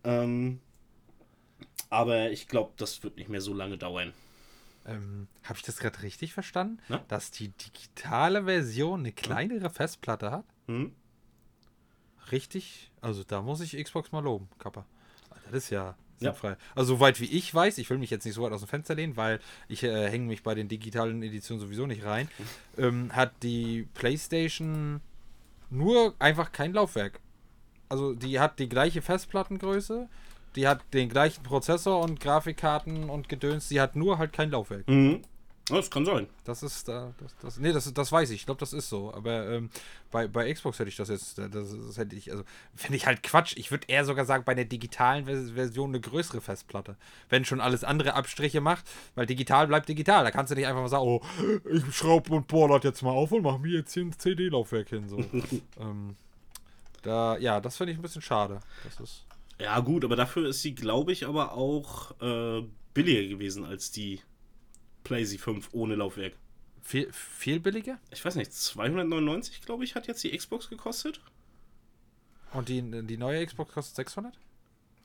Ähm, 0.05 0.61
aber 1.91 2.31
ich 2.31 2.49
glaube, 2.49 2.73
das 2.77 3.03
wird 3.03 3.17
nicht 3.17 3.29
mehr 3.29 3.41
so 3.41 3.55
lange 3.55 3.79
dauern. 3.79 4.13
Ähm, 4.87 5.27
Habe 5.45 5.59
ich 5.59 5.65
das 5.65 5.79
gerade 5.79 6.03
richtig 6.03 6.33
verstanden? 6.33 6.79
Na? 6.89 7.05
Dass 7.09 7.31
die 7.33 7.49
digitale 7.49 8.45
Version 8.45 9.01
eine 9.01 9.13
kleinere 9.13 9.69
Festplatte 9.71 10.31
hat? 10.31 10.45
Hm? 10.69 10.93
Richtig? 12.33 12.91
Also 13.01 13.23
da 13.25 13.43
muss 13.43 13.61
ich 13.61 13.83
Xbox 13.83 14.13
mal 14.13 14.23
loben, 14.23 14.49
Kappa. 14.59 14.85
Das 15.45 15.55
ist 15.55 15.71
ja 15.71 15.97
Ja. 16.19 16.31
sinnfrei. 16.33 16.57
Also 16.75 16.95
soweit 16.95 17.21
wie 17.21 17.27
ich 17.27 17.55
weiß, 17.55 17.79
ich 17.79 17.89
will 17.91 17.99
mich 17.99 18.11
jetzt 18.11 18.25
nicht 18.25 18.35
so 18.35 18.43
weit 18.43 18.53
aus 18.53 18.61
dem 18.63 18.69
Fenster 18.69 18.95
lehnen, 18.95 19.17
weil 19.17 19.41
ich 19.69 19.83
äh, 19.83 20.09
hänge 20.11 20.27
mich 20.27 20.43
bei 20.43 20.55
den 20.55 20.69
digitalen 20.69 21.23
Editionen 21.23 21.61
sowieso 21.61 21.87
nicht 21.87 22.05
rein, 22.05 22.29
ähm, 22.79 23.15
hat 23.15 23.33
die 23.43 23.89
PlayStation 23.95 25.01
nur 25.71 26.15
einfach 26.19 26.53
kein 26.53 26.73
Laufwerk. 26.73 27.21
Also 27.89 28.15
die 28.15 28.41
hat 28.41 28.59
die 28.59 28.69
gleiche 28.69 29.03
Festplattengröße, 29.03 30.09
die 30.57 30.67
hat 30.67 30.81
den 30.93 31.09
gleichen 31.09 31.43
Prozessor 31.43 32.01
und 32.03 32.21
Grafikkarten 32.21 33.09
und 33.11 33.29
Gedöns, 33.29 33.69
sie 33.69 33.81
hat 33.81 33.95
nur 33.97 34.19
halt 34.19 34.33
kein 34.33 34.51
Laufwerk. 34.51 34.89
Mhm. 34.89 35.23
Das 35.69 35.91
kann 35.91 36.05
sein. 36.05 36.29
Das 36.45 36.63
ist 36.63 36.87
da, 36.87 37.13
das, 37.19 37.35
das, 37.43 37.59
nee, 37.59 37.73
das, 37.73 37.93
das 37.93 38.13
weiß 38.13 38.31
ich. 38.31 38.37
Ich 38.37 38.47
glaube, 38.47 38.61
das 38.61 38.73
ist 38.73 38.89
so. 38.89 39.13
Aber 39.13 39.49
ähm, 39.51 39.69
bei, 40.13 40.29
bei 40.29 40.53
Xbox 40.53 40.79
hätte 40.79 40.91
ich 40.91 40.95
das 40.95 41.09
jetzt, 41.09 41.39
das, 41.39 41.51
das 41.53 41.99
hätte 41.99 42.15
ich, 42.15 42.31
also 42.31 42.45
finde 42.77 42.97
ich 42.97 43.07
halt 43.07 43.25
Quatsch. 43.25 43.55
Ich 43.57 43.73
würde 43.73 43.89
eher 43.89 44.05
sogar 44.05 44.27
sagen, 44.27 44.45
bei 44.45 44.55
der 44.55 44.65
digitalen 44.65 45.25
Vers- 45.25 45.51
Version 45.51 45.91
eine 45.91 46.01
größere 46.01 46.41
Festplatte. 46.41 46.95
Wenn 47.29 47.45
schon 47.45 47.61
alles 47.61 47.83
andere 47.83 48.15
Abstriche 48.15 48.61
macht, 48.61 48.85
weil 49.17 49.27
digital 49.27 49.67
bleibt 49.67 49.89
digital. 49.89 50.23
Da 50.23 50.31
kannst 50.31 50.53
du 50.53 50.55
nicht 50.55 50.69
einfach 50.69 50.83
mal 50.83 50.89
sagen, 50.89 51.03
oh, 51.03 51.21
ich 51.69 51.97
schraube 51.97 52.33
und 52.33 52.47
bohr 52.47 52.69
das 52.69 52.85
jetzt 52.85 53.03
mal 53.03 53.11
auf 53.11 53.33
und 53.33 53.43
mache 53.43 53.59
mir 53.59 53.79
jetzt 53.79 53.93
hier 53.93 54.05
ein 54.05 54.17
CD-Laufwerk 54.17 54.89
hin. 54.91 55.09
So. 55.09 55.19
ähm, 55.81 56.15
da, 57.03 57.39
ja, 57.39 57.61
das 57.61 57.77
finde 57.77 57.93
ich 57.93 57.99
ein 57.99 58.03
bisschen 58.03 58.23
schade. 58.23 58.61
Das 58.85 59.01
ist. 59.01 59.25
Ja, 59.61 59.81
gut, 59.81 60.05
aber 60.05 60.17
dafür 60.17 60.49
ist 60.49 60.63
sie, 60.63 60.75
glaube 60.75 61.13
ich, 61.13 61.27
aber 61.27 61.53
auch 61.53 62.21
äh, 62.21 62.63
billiger 62.95 63.29
gewesen 63.29 63.65
als 63.65 63.91
die 63.91 64.21
PlayStation 65.05 65.63
5 65.63 65.69
ohne 65.73 65.95
Laufwerk. 65.95 66.35
Viel, 66.83 67.11
viel 67.13 67.59
billiger? 67.59 67.99
Ich 68.11 68.25
weiß 68.25 68.37
nicht, 68.37 68.53
299, 68.53 69.63
glaube 69.63 69.85
ich, 69.85 69.95
hat 69.95 70.07
jetzt 70.07 70.23
die 70.23 70.37
Xbox 70.37 70.69
gekostet. 70.69 71.21
Und 72.53 72.69
die, 72.69 72.83
die 72.83 73.17
neue 73.17 73.45
Xbox 73.45 73.73
kostet 73.73 73.97
600? 73.97 74.39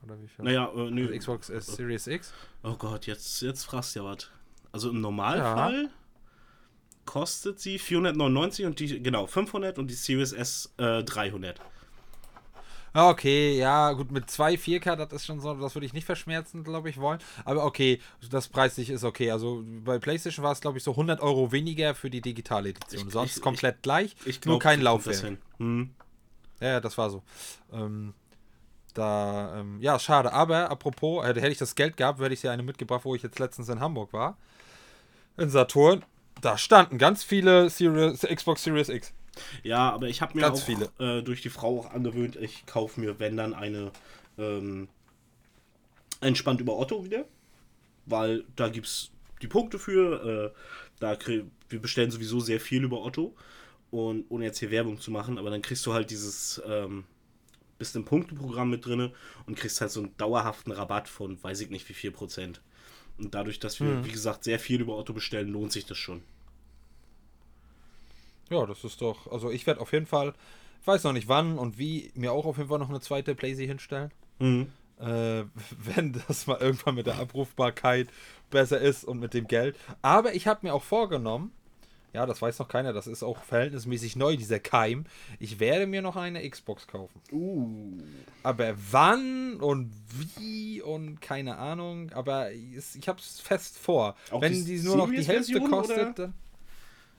Oder 0.04 0.22
wie 0.22 0.28
viel? 0.28 0.46
Naja, 0.46 0.72
äh, 0.74 0.92
nö. 0.92 1.08
Also 1.08 1.18
Xbox 1.18 1.50
S 1.50 1.68
Series 1.68 2.08
X? 2.08 2.34
Oh 2.64 2.76
Gott, 2.76 3.08
jetzt, 3.08 3.42
jetzt 3.42 3.64
fragst 3.64 3.96
du 3.96 4.02
ja 4.02 4.06
was. 4.06 4.30
Also 4.72 4.90
im 4.90 5.02
Normalfall 5.02 5.90
kostet 7.06 7.60
sie 7.60 7.80
499 7.80 8.66
und 8.66 8.80
die, 8.80 9.02
genau, 9.02 9.28
500 9.28 9.80
und 9.80 9.88
die 9.88 9.96
Series 9.96 10.34
S 10.34 10.74
äh, 10.78 11.04
300. 11.04 11.60
Ah, 12.94 13.10
Okay, 13.10 13.58
ja, 13.58 13.94
gut, 13.94 14.12
mit 14.12 14.30
zwei 14.30 14.56
4K, 14.56 14.96
das 14.98 15.14
ist 15.14 15.26
schon 15.26 15.40
so, 15.40 15.54
das 15.54 15.76
würde 15.76 15.86
ich 15.86 15.94
nicht 15.94 16.06
verschmerzen, 16.06 16.64
glaube 16.64 16.90
ich, 16.90 16.98
wollen. 17.00 17.20
Aber 17.46 17.64
okay, 17.66 18.02
das 18.30 18.50
preislich 18.50 18.90
ist 18.90 19.04
okay. 19.06 19.32
Also 19.32 19.64
bei 19.86 19.98
PlayStation 20.00 20.44
war 20.44 20.52
es, 20.52 20.60
glaube 20.62 20.78
ich, 20.78 20.84
so 20.84 20.92
100 20.92 21.22
Euro 21.22 21.52
weniger 21.54 21.96
für 21.96 22.10
die 22.10 22.20
digitale 22.22 22.70
Edition. 22.70 23.08
Ich- 23.08 23.14
Sonst 23.14 23.38
ich- 23.38 23.42
komplett 23.44 23.82
gleich, 23.82 24.16
Ich 24.26 24.44
nur 24.46 24.60
glaub, 24.60 24.62
kein 24.64 24.80
kriegt 24.82 24.88
das 25.06 25.22
Laufwerk. 25.22 25.38
Hm. 25.58 25.90
Ja, 26.60 26.68
ja, 26.68 26.80
das 26.82 26.98
war 26.98 27.10
so. 27.10 27.24
Ähm, 27.72 28.14
da, 28.94 29.58
ähm, 29.60 29.80
ja, 29.80 29.98
schade. 30.00 30.34
Aber 30.34 30.70
apropos, 30.70 31.24
äh, 31.24 31.28
hätte 31.30 31.48
ich 31.48 31.58
das 31.58 31.76
Geld 31.76 31.96
gehabt, 31.96 32.20
hätte 32.20 32.34
ich 32.34 32.42
dir 32.42 32.52
eine 32.52 32.62
mitgebracht, 32.64 33.06
wo 33.06 33.16
ich 33.16 33.24
jetzt 33.24 33.40
letztens 33.40 33.70
in 33.70 33.80
Hamburg 33.80 34.12
war. 34.12 34.38
In 35.38 35.50
Saturn. 35.50 36.04
Da 36.42 36.58
standen 36.58 36.98
ganz 36.98 37.24
viele 37.24 37.70
Series, 37.70 38.22
Xbox 38.22 38.64
Series 38.64 38.90
X. 38.90 39.14
Ja, 39.64 39.92
aber 39.92 40.08
ich 40.08 40.22
habe 40.22 40.36
mir 40.36 40.42
Ganz 40.42 40.62
auch 40.62 40.66
viele. 40.66 40.90
Äh, 41.00 41.24
durch 41.24 41.42
die 41.42 41.50
Frau 41.50 41.80
auch 41.80 41.92
angewöhnt, 41.92 42.36
ich 42.36 42.66
kaufe 42.66 43.00
mir, 43.00 43.20
wenn 43.20 43.38
dann 43.38 43.54
eine 43.54 43.92
ähm, 44.38 44.90
entspannt 46.20 46.62
über 46.62 46.78
Otto 46.78 47.06
wieder. 47.06 47.26
Weil 48.06 48.44
da 48.56 48.70
gibt 48.70 48.88
es 48.88 49.12
die 49.42 49.48
Punkte 49.48 49.80
für. 49.80 50.54
Äh, 50.54 50.60
da 51.00 51.16
krieg, 51.16 51.46
wir 51.70 51.82
bestellen 51.82 52.12
sowieso 52.12 52.40
sehr 52.40 52.60
viel 52.60 52.84
über 52.84 53.04
Otto. 53.04 53.36
Und 53.90 54.26
ohne 54.30 54.46
jetzt 54.46 54.60
hier 54.60 54.72
Werbung 54.72 55.00
zu 55.00 55.12
machen, 55.12 55.38
aber 55.38 55.50
dann 55.50 55.62
kriegst 55.62 55.86
du 55.86 55.94
halt 55.94 56.12
dieses, 56.12 56.62
ähm, 56.66 57.04
bist 57.78 57.96
im 57.98 58.06
Punkteprogramm 58.06 58.70
mit 58.70 58.86
drinne 58.86 59.12
und 59.48 59.58
kriegst 59.58 59.82
halt 59.82 59.92
so 59.92 60.00
einen 60.00 60.16
dauerhaften 60.16 60.72
Rabatt 60.72 61.10
von 61.10 61.44
weiß 61.44 61.60
ich 61.60 61.70
nicht 61.70 61.90
wie 61.90 61.94
viel 61.94 62.12
Prozent. 62.12 62.62
Und 63.18 63.36
dadurch, 63.36 63.60
dass 63.60 63.82
wir, 63.82 64.06
wie 64.06 64.12
gesagt, 64.12 64.46
sehr 64.46 64.60
viel 64.60 64.80
über 64.80 64.98
Otto 64.98 65.14
bestellen, 65.14 65.50
lohnt 65.50 65.74
sich 65.74 65.86
das 65.86 65.98
schon. 65.98 66.24
Ja, 68.52 68.66
das 68.66 68.84
ist 68.84 69.02
doch. 69.02 69.32
Also 69.32 69.50
ich 69.50 69.66
werde 69.66 69.82
auf 69.82 69.94
jeden 69.94 70.06
Fall, 70.06 70.34
ich 70.82 70.88
weiß 70.88 71.04
noch 71.06 71.14
nicht 71.14 71.28
wann 71.28 71.58
und 71.58 71.78
wie, 71.78 72.12
mir 72.16 72.32
auch 72.34 72.46
auf 72.46 72.58
jeden 72.58 72.70
Fall 72.70 72.80
noch 72.80 72.90
eine 72.90 73.00
zweite 73.00 73.34
PlayStation 73.34 73.70
hinstellen. 73.70 74.12
Mhm. 74.40 74.68
Äh, 75.00 75.44
wenn 75.96 76.14
das 76.28 76.46
mal 76.48 76.60
irgendwann 76.60 76.96
mit 76.96 77.08
der 77.08 77.18
Abrufbarkeit 77.18 78.10
besser 78.50 78.80
ist 78.80 79.04
und 79.06 79.20
mit 79.20 79.34
dem 79.34 79.48
Geld. 79.48 79.76
Aber 80.02 80.36
ich 80.36 80.48
habe 80.48 80.60
mir 80.68 80.74
auch 80.74 80.84
vorgenommen, 80.84 81.52
ja, 82.14 82.26
das 82.26 82.42
weiß 82.42 82.60
noch 82.60 82.68
keiner, 82.68 82.92
das 82.92 83.08
ist 83.08 83.24
auch 83.24 83.42
verhältnismäßig 83.46 84.18
neu, 84.18 84.36
dieser 84.36 84.60
Keim. 84.60 85.06
Ich 85.40 85.62
werde 85.62 85.88
mir 85.88 86.02
noch 86.02 86.18
eine 86.18 86.48
Xbox 86.50 86.86
kaufen. 86.86 87.22
Uh. 87.32 88.00
Aber 88.44 88.74
wann 88.92 89.56
und 89.62 89.94
wie 90.38 90.82
und 90.82 91.22
keine 91.22 91.58
Ahnung. 91.58 92.12
Aber 92.12 92.52
es- 92.54 92.96
ich 92.98 93.08
habe 93.08 93.20
es 93.20 93.40
fest 93.40 93.78
vor. 93.78 94.18
Auch 94.30 94.42
Wenn 94.42 94.52
die 94.54 94.78
die, 94.80 94.84
nur 94.84 94.98
noch 94.98 95.10
die 95.10 95.24
Hälfte 95.24 95.54
Series-Version, 95.54 95.70
kostet, 95.72 96.20
oder? 96.20 96.34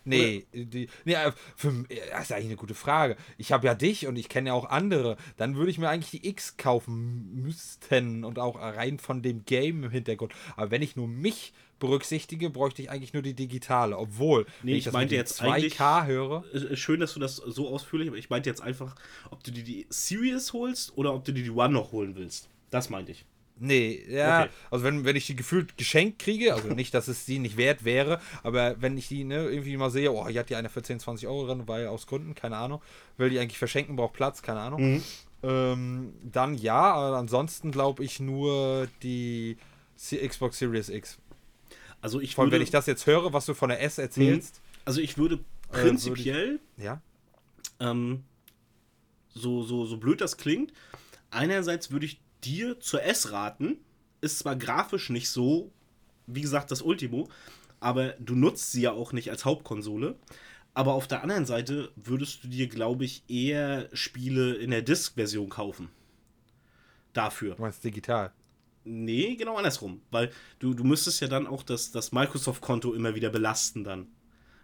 Nee, 0.05 0.47
die, 0.53 0.89
nee, 1.05 1.15
äh, 1.15 1.33
für, 1.57 1.69
äh, 1.89 2.01
das 2.11 2.23
ist 2.25 2.33
eigentlich 2.33 2.47
eine 2.47 2.57
gute 2.57 2.75
Frage. 2.75 3.17
Ich 3.39 3.53
habe 3.53 3.67
ja 3.67 3.75
dich 3.75 4.07
und 4.07 4.17
ich 4.17 4.29
kenne 4.29 4.49
ja 4.49 4.55
auch 4.55 4.69
andere. 4.71 5.17
Dann 5.37 5.57
würde 5.57 5.71
ich 5.71 5.79
mir 5.79 5.89
eigentlich 5.89 6.11
die 6.23 6.29
X 6.29 6.57
kaufen 6.57 7.43
müssten 7.43 8.25
und 8.25 8.39
auch 8.39 8.57
rein 8.61 8.99
von 8.99 9.23
dem 9.23 9.45
Game 9.45 9.85
im 9.85 9.91
Hintergrund. 9.91 10.33
Aber 10.57 10.71
wenn 10.71 10.83
ich 10.83 10.97
nur 10.97 11.09
mich 11.09 11.53
berücksichtige, 11.79 12.49
bräuchte 12.51 12.81
ich 12.83 12.91
eigentlich 12.91 13.13
nur 13.13 13.23
die 13.23 13.35
digitale. 13.35 13.99
Obwohl, 13.99 14.47
Nee, 14.63 14.73
wenn 14.73 14.79
ich 14.79 14.85
das 14.85 14.93
meinte 14.93 15.15
jetzt 15.17 15.41
dem 15.41 15.47
2K 15.49 15.53
eigentlich- 15.53 15.79
höre. 16.09 16.45
Äh, 16.55 16.77
Schön, 16.77 17.01
dass 17.01 17.15
du 17.15 17.21
das 17.21 17.37
so 17.37 17.69
ausführlich, 17.69 18.09
aber 18.09 18.19
ich 18.19 18.31
meinte 18.31 18.49
jetzt 18.49 18.61
einfach, 18.63 18.95
ob 19.31 19.43
du 19.43 19.51
dir 19.51 19.65
die 19.65 19.87
Series 19.89 20.53
holst 20.53 20.97
oder 20.97 21.13
ob 21.15 21.25
du 21.25 21.33
dir 21.33 21.43
die 21.43 21.51
One 21.51 21.73
noch 21.75 21.91
holen 21.93 22.15
willst. 22.15 22.49
Das 22.71 22.89
meinte 22.91 23.13
ich. 23.13 23.25
Nee, 23.59 24.05
ja, 24.09 24.43
Okay. 24.43 24.51
also 24.71 24.85
wenn, 24.85 25.05
wenn 25.05 25.15
ich 25.15 25.27
die 25.27 25.37
gefühlt 25.37 25.77
geschenkt 25.77 26.19
kriege, 26.19 26.55
also 26.55 26.69
nicht, 26.69 26.95
dass 26.95 27.07
es 27.07 27.25
die 27.27 27.39
nicht 27.39 27.57
wert 27.57 27.85
wäre, 27.85 28.21
aber 28.43 28.81
wenn 28.81 28.97
ich 28.99 29.09
die 29.09 29.25
ne, 29.25 29.45
irgendwie 29.49 29.77
mal 29.77 29.91
sehe, 29.91 30.11
oh, 30.11 30.27
hier 30.27 30.41
hat 30.41 30.51
die 30.51 30.57
eine 30.57 30.69
für 30.69 30.83
10, 30.83 30.99
20 31.01 31.29
Euro 31.29 31.47
drin, 31.47 31.63
weil 31.67 31.87
aus 31.87 32.07
Gründen, 32.07 32.35
keine 32.35 32.57
Ahnung, 32.57 32.83
will 33.19 33.31
die 33.31 33.39
eigentlich 33.39 33.59
verschenken, 33.59 33.95
braucht 33.95 34.15
Platz, 34.15 34.43
keine 34.43 34.61
Ahnung, 34.61 35.03
ähm, 35.45 36.15
dann 36.23 36.55
ja, 36.55 36.93
aber 36.93 37.17
ansonsten 37.17 37.71
glaube 37.71 38.03
ich 38.05 38.21
nur 38.21 38.89
die 39.03 39.57
Xbox 40.27 40.59
Series 40.59 40.89
X. 40.89 41.19
Also 42.01 42.21
ich 42.21 42.35
Vor 42.35 42.43
allem, 42.43 42.51
würde, 42.51 42.57
wenn 42.57 42.63
ich 42.65 42.71
das 42.71 42.87
jetzt 42.87 43.07
höre, 43.07 43.33
was 43.33 43.47
du 43.47 43.55
von 43.55 43.69
der 43.69 43.81
S 43.83 43.99
erzählst, 43.99 44.61
also 44.85 45.01
ich 45.01 45.19
würde 45.19 45.39
prinzipiell, 45.71 46.59
ja, 46.77 47.01
ähm, 47.79 48.25
so, 49.35 49.63
so, 49.63 49.85
so 49.85 49.97
blöd 49.99 50.21
das 50.21 50.37
klingt, 50.37 50.73
einerseits 51.31 51.91
würde 51.91 52.07
ich 52.07 52.21
dir 52.45 52.81
zur 52.81 53.03
S 53.03 53.33
raten, 53.33 53.79
ist 54.21 54.39
zwar 54.39 54.57
grafisch 54.57 55.11
nicht 55.11 55.29
so, 55.29 55.71
wie 56.27 56.43
gesagt, 56.43 56.71
das 56.71 56.83
Ultimo, 56.83 57.29
aber 57.81 58.11
du 58.21 58.35
nutzt 58.35 58.73
sie 58.73 58.83
ja 58.83 58.93
auch 58.93 59.13
nicht 59.13 59.31
als 59.31 59.45
Hauptkonsole. 59.45 60.17
Aber 60.75 60.95
auf 60.95 61.07
der 61.07 61.23
anderen 61.23 61.45
Seite 61.45 61.93
würdest 61.97 62.45
du 62.45 62.49
dir, 62.49 62.69
glaube 62.69 63.05
ich, 63.05 63.25
eher 63.29 63.89
Spiele 63.93 64.55
in 64.55 64.71
der 64.71 64.83
Disk-Version 64.83 65.51
kaufen. 65.51 65.91
Dafür. 67.13 67.57
du 67.57 67.63
meinst 67.63 67.85
digital. 67.85 68.33
Nee, 68.85 69.37
genau 69.37 69.57
andersrum. 69.57 70.01
Weil 70.11 70.31
du, 70.61 70.73
du 70.73 70.85
müsstest 70.85 71.21
ja 71.21 71.29
dann 71.29 71.47
auch 71.47 71.63
das, 71.63 71.91
das 71.91 72.13
Microsoft-Konto 72.13 72.95
immer 72.95 73.15
wieder 73.15 73.29
belasten 73.29 73.85
dann. 73.85 74.07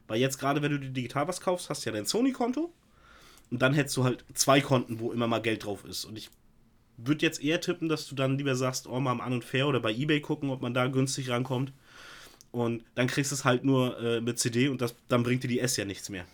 Weil 0.06 0.18
jetzt 0.18 0.38
gerade, 0.38 0.62
wenn 0.62 0.72
du 0.72 0.80
dir 0.80 0.90
digital 0.90 1.28
was 1.28 1.40
kaufst, 1.40 1.68
hast 1.68 1.84
du 1.84 1.90
ja 1.90 1.96
dein 1.96 2.06
Sony-Konto. 2.06 2.72
Und 3.50 3.62
dann 3.62 3.74
hättest 3.74 3.96
du 3.98 4.04
halt 4.04 4.24
zwei 4.32 4.60
Konten, 4.60 5.00
wo 5.00 5.12
immer 5.12 5.26
mal 5.26 5.42
Geld 5.42 5.64
drauf 5.64 5.84
ist. 5.84 6.06
Und 6.06 6.16
ich 6.16 6.30
würde 6.99 7.24
jetzt 7.24 7.42
eher 7.42 7.61
tippen, 7.61 7.88
dass 7.88 8.07
du 8.09 8.14
dann 8.14 8.36
lieber 8.36 8.57
sagst, 8.57 8.86
oh, 8.86 9.01
mal 9.01 9.12
am 9.12 9.20
An 9.20 9.32
und 9.32 9.44
Fair 9.44 9.68
oder 9.68 9.80
bei 9.80 9.92
Ebay 9.92 10.20
gucken, 10.20 10.51
ob 10.51 10.61
man 10.61 10.74
da 10.74 10.86
günstig 10.88 11.30
rankommt. 11.30 11.72
Und 12.51 12.84
dann 12.94 13.07
kriegst 13.07 13.30
du 13.30 13.34
es 13.34 13.44
halt 13.44 13.64
nur 13.64 13.99
äh, 14.01 14.20
mit 14.20 14.38
CD 14.38 14.68
und 14.68 14.80
das, 14.80 14.94
dann 15.09 15.22
bringt 15.22 15.44
dir 15.44 15.49
die 15.49 15.61
S 15.61 15.76
ja 15.76 15.84
nichts 15.84 16.09
mehr. 16.09 16.24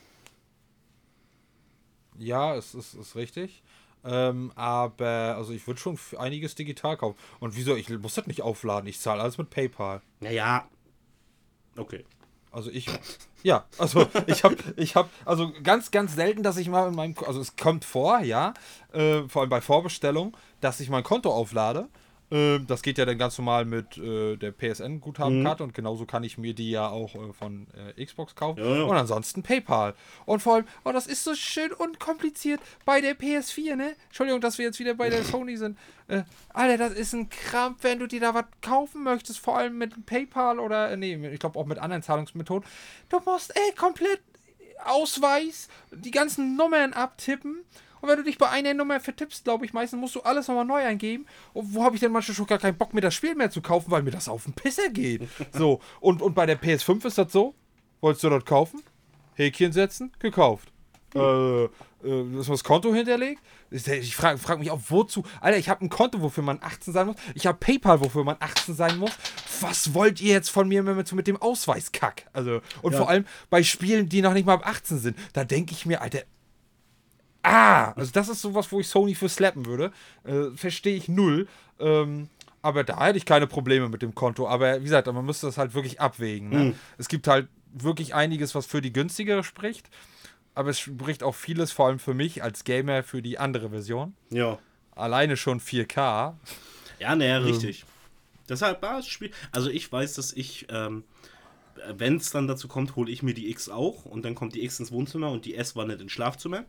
Ja, 2.19 2.55
es 2.55 2.75
ist, 2.75 2.95
ist 2.95 3.17
richtig. 3.17 3.63
Ähm, 4.05 4.53
aber, 4.55 5.35
also 5.37 5.53
ich 5.53 5.67
würde 5.67 5.81
schon 5.81 5.99
einiges 6.19 6.55
digital 6.55 6.97
kaufen. 6.97 7.19
Und 7.41 7.57
wieso? 7.57 7.75
Ich 7.75 7.89
muss 7.89 8.15
das 8.15 8.27
nicht 8.27 8.43
aufladen. 8.43 8.89
Ich 8.89 9.01
zahle 9.01 9.23
alles 9.23 9.39
mit 9.39 9.51
PayPal. 9.51 10.03
Naja. 10.21 10.69
Okay. 11.77 12.05
Also 12.51 12.71
ich, 12.71 12.87
ja, 13.45 13.67
also 13.79 14.07
ich 14.27 14.43
habe, 14.43 14.57
ich 14.77 14.97
habe, 14.97 15.09
also 15.25 15.53
ganz, 15.63 15.91
ganz 15.91 16.15
selten, 16.17 16.43
dass 16.43 16.57
ich 16.57 16.69
mal 16.69 16.89
in 16.89 16.95
meinem, 16.95 17.15
also 17.27 17.41
es 17.41 17.57
kommt 17.57 17.85
vor, 17.85 18.21
ja, 18.21 18.55
äh, 18.93 19.23
vor 19.29 19.43
allem 19.43 19.51
bei 19.51 19.61
Vorbestellung, 19.61 20.37
dass 20.61 20.81
ich 20.81 20.89
mein 20.89 21.05
Konto 21.05 21.31
auflade. 21.31 21.89
Ähm, 22.31 22.67
das 22.67 22.83
geht 22.83 22.99
ja 22.99 23.05
dann 23.05 23.19
ganz 23.19 23.39
normal 23.39 23.65
mit 23.65 23.99
äh, 23.99 24.37
der 24.37 24.53
PSN-Guthabenkarte 24.53 25.63
und 25.63 25.75
genauso 25.75 26.07
kann 26.07 26.25
ich 26.25 26.39
mir 26.39 26.55
die 26.55 26.71
ja 26.71 26.89
auch 26.89 27.15
äh, 27.15 27.33
von 27.33 27.67
äh, 27.97 28.05
Xbox 28.05 28.35
kaufen. 28.35 28.61
Ja, 28.61 28.77
ja. 28.77 28.83
Und 28.85 28.97
ansonsten 28.97 29.43
PayPal. 29.43 29.95
Und 30.25 30.41
vor 30.41 30.55
allem, 30.55 30.67
oh, 30.85 30.93
das 30.93 31.07
ist 31.07 31.25
so 31.25 31.35
schön 31.35 31.73
unkompliziert 31.73 32.61
bei 32.85 33.01
der 33.01 33.17
PS4, 33.19 33.77
ne? 33.77 33.95
Entschuldigung, 34.07 34.41
dass 34.41 34.59
wir 34.59 34.65
jetzt 34.65 34.79
wieder 34.79 34.95
bei 34.95 35.11
der 35.11 35.23
Sony 35.25 35.57
sind. 35.57 35.79
Äh, 36.09 36.23
Alter, 36.53 36.89
das 36.89 36.95
ist 36.95 37.13
ein 37.13 37.29
Krampf, 37.29 37.83
wenn 37.83 37.99
du 37.99 38.07
dir 38.07 38.21
da 38.21 38.35
was 38.35 38.47
kaufen 38.63 39.03
möchtest, 39.05 39.39
vor 39.39 39.59
allem 39.59 39.79
mit 39.79 40.07
PayPal 40.07 40.59
oder, 40.59 40.91
äh, 40.91 40.97
nee, 40.97 41.15
ich 41.29 41.41
glaube 41.41 41.59
auch 41.59 41.67
mit 41.67 41.79
anderen 41.79 42.03
Zahlungsmethoden. 42.03 42.69
Du 43.11 43.21
musst, 43.25 43.55
ey, 43.55 43.75
komplett 43.75 44.21
Ausweis, 44.85 45.69
die 45.93 46.11
ganzen 46.11 46.57
Nummern 46.57 46.93
abtippen. 46.93 47.65
Und 48.05 48.11
wenn 48.11 48.19
du 48.19 48.25
dich 48.25 48.37
bei 48.37 48.51
einer 48.51 48.75
Nummer 48.75 49.01
vertippst, 49.01 49.45
glaube 49.45 49.65
ich, 49.65 49.73
meistens 49.73 49.99
musst 49.99 50.15
du 50.15 50.21
alles 50.21 50.47
nochmal 50.47 50.67
neu 50.67 50.85
eingeben. 50.85 51.25
Und 51.55 51.75
wo 51.75 51.83
habe 51.85 51.95
ich 51.97 52.01
denn 52.01 52.13
manchmal 52.13 52.35
schon 52.35 52.45
gar 52.45 52.59
keinen 52.59 52.77
Bock, 52.77 52.93
mir 52.93 53.01
das 53.01 53.15
Spiel 53.15 53.35
mehr 53.35 53.51
zu 53.51 53.63
kaufen, 53.63 53.91
weil 53.91 54.03
mir 54.03 54.11
das 54.11 54.29
auf 54.29 54.45
den 54.45 54.53
Pisser 54.53 54.91
geht. 54.91 55.23
So, 55.55 55.81
und, 56.01 56.21
und 56.21 56.35
bei 56.35 56.45
der 56.45 56.61
PS5 56.61 57.07
ist 57.07 57.17
das 57.17 57.33
so. 57.33 57.55
Wolltest 58.03 58.25
du 58.25 58.29
dort 58.29 58.45
kaufen? 58.45 58.83
Häkchen 59.37 59.73
setzen? 59.73 60.13
Gekauft. 60.19 60.71
Äh, 61.15 61.65
äh, 61.65 61.69
ist 62.39 62.51
das 62.51 62.63
Konto 62.63 62.93
hinterlegt? 62.93 63.41
Ich, 63.71 63.87
ich 63.89 64.15
frage 64.15 64.37
frag 64.37 64.59
mich 64.59 64.71
auch, 64.71 64.81
wozu? 64.89 65.23
Alter, 65.41 65.57
ich 65.57 65.71
habe 65.71 65.83
ein 65.83 65.89
Konto, 65.89 66.21
wofür 66.21 66.43
man 66.43 66.59
18 66.61 66.93
sein 66.93 67.07
muss. 67.07 67.17
Ich 67.35 67.47
habe 67.47 67.57
PayPal, 67.57 68.01
wofür 68.01 68.25
man 68.25 68.37
18 68.39 68.75
sein 68.75 68.99
muss. 68.99 69.13
Was 69.61 69.95
wollt 69.95 70.21
ihr 70.21 70.33
jetzt 70.35 70.51
von 70.51 70.69
mir 70.69 70.83
mit, 70.83 71.11
mit 71.13 71.27
dem 71.27 71.41
Ausweiskack? 71.41 72.27
Also, 72.35 72.61
und 72.83 72.93
Ja. 72.93 72.99
vor 72.99 73.09
allem 73.09 73.25
bei 73.49 73.63
Spielen, 73.63 74.11
die 74.11 74.21
noch 74.21 74.35
nicht 74.35 74.45
mal 74.45 74.55
ab 74.55 74.67
18 74.67 74.99
sind, 74.99 75.17
da 75.33 75.45
denke 75.45 75.73
ich 75.73 75.87
mir, 75.87 76.03
Alter, 76.03 76.21
Ah, 77.45 77.93
also 77.93 78.11
das 78.11 78.29
ist 78.29 78.41
sowas, 78.41 78.73
wo 78.73 78.81
ich 78.81 78.89
Sony 78.89 79.15
für 79.15 79.29
slappen 79.29 79.67
würde. 79.67 79.93
Äh, 80.25 80.51
Verstehe 80.57 80.97
ich 80.97 81.09
null. 81.09 81.47
Ähm, 81.79 82.29
aber 82.63 82.83
da 82.85 83.05
hätte 83.05 83.19
ich 83.19 83.27
keine 83.27 83.47
Probleme 83.47 83.89
mit 83.91 84.01
dem 84.01 84.15
Konto. 84.15 84.49
Aber 84.49 84.81
wie 84.81 84.85
gesagt, 84.85 85.07
man 85.07 85.25
müsste 85.27 85.47
das 85.47 85.59
halt 85.59 85.75
wirklich 85.75 86.01
abwägen. 86.01 86.49
Ne? 86.49 86.75
Es 86.97 87.09
gibt 87.09 87.29
halt 87.29 87.49
wirklich 87.75 88.15
einiges, 88.15 88.55
was 88.55 88.65
für 88.65 88.81
die 88.81 88.93
günstigere 88.93 89.45
spricht. 89.45 89.91
Aber 90.55 90.71
es 90.71 90.79
spricht 90.81 91.23
auch 91.23 91.35
vieles, 91.35 91.73
vor 91.73 91.89
allem 91.89 91.99
für 91.99 92.15
mich 92.15 92.43
als 92.43 92.65
Gamer, 92.65 93.03
für 93.03 93.21
die 93.21 93.39
andere 93.39 93.71
Version. 93.71 94.15
Ja. 94.31 94.59
alleine 94.95 95.37
schon 95.37 95.61
4K. 95.61 96.35
Ja, 97.01 97.17
naja, 97.17 97.39
richtig. 97.39 97.85
Deshalb 98.49 98.81
war 98.81 98.97
das 98.97 99.07
Spiel. 99.09 99.33
Also 99.53 99.69
ich 99.69 99.91
weiß, 99.91 100.15
dass 100.15 100.33
ich, 100.33 100.67
ähm, 100.71 101.05
wenn 101.93 102.17
es 102.17 102.31
dann 102.31 102.47
dazu 102.47 102.69
kommt, 102.69 102.95
hole 102.97 103.11
ich 103.11 103.23
mir 103.23 103.35
die 103.35 103.51
X 103.51 103.69
auch 103.69 104.05
und 104.07 104.25
dann 104.25 104.35
kommt 104.35 104.55
die 104.55 104.65
X 104.65 104.79
ins 104.81 104.93
Wohnzimmer 104.93 105.31
und 105.31 105.45
die 105.45 105.57
S 105.57 105.75
wandert 105.77 106.01
ins 106.01 106.13
Schlafzimmer. 106.13 106.65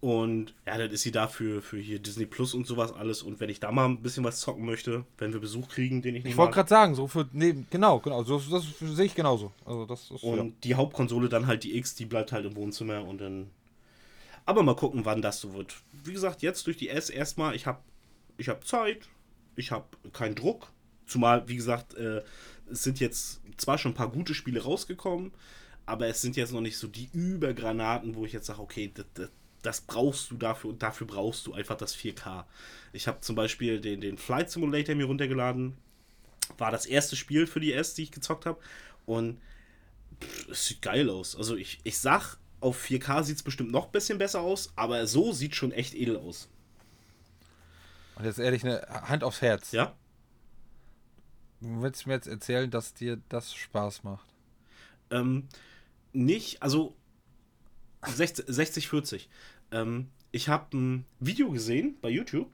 Und 0.00 0.54
ja, 0.66 0.78
dann 0.78 0.90
ist 0.90 1.02
sie 1.02 1.12
dafür 1.12 1.60
für 1.60 1.78
hier 1.78 1.98
Disney 1.98 2.24
Plus 2.24 2.54
und 2.54 2.66
sowas 2.66 2.92
alles. 2.92 3.22
Und 3.22 3.38
wenn 3.38 3.50
ich 3.50 3.60
da 3.60 3.70
mal 3.70 3.84
ein 3.86 4.00
bisschen 4.00 4.24
was 4.24 4.40
zocken 4.40 4.64
möchte, 4.64 5.04
wenn 5.18 5.34
wir 5.34 5.40
Besuch 5.40 5.68
kriegen, 5.68 6.00
den 6.00 6.14
ich 6.16 6.24
nicht 6.24 6.32
Ich 6.32 6.38
wollte 6.38 6.54
gerade 6.54 6.70
sagen, 6.70 6.94
so 6.94 7.06
für. 7.06 7.28
Nee, 7.32 7.64
genau, 7.68 7.98
genau. 8.00 8.24
So, 8.24 8.40
das 8.50 8.64
sehe 8.80 9.04
ich 9.04 9.14
genauso. 9.14 9.52
Also 9.66 9.84
das 9.84 10.10
ist. 10.10 10.22
Und 10.22 10.38
ja. 10.38 10.52
die 10.64 10.74
Hauptkonsole 10.74 11.28
dann 11.28 11.46
halt 11.46 11.64
die 11.64 11.76
X, 11.76 11.94
die 11.94 12.06
bleibt 12.06 12.32
halt 12.32 12.46
im 12.46 12.56
Wohnzimmer 12.56 13.04
und 13.04 13.20
dann. 13.20 13.50
Aber 14.46 14.62
mal 14.62 14.74
gucken, 14.74 15.04
wann 15.04 15.20
das 15.20 15.38
so 15.38 15.52
wird. 15.52 15.76
Wie 15.92 16.14
gesagt, 16.14 16.40
jetzt 16.40 16.66
durch 16.66 16.78
die 16.78 16.88
S 16.88 17.10
erstmal, 17.10 17.54
ich 17.54 17.66
habe 17.66 17.80
ich 18.38 18.48
hab 18.48 18.66
Zeit, 18.66 19.06
ich 19.54 19.70
habe 19.70 19.84
keinen 20.14 20.34
Druck. 20.34 20.72
Zumal, 21.06 21.46
wie 21.46 21.56
gesagt, 21.56 21.92
äh, 21.94 22.22
es 22.70 22.84
sind 22.84 23.00
jetzt 23.00 23.42
zwar 23.58 23.76
schon 23.76 23.92
ein 23.92 23.96
paar 23.96 24.10
gute 24.10 24.32
Spiele 24.32 24.62
rausgekommen, 24.62 25.32
aber 25.84 26.06
es 26.06 26.22
sind 26.22 26.36
jetzt 26.36 26.52
noch 26.52 26.62
nicht 26.62 26.78
so 26.78 26.88
die 26.88 27.10
Übergranaten, 27.12 28.14
wo 28.14 28.24
ich 28.24 28.32
jetzt 28.32 28.46
sage, 28.46 28.60
okay, 28.60 28.90
das, 28.94 29.06
das, 29.12 29.28
das 29.62 29.80
brauchst 29.82 30.30
du 30.30 30.36
dafür 30.36 30.70
und 30.70 30.82
dafür 30.82 31.06
brauchst 31.06 31.46
du 31.46 31.52
einfach 31.52 31.76
das 31.76 31.96
4K. 31.96 32.44
Ich 32.92 33.06
habe 33.06 33.20
zum 33.20 33.36
Beispiel 33.36 33.80
den, 33.80 34.00
den 34.00 34.18
Flight 34.18 34.50
Simulator 34.50 34.94
mir 34.94 35.06
runtergeladen. 35.06 35.76
War 36.58 36.70
das 36.70 36.86
erste 36.86 37.16
Spiel 37.16 37.46
für 37.46 37.60
die 37.60 37.72
S, 37.72 37.94
die 37.94 38.04
ich 38.04 38.12
gezockt 38.12 38.46
habe. 38.46 38.58
Und 39.06 39.40
es 40.50 40.66
sieht 40.66 40.82
geil 40.82 41.08
aus. 41.10 41.36
Also 41.36 41.56
ich, 41.56 41.80
ich 41.84 41.98
sag, 41.98 42.38
auf 42.60 42.82
4K 42.82 43.22
sieht 43.22 43.36
es 43.36 43.42
bestimmt 43.42 43.70
noch 43.70 43.86
ein 43.86 43.92
bisschen 43.92 44.18
besser 44.18 44.40
aus, 44.40 44.72
aber 44.76 45.06
so 45.06 45.32
sieht 45.32 45.54
schon 45.54 45.72
echt 45.72 45.94
edel 45.94 46.16
aus. 46.16 46.48
Und 48.16 48.24
jetzt 48.24 48.38
ehrlich, 48.38 48.64
eine 48.64 48.82
Hand 48.88 49.24
aufs 49.24 49.40
Herz. 49.40 49.72
Ja? 49.72 49.94
Du 51.60 51.82
willst 51.82 52.06
mir 52.06 52.14
jetzt 52.14 52.26
erzählen, 52.26 52.70
dass 52.70 52.94
dir 52.94 53.20
das 53.28 53.54
Spaß 53.54 54.02
macht. 54.04 54.26
Ähm, 55.10 55.48
nicht, 56.12 56.62
also 56.62 56.94
60, 58.06 58.46
60 58.48 58.88
40. 58.88 59.28
Ähm, 59.72 60.08
ich 60.32 60.48
habe 60.48 60.76
ein 60.76 61.04
Video 61.18 61.50
gesehen 61.50 61.96
bei 62.00 62.08
YouTube, 62.08 62.50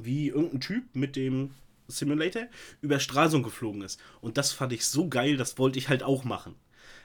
wie 0.00 0.28
irgendein 0.28 0.60
Typ 0.60 0.84
mit 0.94 1.16
dem 1.16 1.50
Simulator 1.88 2.46
über 2.80 3.00
Stralsund 3.00 3.44
geflogen 3.44 3.82
ist. 3.82 4.00
Und 4.20 4.38
das 4.38 4.52
fand 4.52 4.72
ich 4.72 4.86
so 4.86 5.08
geil, 5.08 5.36
das 5.36 5.58
wollte 5.58 5.78
ich 5.78 5.88
halt 5.88 6.02
auch 6.02 6.24
machen. 6.24 6.54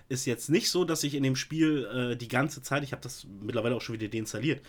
Ist 0.09 0.25
jetzt 0.25 0.49
nicht 0.49 0.71
so, 0.71 0.85
dass 0.85 1.03
ich 1.03 1.15
in 1.15 1.23
dem 1.23 1.35
Spiel 1.35 1.85
äh, 1.85 2.15
die 2.15 2.29
ganze 2.29 2.61
Zeit, 2.61 2.83
ich 2.83 2.93
habe 2.93 3.01
das 3.01 3.27
mittlerweile 3.41 3.75
auch 3.75 3.81
schon 3.81 3.99
wieder 3.99 4.07
deinstalliert, 4.07 4.61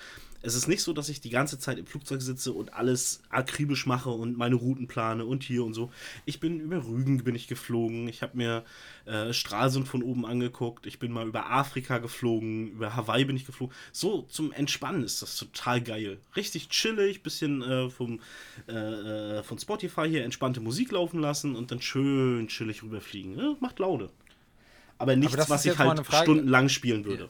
es 0.42 0.54
ist 0.54 0.68
nicht 0.68 0.82
so, 0.82 0.92
dass 0.92 1.08
ich 1.08 1.20
die 1.20 1.30
ganze 1.30 1.58
Zeit 1.58 1.78
im 1.78 1.86
Flugzeug 1.86 2.22
sitze 2.22 2.52
und 2.52 2.72
alles 2.74 3.22
akribisch 3.28 3.86
mache 3.86 4.10
und 4.10 4.36
meine 4.36 4.54
Routen 4.54 4.86
plane 4.86 5.24
und 5.24 5.42
hier 5.42 5.64
und 5.64 5.74
so. 5.74 5.90
Ich 6.26 6.38
bin 6.38 6.60
über 6.60 6.84
Rügen 6.84 7.24
bin 7.24 7.34
ich 7.34 7.48
geflogen, 7.48 8.06
ich 8.08 8.22
habe 8.22 8.36
mir 8.36 8.64
äh, 9.06 9.32
Stralsund 9.32 9.88
von 9.88 10.02
oben 10.02 10.24
angeguckt, 10.24 10.86
ich 10.86 10.98
bin 10.98 11.10
mal 11.10 11.26
über 11.26 11.50
Afrika 11.50 11.98
geflogen, 11.98 12.68
über 12.72 12.94
Hawaii 12.94 13.24
bin 13.24 13.36
ich 13.36 13.46
geflogen. 13.46 13.74
So 13.92 14.22
zum 14.22 14.52
Entspannen 14.52 15.02
ist 15.02 15.22
das 15.22 15.36
total 15.36 15.80
geil. 15.80 16.18
Richtig 16.36 16.68
chillig, 16.68 17.22
bisschen 17.22 17.62
äh, 17.62 17.90
vom, 17.90 18.20
äh, 18.68 18.72
äh, 18.72 19.42
von 19.42 19.58
Spotify 19.58 20.08
hier 20.08 20.24
entspannte 20.24 20.60
Musik 20.60 20.92
laufen 20.92 21.20
lassen 21.20 21.56
und 21.56 21.72
dann 21.72 21.82
schön 21.82 22.46
chillig 22.48 22.82
rüberfliegen. 22.82 23.36
Ja, 23.36 23.56
macht 23.60 23.80
Laude. 23.80 24.10
Aber 24.98 25.16
nichts, 25.16 25.36
das 25.36 25.50
was 25.50 25.64
ich 25.64 25.78
halt 25.78 26.04
stundenlang 26.06 26.68
spielen 26.68 27.04
würde. 27.04 27.28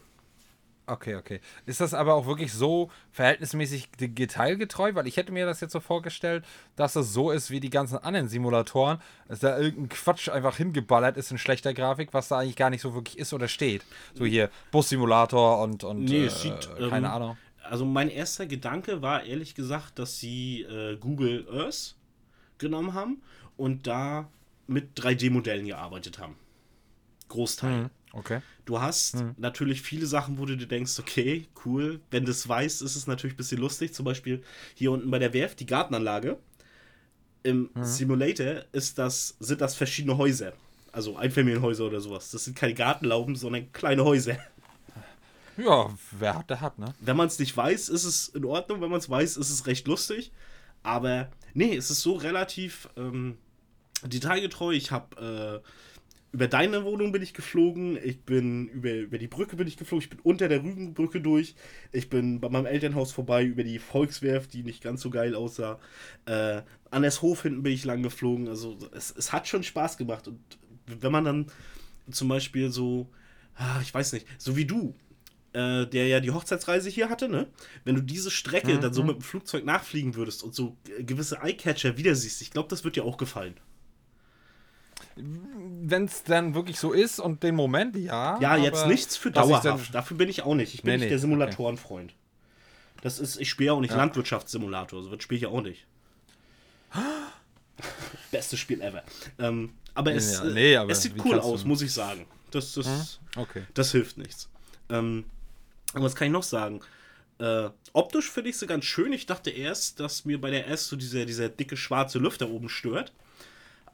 Okay, 0.89 1.17
okay. 1.17 1.41
Ist 1.67 1.83
das 1.83 1.93
aber 1.93 2.15
auch 2.15 2.27
wirklich 2.27 2.53
so 2.53 2.91
verhältnismäßig 3.13 3.91
detailgetreu? 3.99 4.95
Weil 4.95 5.07
ich 5.07 5.19
hätte 5.19 5.33
mir 5.33 5.45
das 5.45 5.61
jetzt 5.61 5.73
so 5.73 5.81
vorgestellt, 5.81 6.47
dass 6.77 6.97
es 6.97 7.13
so 7.13 7.31
ist 7.31 7.51
wie 7.51 7.61
die 7.61 7.69
ganzen 7.69 7.99
anderen 7.99 8.29
Simulatoren, 8.29 8.99
dass 9.29 9.41
da 9.41 9.59
irgendein 9.59 9.91
Quatsch 9.91 10.31
einfach 10.31 10.57
hingeballert 10.57 11.19
ist 11.19 11.31
in 11.31 11.37
schlechter 11.37 11.75
Grafik, 11.75 12.15
was 12.15 12.29
da 12.29 12.39
eigentlich 12.39 12.57
gar 12.57 12.71
nicht 12.71 12.81
so 12.81 12.95
wirklich 12.95 13.19
ist 13.19 13.35
oder 13.35 13.49
steht. 13.49 13.85
So 14.15 14.25
hier 14.25 14.49
Bussimulator 14.71 15.61
und, 15.63 15.85
und 15.85 16.05
Nee, 16.05 16.23
äh, 16.23 16.27
es 16.27 16.41
sieht, 16.41 16.71
ähm, 16.81 16.89
keine 16.89 17.11
Ahnung. 17.11 17.37
Also 17.63 17.85
mein 17.85 18.09
erster 18.09 18.47
Gedanke 18.47 19.03
war 19.03 19.25
ehrlich 19.25 19.55
gesagt, 19.55 19.99
dass 19.99 20.19
sie 20.19 20.63
äh, 20.63 20.97
Google 20.97 21.47
Earth 21.53 21.97
genommen 22.57 22.95
haben 22.95 23.21
und 23.59 23.87
da 23.87 24.31
mit 24.67 24.99
3D-Modellen 24.99 25.67
gearbeitet 25.67 26.19
haben. 26.19 26.37
Großteil. 27.29 27.83
Mhm, 27.85 27.91
Okay. 28.13 28.41
Du 28.65 28.81
hast 28.81 29.17
natürlich 29.39 29.81
viele 29.83 30.07
Sachen, 30.07 30.39
wo 30.39 30.45
du 30.45 30.57
dir 30.57 30.67
denkst, 30.67 30.99
okay, 30.99 31.47
cool. 31.65 32.01
Wenn 32.11 32.25
du 32.25 32.31
es 32.33 32.47
weißt, 32.49 32.83
ist 32.83 32.97
es 32.97 33.07
natürlich 33.07 33.35
ein 33.35 33.39
bisschen 33.39 33.61
lustig. 33.61 33.95
Zum 33.95 34.05
Beispiel 34.05 34.43
hier 34.75 34.93
unten 34.93 35.11
bei 35.11 35.19
der 35.19 35.33
Werft, 35.33 35.61
die 35.61 35.67
Gartenanlage. 35.67 36.39
Im 37.43 37.71
Simulator 37.81 38.65
ist 38.73 38.99
das, 38.99 39.37
sind 39.41 39.61
das 39.61 39.75
verschiedene 39.75 40.19
Häuser. 40.19 40.53
Also 40.93 41.17
Einfamilienhäuser 41.17 41.85
oder 41.87 42.01
sowas. 42.01 42.31
Das 42.31 42.45
sind 42.45 42.57
keine 42.57 42.75
Gartenlauben, 42.75 43.37
sondern 43.37 43.73
kleine 43.73 44.05
Häuser. 44.05 44.37
Ja, 45.57 45.91
wer 46.13 46.35
hat, 46.35 46.51
der 46.51 46.61
hat, 46.61 46.79
ne? 46.79 46.95
Wenn 47.01 47.17
man 47.17 47.27
es 47.27 47.39
nicht 47.39 47.57
weiß, 47.57 47.89
ist 47.89 48.05
es 48.05 48.29
in 48.29 48.45
Ordnung. 48.45 48.81
Wenn 48.81 48.91
man 48.91 49.01
es 49.01 49.09
weiß, 49.11 49.37
ist 49.37 49.51
es 49.51 49.67
recht 49.67 49.87
lustig. 49.89 50.31
Aber 50.83 51.31
nee, 51.55 51.75
es 51.75 51.91
ist 51.91 52.03
so 52.03 52.15
relativ 52.15 52.89
ähm, 52.97 53.39
detailgetreu. 54.05 54.73
Ich 54.73 54.91
habe 54.93 55.63
äh, 55.65 55.69
über 56.31 56.47
deine 56.47 56.85
Wohnung 56.85 57.13
bin 57.13 57.23
ich 57.23 57.33
geflogen. 57.33 57.99
Ich 58.03 58.21
bin 58.21 58.69
über, 58.69 58.93
über 58.93 59.19
die 59.19 59.29
Brücke 59.29 59.57
bin 59.57 59.67
ich 59.67 59.77
geflogen. 59.77 60.05
Ich 60.05 60.11
bin 60.11 60.21
unter 60.23 60.49
der 60.49 60.63
Rügenbrücke 60.63 61.21
durch. 61.21 61.55
Ich 61.91 62.11
bin 62.11 62.41
bei 62.41 62.49
meinem 62.49 62.67
Elternhaus 62.67 63.13
vorbei 63.13 63.45
über 63.45 63.65
die 63.65 63.79
Volkswerft, 63.79 64.53
die 64.53 64.63
nicht 64.63 64.83
ganz 64.83 65.01
so 65.01 65.11
geil 65.11 65.35
aussah. 65.35 65.81
Äh, 66.27 66.63
an 66.91 67.03
das 67.03 67.23
Hof 67.23 67.43
hinten 67.43 67.63
bin 67.63 67.73
ich 67.73 67.85
lang 67.85 68.03
geflogen. 68.03 68.49
Also 68.49 68.79
es, 68.93 69.15
es 69.17 69.33
hat 69.33 69.49
schon 69.49 69.63
Spaß 69.63 69.97
gemacht. 69.97 70.29
Und 70.29 70.41
wenn 70.87 71.13
man 71.13 71.25
dann 71.25 71.47
zum 72.11 72.29
Beispiel 72.29 72.71
so, 72.71 73.09
ah, 73.55 73.81
ich 73.81 73.93
weiß 73.93 74.13
nicht, 74.13 74.27
so 74.37 74.57
wie 74.57 74.67
du, 74.67 74.95
äh, 75.55 75.87
der 75.87 76.09
ja 76.09 76.21
die 76.21 76.31
Hochzeitsreise 76.31 76.91
hier 76.91 77.09
hatte, 77.09 77.29
ne? 77.29 77.47
Wenn 77.85 77.95
du 77.95 78.03
diese 78.03 78.31
Strecke 78.31 78.79
dann 78.79 78.93
so 78.93 79.03
mit 79.03 79.17
dem 79.17 79.23
Flugzeug 79.23 79.65
nachfliegen 79.65 80.15
würdest 80.15 80.43
und 80.43 80.55
so 80.55 80.77
äh, 80.99 81.05
gewisse 81.05 81.43
Eyecatcher 81.43 81.97
wieder 81.97 82.15
siehst, 82.15 82.43
ich 82.43 82.51
glaube, 82.51 82.69
das 82.69 82.85
wird 82.85 82.97
dir 82.97 83.05
auch 83.05 83.17
gefallen. 83.17 83.55
Wenn 85.17 86.05
es 86.05 86.23
dann 86.25 86.55
wirklich 86.55 86.79
so 86.79 86.93
ist 86.93 87.19
und 87.21 87.43
den 87.43 87.55
Moment, 87.55 87.97
ja. 87.97 88.39
Ja, 88.41 88.57
jetzt 88.57 88.81
aber 88.81 88.89
nichts 88.91 89.17
für 89.17 89.31
dauerhaft. 89.31 89.95
Dafür 89.95 90.17
bin 90.17 90.29
ich 90.29 90.43
auch 90.43 90.55
nicht. 90.55 90.75
Ich 90.75 90.83
bin 90.83 90.93
Nee, 90.93 90.97
nicht 90.99 91.05
nee, 91.07 91.11
der 91.11 91.19
Simulatorenfreund. 91.19 92.15
Das 93.03 93.19
ist, 93.19 93.41
ich 93.41 93.49
spiele 93.49 93.69
ja 93.69 93.73
auch 93.75 93.81
nicht 93.81 93.95
Landwirtschaftssimulator, 93.95 95.03
so 95.03 95.19
spiele 95.21 95.37
ich 95.37 95.43
ja 95.43 95.49
auch 95.49 95.61
nicht. 95.63 95.87
Bestes 98.31 98.59
Spiel 98.59 98.81
ever. 98.81 99.03
Ähm, 99.39 99.73
aber 99.95 100.13
es, 100.15 100.33
Ja, 100.39 100.45
äh, 100.45 100.53
nee, 100.53 100.77
aber 100.77 100.91
es 100.91 101.03
sieht 101.03 101.15
cool 101.25 101.39
aus, 101.39 101.65
muss 101.65 101.83
ich 101.83 101.93
sagen. 101.93 102.27
Das, 102.51 102.73
das, 102.73 103.21
Okay. 103.37 103.63
das 103.75 103.93
hilft 103.93 104.19
nichts. 104.19 104.49
Ähm, 104.89 105.25
und 105.95 106.03
was 106.03 106.15
kann 106.15 106.27
ich 106.27 106.33
noch 106.33 106.43
sagen? 106.43 106.81
Äh, 107.39 107.71
optisch 107.93 108.31
finde 108.31 108.51
ich 108.51 108.57
sie 108.59 108.67
ganz 108.67 108.85
schön. 108.85 109.13
Ich 109.13 109.27
dachte 109.27 109.51
erst, 109.51 110.01
dass 110.01 110.25
mir 110.25 110.41
bei 110.41 110.51
der 110.51 110.69
S 110.69 110.89
so 110.89 110.97
dieser, 110.97 111.25
dieser 111.25 111.49
dicke 111.49 111.77
schwarze 111.77 112.19
Lüfter 112.19 112.49
oben 112.49 112.69
stört. 112.69 113.13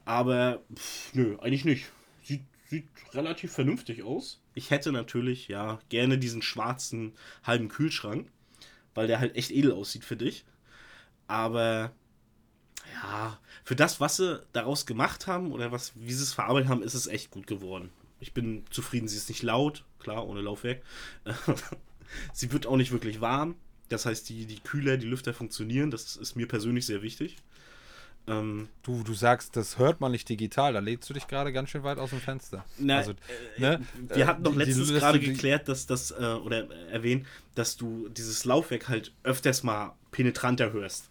Aber 0.05 0.63
pff, 0.73 1.13
nö, 1.13 1.37
eigentlich 1.39 1.65
nicht. 1.65 1.85
Sieht, 2.23 2.43
sieht 2.69 2.87
relativ 3.13 3.51
vernünftig 3.51 4.03
aus. 4.03 4.41
Ich 4.53 4.69
hätte 4.71 4.91
natürlich, 4.91 5.47
ja, 5.47 5.79
gerne 5.89 6.17
diesen 6.17 6.41
schwarzen 6.41 7.13
halben 7.43 7.67
Kühlschrank, 7.67 8.29
weil 8.93 9.07
der 9.07 9.19
halt 9.19 9.35
echt 9.35 9.51
edel 9.51 9.71
aussieht 9.71 10.05
für 10.05 10.15
dich. 10.15 10.45
Aber 11.27 11.91
ja, 12.93 13.39
für 13.63 13.75
das, 13.75 13.99
was 13.99 14.17
sie 14.17 14.41
daraus 14.53 14.85
gemacht 14.85 15.27
haben 15.27 15.51
oder 15.51 15.71
was, 15.71 15.93
wie 15.95 16.13
sie 16.13 16.23
es 16.23 16.33
verarbeitet 16.33 16.69
haben, 16.69 16.83
ist 16.83 16.93
es 16.93 17.07
echt 17.07 17.31
gut 17.31 17.47
geworden. 17.47 17.89
Ich 18.19 18.33
bin 18.33 18.63
zufrieden, 18.69 19.07
sie 19.07 19.17
ist 19.17 19.29
nicht 19.29 19.43
laut, 19.43 19.83
klar, 19.99 20.25
ohne 20.27 20.41
Laufwerk. 20.41 20.83
sie 22.33 22.51
wird 22.51 22.67
auch 22.67 22.77
nicht 22.77 22.91
wirklich 22.91 23.21
warm. 23.21 23.55
Das 23.89 24.05
heißt, 24.05 24.29
die, 24.29 24.45
die 24.45 24.59
Kühler, 24.59 24.97
die 24.97 25.07
Lüfter 25.07 25.33
funktionieren. 25.33 25.91
Das 25.91 26.15
ist 26.15 26.35
mir 26.35 26.47
persönlich 26.47 26.85
sehr 26.85 27.01
wichtig. 27.01 27.37
Ähm, 28.27 28.69
Du, 28.83 29.03
du 29.03 29.13
sagst, 29.13 29.55
das 29.55 29.77
hört 29.77 30.01
man 30.01 30.11
nicht 30.11 30.27
digital, 30.27 30.73
da 30.73 30.79
legst 30.79 31.07
du 31.09 31.13
dich 31.13 31.27
gerade 31.27 31.53
ganz 31.53 31.69
schön 31.69 31.83
weit 31.83 31.99
aus 31.99 32.09
dem 32.09 32.19
Fenster. 32.21 32.65
Na, 32.79 32.97
also, 32.97 33.13
ne? 33.57 33.81
wir 34.07 34.17
Äh, 34.17 34.25
hatten 34.25 34.43
doch 34.43 34.55
letztens 34.55 34.89
gerade 34.89 35.19
geklärt, 35.19 35.67
dass 35.67 35.85
das, 35.85 36.11
äh, 36.11 36.15
oder 36.43 36.69
erwähnt, 36.89 37.27
dass 37.53 37.77
du 37.77 38.09
dieses 38.09 38.43
Laufwerk 38.45 38.89
halt 38.89 39.13
öfters 39.23 39.61
mal 39.63 39.93
penetranter 40.11 40.73
hörst. 40.73 41.09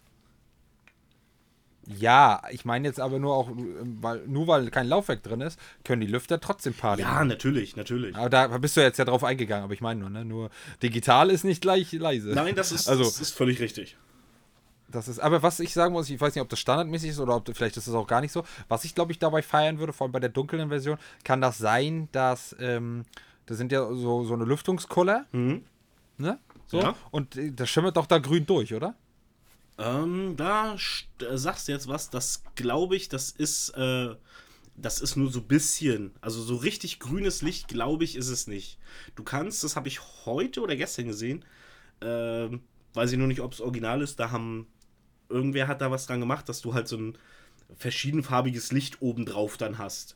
Ja, 1.87 2.41
ich 2.49 2.65
meine 2.65 2.87
jetzt 2.87 2.99
aber 2.99 3.19
nur 3.19 3.35
auch, 3.35 3.47
ähm, 3.49 3.97
weil 4.01 4.23
nur 4.25 4.47
weil 4.47 4.71
kein 4.71 4.87
Laufwerk 4.87 5.21
drin 5.21 5.41
ist, 5.41 5.59
können 5.83 6.01
die 6.01 6.07
Lüfter 6.07 6.39
trotzdem 6.41 6.73
Party 6.73 7.03
Ja, 7.03 7.09
machen. 7.09 7.27
natürlich, 7.27 7.75
natürlich. 7.75 8.15
Aber 8.15 8.29
da 8.29 8.47
bist 8.57 8.75
du 8.75 8.81
jetzt 8.81 8.97
ja 8.97 9.05
drauf 9.05 9.23
eingegangen, 9.23 9.63
aber 9.65 9.73
ich 9.73 9.81
meine 9.81 9.99
nur, 9.99 10.09
ne? 10.09 10.25
Nur 10.25 10.49
digital 10.81 11.29
ist 11.29 11.43
nicht 11.43 11.61
gleich 11.61 11.91
leise. 11.91 12.29
Nein, 12.29 12.55
das 12.55 12.71
ist, 12.71 12.89
Also- 12.89 13.03
das 13.03 13.21
ist 13.21 13.31
völlig 13.31 13.59
richtig. 13.59 13.97
Das 14.87 15.07
ist, 15.07 15.19
aber 15.19 15.41
was 15.41 15.59
ich 15.59 15.73
sagen 15.73 15.93
muss, 15.93 16.09
ich 16.09 16.21
weiß 16.21 16.35
nicht, 16.35 16.41
ob 16.41 16.49
das 16.49 16.59
standardmäßig 16.59 17.11
ist 17.11 17.19
oder 17.19 17.35
ob 17.35 17.49
vielleicht 17.55 17.75
ist 17.77 17.87
es 17.87 17.93
auch 17.93 18.07
gar 18.07 18.21
nicht 18.21 18.31
so. 18.31 18.43
Was 18.67 18.85
ich 18.85 18.93
glaube 18.93 19.11
ich 19.11 19.19
dabei 19.19 19.41
feiern 19.41 19.79
würde, 19.79 19.93
vor 19.93 20.05
allem 20.05 20.11
bei 20.11 20.19
der 20.19 20.29
dunklen 20.29 20.69
Version, 20.69 20.97
kann 21.23 21.41
das 21.41 21.57
sein, 21.57 22.07
dass 22.11 22.55
ähm, 22.59 23.03
da 23.45 23.55
sind 23.55 23.71
ja 23.71 23.85
so, 23.93 24.23
so 24.23 24.33
eine 24.33 24.45
Lüftungskuller. 24.45 25.25
Mhm. 25.31 25.63
Ne? 26.17 26.39
So. 26.67 26.79
Ja. 26.79 26.95
Und 27.11 27.35
äh, 27.35 27.51
das 27.51 27.69
schimmert 27.69 27.97
doch 27.97 28.05
da 28.05 28.19
grün 28.19 28.45
durch, 28.45 28.73
oder? 28.73 28.95
Ähm, 29.77 30.35
da 30.37 30.75
äh, 30.75 31.37
sagst 31.37 31.67
du 31.67 31.71
jetzt 31.71 31.87
was, 31.87 32.09
das 32.09 32.43
glaube 32.55 32.95
ich, 32.95 33.09
das 33.09 33.31
ist, 33.31 33.69
äh, 33.71 34.15
das 34.77 35.01
ist 35.01 35.15
nur 35.15 35.31
so 35.31 35.39
ein 35.39 35.47
bisschen, 35.47 36.13
also 36.21 36.41
so 36.41 36.55
richtig 36.55 36.99
grünes 36.99 37.41
Licht, 37.41 37.67
glaube 37.67 38.03
ich, 38.03 38.15
ist 38.15 38.29
es 38.29 38.47
nicht. 38.47 38.77
Du 39.15 39.23
kannst, 39.23 39.63
das 39.63 39.75
habe 39.75 39.87
ich 39.87 39.99
heute 40.25 40.61
oder 40.61 40.75
gestern 40.75 41.07
gesehen, 41.07 41.43
ähm, 42.01 42.61
weiß 42.93 43.11
ich 43.11 43.17
nur 43.17 43.27
nicht, 43.27 43.41
ob 43.41 43.53
es 43.53 43.61
original 43.61 44.01
ist, 44.01 44.19
da 44.19 44.31
haben, 44.31 44.67
irgendwer 45.29 45.67
hat 45.67 45.81
da 45.81 45.91
was 45.91 46.05
dran 46.07 46.19
gemacht, 46.19 46.47
dass 46.49 46.61
du 46.61 46.73
halt 46.73 46.87
so 46.87 46.97
ein 46.97 47.17
verschiedenfarbiges 47.77 48.71
Licht 48.71 49.01
obendrauf 49.01 49.57
dann 49.57 49.77
hast. 49.77 50.15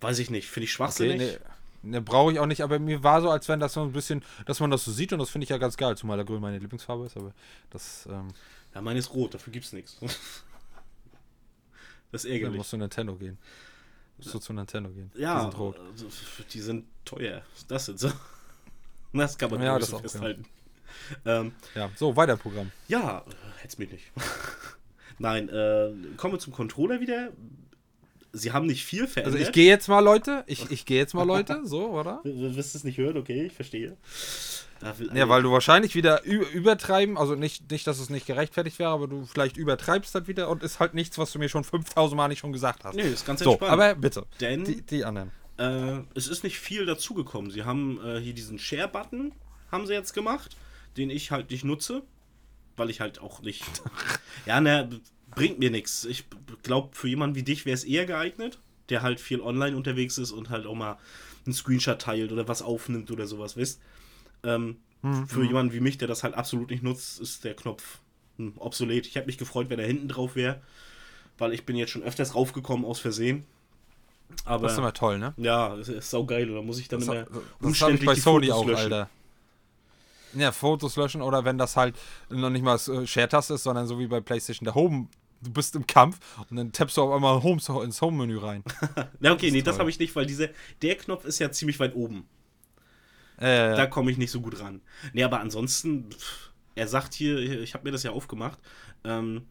Weiß 0.00 0.18
ich 0.18 0.30
nicht, 0.30 0.48
finde 0.48 0.64
ich 0.64 0.72
schwachsinnig. 0.72 1.18
nee, 1.18 1.90
ne, 1.90 2.00
brauche 2.00 2.32
ich 2.32 2.38
auch 2.38 2.46
nicht, 2.46 2.62
aber 2.62 2.78
mir 2.78 3.02
war 3.02 3.20
so, 3.20 3.30
als 3.30 3.48
wenn 3.48 3.60
das 3.60 3.74
so 3.74 3.82
ein 3.82 3.92
bisschen, 3.92 4.24
dass 4.46 4.60
man 4.60 4.70
das 4.70 4.84
so 4.84 4.92
sieht 4.92 5.12
und 5.12 5.18
das 5.18 5.30
finde 5.30 5.44
ich 5.44 5.50
ja 5.50 5.58
ganz 5.58 5.76
geil, 5.76 5.96
zumal 5.96 6.16
der 6.16 6.24
Grün 6.24 6.40
meine 6.40 6.58
Lieblingsfarbe 6.58 7.06
ist, 7.06 7.16
aber 7.16 7.32
das, 7.70 8.06
ähm, 8.10 8.28
Ja, 8.74 8.80
meine 8.80 8.98
ist 8.98 9.12
rot, 9.12 9.34
dafür 9.34 9.52
gibt's 9.52 9.72
nichts. 9.72 9.98
Das 12.12 12.24
ist 12.24 12.28
dann 12.28 12.32
ärgerlich. 12.32 12.58
musst 12.58 12.72
du 12.72 12.76
Nintendo 12.76 13.14
gehen. 13.14 13.38
Musst 14.18 14.34
du 14.34 14.38
zu 14.40 14.52
Nintendo 14.52 14.90
gehen. 14.90 15.12
Ja, 15.14 15.36
Die 15.36 15.42
sind 15.42 15.58
rot. 15.60 15.78
also, 15.78 16.08
die 16.52 16.60
sind 16.60 16.84
teuer. 17.04 17.42
Das 17.68 17.86
sind 17.86 18.00
so. 18.00 18.10
Das 19.12 19.38
kann 19.38 19.50
man 19.50 19.62
Ja, 19.62 19.78
das 19.78 19.90
so 19.90 19.96
auch, 19.96 20.00
festhalten. 20.00 20.44
Ähm, 21.24 21.52
Ja, 21.74 21.90
so, 21.96 22.16
weiter 22.16 22.36
Programm. 22.36 22.70
ja, 22.88 23.24
hätt's 23.58 23.78
mich 23.78 23.90
nicht. 23.90 24.04
Nein, 25.18 25.48
äh, 25.48 25.90
kommen 26.16 26.34
wir 26.34 26.38
zum 26.38 26.52
Controller 26.52 27.00
wieder. 27.00 27.30
Sie 28.32 28.52
haben 28.52 28.66
nicht 28.66 28.84
viel 28.84 29.02
Also 29.02 29.12
verändert. 29.14 29.40
ich 29.42 29.52
gehe 29.52 29.66
jetzt 29.68 29.88
mal, 29.88 30.00
Leute. 30.00 30.44
Ich, 30.46 30.70
ich 30.70 30.86
gehe 30.86 30.98
jetzt 30.98 31.14
mal, 31.14 31.24
Leute. 31.26 31.60
So, 31.64 31.88
oder? 31.90 32.20
Du 32.24 32.54
wirst 32.56 32.74
es 32.74 32.84
nicht 32.84 32.96
hören, 32.98 33.16
okay, 33.16 33.46
ich 33.46 33.52
verstehe. 33.52 33.96
Ja, 35.12 35.28
weil 35.28 35.42
du 35.42 35.52
wahrscheinlich 35.52 35.94
wieder 35.94 36.24
übertreiben, 36.24 37.18
also 37.18 37.34
nicht, 37.34 37.70
nicht, 37.70 37.86
dass 37.86 37.98
es 37.98 38.08
nicht 38.08 38.26
gerechtfertigt 38.26 38.78
wäre, 38.78 38.88
aber 38.90 39.08
du 39.08 39.26
vielleicht 39.26 39.58
übertreibst 39.58 40.14
das 40.14 40.26
wieder 40.26 40.48
und 40.48 40.62
ist 40.62 40.80
halt 40.80 40.94
nichts, 40.94 41.18
was 41.18 41.32
du 41.32 41.38
mir 41.38 41.50
schon 41.50 41.64
5000 41.64 42.16
Mal 42.16 42.28
nicht 42.28 42.38
schon 42.38 42.52
gesagt 42.52 42.84
hast. 42.84 42.94
Nee, 42.94 43.02
ist 43.02 43.26
ganz 43.26 43.40
so, 43.40 43.50
entspannt. 43.50 43.72
aber 43.72 43.94
bitte. 43.94 44.24
Denn 44.40 44.64
Die, 44.64 44.80
die 44.80 45.04
anderen. 45.04 45.32
Äh, 45.58 45.98
es 46.14 46.28
ist 46.28 46.44
nicht 46.44 46.58
viel 46.60 46.86
dazugekommen. 46.86 47.50
Sie 47.50 47.64
haben 47.64 48.00
äh, 48.02 48.20
hier 48.20 48.32
diesen 48.32 48.58
Share-Button, 48.58 49.32
haben 49.70 49.86
sie 49.86 49.92
jetzt 49.92 50.14
gemacht, 50.14 50.56
den 50.96 51.10
ich 51.10 51.30
halt 51.30 51.50
nicht 51.50 51.64
nutze, 51.64 52.02
weil 52.76 52.90
ich 52.90 53.00
halt 53.00 53.20
auch 53.20 53.42
nicht. 53.42 53.64
ja, 54.46 54.60
ne, 54.60 54.88
bringt 55.34 55.58
mir 55.58 55.70
nichts. 55.70 56.04
Ich 56.04 56.24
glaube, 56.62 56.90
für 56.92 57.08
jemanden 57.08 57.36
wie 57.36 57.42
dich 57.42 57.64
wäre 57.66 57.74
es 57.74 57.84
eher 57.84 58.06
geeignet, 58.06 58.58
der 58.88 59.02
halt 59.02 59.20
viel 59.20 59.40
online 59.40 59.76
unterwegs 59.76 60.18
ist 60.18 60.32
und 60.32 60.50
halt 60.50 60.66
auch 60.66 60.74
mal 60.74 60.98
einen 61.46 61.54
Screenshot 61.54 62.00
teilt 62.00 62.32
oder 62.32 62.48
was 62.48 62.62
aufnimmt 62.62 63.10
oder 63.10 63.26
sowas, 63.26 63.56
wisst. 63.56 63.80
Ähm, 64.42 64.76
Für 65.26 65.44
jemanden 65.44 65.72
wie 65.72 65.80
mich, 65.80 65.96
der 65.98 66.08
das 66.08 66.22
halt 66.22 66.34
absolut 66.34 66.70
nicht 66.70 66.82
nutzt, 66.82 67.20
ist 67.20 67.44
der 67.44 67.54
Knopf 67.54 67.98
hm, 68.36 68.54
obsolet. 68.56 69.06
Ich 69.06 69.14
hätte 69.14 69.26
mich 69.26 69.38
gefreut, 69.38 69.70
wenn 69.70 69.78
er 69.78 69.86
hinten 69.86 70.08
drauf 70.08 70.36
wäre, 70.36 70.60
weil 71.38 71.54
ich 71.54 71.64
bin 71.64 71.76
jetzt 71.76 71.90
schon 71.90 72.02
öfters 72.02 72.34
raufgekommen 72.34 72.84
aus 72.84 72.98
Versehen. 73.00 73.44
Aber 74.44 74.64
Das 74.64 74.72
ist 74.72 74.78
immer 74.78 74.92
toll, 74.92 75.18
ne? 75.18 75.34
ja, 75.38 75.74
das 75.76 75.88
ist 75.88 76.10
saugeil. 76.10 76.46
Da 76.46 76.62
muss 76.62 76.78
ich 76.78 76.88
dann 76.88 77.00
Das, 77.00 77.08
immer 77.08 77.24
das 77.24 77.34
habe 77.34 77.44
ich 77.60 77.66
umständlich 77.66 78.06
bei 78.06 78.14
Sony 78.14 78.50
auch, 78.50 78.66
löschen. 78.66 78.92
Alter. 78.92 79.10
Ja, 80.34 80.52
Fotos 80.52 80.96
löschen 80.96 81.22
oder 81.22 81.44
wenn 81.44 81.58
das 81.58 81.76
halt 81.76 81.96
noch 82.28 82.50
nicht 82.50 82.62
mal 82.62 82.72
das 82.72 82.88
äh, 82.88 83.06
Share-Taste 83.06 83.54
ist, 83.54 83.64
sondern 83.64 83.86
so 83.86 83.98
wie 83.98 84.06
bei 84.06 84.20
PlayStation 84.20 84.64
der 84.64 84.74
Home. 84.74 85.08
Du 85.42 85.50
bist 85.50 85.74
im 85.74 85.86
Kampf 85.86 86.18
und 86.50 86.56
dann 86.56 86.70
tappst 86.70 86.98
du 86.98 87.02
auf 87.02 87.12
einmal 87.14 87.42
Home, 87.42 87.60
ins 87.82 88.00
Home-Menü 88.02 88.38
rein. 88.38 88.62
Ja, 89.20 89.32
okay, 89.32 89.50
nee, 89.50 89.62
das 89.62 89.78
habe 89.78 89.88
ich 89.88 89.98
nicht, 89.98 90.14
weil 90.14 90.26
diese, 90.26 90.50
der 90.82 90.96
Knopf 90.96 91.24
ist 91.24 91.38
ja 91.38 91.50
ziemlich 91.50 91.80
weit 91.80 91.94
oben. 91.94 92.28
Äh, 93.38 93.74
Da 93.74 93.86
komme 93.86 94.10
ich 94.10 94.18
nicht 94.18 94.30
so 94.30 94.40
gut 94.42 94.60
ran. 94.60 94.82
Nee, 95.14 95.24
aber 95.24 95.40
ansonsten, 95.40 96.10
pff, 96.10 96.50
er 96.74 96.88
sagt 96.88 97.14
hier, 97.14 97.38
ich 97.38 97.72
habe 97.72 97.84
mir 97.84 97.90
das 97.92 98.02
ja 98.02 98.10
aufgemacht, 98.10 98.58
ähm, 99.04 99.46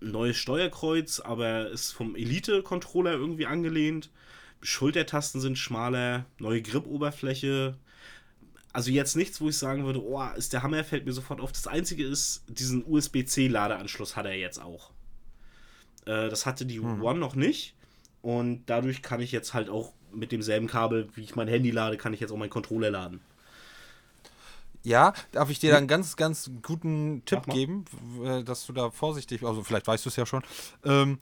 neues 0.00 0.36
Steuerkreuz, 0.36 1.18
aber 1.20 1.68
ist 1.70 1.92
vom 1.92 2.14
Elite-Controller 2.14 3.12
irgendwie 3.12 3.46
angelehnt. 3.46 4.10
Schultertasten 4.62 5.40
sind 5.40 5.58
schmaler, 5.58 6.26
neue 6.38 6.62
Grip-Oberfläche. 6.62 7.76
Also 8.74 8.90
jetzt 8.90 9.14
nichts, 9.14 9.40
wo 9.40 9.48
ich 9.48 9.56
sagen 9.56 9.84
würde, 9.84 10.02
oh, 10.02 10.20
ist 10.36 10.52
der 10.52 10.64
Hammer, 10.64 10.82
fällt 10.82 11.06
mir 11.06 11.12
sofort 11.12 11.40
auf. 11.40 11.52
Das 11.52 11.68
Einzige 11.68 12.04
ist, 12.04 12.42
diesen 12.48 12.84
USB-C-Ladeanschluss 12.84 14.16
hat 14.16 14.26
er 14.26 14.34
jetzt 14.34 14.60
auch. 14.60 14.90
Äh, 16.06 16.28
das 16.28 16.44
hatte 16.44 16.66
die 16.66 16.80
One 16.80 17.20
noch 17.20 17.36
nicht. 17.36 17.76
Und 18.20 18.64
dadurch 18.66 19.00
kann 19.00 19.20
ich 19.20 19.30
jetzt 19.30 19.54
halt 19.54 19.70
auch 19.70 19.92
mit 20.12 20.32
demselben 20.32 20.66
Kabel, 20.66 21.08
wie 21.14 21.22
ich 21.22 21.36
mein 21.36 21.46
Handy 21.46 21.70
lade, 21.70 21.96
kann 21.96 22.12
ich 22.14 22.20
jetzt 22.20 22.32
auch 22.32 22.36
meinen 22.36 22.50
Controller 22.50 22.90
laden. 22.90 23.20
Ja, 24.82 25.14
darf 25.30 25.50
ich 25.50 25.60
dir 25.60 25.70
da 25.70 25.78
einen 25.78 25.86
ganz, 25.86 26.16
ganz 26.16 26.50
guten 26.60 27.22
Tipp 27.26 27.46
geben, 27.46 27.84
äh, 28.24 28.42
dass 28.42 28.66
du 28.66 28.72
da 28.72 28.90
vorsichtig, 28.90 29.44
also 29.44 29.62
vielleicht 29.62 29.86
weißt 29.86 30.04
du 30.04 30.08
es 30.08 30.16
ja 30.16 30.26
schon. 30.26 30.42
Ähm, 30.84 31.20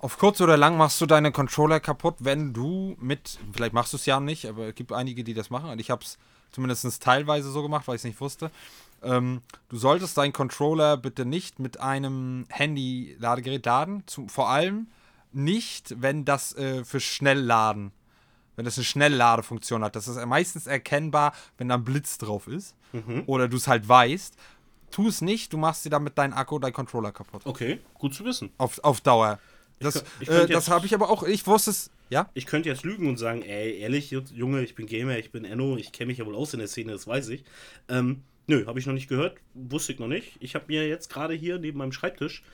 auf 0.00 0.16
kurz 0.16 0.40
oder 0.40 0.56
lang 0.56 0.78
machst 0.78 0.98
du 0.98 1.04
deine 1.04 1.30
Controller 1.30 1.78
kaputt, 1.78 2.16
wenn 2.20 2.54
du 2.54 2.96
mit, 2.98 3.38
vielleicht 3.52 3.74
machst 3.74 3.92
du 3.92 3.98
es 3.98 4.06
ja 4.06 4.18
nicht, 4.18 4.46
aber 4.46 4.68
es 4.68 4.74
gibt 4.74 4.92
einige, 4.92 5.24
die 5.24 5.34
das 5.34 5.50
machen 5.50 5.68
und 5.68 5.78
ich 5.78 5.90
habe 5.90 6.02
es 6.02 6.16
zumindest 6.54 7.02
teilweise 7.02 7.50
so 7.50 7.62
gemacht, 7.62 7.88
weil 7.88 7.96
ich 7.96 8.00
es 8.00 8.04
nicht 8.04 8.20
wusste. 8.20 8.50
Ähm, 9.02 9.42
du 9.68 9.76
solltest 9.76 10.16
deinen 10.16 10.32
Controller 10.32 10.96
bitte 10.96 11.26
nicht 11.26 11.58
mit 11.58 11.80
einem 11.80 12.46
Handy-Ladegerät 12.48 13.66
laden, 13.66 14.02
zum, 14.06 14.28
vor 14.28 14.48
allem 14.48 14.86
nicht, 15.32 16.00
wenn 16.00 16.24
das 16.24 16.54
äh, 16.56 16.84
für 16.84 17.00
Schnellladen 17.00 17.92
wenn 18.56 18.64
das 18.64 18.78
eine 18.78 18.84
Schnellladefunktion 18.84 19.82
hat. 19.82 19.96
Das 19.96 20.08
ist 20.08 20.24
meistens 20.26 20.66
erkennbar, 20.66 21.32
wenn 21.58 21.68
da 21.68 21.74
ein 21.74 21.84
Blitz 21.84 22.18
drauf 22.18 22.46
ist. 22.46 22.76
Oder 23.26 23.48
du 23.48 23.56
es 23.56 23.66
halt 23.66 23.88
weißt. 23.88 24.36
Tu 24.90 25.08
es 25.08 25.20
nicht, 25.20 25.52
du 25.52 25.58
machst 25.58 25.84
dir 25.84 25.90
damit 25.90 26.16
deinen 26.16 26.32
Akku, 26.32 26.58
deinen 26.60 26.72
Controller 26.72 27.10
kaputt. 27.10 27.42
Okay, 27.44 27.80
gut 27.94 28.14
zu 28.14 28.24
wissen. 28.24 28.52
Auf, 28.58 28.78
auf 28.84 29.00
Dauer. 29.00 29.40
Das, 29.80 30.04
äh, 30.20 30.46
das 30.46 30.70
habe 30.70 30.86
ich 30.86 30.94
aber 30.94 31.10
auch, 31.10 31.24
ich 31.24 31.44
wusste 31.48 31.70
es, 31.72 31.90
ja? 32.14 32.30
Ich 32.32 32.46
könnte 32.46 32.68
jetzt 32.68 32.84
lügen 32.84 33.08
und 33.08 33.18
sagen, 33.18 33.42
ey, 33.42 33.76
ehrlich, 33.76 34.12
Junge, 34.12 34.62
ich 34.62 34.76
bin 34.76 34.86
Gamer, 34.86 35.18
ich 35.18 35.32
bin 35.32 35.44
Enno, 35.44 35.76
ich 35.76 35.90
kenne 35.90 36.06
mich 36.06 36.18
ja 36.18 36.26
wohl 36.26 36.36
aus 36.36 36.54
in 36.54 36.60
der 36.60 36.68
Szene, 36.68 36.92
das 36.92 37.08
weiß 37.08 37.28
ich. 37.30 37.44
Ähm, 37.88 38.22
nö, 38.46 38.66
habe 38.66 38.78
ich 38.78 38.86
noch 38.86 38.94
nicht 38.94 39.08
gehört, 39.08 39.36
wusste 39.52 39.92
ich 39.92 39.98
noch 39.98 40.06
nicht. 40.06 40.36
Ich 40.38 40.54
habe 40.54 40.66
mir 40.68 40.86
jetzt 40.88 41.10
gerade 41.10 41.34
hier 41.34 41.58
neben 41.58 41.78
meinem 41.78 41.90
Schreibtisch 41.90 42.44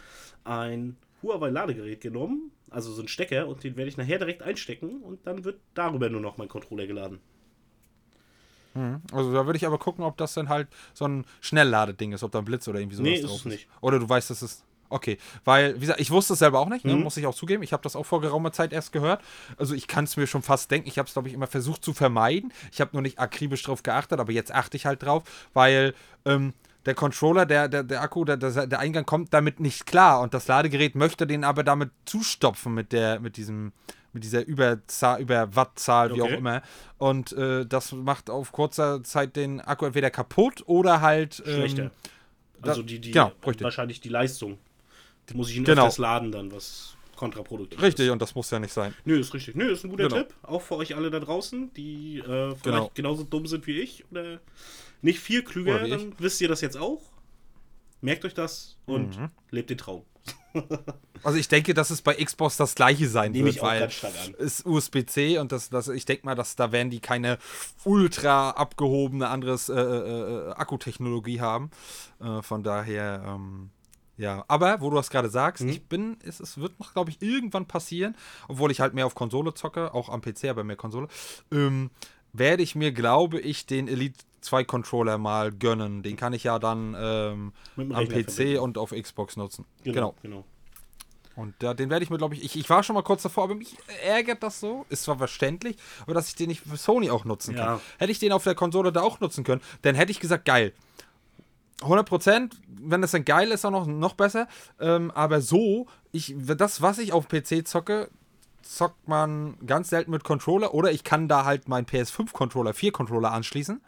ein 0.44 0.96
Huawei-Ladegerät 1.22 2.00
genommen, 2.00 2.52
also 2.70 2.90
so 2.90 3.02
ein 3.02 3.08
Stecker, 3.08 3.48
und 3.48 3.62
den 3.62 3.76
werde 3.76 3.90
ich 3.90 3.98
nachher 3.98 4.18
direkt 4.18 4.42
einstecken 4.42 5.02
und 5.02 5.26
dann 5.26 5.44
wird 5.44 5.60
darüber 5.74 6.08
nur 6.08 6.22
noch 6.22 6.38
mein 6.38 6.48
Controller 6.48 6.86
geladen. 6.86 7.20
Also 9.12 9.32
da 9.32 9.46
würde 9.46 9.56
ich 9.56 9.66
aber 9.66 9.78
gucken, 9.78 10.04
ob 10.04 10.16
das 10.16 10.34
dann 10.34 10.48
halt 10.48 10.68
so 10.94 11.04
ein 11.04 11.26
Schnellladeding 11.40 12.12
ist, 12.12 12.22
ob 12.22 12.30
da 12.32 12.38
ein 12.38 12.44
Blitz 12.44 12.68
oder 12.68 12.78
irgendwie 12.78 12.96
sowas 12.96 13.10
Nee, 13.10 13.16
ist 13.16 13.28
drauf 13.28 13.38
es 13.40 13.44
nicht. 13.44 13.68
Oder 13.80 13.98
du 13.98 14.08
weißt, 14.08 14.30
dass 14.30 14.42
es. 14.42 14.64
Okay, 14.90 15.18
weil, 15.44 15.76
wie 15.76 15.80
gesagt, 15.80 16.00
ich 16.00 16.10
wusste 16.10 16.32
es 16.34 16.40
selber 16.40 16.58
auch 16.58 16.68
nicht, 16.68 16.84
ne, 16.84 16.96
Mhm. 16.96 17.04
muss 17.04 17.16
ich 17.16 17.26
auch 17.26 17.34
zugeben. 17.34 17.62
Ich 17.62 17.72
habe 17.72 17.82
das 17.82 17.96
auch 17.96 18.04
vor 18.04 18.20
geraumer 18.20 18.52
Zeit 18.52 18.72
erst 18.72 18.92
gehört. 18.92 19.22
Also 19.56 19.74
ich 19.74 19.86
kann 19.86 20.04
es 20.04 20.16
mir 20.16 20.26
schon 20.26 20.42
fast 20.42 20.70
denken. 20.70 20.88
Ich 20.88 20.98
habe 20.98 21.06
es, 21.06 21.12
glaube 21.12 21.28
ich, 21.28 21.34
immer 21.34 21.46
versucht 21.46 21.84
zu 21.84 21.94
vermeiden. 21.94 22.52
Ich 22.72 22.80
habe 22.80 22.90
nur 22.92 23.02
nicht 23.02 23.18
akribisch 23.18 23.62
drauf 23.62 23.82
geachtet, 23.82 24.20
aber 24.20 24.32
jetzt 24.32 24.52
achte 24.52 24.76
ich 24.76 24.86
halt 24.86 25.02
drauf, 25.02 25.22
weil 25.54 25.94
ähm, 26.24 26.52
der 26.86 26.94
Controller, 26.94 27.46
der, 27.46 27.68
der, 27.68 27.82
der 27.82 28.02
Akku, 28.02 28.24
der, 28.24 28.36
der, 28.36 28.78
Eingang 28.78 29.04
kommt 29.04 29.32
damit 29.34 29.60
nicht 29.60 29.86
klar 29.86 30.20
und 30.22 30.34
das 30.34 30.48
Ladegerät 30.48 30.94
möchte 30.94 31.26
den 31.26 31.44
aber 31.44 31.62
damit 31.62 31.90
zustopfen 32.06 32.74
mit 32.74 32.92
der, 32.92 33.20
mit 33.20 33.36
diesem, 33.36 33.72
mit 34.12 34.24
dieser 34.24 34.46
Überzahl, 34.46 35.20
über 35.20 35.54
Wattzahl, 35.54 36.14
wie 36.14 36.22
Okay. 36.22 36.34
auch 36.34 36.38
immer. 36.38 36.62
Und 36.98 37.32
äh, 37.32 37.66
das 37.66 37.92
macht 37.92 38.30
auf 38.30 38.52
kurzer 38.52 39.02
Zeit 39.04 39.36
den 39.36 39.60
Akku 39.60 39.84
entweder 39.86 40.10
kaputt 40.10 40.62
oder 40.66 41.00
halt 41.00 41.42
ähm, 41.46 41.54
Schlechter. 41.54 41.90
also 42.62 42.82
die, 42.82 42.98
die 42.98 43.10
genau, 43.10 43.32
wahrscheinlich 43.42 44.00
die 44.00 44.08
Leistung. 44.08 44.58
Muss 45.34 45.50
ich 45.50 45.56
ihn 45.56 45.64
Genau. 45.64 45.82
öfters 45.82 45.98
laden 45.98 46.32
dann, 46.32 46.50
was 46.52 46.96
kontraproduktiv 47.16 47.82
Richtig, 47.82 48.06
ist. 48.06 48.12
und 48.12 48.22
das 48.22 48.34
muss 48.34 48.50
ja 48.50 48.58
nicht 48.58 48.72
sein. 48.72 48.94
Nö, 49.04 49.18
ist 49.20 49.34
richtig. 49.34 49.54
Nö, 49.54 49.70
ist 49.70 49.84
ein 49.84 49.90
guter 49.90 50.08
Genau. 50.08 50.22
Tipp. 50.22 50.34
Auch 50.42 50.62
für 50.62 50.76
euch 50.76 50.96
alle 50.96 51.10
da 51.10 51.20
draußen, 51.20 51.72
die 51.74 52.18
äh, 52.18 52.22
vielleicht 52.22 52.62
Genau. 52.64 52.90
genauso 52.94 53.24
dumm 53.24 53.46
sind 53.46 53.66
wie 53.66 53.78
ich 53.80 54.04
oder 54.10 54.40
nicht 55.02 55.18
viel 55.20 55.42
klüger, 55.42 55.86
dann 55.86 56.14
wisst 56.18 56.40
ihr 56.40 56.48
das 56.48 56.60
jetzt 56.62 56.76
auch. 56.78 57.02
Merkt 58.00 58.24
euch 58.24 58.32
das 58.34 58.76
und 58.86 59.18
Mhm. 59.18 59.28
lebt 59.50 59.68
den 59.70 59.78
Traum. 59.78 60.02
Also 61.22 61.36
ich 61.36 61.48
denke, 61.48 61.74
dass 61.74 61.90
es 61.90 62.00
bei 62.00 62.14
Xbox 62.14 62.56
das 62.56 62.74
gleiche 62.74 63.06
sein 63.06 63.32
Nehme 63.32 63.54
wird, 63.54 63.60
weil 63.62 63.90
ist 64.38 64.64
USB-C 64.64 65.36
und 65.38 65.52
das, 65.52 65.68
das, 65.68 65.88
ich 65.88 66.06
denke 66.06 66.24
mal, 66.24 66.34
dass 66.34 66.56
da 66.56 66.72
werden 66.72 66.88
die 66.88 67.00
keine 67.00 67.36
ultra 67.84 68.50
abgehobene 68.52 69.28
anderes 69.28 69.68
äh, 69.68 69.74
äh, 69.74 70.48
äh, 70.48 70.50
Akkutechnologie 70.52 71.42
haben. 71.42 71.70
Äh, 72.22 72.40
von 72.40 72.62
daher, 72.62 73.22
ähm, 73.26 73.68
ja. 74.20 74.44
Aber 74.48 74.80
wo 74.80 74.90
du 74.90 74.96
das 74.96 75.10
gerade 75.10 75.28
sagst, 75.30 75.62
Mhm. 75.64 75.70
ich 75.70 75.82
bin, 75.84 76.16
es, 76.22 76.40
es 76.40 76.58
wird 76.58 76.78
noch, 76.78 76.92
glaube 76.92 77.10
ich, 77.10 77.20
irgendwann 77.22 77.66
passieren, 77.66 78.14
obwohl 78.48 78.70
ich 78.70 78.80
halt 78.80 78.94
mehr 78.94 79.06
auf 79.06 79.14
Konsole 79.14 79.54
zocke, 79.54 79.94
auch 79.94 80.08
am 80.08 80.20
PC, 80.20 80.44
aber 80.50 80.62
mehr 80.64 80.76
Konsole, 80.76 81.08
ähm, 81.50 81.90
werde 82.32 82.62
ich 82.62 82.74
mir, 82.74 82.92
glaube 82.92 83.40
ich, 83.40 83.66
den 83.66 83.88
Elite 83.88 84.24
2 84.42 84.64
Controller 84.64 85.18
mal 85.18 85.50
gönnen. 85.52 86.02
Den 86.02 86.16
kann 86.16 86.32
ich 86.32 86.44
ja 86.44 86.58
dann 86.58 86.94
ähm, 86.98 87.52
am 87.76 87.90
Rechner 87.92 88.22
PC 88.22 88.30
verbinden. 88.32 88.58
und 88.60 88.78
auf 88.78 88.90
Xbox 88.92 89.36
nutzen. 89.36 89.64
Genau. 89.84 90.14
genau. 90.22 90.44
genau. 90.44 90.44
Und 91.36 91.54
da, 91.60 91.74
den 91.74 91.88
werde 91.90 92.02
ich 92.02 92.10
mir, 92.10 92.18
glaube 92.18 92.34
ich, 92.34 92.44
ich, 92.44 92.56
ich 92.58 92.68
war 92.68 92.82
schon 92.82 92.94
mal 92.94 93.02
kurz 93.02 93.22
davor, 93.22 93.44
aber 93.44 93.54
mich 93.54 93.74
ärgert 94.04 94.42
das 94.42 94.60
so. 94.60 94.84
Ist 94.90 95.04
zwar 95.04 95.16
verständlich, 95.16 95.76
aber 96.02 96.12
dass 96.12 96.28
ich 96.28 96.34
den 96.34 96.48
nicht 96.48 96.60
für 96.60 96.76
Sony 96.76 97.08
auch 97.08 97.24
nutzen 97.24 97.54
kann. 97.54 97.76
Ja. 97.76 97.80
Hätte 97.98 98.12
ich 98.12 98.18
den 98.18 98.32
auf 98.32 98.44
der 98.44 98.54
Konsole 98.54 98.92
da 98.92 99.00
auch 99.00 99.20
nutzen 99.20 99.42
können, 99.44 99.62
dann 99.82 99.94
hätte 99.94 100.12
ich 100.12 100.20
gesagt, 100.20 100.44
geil. 100.44 100.74
100%, 101.80 102.52
wenn 102.68 103.02
das 103.02 103.10
dann 103.12 103.24
geil 103.24 103.50
ist, 103.50 103.64
auch 103.64 103.70
noch, 103.70 103.86
noch 103.86 104.14
besser. 104.14 104.48
Ähm, 104.78 105.10
aber 105.12 105.40
so, 105.40 105.86
ich, 106.12 106.34
das, 106.36 106.82
was 106.82 106.98
ich 106.98 107.12
auf 107.12 107.28
PC 107.28 107.66
zocke, 107.66 108.08
zockt 108.62 109.08
man 109.08 109.56
ganz 109.66 109.90
selten 109.90 110.10
mit 110.10 110.22
Controller 110.24 110.74
oder 110.74 110.92
ich 110.92 111.02
kann 111.04 111.28
da 111.28 111.44
halt 111.44 111.68
meinen 111.68 111.86
PS5-Controller, 111.86 112.72
4-Controller 112.72 113.32
anschließen. 113.32 113.80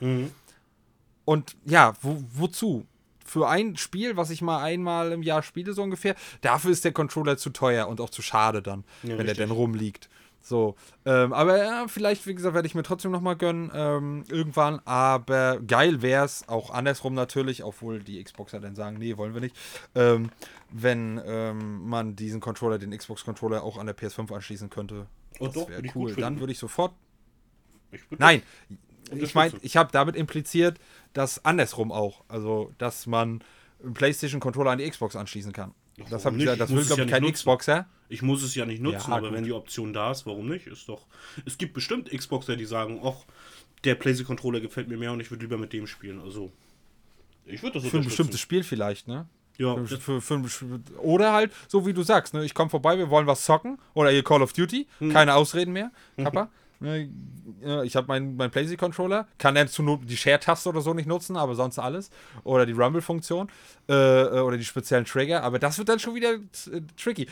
Und 1.25 1.57
ja, 1.65 1.93
wo, 2.03 2.23
wozu? 2.33 2.87
Für 3.25 3.49
ein 3.49 3.77
Spiel, 3.77 4.17
was 4.17 4.31
ich 4.31 4.43
mal 4.43 4.63
einmal 4.63 5.13
im 5.13 5.23
Jahr 5.23 5.43
spiele, 5.45 5.73
so 5.75 5.83
ungefähr, 5.83 6.17
dafür 6.41 6.73
ist 6.73 6.85
der 6.85 6.93
Controller 6.93 7.37
zu 7.37 7.51
teuer 7.51 7.87
und 7.87 8.01
auch 8.01 8.11
zu 8.11 8.21
schade 8.21 8.63
dann, 8.63 8.85
Ja, 9.05 9.11
wenn 9.11 9.21
richtig. 9.21 9.39
dann 9.39 9.51
rumliegt. 9.53 10.09
So, 10.43 10.75
ähm, 11.07 11.33
aber 11.33 11.59
ja, 11.59 11.87
vielleicht, 11.89 12.27
wie 12.27 12.35
gesagt, 12.35 12.55
werde 12.55 12.67
ich 12.67 12.75
mir 12.75 12.83
trotzdem 12.83 13.13
nochmal 13.13 13.37
gönnen, 13.37 13.71
ähm, 13.73 14.25
irgendwann. 14.29 14.81
Aber 14.85 15.61
geil 15.61 16.03
wäre 16.03 16.25
es, 16.25 16.49
auch 16.49 16.71
andersrum 16.71 17.15
natürlich, 17.15 17.63
obwohl 17.63 18.03
die 18.03 18.23
Xboxer 18.23 18.59
dann 18.59 18.75
sagen, 18.75 18.99
nee, 18.99 19.17
wollen 19.17 19.35
wir 19.35 19.41
nicht, 19.41 19.57
ähm, 19.95 20.31
wenn 20.71 21.21
ähm, 21.25 21.89
man 21.89 22.17
diesen 22.17 22.41
Controller, 22.41 22.79
den 22.79 22.97
Xbox-Controller, 22.97 23.63
auch 23.63 23.79
an 23.79 23.87
der 23.87 23.97
PS5 23.97 24.35
anschließen 24.35 24.69
könnte. 24.69 25.07
Oh, 25.39 25.47
das 25.47 25.69
wäre 25.69 25.83
cool. 25.95 26.15
Dann 26.17 26.41
würde 26.41 26.53
ich 26.53 26.59
sofort 26.59 26.93
Ich 27.93 28.03
Nein, 28.11 28.43
ich 29.15 29.35
meine, 29.35 29.53
ich 29.63 29.77
habe 29.77 29.91
damit 29.93 30.17
impliziert, 30.17 30.79
dass 31.13 31.45
andersrum 31.45 31.93
auch, 31.93 32.25
also 32.29 32.73
dass 32.79 33.07
man 33.07 33.45
einen 33.83 33.95
PlayStation-Controller 33.95 34.73
an 34.73 34.79
die 34.79 34.89
Xbox 34.91 35.17
anschließen 35.17 35.53
kann. 35.53 35.75
Doch, 35.99 36.09
Das, 36.09 36.25
hab 36.25 36.35
ich, 36.37 36.43
ja- 36.45 36.51
nicht? 36.53 36.61
das 36.61 36.71
will, 36.71 36.85
glaube 36.85 36.89
ja 36.89 36.95
ich, 36.95 36.99
nicht 37.07 37.11
kein 37.13 37.23
nutzen. 37.23 37.35
Xboxer. 37.35 37.87
Ich 38.09 38.23
muss 38.23 38.43
es 38.43 38.55
ja 38.55 38.67
nicht 38.67 38.83
nutzen, 38.83 39.11
Ja, 39.11 39.17
aber 39.17 39.29
gut. 39.29 39.37
wenn 39.39 39.45
die 39.45 39.53
Option 39.53 39.93
da 39.93 40.11
ist, 40.11 40.27
warum 40.27 40.49
nicht? 40.49 40.67
Ist 40.67 40.89
doch. 40.89 41.07
Es 41.47 41.57
gibt 41.59 41.73
bestimmt 41.75 42.11
Xboxer, 42.11 42.57
die 42.57 42.65
sagen, 42.65 43.01
ach, 43.05 43.25
der 43.85 43.95
PlayStation-Controller 43.95 44.61
gefällt 44.61 44.89
mir 44.89 44.97
mehr 44.97 45.13
und 45.13 45.21
ich 45.21 45.31
würde 45.31 45.43
lieber 45.45 45.59
mit 45.59 45.73
dem 45.73 45.87
spielen. 45.87 46.21
Also. 46.21 46.51
Ich 47.47 47.63
würde 47.63 47.81
das 47.81 47.89
Für 47.91 47.99
ein 47.99 48.05
bestimmtes 48.05 48.39
Spiel 48.41 48.63
vielleicht, 48.63 49.09
ne? 49.09 49.27
Ja, 49.59 49.77
Für, 49.85 50.21
für, 50.21 50.21
für, 50.49 50.81
oder 50.99 51.33
halt, 51.33 51.53
so 51.69 51.85
wie 51.87 51.93
du 51.93 52.03
sagst, 52.03 52.33
ne? 52.33 52.43
ich 52.45 52.55
komme 52.55 52.71
vorbei, 52.71 52.97
wir 52.97 53.11
wollen 53.11 53.27
was 53.27 53.45
zocken. 53.45 53.79
Oder 53.95 54.11
hier 54.11 54.25
Call 54.25 54.41
of 54.43 54.53
Duty. 54.55 54.87
Hm. 54.99 55.13
Keine 55.13 55.35
Ausreden 55.35 55.73
mehr, 55.73 55.91
Papa. 56.17 56.49
Ne, 56.83 57.09
Ich 57.85 57.97
habe 57.97 58.09
meinen 58.09 58.37
mein 58.37 58.51
PlayStation-Controller, 58.51 59.27
kann 59.39 59.55
dann 59.55 59.69
zu 59.69 59.83
Not 59.83 60.01
die 60.05 60.17
Share-Taste 60.17 60.69
oder 60.69 60.81
so 60.81 60.95
nicht 60.95 61.07
nutzen, 61.07 61.37
aber 61.37 61.55
sonst 61.55 61.79
alles. 61.79 62.11
Oder 62.45 62.67
die 62.67 62.73
Rumble-Funktion 62.73 63.49
äh, 63.89 63.93
äh, 63.93 64.41
oder 64.41 64.57
die 64.57 64.65
speziellen 64.65 65.05
Trigger. 65.05 65.43
Aber 65.43 65.59
das 65.59 65.79
wird 65.79 65.89
dann 65.89 65.99
schon 65.99 66.15
wieder 66.15 66.35
äh, 66.35 66.81
tricky. 66.97 67.29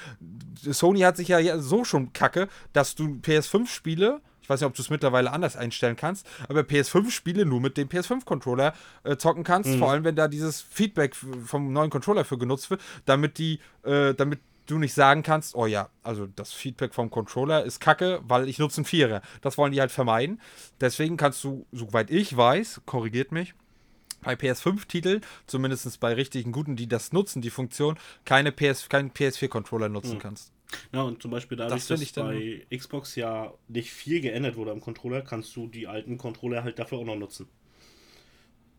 Sony 0.63 1.01
hat 1.01 1.17
sich 1.17 1.29
ja 1.29 1.59
so 1.59 1.85
schon 1.85 2.13
kacke, 2.13 2.49
dass 2.73 2.95
du 2.95 3.19
PS5-Spiele, 3.23 4.21
ich 4.43 4.49
weiß 4.49 4.61
nicht, 4.61 4.67
ob 4.67 4.75
du 4.75 4.83
es 4.83 4.91
mittlerweile 4.91 5.33
anders 5.33 5.57
einstellen 5.57 5.97
kannst, 5.97 6.27
aber 6.49 6.61
PS5-Spiele 6.61 7.45
nur 7.45 7.61
mit 7.61 7.77
dem 7.77 7.89
PS5-Controller 7.89 8.73
äh, 9.05 9.17
zocken 9.17 9.45
kannst. 9.45 9.75
Vor 9.77 9.91
allem, 9.91 10.05
wenn 10.05 10.17
da 10.17 10.29
dieses 10.29 10.61
Feedback 10.61 11.15
vom 11.15 11.73
neuen 11.73 11.91
Controller 11.91 12.25
für 12.25 12.39
genutzt 12.39 12.71
wird, 12.71 12.81
damit 13.05 13.39
die, 13.39 13.61
äh, 13.85 14.15
damit 14.15 14.41
du 14.71 14.79
nicht 14.79 14.95
sagen 14.95 15.23
kannst, 15.23 15.55
oh 15.55 15.67
ja, 15.67 15.91
also 16.03 16.27
das 16.27 16.53
Feedback 16.53 16.95
vom 16.95 17.11
Controller 17.11 17.65
ist 17.65 17.81
kacke, 17.81 18.21
weil 18.23 18.49
ich 18.49 18.59
nutze 18.59 18.79
einen 18.79 18.85
Vierer. 18.87 19.23
Das 19.43 19.59
wollen 19.59 19.73
die 19.73 19.81
halt 19.81 19.91
vermeiden. 19.91 20.41
Deswegen 20.81 21.17
kannst 21.17 21.43
du, 21.45 21.67
soweit 21.73 22.11
ich 22.11 22.37
weiß, 22.37 22.83
korrigiert 22.87 23.33
mich, 23.33 23.55
bei 24.23 24.35
PS5-Titeln, 24.35 25.23
zumindest 25.47 25.99
bei 26.01 26.13
richtigen 26.15 26.53
guten, 26.53 26.77
die 26.77 26.87
das 26.87 27.13
nutzen, 27.13 27.43
die 27.43 27.51
Funktion, 27.51 27.99
keine 28.25 28.53
PS, 28.53 28.89
keinen 28.89 29.11
PS4-Controller 29.11 29.89
nutzen 29.89 30.19
kannst. 30.19 30.53
Ja, 30.93 31.03
und 31.03 31.21
zum 31.21 31.31
Beispiel 31.31 31.57
dadurch, 31.57 31.87
Das 31.87 32.01
dass 32.01 32.13
bei 32.13 32.67
Xbox 32.75 33.17
ja 33.17 33.53
nicht 33.69 33.91
viel 33.91 34.21
geändert 34.21 34.57
wurde 34.57 34.71
am 34.71 34.81
Controller, 34.81 35.23
kannst 35.23 35.55
du 35.57 35.67
die 35.67 35.87
alten 35.87 36.17
Controller 36.19 36.63
halt 36.63 36.79
dafür 36.79 36.99
auch 36.99 37.05
noch 37.05 37.17
nutzen. 37.17 37.49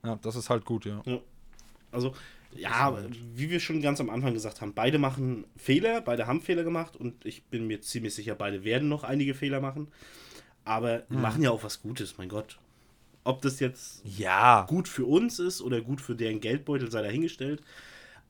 Ja, 0.03 0.15
das 0.21 0.35
ist 0.35 0.49
halt 0.49 0.65
gut, 0.65 0.85
ja. 0.85 1.01
Ja. 1.05 1.19
Also, 1.91 2.13
ja, 2.55 2.97
wie 3.35 3.49
wir 3.49 3.59
schon 3.59 3.81
ganz 3.81 3.99
am 4.01 4.09
Anfang 4.09 4.33
gesagt 4.33 4.61
haben, 4.61 4.73
beide 4.73 4.97
machen 4.97 5.45
Fehler, 5.57 6.01
beide 6.01 6.27
haben 6.27 6.41
Fehler 6.41 6.63
gemacht 6.63 6.95
und 6.95 7.25
ich 7.25 7.43
bin 7.45 7.67
mir 7.67 7.81
ziemlich 7.81 8.13
sicher, 8.13 8.35
beide 8.35 8.63
werden 8.63 8.89
noch 8.89 9.03
einige 9.03 9.33
Fehler 9.33 9.61
machen. 9.61 9.87
Aber 10.63 10.99
die 10.99 11.15
Hm. 11.15 11.21
machen 11.21 11.41
ja 11.43 11.51
auch 11.51 11.63
was 11.63 11.81
Gutes, 11.81 12.17
mein 12.17 12.29
Gott. 12.29 12.59
Ob 13.23 13.41
das 13.41 13.59
jetzt 13.59 14.01
Ja. 14.17 14.65
gut 14.67 14.87
für 14.87 15.05
uns 15.05 15.39
ist 15.39 15.61
oder 15.61 15.81
gut 15.81 16.01
für 16.01 16.15
deren 16.15 16.39
Geldbeutel, 16.39 16.91
sei 16.91 17.01
dahingestellt. 17.01 17.61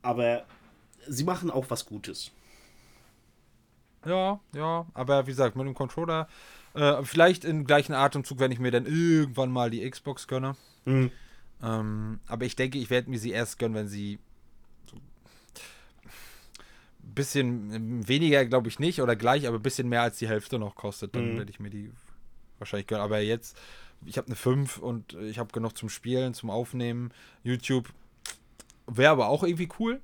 Aber 0.02 0.46
sie 1.08 1.24
machen 1.24 1.50
auch 1.52 1.70
was 1.70 1.86
Gutes. 1.86 2.32
Ja, 4.06 4.40
ja, 4.56 4.86
aber 4.94 5.28
wie 5.28 5.32
gesagt, 5.32 5.56
mit 5.56 5.66
dem 5.68 5.76
Controller, 5.76 6.28
äh, 6.74 7.04
vielleicht 7.04 7.46
im 7.46 7.66
gleichen 7.66 7.94
Atemzug, 7.94 8.40
wenn 8.40 8.52
ich 8.52 8.60
mir 8.60 8.72
dann 8.72 8.86
irgendwann 8.86 9.52
mal 9.52 9.70
die 9.70 9.88
Xbox 9.88 10.28
gönne. 10.28 10.56
Mhm. 10.86 11.12
Ähm, 11.64 12.20
aber 12.28 12.46
ich 12.46 12.56
denke, 12.56 12.78
ich 12.80 12.90
werde 12.90 13.10
mir 13.10 13.20
sie 13.20 13.32
erst 13.32 13.60
gönnen, 13.60 13.76
wenn 13.76 13.88
sie 13.88 14.20
so 14.90 14.96
ein 14.98 15.02
bisschen 17.16 17.74
ähm, 17.74 18.08
weniger, 18.08 18.46
glaube 18.46 18.70
ich 18.70 18.80
nicht, 18.80 19.02
oder 19.02 19.16
gleich, 19.16 19.48
aber 19.48 19.58
ein 19.58 19.64
bisschen 19.64 19.90
mehr 19.90 20.02
als 20.02 20.18
die 20.18 20.28
Hälfte 20.28 20.60
noch 20.60 20.76
kostet. 20.76 21.16
Dann 21.16 21.34
Mhm. 21.34 21.38
werde 21.38 21.52
ich 21.52 21.60
mir 21.60 21.70
die 21.70 21.92
wahrscheinlich 22.60 22.88
gönnen. 22.88 23.04
Aber 23.04 23.20
jetzt, 23.20 23.58
ich 24.06 24.18
habe 24.18 24.28
eine 24.28 24.36
5 24.36 24.78
und 24.78 25.14
ich 25.14 25.40
habe 25.40 25.52
genug 25.52 25.78
zum 25.78 25.90
Spielen, 25.90 26.34
zum 26.34 26.50
Aufnehmen. 26.50 27.12
YouTube 27.44 27.90
wäre 28.88 29.12
aber 29.12 29.28
auch 29.30 29.44
irgendwie 29.44 29.70
cool. 29.80 30.00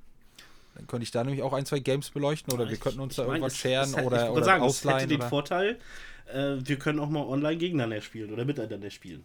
Dann 0.74 0.86
könnte 0.86 1.02
ich 1.02 1.10
da 1.10 1.24
nämlich 1.24 1.42
auch 1.42 1.52
ein, 1.54 1.66
zwei 1.66 1.80
Games 1.80 2.10
beleuchten 2.10 2.52
oder 2.52 2.66
wir 2.66 2.74
Ich- 2.74 2.80
könnten 2.80 3.00
uns 3.00 3.14
ich 3.14 3.16
da 3.16 3.22
meine, 3.24 3.34
irgendwas 3.38 3.54
es- 3.54 3.58
scheren 3.58 3.84
es 3.88 3.96
hat- 3.96 4.00
ich 4.02 4.06
oder, 4.06 4.18
wollte 4.20 4.32
oder 4.32 4.44
sagen, 4.44 4.62
es 4.64 4.68
ausleihen. 4.68 4.98
hätte 5.00 5.08
den 5.08 5.20
oder, 5.20 5.28
Vorteil, 5.28 5.78
äh, 6.32 6.56
wir 6.60 6.78
können 6.78 7.00
auch 7.00 7.08
mal 7.08 7.24
online 7.24 7.56
gegeneinander 7.56 8.00
spielen 8.00 8.32
oder 8.32 8.44
miteinander 8.44 8.90
spielen. 8.90 9.24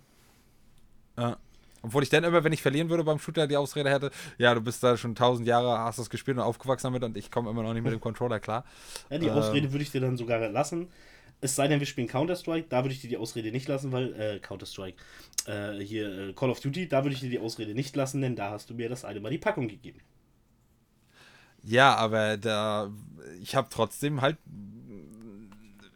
Ja. 1.18 1.38
Obwohl 1.84 2.02
ich 2.02 2.10
dann 2.10 2.24
immer, 2.24 2.44
wenn 2.44 2.54
ich 2.54 2.62
verlieren 2.62 2.90
würde 2.90 3.04
beim 3.04 3.20
Shooter, 3.20 3.46
die 3.46 3.58
Ausrede 3.58 3.90
hätte, 3.92 4.10
ja, 4.38 4.56
du 4.56 4.62
bist 4.62 4.82
da 4.82 4.96
schon 4.98 5.16
tausend 5.16 5.46
Jahre, 5.48 5.78
hast 5.80 6.00
das 6.00 6.10
gespielt 6.10 6.38
und 6.38 6.44
aufgewachsen 6.44 6.88
damit 6.88 7.04
und 7.04 7.18
ich 7.18 7.30
komme 7.30 7.50
immer 7.50 7.62
noch 7.62 7.74
nicht 7.74 7.84
mit 7.84 7.92
dem 7.92 8.00
Controller 8.00 8.40
klar. 8.40 8.64
Ja, 9.10 9.18
die 9.18 9.28
Ähm. 9.28 9.34
Ausrede 9.34 9.72
würde 9.72 9.84
ich 9.84 9.92
dir 9.92 10.02
dann 10.02 10.18
sogar 10.18 10.40
lassen. 10.50 10.88
Es 11.42 11.58
sei 11.58 11.68
denn, 11.68 11.82
wir 11.82 11.88
spielen 11.88 12.08
Counter-Strike, 12.08 12.68
da 12.70 12.86
würde 12.86 12.94
ich 12.94 13.02
dir 13.02 13.10
die 13.10 13.18
Ausrede 13.18 13.52
nicht 13.52 13.68
lassen, 13.68 13.92
weil, 13.92 14.14
äh, 14.14 14.40
Counter-Strike, 14.40 14.96
äh, 15.46 15.74
hier 15.84 16.30
äh, 16.30 16.34
Call 16.34 16.50
of 16.50 16.62
Duty, 16.62 16.88
da 16.88 17.04
würde 17.04 17.16
ich 17.16 17.20
dir 17.20 17.30
die 17.30 17.40
Ausrede 17.40 17.74
nicht 17.74 17.98
lassen, 17.98 18.22
denn 18.22 18.38
da 18.38 18.52
hast 18.52 18.70
du 18.70 18.74
mir 18.76 18.88
das 18.88 19.04
eine 19.04 19.20
Mal 19.20 19.30
die 19.30 19.38
Packung 19.38 19.68
gegeben. 19.68 20.00
Ja, 21.66 21.96
aber 21.96 22.38
da, 22.38 22.92
ich 23.42 23.56
habe 23.56 23.68
trotzdem 23.70 24.22
halt, 24.22 24.38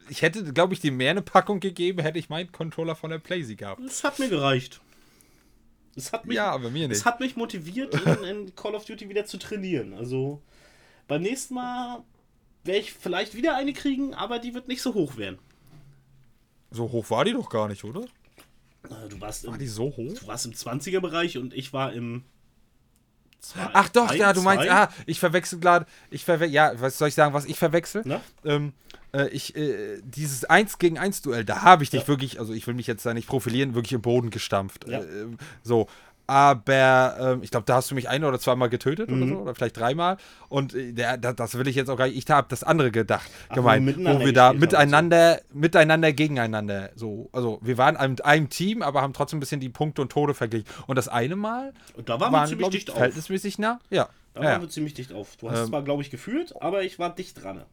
ich 0.10 0.22
hätte, 0.22 0.52
glaube 0.54 0.74
ich, 0.74 0.82
dir 0.82 0.92
mehr 0.92 1.12
eine 1.12 1.22
Packung 1.22 1.62
gegeben, 1.62 2.02
hätte 2.02 2.20
ich 2.20 2.30
meinen 2.30 2.52
Controller 2.52 2.96
von 2.96 3.10
der 3.10 3.20
Playsee 3.20 3.56
gehabt. 3.56 3.82
Es 3.82 4.04
hat 4.04 4.20
mir 4.20 4.30
gereicht. 4.30 4.82
Es 5.98 6.14
hat 6.14 6.26
mich, 6.26 6.38
Ja, 6.38 6.52
aber 6.52 6.69
mir 6.69 6.88
nicht. 6.88 6.98
es 6.98 7.06
hat 7.06 7.19
mich 7.19 7.36
motiviert, 7.36 7.94
in, 7.94 8.24
in 8.24 8.56
Call 8.56 8.76
of 8.76 8.86
Duty 8.86 9.10
wieder 9.10 9.26
zu 9.26 9.38
trainieren. 9.38 9.94
Also 9.94 10.41
beim 11.07 11.22
nächsten 11.24 11.56
Mal 11.56 12.03
werde 12.64 12.80
ich 12.82 12.94
vielleicht 12.94 13.34
wieder 13.36 13.56
eine 13.57 13.74
kriegen, 13.74 14.14
aber 14.14 14.40
die 14.40 14.53
wird 14.53 14.68
nicht 14.69 14.82
so 14.82 14.94
hoch 14.94 15.18
werden. 15.18 15.40
So 16.72 16.91
hoch 16.91 17.10
war 17.10 17.26
die 17.26 17.34
doch 17.34 17.49
gar 17.49 17.68
nicht, 17.68 17.84
oder? 17.84 18.02
Äh, 18.84 19.10
Du 19.10 19.19
warst 19.19 19.45
War 19.48 19.53
im, 19.53 19.60
die 19.60 19.68
so 19.68 19.86
hoch? 19.86 20.14
du 20.19 20.28
warst 20.28 20.45
im 20.45 20.53
20er-Bereich 20.53 21.38
und 21.38 21.53
ich 21.53 21.74
war 21.74 21.91
im. 21.94 22.24
Zwei- 23.40 23.70
Ach 23.74 23.90
doch, 23.90 24.10
ein, 24.10 24.18
ja, 24.18 24.34
du 24.34 24.42
meinst, 24.42 24.66
zwei. 24.66 24.72
ah, 24.74 24.90
ich 25.06 25.20
verwechsel 25.20 25.60
gerade, 25.60 25.86
ich 26.10 26.26
verwechsel, 26.26 26.54
ja, 26.54 26.74
was 26.80 26.98
soll 26.98 27.08
ich 27.10 27.16
sagen, 27.16 27.34
was 27.34 27.46
ich 27.46 27.58
verwechsel? 27.58 28.04
Ähm, 28.46 28.74
äh, 29.14 29.28
ich, 29.30 29.56
äh, 29.56 30.02
dieses 30.04 30.46
1 30.46 30.80
gegen 30.80 30.98
1 30.98 31.22
Duell, 31.22 31.46
da 31.46 31.62
habe 31.62 31.84
ich 31.84 31.90
dich 31.90 32.08
wirklich, 32.08 32.40
also 32.40 32.54
ich 32.54 32.68
will 32.68 32.74
mich 32.74 32.88
jetzt 32.88 33.06
da 33.06 33.14
nicht 33.14 33.28
profilieren, 33.28 33.74
wirklich 33.76 33.94
im 33.94 34.02
Boden 34.02 34.30
gestampft. 34.30 34.88
Ja. 34.88 35.00
Äh, 35.00 35.28
so. 35.64 35.88
Aber 36.28 37.16
ähm, 37.20 37.40
ich 37.44 37.52
glaube, 37.52 37.66
da 37.66 37.76
hast 37.76 37.90
du 37.90 37.95
mich 37.95 38.10
ein 38.10 38.24
oder 38.26 38.38
zweimal 38.40 38.70
getötet 38.70 39.10
Mhm. 39.10 39.22
oder 39.24 39.32
so, 39.32 39.38
oder 39.44 39.56
vielleicht 39.56 39.78
dreimal. 39.78 40.18
Und 40.49 40.74
äh, 40.74 40.94
das 41.18 41.58
will 41.58 41.68
ich 41.70 41.76
jetzt 41.78 41.90
auch 41.90 41.95
gar 41.98 42.08
nicht. 42.08 42.18
Ich 42.18 42.30
habe 42.30 42.48
das 42.49 42.64
andere 42.64 42.91
gedacht, 42.91 43.30
Ach, 43.49 43.56
gemeint, 43.56 43.84
wo 43.88 43.88
wir 43.88 43.95
miteinander 43.98 44.20
da 44.20 44.22
gespielt 44.22 44.38
haben, 44.40 44.60
miteinander, 44.60 45.41
miteinander 45.54 46.14
gegeneinander. 46.14 46.90
So, 46.95 47.30
also 47.32 47.60
wir 47.62 47.78
waren 47.78 47.95
einem, 47.95 48.18
einem 48.24 48.49
Team, 48.49 48.82
aber 48.82 49.02
haben 49.02 49.14
trotzdem 49.14 49.38
ein 49.38 49.40
bisschen 49.40 49.62
die 49.62 49.70
Punkte 49.70 50.02
und 50.02 50.12
Tode 50.12 50.34
verglichen. 50.34 50.68
Und 50.86 50.98
das 50.98 51.08
eine 51.08 51.36
Mal 51.38 51.74
Und 51.95 52.10
da 52.10 52.20
waren 52.20 52.34
wir 52.34 52.45
ziemlich 52.45 52.70
dicht 52.70 52.90
auf. 52.90 52.98
verhältnismäßig 52.98 53.58
nah. 53.58 53.80
Ja. 53.90 54.10
Da 54.34 54.44
ja. 54.44 54.49
waren 54.52 54.62
wir 54.62 54.70
ziemlich 54.70 54.94
dicht 54.94 55.14
auf. 55.14 55.38
Du 55.38 55.49
hast 55.49 55.60
Ähm. 55.62 55.68
zwar, 55.68 55.82
glaube 55.84 56.04
ich, 56.04 56.12
geführt, 56.12 56.54
aber 56.60 56.84
ich 56.84 56.99
war 56.99 57.16
dicht 57.16 57.41
dran. 57.41 57.64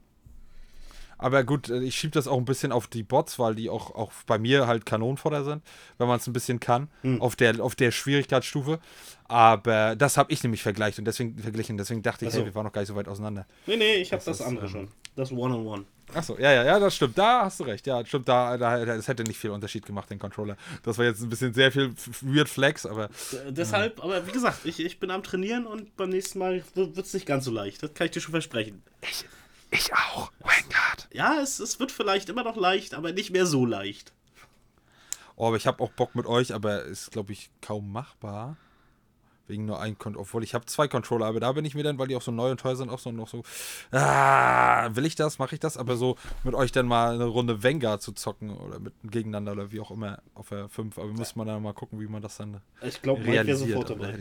Aber 1.19 1.45
gut, 1.45 1.69
äh, 1.71 1.81
ich 1.81 1.95
schiebe 1.97 2.13
das 2.13 2.27
auch 2.29 2.39
ein 2.39 2.45
bisschen 2.45 2.73
auf 2.73 2.87
die 2.87 3.03
Bots, 3.03 3.39
weil 3.39 3.55
die 3.55 3.71
auch, 3.71 3.95
auch 3.95 4.13
bei 4.27 4.39
mir 4.39 4.67
halt 4.67 4.85
Kanonenfutter 4.87 5.45
sind, 5.45 5.63
wenn 5.99 6.09
man 6.09 6.19
es 6.19 6.27
ein 6.27 6.33
bisschen 6.33 6.61
kann, 6.61 6.89
Hm. 7.03 7.21
auf, 7.23 7.37
der, 7.37 7.61
auf 7.61 7.75
der 7.75 7.91
Schwierigkeitsstufe. 7.91 8.79
Aber 9.27 9.97
das 9.97 10.17
habe 10.17 10.33
ich 10.33 10.43
nämlich 10.43 10.63
vergleicht 10.63 10.99
und 10.99 11.05
deswegen 11.07 11.39
verglichen. 11.39 11.79
Deswegen 11.79 12.03
dachte 12.03 12.27
ich, 12.27 12.33
so. 12.33 12.39
hey, 12.39 12.47
wir 12.47 12.55
waren 12.55 12.65
noch 12.65 12.73
gar 12.73 12.83
nicht 12.83 12.89
so 12.89 12.95
weit 12.97 13.09
auseinander. 13.09 13.47
Nee, 13.67 13.77
nee, 13.77 13.95
ich 13.97 14.13
habe 14.13 14.19
Das 14.25 14.39
das, 14.39 14.41
ist, 14.41 14.47
andere 14.47 14.67
ähm, 14.67 14.73
schon. 14.73 14.89
Das 15.17 15.33
One-on-One. 15.33 15.85
Achso, 16.13 16.37
ja, 16.39 16.53
ja, 16.53 16.65
ja, 16.65 16.79
das 16.79 16.95
stimmt. 16.95 17.17
Da 17.17 17.45
hast 17.47 17.59
du 17.61 17.65
recht. 17.65 17.87
Ja, 17.87 18.05
stimmt. 18.05 18.29
Da, 18.29 18.59
da, 18.59 18.85
das 18.85 19.09
hätte 19.09 19.23
nicht 19.25 19.39
viel 19.39 19.51
Unterschied 19.51 19.87
gemacht, 19.87 20.11
den 20.11 20.19
Controller. 20.19 20.57
Das 20.83 20.99
war 20.99 21.07
jetzt 21.07 21.23
ein 21.23 21.31
bisschen 21.31 21.55
sehr 21.55 21.73
viel 21.73 21.95
Weird 22.21 22.49
Flex, 22.49 22.85
aber 22.85 23.05
Äh, 23.05 23.51
Deshalb, 23.53 24.03
aber 24.05 24.27
wie 24.27 24.33
gesagt, 24.33 24.59
ich, 24.65 24.79
ich 24.85 25.01
bin 25.01 25.11
am 25.11 25.23
Trainieren 25.23 25.67
und 25.67 25.97
beim 25.97 26.11
nächsten 26.11 26.39
Mal 26.39 26.63
wird 26.75 26.99
es 26.99 27.15
nicht 27.15 27.25
ganz 27.27 27.47
so 27.47 27.51
leicht. 27.51 27.83
Das 27.83 27.95
kann 27.95 28.05
ich 28.07 28.11
dir 28.11 28.21
schon 28.21 28.33
versprechen. 28.33 28.83
Ich 29.71 29.93
auch. 29.95 30.31
Vanguard. 30.41 30.64
Ja, 31.15 31.39
es, 31.41 31.61
es 31.61 31.79
wird 31.81 31.93
vielleicht 31.93 32.29
immer 32.29 32.43
noch 32.43 32.57
leicht, 32.57 32.93
aber 32.93 33.13
nicht 33.13 33.31
mehr 33.31 33.47
so 33.47 33.65
leicht. 33.65 34.13
Oh, 35.37 35.47
aber 35.47 35.57
ich 35.57 35.67
habe 35.67 35.83
auch 35.83 35.91
Bock 35.93 36.15
mit 36.15 36.27
euch, 36.27 36.53
aber 36.53 36.83
ist, 36.83 37.11
glaube 37.13 37.33
ich, 37.33 37.51
kaum 37.63 37.91
machbar. 37.93 38.57
Wegen 39.47 39.65
nur 39.67 39.79
ein 39.81 39.99
Controller. 39.99 40.23
Obwohl, 40.23 40.43
ich 40.43 40.55
habe 40.55 40.65
zwei 40.67 40.89
Controller, 40.89 41.27
aber 41.27 41.39
da 41.39 41.53
bin 41.53 41.65
ich 41.67 41.75
mir 41.75 41.83
dann, 41.85 41.99
weil 41.99 42.09
die 42.09 42.17
auch 42.17 42.23
so 42.23 42.31
neu 42.33 42.51
und 42.51 42.59
teuer 42.61 42.77
sind, 42.77 42.89
auch 42.89 42.99
so 42.99 43.13
noch 43.13 43.29
so. 43.29 43.43
Ah, 43.93 44.89
will 44.97 45.05
ich 45.05 45.15
das? 45.17 45.39
Mache 45.39 45.55
ich 45.55 45.61
das? 45.61 45.77
Aber 45.77 45.97
so 45.97 46.17
mit 46.45 46.55
euch 46.55 46.73
dann 46.73 46.87
mal 46.87 47.15
eine 47.15 47.25
Runde 47.27 47.63
Vanguard 47.63 48.01
zu 48.01 48.13
zocken 48.13 48.51
oder 48.51 48.79
mit 48.81 48.95
gegeneinander 49.05 49.53
oder 49.53 49.71
wie 49.71 49.81
auch 49.81 49.91
immer 49.91 50.21
auf 50.35 50.49
der 50.49 50.69
5. 50.69 50.97
Aber 50.99 51.09
muss 51.09 51.37
man 51.37 51.47
dann 51.47 51.63
mal 51.63 51.75
gucken, 51.75 52.01
wie 52.01 52.07
man 52.09 52.23
das 52.23 52.39
dann 52.39 52.61
Ich 52.81 53.03
glaube, 53.03 53.21
Mike 53.21 53.33
wäre 53.33 53.45
realisiert. 53.47 53.87
sofort 53.87 53.91
dabei. 53.91 54.19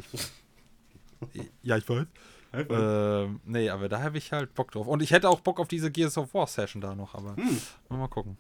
ich- 1.31 1.49
ja, 1.63 1.77
ich 1.77 1.87
weiß. 1.87 2.05
Ähm, 2.53 3.39
nee, 3.45 3.69
aber 3.69 3.89
da 3.89 4.01
habe 4.01 4.17
ich 4.17 4.31
halt 4.31 4.53
Bock 4.53 4.71
drauf. 4.71 4.87
Und 4.87 5.01
ich 5.01 5.11
hätte 5.11 5.27
auch 5.29 5.39
Bock 5.39 5.59
auf 5.59 5.67
diese 5.67 5.89
Gears 5.91 6.17
of 6.17 6.33
War 6.33 6.45
Session 6.47 6.81
da 6.81 6.93
noch, 6.95 7.15
aber 7.15 7.35
Hm. 7.35 7.59
mal 7.89 8.07
gucken. 8.07 8.37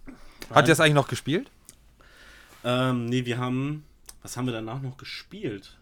Hat 0.51 0.65
ihr 0.65 0.69
das 0.69 0.79
eigentlich 0.79 0.93
noch 0.93 1.07
gespielt? 1.07 1.49
Ähm, 2.63 3.05
nee, 3.05 3.25
wir 3.25 3.37
haben. 3.37 3.83
Was 4.21 4.37
haben 4.37 4.45
wir 4.45 4.53
danach 4.53 4.81
noch 4.81 4.97
gespielt? 4.97 5.77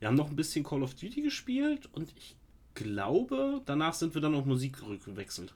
Wir 0.00 0.08
haben 0.08 0.16
noch 0.16 0.28
ein 0.28 0.36
bisschen 0.36 0.64
Call 0.64 0.82
of 0.82 0.94
Duty 0.94 1.22
gespielt 1.22 1.88
und 1.92 2.12
ich 2.16 2.36
glaube, 2.74 3.62
danach 3.64 3.94
sind 3.94 4.14
wir 4.14 4.20
dann 4.20 4.34
auf 4.34 4.44
Musik 4.44 4.82
rückgewechselt. 4.82 5.54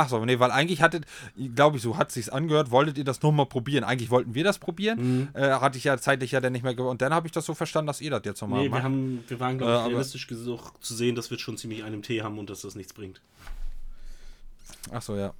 Ach 0.00 0.08
so, 0.08 0.24
nee, 0.24 0.38
weil 0.38 0.52
eigentlich 0.52 0.80
hattet, 0.80 1.06
glaube 1.56 1.76
ich, 1.76 1.82
so 1.82 1.96
hat 1.96 2.12
sich's 2.12 2.28
angehört, 2.28 2.70
wolltet 2.70 2.98
ihr 2.98 3.04
das 3.04 3.20
nur 3.20 3.32
mal 3.32 3.46
probieren. 3.46 3.82
Eigentlich 3.82 4.10
wollten 4.10 4.32
wir 4.32 4.44
das 4.44 4.58
probieren. 4.60 5.28
Äh, 5.34 5.50
hatte 5.54 5.76
ich 5.76 5.82
ja 5.82 5.98
zeitlich 5.98 6.30
ja 6.30 6.40
dann 6.40 6.52
nicht 6.52 6.62
mehr 6.62 6.74
ge- 6.76 6.86
Und 6.86 7.02
dann 7.02 7.12
habe 7.12 7.26
ich 7.26 7.32
das 7.32 7.44
so 7.44 7.52
verstanden, 7.54 7.88
dass 7.88 8.00
ihr 8.00 8.10
das 8.12 8.22
jetzt 8.24 8.40
nochmal 8.40 8.60
Nee, 8.62 8.68
macht. 8.68 8.78
wir, 8.80 8.84
haben, 8.84 9.24
wir 9.26 9.40
waren, 9.40 9.54
Äh, 9.56 9.58
glaube 9.58 9.72
ich, 9.72 9.78
aber- 9.80 9.88
realistisch 9.90 10.28
genug 10.28 10.72
zu 10.80 10.94
sehen, 10.94 11.16
dass 11.16 11.32
wir 11.32 11.38
schon 11.40 11.56
ziemlich 11.58 11.82
einen 11.82 12.02
Tee 12.02 12.22
haben 12.22 12.38
und 12.38 12.48
dass 12.48 12.60
das 12.60 12.76
nichts 12.76 12.92
bringt. 12.92 13.20
Ach 14.92 15.02
so, 15.02 15.16
ja. 15.16 15.34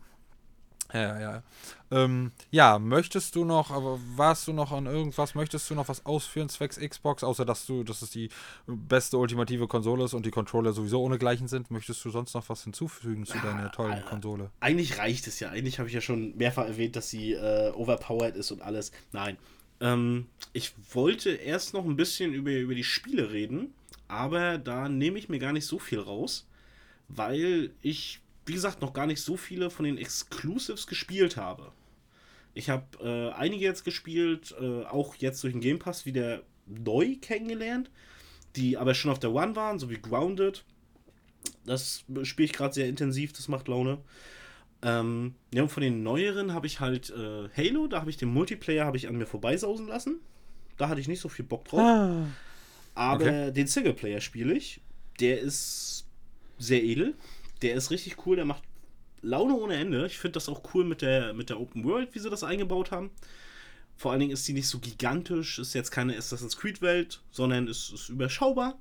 Ja, 0.93 1.20
ja. 1.20 1.43
Ähm, 1.90 2.32
ja, 2.51 2.78
möchtest 2.78 3.35
du 3.35 3.44
noch, 3.44 3.70
aber 3.70 3.98
warst 4.16 4.47
du 4.47 4.52
noch 4.52 4.73
an 4.73 4.86
irgendwas, 4.86 5.35
möchtest 5.35 5.69
du 5.69 5.74
noch 5.74 5.89
was 5.89 6.06
ausführen 6.06 6.48
zwecks 6.48 6.78
Xbox, 6.78 7.23
außer 7.23 7.44
dass 7.44 7.66
du, 7.66 7.85
dass 7.85 8.02
es 8.02 8.10
die 8.10 8.31
beste 8.66 9.19
ultimative 9.19 9.69
Konsole 9.69 10.05
ist 10.05 10.15
und 10.15 10.24
die 10.24 10.31
Controller 10.31 10.73
sowieso 10.73 11.02
ohne 11.02 11.19
Gleichen 11.19 11.48
sind? 11.48 11.70
Möchtest 11.70 12.05
du 12.05 12.10
sonst 12.10 12.35
noch 12.35 12.48
was 12.48 12.65
hinzufügen 12.65 13.27
zu 13.27 13.39
deiner 13.39 13.70
tollen 13.73 14.02
Konsole? 14.06 14.51
Eigentlich 14.60 14.98
reicht 14.98 15.27
es 15.27 15.40
ja. 15.40 15.51
Eigentlich 15.51 15.78
habe 15.78 15.89
ich 15.89 15.94
ja 15.94 16.01
schon 16.01 16.36
mehrfach 16.36 16.66
erwähnt, 16.66 16.97
dass 16.97 17.10
sie 17.10 17.32
äh, 17.32 17.70
overpowered 17.73 18.36
ist 18.36 18.51
und 18.51 18.62
alles. 18.62 18.93
Nein. 19.12 19.36
Ähm, 19.81 20.27
ich 20.52 20.73
wollte 20.93 21.31
erst 21.31 21.74
noch 21.74 21.85
ein 21.85 21.97
bisschen 21.97 22.32
über, 22.32 22.51
über 22.51 22.74
die 22.74 22.85
Spiele 22.85 23.31
reden, 23.31 23.74
aber 24.09 24.59
da 24.59 24.89
nehme 24.89 25.19
ich 25.19 25.28
mir 25.28 25.39
gar 25.39 25.52
nicht 25.52 25.66
so 25.66 25.78
viel 25.78 26.01
raus, 26.01 26.47
weil 27.09 27.70
ich, 27.82 28.20
wie 28.49 28.55
gesagt, 28.55 28.81
noch 28.83 28.93
gar 28.93 29.07
nicht 29.07 29.20
so 29.23 29.37
viele 29.37 29.70
von 29.70 29.85
den 29.85 29.99
Exclusives 29.99 30.87
gespielt 30.87 31.37
habe. 31.37 31.73
Ich 32.55 32.70
habe 32.70 32.85
äh, 33.01 33.33
einige 33.39 33.65
jetzt 33.65 33.85
gespielt, 33.85 34.55
äh, 34.61 34.85
auch 34.85 35.15
jetzt 35.16 35.43
durch 35.45 35.53
den 35.53 35.61
Game 35.61 35.79
Pass 35.79 36.07
wieder 36.07 36.43
neu 36.66 37.16
kennengelernt, 37.20 37.91
die 38.57 38.77
aber 38.77 38.95
schon 38.95 39.11
auf 39.11 39.20
der 39.20 39.33
One 39.33 39.55
waren, 39.55 39.79
so 39.79 39.91
wie 39.91 39.99
Grounded. 40.01 40.65
Das 41.65 42.05
spiele 42.25 42.47
ich 42.47 42.53
gerade 42.53 42.75
sehr 42.75 42.89
intensiv, 42.89 43.33
das 43.33 43.49
macht 43.49 43.69
Laune. 43.69 43.99
Ähm, 44.83 45.35
ja, 45.53 45.62
und 45.62 45.69
von 45.69 45.83
den 45.83 46.03
neueren 46.03 46.53
habe 46.55 46.66
ich 46.66 46.81
halt 46.81 47.11
äh, 47.11 47.49
Halo, 47.57 47.87
da 47.87 48.01
habe 48.01 48.11
ich 48.11 48.16
den 48.16 48.29
Multiplayer 48.33 48.87
habe 48.87 48.97
ich 48.97 49.09
an 49.09 49.16
mir 49.16 49.27
vorbeisausen 49.27 49.87
lassen. 49.87 50.20
Da 50.77 50.89
hatte 50.89 51.01
ich 51.01 51.09
nicht 51.09 51.20
so 51.20 51.29
viel 51.29 51.45
Bock 51.45 51.65
drauf. 51.66 51.81
Aber 52.95 53.25
Okay. 53.25 53.53
den 53.53 53.66
Singleplayer 53.66 54.20
spiele 54.20 54.55
ich. 54.55 54.81
Der 55.20 55.41
ist 55.41 56.07
sehr 56.59 56.83
edel. 56.83 57.15
Der 57.62 57.74
ist 57.74 57.90
richtig 57.90 58.26
cool. 58.26 58.36
Der 58.36 58.44
macht 58.44 58.62
Laune 59.22 59.55
ohne 59.55 59.76
Ende. 59.76 60.06
Ich 60.06 60.18
finde 60.18 60.35
das 60.35 60.48
auch 60.48 60.62
cool 60.74 60.85
mit 60.85 61.02
der, 61.02 61.35
mit 61.35 61.51
der 61.51 61.60
Open 61.60 61.85
World, 61.85 62.14
wie 62.14 62.18
sie 62.18 62.30
das 62.30 62.44
eingebaut 62.44 62.90
haben. 62.90 63.10
Vor 63.97 64.12
allen 64.12 64.20
Dingen 64.20 64.32
ist 64.32 64.47
die 64.47 64.52
nicht 64.52 64.68
so 64.68 64.78
gigantisch. 64.78 65.59
Ist 65.59 65.74
jetzt 65.74 65.90
keine 65.90 66.16
Assassin's 66.16 66.56
Creed-Welt, 66.56 67.20
sondern 67.30 67.66
ist, 67.66 67.93
ist 67.93 68.09
überschaubar. 68.09 68.78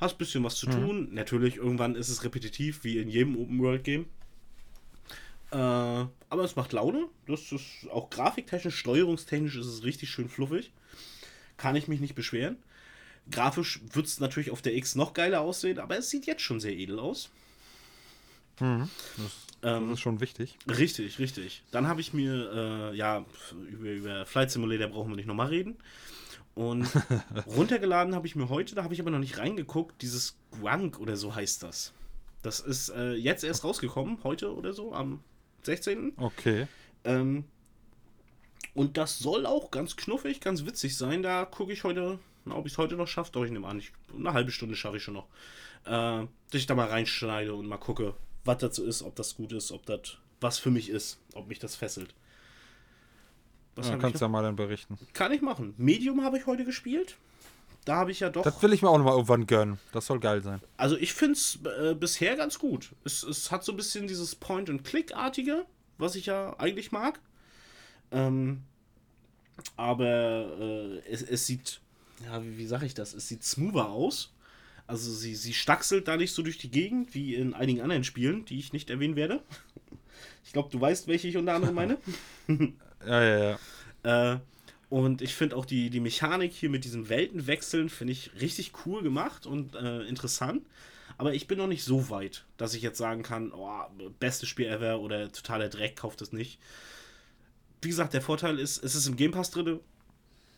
Hast 0.00 0.14
ein 0.14 0.18
bisschen 0.18 0.42
was 0.42 0.56
zu 0.56 0.66
tun. 0.66 1.08
Natürlich, 1.12 1.56
irgendwann 1.56 1.94
ist 1.94 2.08
es 2.08 2.24
repetitiv, 2.24 2.84
wie 2.84 2.98
in 2.98 3.08
jedem 3.08 3.36
Open 3.36 3.60
World-Game. 3.60 4.06
Äh, 5.52 5.56
aber 5.56 6.44
es 6.44 6.56
macht 6.56 6.72
Laune. 6.72 7.06
Das 7.26 7.52
ist 7.52 7.88
auch 7.90 8.08
grafiktechnisch, 8.10 8.76
steuerungstechnisch 8.76 9.56
ist 9.56 9.66
es 9.66 9.84
richtig 9.84 10.10
schön 10.10 10.28
fluffig. 10.28 10.72
Kann 11.56 11.76
ich 11.76 11.88
mich 11.88 12.00
nicht 12.00 12.14
beschweren. 12.14 12.56
Grafisch 13.30 13.80
wird 13.92 14.06
es 14.06 14.20
natürlich 14.20 14.50
auf 14.50 14.62
der 14.62 14.74
X 14.74 14.94
noch 14.94 15.12
geiler 15.12 15.40
aussehen, 15.42 15.78
aber 15.78 15.98
es 15.98 16.10
sieht 16.10 16.26
jetzt 16.26 16.42
schon 16.42 16.60
sehr 16.60 16.72
edel 16.72 16.98
aus. 16.98 17.30
Das 19.16 19.76
Ähm, 19.78 19.92
ist 19.92 20.00
schon 20.00 20.20
wichtig. 20.20 20.56
Richtig, 20.68 21.18
richtig. 21.18 21.62
Dann 21.70 21.86
habe 21.86 22.00
ich 22.00 22.12
mir, 22.12 22.90
äh, 22.92 22.96
ja, 22.96 23.24
über, 23.68 23.90
über 23.90 24.26
Flight 24.26 24.50
Simulator 24.50 24.88
brauchen 24.88 25.10
wir 25.10 25.16
nicht 25.16 25.26
nochmal 25.26 25.48
reden. 25.48 25.76
Und 26.54 26.88
runtergeladen 27.46 28.14
habe 28.14 28.26
ich 28.26 28.36
mir 28.36 28.48
heute, 28.48 28.74
da 28.74 28.84
habe 28.84 28.94
ich 28.94 29.00
aber 29.00 29.10
noch 29.10 29.18
nicht 29.18 29.38
reingeguckt, 29.38 30.00
dieses 30.02 30.36
Grunk 30.50 30.98
oder 30.98 31.16
so 31.16 31.34
heißt 31.34 31.62
das. 31.62 31.92
Das 32.42 32.60
ist 32.60 32.88
äh, 32.90 33.12
jetzt 33.14 33.44
erst 33.44 33.64
rausgekommen, 33.64 34.18
heute 34.24 34.54
oder 34.54 34.72
so, 34.72 34.94
am 34.94 35.20
16. 35.62 36.14
Okay. 36.16 36.66
Ähm, 37.04 37.44
und 38.74 38.96
das 38.96 39.18
soll 39.18 39.46
auch 39.46 39.70
ganz 39.70 39.96
knuffig, 39.96 40.40
ganz 40.40 40.64
witzig 40.64 40.96
sein. 40.96 41.22
Da 41.22 41.44
gucke 41.44 41.72
ich 41.72 41.84
heute, 41.84 42.18
na, 42.44 42.54
ob 42.54 42.66
ich 42.66 42.72
es 42.72 42.78
heute 42.78 42.96
noch 42.96 43.08
schaffe. 43.08 43.32
Doch, 43.32 43.44
ich 43.44 43.50
nehme 43.50 43.66
an, 43.68 43.78
ich, 43.78 43.92
eine 44.16 44.32
halbe 44.32 44.52
Stunde 44.52 44.74
schaffe 44.74 44.96
ich 44.96 45.02
schon 45.02 45.14
noch. 45.14 45.26
Äh, 45.84 46.26
dass 46.50 46.60
ich 46.60 46.66
da 46.66 46.74
mal 46.74 46.88
reinschneide 46.88 47.54
und 47.54 47.66
mal 47.66 47.78
gucke, 47.78 48.14
was 48.44 48.58
dazu 48.58 48.84
ist, 48.84 49.02
ob 49.02 49.14
das 49.16 49.36
gut 49.36 49.52
ist, 49.52 49.72
ob 49.72 49.86
das 49.86 50.16
was 50.40 50.58
für 50.58 50.70
mich 50.70 50.88
ist, 50.88 51.18
ob 51.34 51.48
mich 51.48 51.58
das 51.58 51.76
fesselt. 51.76 52.14
Was 53.76 53.88
Ja, 53.88 53.96
kannst 53.98 54.14
noch? 54.14 54.22
ja 54.22 54.28
mal 54.28 54.42
dann 54.42 54.56
berichten. 54.56 54.98
Kann 55.12 55.32
ich 55.32 55.42
machen. 55.42 55.74
Medium 55.76 56.24
habe 56.24 56.38
ich 56.38 56.46
heute 56.46 56.64
gespielt. 56.64 57.16
Da 57.84 57.96
habe 57.96 58.10
ich 58.10 58.20
ja 58.20 58.28
doch. 58.30 58.42
Das 58.42 58.62
will 58.62 58.72
ich 58.72 58.82
mir 58.82 58.88
auch 58.90 58.98
noch 58.98 59.04
mal 59.04 59.12
irgendwann 59.12 59.46
gönnen. 59.46 59.78
Das 59.92 60.06
soll 60.06 60.20
geil 60.20 60.42
sein. 60.42 60.60
Also 60.76 60.96
ich 60.96 61.12
finde 61.14 61.32
es 61.32 61.58
äh, 61.80 61.94
bisher 61.94 62.36
ganz 62.36 62.58
gut. 62.58 62.90
Es, 63.04 63.22
es 63.22 63.50
hat 63.50 63.64
so 63.64 63.72
ein 63.72 63.76
bisschen 63.76 64.06
dieses 64.06 64.34
Point-and-Click-artige, 64.34 65.64
was 65.98 66.14
ich 66.14 66.26
ja 66.26 66.54
eigentlich 66.58 66.92
mag. 66.92 67.20
Ähm, 68.12 68.62
aber 69.76 70.58
äh, 70.58 70.98
es, 71.10 71.22
es 71.22 71.46
sieht, 71.46 71.80
ja, 72.24 72.42
wie, 72.42 72.58
wie 72.58 72.66
sage 72.66 72.84
ich 72.86 72.94
das? 72.94 73.14
Es 73.14 73.28
sieht 73.28 73.44
smoother 73.44 73.88
aus. 73.88 74.32
Also 74.90 75.12
sie, 75.12 75.36
sie 75.36 75.54
staxelt 75.54 76.08
da 76.08 76.16
nicht 76.16 76.34
so 76.34 76.42
durch 76.42 76.58
die 76.58 76.70
Gegend 76.70 77.14
wie 77.14 77.36
in 77.36 77.54
einigen 77.54 77.80
anderen 77.80 78.02
Spielen, 78.02 78.44
die 78.44 78.58
ich 78.58 78.72
nicht 78.72 78.90
erwähnen 78.90 79.16
werde. 79.16 79.42
Ich 80.42 80.52
glaube, 80.52 80.70
du 80.70 80.80
weißt, 80.80 81.06
welche 81.06 81.28
ich 81.28 81.36
unter 81.36 81.54
anderem 81.54 81.74
meine. 81.74 81.98
Ja, 83.06 83.22
ja, 83.22 83.58
ja. 84.02 84.34
Äh, 84.34 84.38
und 84.90 85.22
ich 85.22 85.34
finde 85.34 85.56
auch 85.56 85.64
die, 85.64 85.88
die 85.88 86.00
Mechanik 86.00 86.52
hier 86.52 86.68
mit 86.68 86.84
diesen 86.84 87.08
Weltenwechseln, 87.08 87.88
finde 87.88 88.12
ich 88.12 88.32
richtig 88.40 88.72
cool 88.84 89.02
gemacht 89.02 89.46
und 89.46 89.74
äh, 89.76 90.02
interessant. 90.02 90.66
Aber 91.16 91.32
ich 91.32 91.46
bin 91.46 91.56
noch 91.56 91.68
nicht 91.68 91.84
so 91.84 92.10
weit, 92.10 92.44
dass 92.56 92.74
ich 92.74 92.82
jetzt 92.82 92.98
sagen 92.98 93.22
kann, 93.22 93.52
oh, 93.52 93.70
bestes 94.18 94.48
Spiel 94.48 94.66
ever 94.66 95.00
oder 95.00 95.30
totaler 95.30 95.68
Dreck, 95.68 95.96
kauft 95.96 96.20
es 96.20 96.32
nicht. 96.32 96.58
Wie 97.80 97.88
gesagt, 97.88 98.12
der 98.12 98.22
Vorteil 98.22 98.58
ist, 98.58 98.82
es 98.82 98.94
ist 98.94 99.06
im 99.06 99.16
Game 99.16 99.30
Pass 99.30 99.50
drin. 99.50 99.80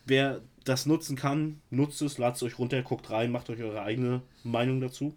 Wer 0.05 0.41
das 0.63 0.85
nutzen 0.85 1.15
kann, 1.15 1.61
nutzt 1.69 2.01
es, 2.01 2.17
ladet 2.17 2.37
es 2.37 2.43
euch 2.43 2.59
runter, 2.59 2.81
guckt 2.81 3.09
rein, 3.09 3.31
macht 3.31 3.49
euch 3.49 3.61
eure 3.61 3.81
eigene 3.81 4.21
Meinung 4.43 4.81
dazu. 4.81 5.13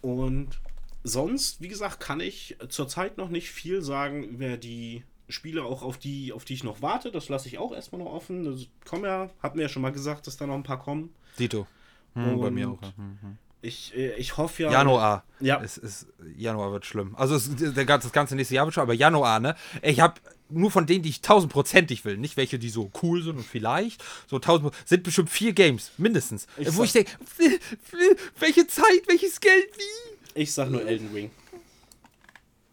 Und 0.00 0.60
sonst, 1.04 1.60
wie 1.60 1.68
gesagt, 1.68 2.00
kann 2.00 2.20
ich 2.20 2.56
zurzeit 2.68 3.16
noch 3.16 3.28
nicht 3.28 3.50
viel 3.50 3.82
sagen 3.82 4.24
über 4.24 4.56
die 4.56 5.04
Spiele, 5.28 5.64
auch 5.64 5.82
auf 5.82 5.98
die, 5.98 6.32
auf 6.32 6.44
die 6.44 6.54
ich 6.54 6.64
noch 6.64 6.82
warte. 6.82 7.10
Das 7.10 7.28
lasse 7.28 7.48
ich 7.48 7.58
auch 7.58 7.72
erstmal 7.72 8.02
noch 8.02 8.12
offen. 8.12 8.44
Das 8.44 8.66
kommen 8.84 9.04
ja, 9.04 9.30
hatten 9.42 9.58
wir 9.58 9.62
ja 9.62 9.68
schon 9.68 9.82
mal 9.82 9.92
gesagt, 9.92 10.26
dass 10.26 10.36
da 10.36 10.46
noch 10.46 10.54
ein 10.54 10.62
paar 10.62 10.80
kommen. 10.80 11.14
Dito. 11.38 11.66
Hm, 12.14 12.40
bei 12.40 12.50
mir 12.50 12.70
auch. 12.70 12.82
Ja. 12.82 12.92
Hm, 12.96 13.18
hm. 13.20 13.38
Ich, 13.62 13.94
äh, 13.94 14.14
ich 14.14 14.36
hoffe 14.36 14.62
ja. 14.64 14.70
Januar. 14.72 15.24
Ja. 15.40 15.60
Es 15.62 15.76
ist, 15.76 16.06
Januar 16.36 16.72
wird 16.72 16.86
schlimm. 16.86 17.14
Also 17.16 17.34
es, 17.34 17.50
der, 17.54 17.84
ganze- 17.84 18.06
das 18.08 18.12
ganze 18.12 18.34
nächste 18.34 18.54
Jahr 18.54 18.66
wird 18.66 18.74
schon, 18.74 18.82
aber 18.82 18.94
Januar, 18.94 19.38
ne? 19.40 19.54
Ich 19.82 20.00
habe 20.00 20.14
nur 20.48 20.70
von 20.70 20.86
denen, 20.86 21.02
die 21.02 21.10
ich 21.10 21.20
tausendprozentig 21.20 22.04
will, 22.04 22.16
nicht 22.16 22.36
welche, 22.36 22.58
die 22.58 22.70
so 22.70 22.90
cool 23.02 23.22
sind 23.22 23.36
und 23.36 23.46
vielleicht, 23.46 24.02
so 24.28 24.38
tausend, 24.38 24.72
sind 24.84 25.02
bestimmt 25.04 25.30
vier 25.30 25.52
Games, 25.52 25.92
mindestens. 25.98 26.46
Ich 26.56 26.74
wo 26.76 26.82
ich 26.82 26.92
denke, 26.92 27.12
welche 28.38 28.66
Zeit, 28.66 29.02
welches 29.06 29.40
Geld, 29.40 29.68
wie? 29.76 30.40
Ich 30.42 30.52
sag 30.52 30.70
nur 30.70 30.84
Elden 30.86 31.10
Ring. 31.12 31.30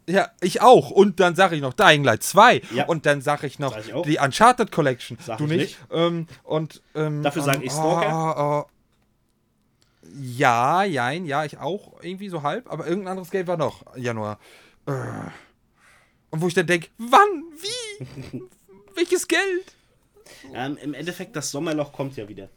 Ja, 0.08 0.30
ich 0.40 0.62
auch. 0.62 0.90
Und 0.90 1.20
dann 1.20 1.36
sage 1.36 1.54
ich 1.54 1.60
noch 1.60 1.74
Dying 1.74 2.02
Light 2.02 2.22
2. 2.22 2.62
Ja. 2.74 2.86
Und 2.86 3.04
dann 3.04 3.20
sage 3.20 3.46
ich 3.46 3.58
noch 3.58 3.74
Sag 3.74 3.86
ich 3.94 4.02
die 4.06 4.18
Uncharted 4.18 4.72
Collection. 4.72 5.18
Sag 5.24 5.36
du 5.36 5.44
ich 5.44 5.50
nicht. 5.50 5.60
nicht. 5.60 5.78
Ähm, 5.92 6.26
und, 6.44 6.80
ähm, 6.94 7.22
Dafür 7.22 7.42
sag 7.42 7.56
ähm, 7.56 7.62
ich 7.62 7.72
Stalker. 7.72 8.64
oh, 8.64 8.64
oh. 8.66 8.70
Ja, 10.02 10.84
jein, 10.84 11.26
ja, 11.26 11.44
ich 11.44 11.58
auch. 11.58 12.02
Irgendwie 12.02 12.28
so 12.28 12.42
halb. 12.42 12.70
Aber 12.70 12.86
irgendein 12.86 13.12
anderes 13.12 13.30
Game 13.30 13.46
war 13.46 13.56
noch. 13.56 13.84
Januar. 13.96 14.38
Äh. 14.86 14.92
Und 16.30 16.40
wo 16.40 16.48
ich 16.48 16.54
dann 16.54 16.66
denke, 16.66 16.88
wann? 16.98 17.44
Wie? 17.60 18.42
Welches 18.94 19.26
Geld? 19.28 19.74
Ähm, 20.54 20.76
Im 20.82 20.94
Endeffekt, 20.94 21.36
das 21.36 21.50
Sommerloch 21.50 21.92
kommt 21.92 22.16
ja 22.16 22.28
wieder. 22.28 22.48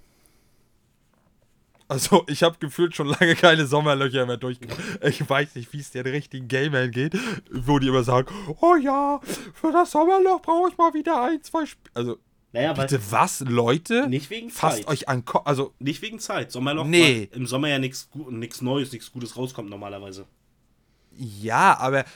Also, 1.88 2.24
ich 2.28 2.42
habe 2.42 2.56
gefühlt 2.58 2.96
schon 2.96 3.08
lange 3.08 3.36
keine 3.36 3.66
Sommerlöcher 3.66 4.26
mehr 4.26 4.38
durchgemacht. 4.38 4.80
Ich 5.04 5.30
weiß 5.30 5.56
nicht, 5.56 5.74
wie 5.74 5.80
es 5.80 5.92
den 5.92 6.08
richtigen 6.08 6.48
Gamern 6.48 6.90
geht, 6.90 7.18
wo 7.52 7.80
die 7.80 7.88
immer 7.88 8.04
sagen: 8.04 8.34
Oh 8.62 8.76
ja, 8.76 9.20
für 9.54 9.74
das 9.74 9.92
Sommerloch 9.92 10.42
brauche 10.42 10.70
ich 10.70 10.78
mal 10.78 10.94
wieder 10.94 11.22
ein, 11.22 11.44
zwei 11.44 11.66
Spiele. 11.66 11.92
Also, 11.94 12.18
Naja, 12.54 12.74
bitte 12.74 13.00
was, 13.12 13.40
Leute? 13.42 14.08
nicht 14.10 14.30
wegen 14.30 14.50
Fasst 14.50 14.78
Zeit. 14.80 14.88
euch 14.88 15.08
an. 15.10 15.24
Ko 15.26 15.40
also, 15.40 15.74
Nicht 15.80 16.02
wegen 16.02 16.20
Zeit. 16.20 16.52
Sommerloch, 16.52 16.86
Nee. 16.86 17.30
im 17.34 17.48
Sommer 17.48 17.70
ja 17.70 17.80
nichts 17.80 18.10
Neues, 18.62 18.92
nichts 18.92 19.12
Gutes 19.12 19.38
rauskommt 19.38 19.70
normalerweise. 19.70 20.26
ja, 21.16 21.78
aber. 21.78 22.06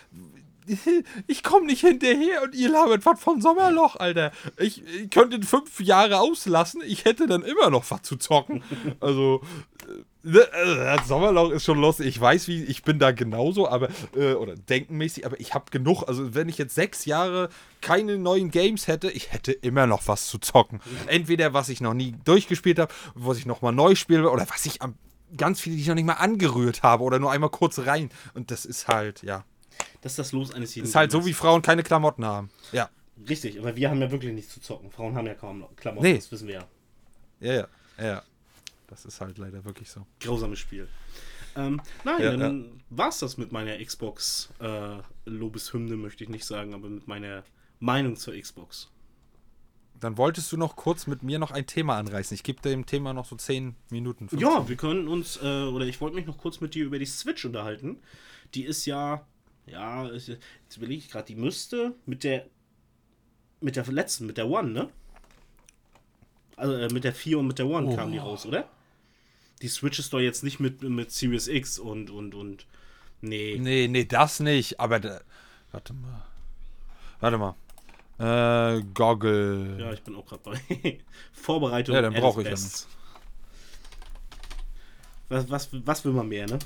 Ich 1.27 1.43
komme 1.43 1.67
nicht 1.67 1.81
hinterher 1.81 2.41
und 2.41 2.55
ihr 2.55 2.69
labert 2.69 3.05
was 3.05 3.19
von 3.19 3.39
Sommerloch, 3.39 3.97
Alter. 3.97 4.31
Ich, 4.57 4.83
ich 4.83 5.11
könnte 5.11 5.39
fünf 5.43 5.79
Jahre 5.79 6.19
auslassen, 6.19 6.81
ich 6.83 7.05
hätte 7.05 7.27
dann 7.27 7.43
immer 7.43 7.69
noch 7.69 7.89
was 7.91 8.01
zu 8.01 8.15
zocken. 8.15 8.63
Also, 8.99 9.41
äh, 9.87 10.01
das 10.25 11.07
Sommerloch 11.07 11.51
ist 11.51 11.63
schon 11.63 11.79
lustig. 11.79 12.07
Ich 12.07 12.19
weiß, 12.19 12.47
wie 12.47 12.63
ich 12.63 12.83
bin 12.83 12.97
da 12.97 13.11
genauso, 13.11 13.69
aber 13.69 13.89
äh, 14.15 14.33
oder 14.33 14.55
denkenmäßig, 14.55 15.25
aber 15.25 15.39
ich 15.39 15.53
habe 15.53 15.65
genug. 15.71 16.03
Also, 16.07 16.33
wenn 16.33 16.49
ich 16.49 16.57
jetzt 16.57 16.73
sechs 16.75 17.05
Jahre 17.05 17.49
keine 17.81 18.17
neuen 18.17 18.49
Games 18.49 18.87
hätte, 18.87 19.11
ich 19.11 19.31
hätte 19.31 19.51
immer 19.51 19.85
noch 19.85 20.07
was 20.07 20.27
zu 20.27 20.39
zocken. 20.39 20.81
Entweder 21.07 21.53
was 21.53 21.69
ich 21.69 21.79
noch 21.81 21.93
nie 21.93 22.15
durchgespielt 22.25 22.79
habe, 22.79 22.93
was 23.13 23.37
ich 23.37 23.45
noch 23.45 23.61
mal 23.61 23.71
neu 23.71 23.93
spiele 23.95 24.29
oder 24.31 24.47
was 24.49 24.65
ich 24.65 24.81
am 24.81 24.95
ganz 25.37 25.59
viele, 25.59 25.75
die 25.75 25.81
ich 25.81 25.87
noch 25.87 25.95
nicht 25.95 26.05
mal 26.05 26.13
angerührt 26.13 26.81
habe 26.83 27.03
oder 27.03 27.19
nur 27.19 27.31
einmal 27.31 27.49
kurz 27.49 27.79
rein. 27.79 28.09
Und 28.33 28.51
das 28.51 28.65
ist 28.65 28.87
halt, 28.87 29.21
ja. 29.23 29.43
Das 30.01 30.13
ist 30.13 30.19
das 30.19 30.31
Los 30.31 30.53
eines 30.53 30.73
jeden 30.75 30.87
Ist 30.87 30.95
halt 30.95 31.11
so, 31.11 31.25
wie 31.25 31.33
Frauen 31.33 31.61
keine 31.61 31.83
Klamotten 31.83 32.23
haben. 32.25 32.49
Ja. 32.71 32.89
Richtig, 33.27 33.59
aber 33.59 33.75
wir 33.75 33.89
haben 33.89 34.01
ja 34.01 34.11
wirklich 34.11 34.33
nichts 34.33 34.53
zu 34.53 34.61
zocken. 34.61 34.91
Frauen 34.91 35.15
haben 35.15 35.25
ja 35.27 35.33
kaum 35.33 35.65
Klamotten, 35.75 36.05
Nee. 36.05 36.15
das 36.15 36.31
wissen 36.31 36.47
wir 36.47 36.55
ja. 36.55 36.67
Ja, 37.39 37.53
ja. 37.53 37.67
Ja. 37.99 38.23
Das 38.87 39.05
ist 39.05 39.21
halt 39.21 39.37
leider 39.37 39.65
wirklich 39.65 39.89
so. 39.89 40.05
Grausames 40.19 40.59
Spiel. 40.59 40.87
Ähm, 41.55 41.81
nein, 42.03 42.21
Ja, 42.21 42.35
dann 42.35 42.83
war's 42.89 43.19
das 43.19 43.37
mit 43.37 43.51
meiner 43.51 43.77
Xbox 43.83 44.49
äh, 44.59 44.97
Lobeshymne, 45.25 45.95
möchte 45.95 46.23
ich 46.23 46.29
nicht 46.29 46.45
sagen, 46.45 46.73
aber 46.73 46.89
mit 46.89 47.07
meiner 47.07 47.43
Meinung 47.79 48.15
zur 48.17 48.39
Xbox. 48.39 48.91
Dann 49.99 50.17
wolltest 50.17 50.51
du 50.51 50.57
noch 50.57 50.75
kurz 50.75 51.07
mit 51.07 51.23
mir 51.23 51.39
noch 51.39 51.51
ein 51.51 51.65
Thema 51.65 51.97
anreißen. 51.97 52.35
Ich 52.35 52.43
gebe 52.43 52.61
dem 52.61 52.85
Thema 52.85 53.13
noch 53.13 53.25
so 53.25 53.35
10 53.37 53.75
Minuten. 53.89 54.27
15. 54.27 54.39
Ja, 54.39 54.67
wir 54.67 54.75
können 54.75 55.07
uns, 55.07 55.37
äh, 55.41 55.63
oder 55.63 55.85
ich 55.85 56.01
wollte 56.01 56.15
mich 56.17 56.25
noch 56.25 56.37
kurz 56.37 56.59
mit 56.59 56.75
dir 56.75 56.85
über 56.85 56.99
die 56.99 57.05
Switch 57.05 57.45
unterhalten. 57.45 57.99
Die 58.53 58.65
ist 58.65 58.85
ja, 58.85 59.25
ja, 59.65 60.05
jetzt 60.11 60.29
überlege 60.75 60.99
ich 60.99 61.09
gerade, 61.09 61.25
die 61.25 61.35
müsste 61.35 61.95
mit 62.05 62.25
der, 62.25 62.45
mit 63.61 63.77
der 63.77 63.85
letzten, 63.85 64.25
mit 64.25 64.37
der 64.37 64.49
One, 64.49 64.69
ne? 64.71 64.89
Also 66.57 66.75
äh, 66.75 66.87
mit 66.91 67.03
der 67.03 67.13
4 67.13 67.39
und 67.39 67.47
mit 67.47 67.59
der 67.59 67.67
One 67.67 67.95
kam 67.95 68.11
die 68.11 68.17
raus, 68.17 68.45
oder? 68.45 68.69
Die 69.61 69.67
Switch 69.67 69.99
ist 69.99 70.13
doch 70.13 70.19
jetzt 70.19 70.43
nicht 70.43 70.59
mit, 70.59 70.81
mit 70.81 71.11
Series 71.11 71.47
X 71.47 71.79
und, 71.79 72.09
und, 72.09 72.35
und, 72.35 72.65
nee. 73.21 73.57
Nee, 73.59 73.87
nee, 73.87 74.05
das 74.05 74.39
nicht. 74.39 74.79
Aber 74.79 74.99
da, 74.99 75.21
warte 75.71 75.93
mal. 75.93 76.25
Warte 77.19 77.37
mal. 77.37 77.55
Äh, 78.17 78.83
Goggle. 78.93 79.77
Ja, 79.79 79.93
ich 79.93 80.01
bin 80.01 80.15
auch 80.15 80.25
gerade 80.25 80.41
bei 80.43 80.99
Vorbereitung. 81.33 81.95
Ja, 81.95 82.01
dann 82.01 82.15
at 82.15 82.21
brauch 82.21 82.37
its 82.37 82.45
ich 82.45 82.51
best. 82.51 82.87
Was, 85.29 85.49
was, 85.49 85.69
was 85.71 86.05
will 86.05 86.13
man 86.13 86.27
mehr, 86.27 86.45
ne? 86.47 86.59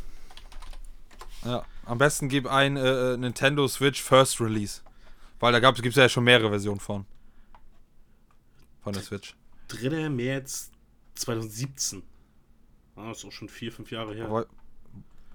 Ja, 1.45 1.65
am 1.85 1.97
besten 1.97 2.27
gib 2.27 2.45
ein 2.45 2.75
äh, 2.75 3.17
Nintendo 3.17 3.67
Switch 3.67 4.01
First 4.01 4.41
Release. 4.41 4.81
Weil 5.39 5.53
da 5.53 5.71
gibt 5.71 5.85
es 5.85 5.95
ja 5.95 6.09
schon 6.09 6.25
mehrere 6.25 6.49
Versionen 6.49 6.79
von. 6.79 7.05
Von 8.83 8.93
der 8.93 9.01
Switch. 9.01 9.35
3. 9.69 10.09
März 10.09 10.71
2017. 11.15 12.03
Ah, 12.95 13.11
ist 13.11 13.23
auch 13.25 13.31
schon 13.31 13.47
vier, 13.49 13.71
fünf 13.71 13.91
Jahre 13.91 14.13
her. 14.13 14.25
Aber, 14.25 14.45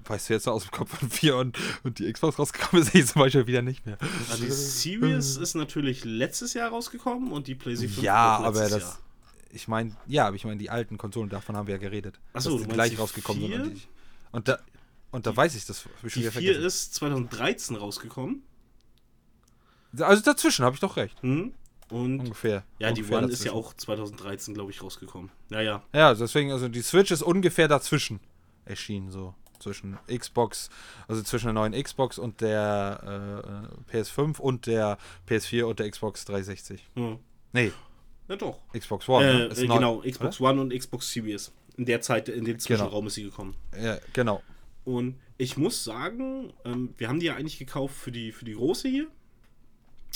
weißt 0.04 0.28
du 0.28 0.34
jetzt 0.34 0.46
aus 0.48 0.64
dem 0.64 0.70
Kopf 0.72 0.98
von 0.98 1.08
4 1.08 1.36
und, 1.36 1.58
und 1.82 1.98
die 1.98 2.12
Xbox 2.12 2.38
rausgekommen 2.38 2.82
ist, 2.82 2.92
sehe 2.92 3.00
ich 3.02 3.06
zum 3.10 3.20
Beispiel 3.22 3.46
wieder 3.46 3.62
nicht 3.62 3.86
mehr. 3.86 3.96
Also 4.30 4.44
die 4.44 4.50
Series 4.50 5.36
ist 5.36 5.54
natürlich 5.54 6.04
letztes 6.04 6.52
Jahr 6.54 6.68
rausgekommen 6.70 7.32
und 7.32 7.46
die 7.46 7.54
PlayStation 7.54 7.94
5 7.94 8.04
Ja, 8.04 8.36
aber 8.38 8.68
das. 8.68 8.82
Jahr. 8.82 8.98
Ich 9.50 9.68
meine, 9.68 9.96
ja, 10.06 10.26
aber 10.26 10.36
ich 10.36 10.44
meine, 10.44 10.58
die 10.58 10.68
alten 10.68 10.98
Konsolen, 10.98 11.30
davon 11.30 11.56
haben 11.56 11.68
wir 11.68 11.76
ja 11.76 11.80
geredet. 11.80 12.18
Ach 12.32 12.40
so, 12.42 12.58
dass 12.58 12.66
die 12.66 12.72
gleich 12.74 12.90
die 12.90 12.96
rausgekommen 12.96 13.42
sind. 13.42 13.54
Und, 13.54 13.64
vier? 13.66 13.74
die, 13.76 13.82
und 14.32 14.48
da, 14.48 14.58
und 15.12 15.26
da 15.26 15.36
weiß 15.36 15.54
ich 15.54 15.64
das. 15.64 15.84
Hab 15.84 16.04
ich 16.04 16.12
schon 16.12 16.22
Die 16.22 16.28
wieder 16.28 16.32
4 16.32 16.42
vergessen. 16.54 16.66
ist 16.66 16.94
2013 16.96 17.76
rausgekommen. 17.76 18.42
Also 19.98 20.22
dazwischen 20.22 20.64
habe 20.64 20.74
ich 20.74 20.80
doch 20.80 20.96
recht. 20.96 21.22
Hm? 21.22 21.54
Und 21.90 22.20
Ungefähr. 22.20 22.64
ja, 22.78 22.92
die 22.92 23.02
Ungefähr 23.02 23.18
One 23.18 23.26
ist 23.32 23.44
ja 23.44 23.52
dazwischen. 23.52 23.66
auch 23.68 23.74
2013, 23.74 24.54
glaube 24.54 24.70
ich, 24.70 24.82
rausgekommen. 24.82 25.30
Naja, 25.50 25.82
Ja, 25.92 26.14
deswegen, 26.14 26.50
also 26.52 26.68
die 26.68 26.82
Switch 26.82 27.10
ist 27.10 27.22
ungefähr 27.22 27.68
dazwischen 27.68 28.20
erschienen, 28.64 29.10
so. 29.10 29.34
Zwischen 29.60 29.96
Xbox, 30.08 30.68
also 31.08 31.22
zwischen 31.22 31.46
der 31.46 31.52
neuen 31.54 31.72
Xbox 31.80 32.18
und 32.18 32.40
der 32.42 33.70
äh, 33.90 33.96
PS5 33.96 34.38
und 34.38 34.66
der 34.66 34.98
PS4 35.28 35.64
und 35.64 35.78
der 35.78 35.90
Xbox 35.90 36.24
360. 36.26 36.84
hm. 36.94 37.18
Nee, 37.52 37.72
ja 38.28 38.36
doch. 38.36 38.58
Xbox 38.76 39.08
One. 39.08 39.24
äh, 39.24 39.34
ne? 39.48 39.54
Äh, 39.56 39.66
neu, 39.66 39.74
genau, 39.76 39.98
Xbox 40.00 40.40
One 40.40 40.60
und 40.60 40.74
Xbox 40.76 41.10
Series. 41.12 41.52
In 41.76 41.86
der 41.86 42.00
Zeit, 42.00 42.28
in 42.28 42.44
dem 42.44 42.58
Zwischenraum 42.58 43.06
ist 43.06 43.14
sie 43.14 43.22
gekommen. 43.24 43.54
oder? 43.72 43.82
Ja, 43.94 43.98
genau. 44.12 44.42
Und 44.84 45.18
ich 45.38 45.56
muss 45.56 45.82
sagen, 45.82 46.52
ähm, 46.64 46.92
wir 46.98 47.08
haben 47.08 47.20
die 47.20 47.26
ja 47.26 47.36
eigentlich 47.36 47.58
gekauft 47.58 47.94
für 47.96 48.12
die, 48.12 48.32
für 48.32 48.44
die 48.44 48.54
große 48.54 48.88
hier, 48.88 49.06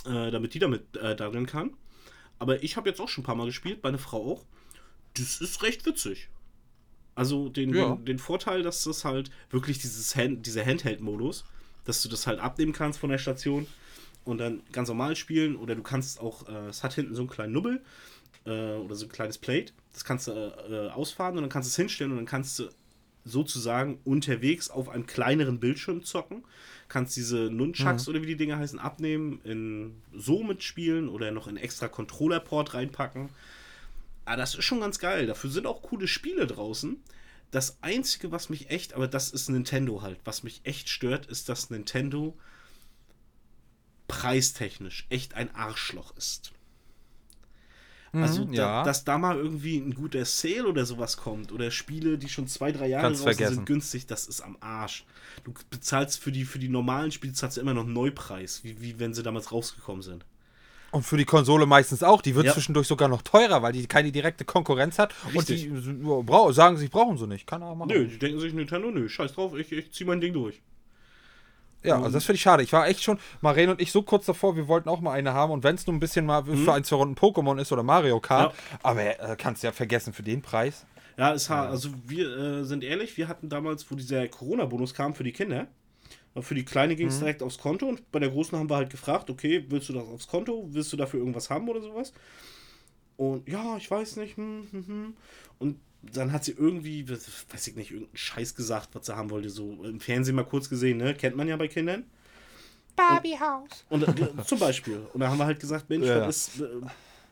äh, 0.07 0.31
damit 0.31 0.55
die 0.55 0.59
damit 0.59 0.97
äh, 0.97 1.15
darin 1.17 1.47
kann. 1.47 1.75
Aber 2.39 2.63
ich 2.63 2.77
habe 2.77 2.89
jetzt 2.89 3.01
auch 3.01 3.09
schon 3.09 3.23
ein 3.23 3.27
paar 3.27 3.35
Mal 3.35 3.47
gespielt, 3.47 3.83
meine 3.83 3.99
Frau 3.99 4.33
auch. 4.33 4.45
Das 5.15 5.41
ist 5.41 5.63
recht 5.63 5.85
witzig. 5.87 6.29
Also 7.15 7.49
den, 7.49 7.75
Ja. 7.75 7.97
den, 7.97 8.05
den 8.05 8.19
Vorteil, 8.19 8.63
dass 8.63 8.85
das 8.85 9.05
halt 9.05 9.31
wirklich 9.51 9.79
dieses 9.79 10.15
Hand, 10.15 10.47
dieser 10.47 10.65
Handheld-Modus, 10.65 11.45
dass 11.85 12.03
du 12.03 12.09
das 12.09 12.27
halt 12.27 12.39
abnehmen 12.39 12.73
kannst 12.73 13.01
von 13.01 13.11
der 13.11 13.19
Station 13.19 13.67
und 14.25 14.39
dann 14.39 14.63
ganz 14.73 14.89
normal 14.89 15.17
spielen 15.17 15.57
oder 15.57 15.75
du 15.75 15.83
kannst 15.83 16.21
auch, 16.21 16.49
äh, 16.49 16.69
es 16.69 16.85
hat 16.85 16.95
hinten 16.95 17.15
so 17.15 17.23
einen 17.23 17.31
kleinen 17.31 17.53
Nubbel 17.55 17.83
äh, 18.45 18.75
oder 18.75 18.95
so 18.95 19.07
ein 19.07 19.09
kleines 19.09 19.39
Plate, 19.39 19.73
das 19.93 20.05
kannst 20.05 20.29
du 20.29 20.33
äh, 20.33 20.87
äh, 20.87 20.91
ausfahren 20.91 21.37
und 21.37 21.43
dann 21.43 21.51
kannst 21.51 21.69
du 21.69 21.71
es 21.71 21.77
hinstellen 21.77 22.13
und 22.13 22.19
dann 22.19 22.27
kannst 22.27 22.59
du 22.61 22.69
sozusagen 23.25 23.99
unterwegs 24.05 24.71
auf 24.71 24.89
einem 24.89 25.07
kleineren 25.07 25.59
Bildschirm 25.61 26.05
zocken. 26.05 26.45
Kannst 26.89 27.17
diese 27.17 27.51
Nunchucks 27.51 28.09
oder 28.09 28.23
wie 28.23 28.27
die 28.27 28.37
Dinger 28.37 28.59
heißen 28.59 28.79
abnehmen, 28.79 29.41
in 29.45 30.03
so 30.15 30.43
mitspielen 30.43 31.09
oder 31.09 31.31
noch 31.31 31.47
in 31.47 31.59
extra 31.59 31.87
Controller-Port 31.89 32.75
reinpacken. 32.75 33.29
Aber 34.25 34.37
das 34.37 34.55
ist 34.55 34.65
schon 34.65 34.81
ganz 34.81 34.99
geil. 34.99 35.27
Dafür 35.27 35.51
sind 35.51 35.67
auch 35.67 35.83
coole 35.83 36.09
Spiele 36.09 36.47
draußen. 36.47 36.97
Das 37.51 37.79
Einzige, 37.83 38.31
was 38.31 38.51
mich 38.51 38.71
echt, 38.71 38.95
aber 38.95 39.09
das 39.09 39.31
ist 39.31 39.49
Nintendo 39.49 40.03
halt, 40.03 40.19
was 40.25 40.43
mich 40.43 40.61
echt 40.65 40.89
stört, 40.89 41.27
ist, 41.27 41.49
dass 41.49 41.71
Nintendo 41.71 42.37
preistechnisch 44.07 45.07
echt 45.09 45.35
ein 45.35 45.55
Arschloch 45.55 46.17
ist. 46.17 46.53
Also, 48.13 48.45
Mhm, 48.45 48.53
da, 48.55 48.63
ja. 48.63 48.83
dass 48.85 49.05
da 49.05 49.19
mal 49.19 49.37
irgendwie 49.37 49.77
ein 49.77 49.95
guter 49.95 50.25
Sale 50.25 50.67
oder 50.67 50.87
sowas 50.87 51.17
kommt 51.17 51.53
oder 51.53 51.71
Spiele, 51.71 52.17
die 52.19 52.29
schon 52.29 52.47
zwei, 52.49 52.73
drei 52.73 52.89
Jahre 52.89 53.03
Kannst 53.05 53.21
draußen 53.21 53.35
vergessen. 53.35 53.55
sind, 53.57 53.67
günstig, 53.67 54.07
das 54.07 54.27
ist 54.27 54.41
am 54.41 54.57
Arsch. 54.61 55.05
Du 55.45 55.53
bezahlst 55.71 56.19
für 56.19 56.33
die, 56.33 56.45
für 56.45 56.59
die 56.59 56.69
normalen 56.71 57.13
Spiele 57.13 57.33
zahlst 57.35 57.57
du 57.57 57.61
immer 57.61 57.75
noch 57.75 57.85
einen 57.85 57.93
Neupreis, 57.93 58.65
wie, 58.65 58.81
wie 58.81 58.99
wenn 58.99 59.13
sie 59.15 59.23
damals 59.23 59.53
rausgekommen 59.53 60.03
sind. 60.03 60.25
Und 60.91 61.05
für 61.05 61.19
die 61.19 61.27
Konsole 61.27 61.67
meistens 61.67 62.03
auch. 62.03 62.23
Die 62.23 62.35
wird 62.35 62.47
Ja. 62.47 62.55
zwischendurch 62.55 62.87
sogar 62.87 63.09
noch 63.09 63.21
teurer, 63.21 63.61
weil 63.63 63.75
die 63.75 63.87
keine 63.87 64.11
direkte 64.11 64.47
Konkurrenz 64.47 64.99
hat. 64.99 65.15
Richtig. 65.35 65.71
Und 65.71 65.85
die 65.85 66.55
sagen, 66.55 66.79
sie 66.79 66.89
brauchen 66.89 67.19
sie 67.19 67.27
nicht. 67.27 67.47
Kann 67.47 67.61
er 67.61 67.75
machen. 67.75 67.91
Nö, 67.93 68.07
die 68.07 68.19
denken 68.19 68.41
sich 68.41 68.55
Nintendo, 68.55 68.91
nö, 68.91 69.07
scheiß 69.07 69.35
drauf, 69.35 69.55
ich, 69.55 69.71
ich 69.71 69.93
zieh 69.93 70.05
mein 70.07 70.23
Ding 70.23 70.33
durch. 70.33 70.63
Ja, 71.83 71.97
also 71.97 72.11
das 72.11 72.25
finde 72.25 72.37
ich 72.37 72.43
schade. 72.43 72.63
Ich 72.63 72.73
war 72.73 72.89
echt 72.89 73.03
schon, 73.03 73.19
Maren 73.41 73.71
und 73.71 73.81
ich, 73.81 73.93
so 73.93 74.03
kurz 74.03 74.27
davor, 74.27 74.57
wir 74.57 74.67
wollten 74.67 74.89
auch 74.89 75.01
mal 75.01 75.13
eine 75.13 75.33
haben. 75.33 75.53
Und 75.53 75.63
wenn 75.65 75.77
es 75.77 75.87
nur 75.87 75.95
ein 75.95 76.01
bisschen 76.01 76.27
mal 76.27 76.45
für 76.45 76.73
ein, 76.73 76.85
zwei 76.85 76.97
Runden 76.97 77.15
Pokémon 77.15 77.61
ist 77.61 77.71
oder 77.73 77.83
Mario 77.83 78.21
Kart, 78.21 78.55
aber 78.83 79.21
äh, 79.21 79.37
kannst 79.37 79.63
du 79.63 79.69
ja 79.69 79.73
vergessen 79.73 80.13
für 80.13 80.23
den 80.23 80.43
Preis. 80.43 80.87
Ja, 81.17 81.35
es 81.35 81.51
ha 81.51 81.67
also 81.67 81.91
wir 82.07 82.37
äh, 82.37 82.65
sind 82.65 82.85
ehrlich, 82.85 83.17
wir 83.17 83.27
hatten 83.27 83.49
damals, 83.49 83.91
wo 83.91 83.97
dieser 83.97 84.29
Corona-Bonus 84.29 84.95
kam 84.95 85.15
für 85.15 85.25
die 85.25 85.33
Kinder, 85.33 85.67
äh, 86.35 86.43
für 86.43 86.55
die 86.55 86.65
Kleine 86.65 86.95
ging 86.95 87.09
es 87.09 87.19
direkt 87.19 87.43
aufs 87.43 87.59
Konto 87.59 87.87
und 87.87 88.11
bei 88.13 88.21
der 88.21 88.31
Großen 88.31 88.57
haben 88.57 88.71
wir 88.71 88.77
halt 88.77 88.91
gefragt, 88.91 89.29
okay, 89.29 89.65
willst 89.69 89.89
du 89.89 89.95
das 89.95 90.05
aufs 90.05 90.29
Konto? 90.29 90.69
Willst 90.71 90.93
du 90.93 90.97
dafür 90.97 91.19
irgendwas 91.19 91.51
haben 91.51 91.69
oder 91.69 91.81
sowas? 91.81 92.13
Und 93.19 93.47
ja, 93.49 93.77
ich 93.77 93.91
weiß 93.91 94.17
nicht. 94.17 94.37
Hm, 94.37 94.67
hm, 94.71 94.87
hm. 94.87 95.15
Und 95.59 95.77
dann 96.03 96.33
hat 96.33 96.45
sie 96.45 96.53
irgendwie, 96.53 97.07
weiß 97.11 97.67
ich 97.67 97.77
nicht, 97.77 97.91
irgendeinen 97.91 98.17
Scheiß 98.17 98.55
gesagt, 98.55 98.91
was 98.95 99.07
sie 99.07 99.17
haben 99.17 99.29
wollte. 99.29 99.51
So 99.51 99.85
im 99.85 100.01
Fernsehen 100.01 100.37
mal 100.37 100.45
kurz 100.45 100.71
gesehen, 100.71 100.99
ne? 100.99 101.15
Kennt 101.15 101.37
man 101.37 101.49
ja 101.49 101.57
bei 101.57 101.69
Kindern. 101.69 102.05
Barbie-Haus. 102.97 103.85
Und 103.91 104.07
äh, 104.07 104.45
zum 104.45 104.59
Beispiel. 104.61 105.01
Und 105.13 105.21
da 105.21 105.29
haben 105.29 105.39
wir 105.39 105.47
halt 105.47 105.61
gesagt, 105.61 105.91
Mensch, 105.91 106.07
Ja. 106.07 106.27
was 106.27 106.49
ist, 106.49 106.61
äh, 106.61 106.69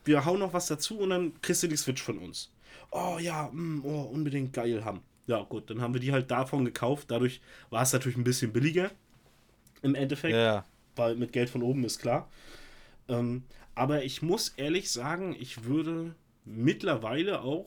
wir 0.04 0.24
hauen 0.24 0.40
noch 0.40 0.52
was 0.52 0.66
dazu 0.66 0.98
und 0.98 1.10
dann 1.10 1.40
kriegst 1.40 1.62
du 1.62 1.68
die 1.68 1.76
Switch 1.76 2.02
von 2.02 2.18
uns. 2.18 2.50
Oh 2.90 3.18
ja, 3.20 3.48
mm, 3.52 3.82
oh, 3.84 4.02
unbedingt 4.02 4.52
geil 4.52 4.84
haben. 4.84 5.00
Ja, 5.26 5.42
gut, 5.42 5.70
dann 5.70 5.80
haben 5.80 5.94
wir 5.94 6.00
die 6.00 6.12
halt 6.12 6.30
davon 6.30 6.64
gekauft. 6.64 7.10
Dadurch 7.10 7.40
war 7.70 7.82
es 7.82 7.92
natürlich 7.92 8.16
ein 8.18 8.24
bisschen 8.24 8.52
billiger. 8.52 8.90
Im 9.82 9.94
Endeffekt. 9.94 10.34
Ja. 10.34 10.64
Weil 10.96 11.16
mit 11.16 11.32
Geld 11.32 11.50
von 11.50 11.62
oben 11.62 11.84
ist 11.84 11.98
klar. 11.98 12.28
Ähm, 13.08 13.42
aber 13.77 14.03
ich 14.03 14.23
muss 14.23 14.48
ehrlich 14.57 14.90
sagen, 14.90 15.36
ich 15.39 15.62
würde 15.65 16.15
mittlerweile 16.44 17.43
auch 17.43 17.65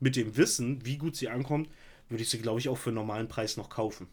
mit 0.00 0.16
dem 0.16 0.36
Wissen, 0.36 0.84
wie 0.86 0.96
gut 0.96 1.16
sie 1.16 1.28
ankommt, 1.28 1.68
würde 2.08 2.22
ich 2.22 2.30
sie, 2.30 2.38
glaube 2.40 2.60
ich, 2.60 2.68
auch 2.70 2.78
für 2.78 2.88
einen 2.90 2.94
normalen 2.94 3.28
Preis 3.28 3.56
noch 3.58 3.68
kaufen. 3.68 4.06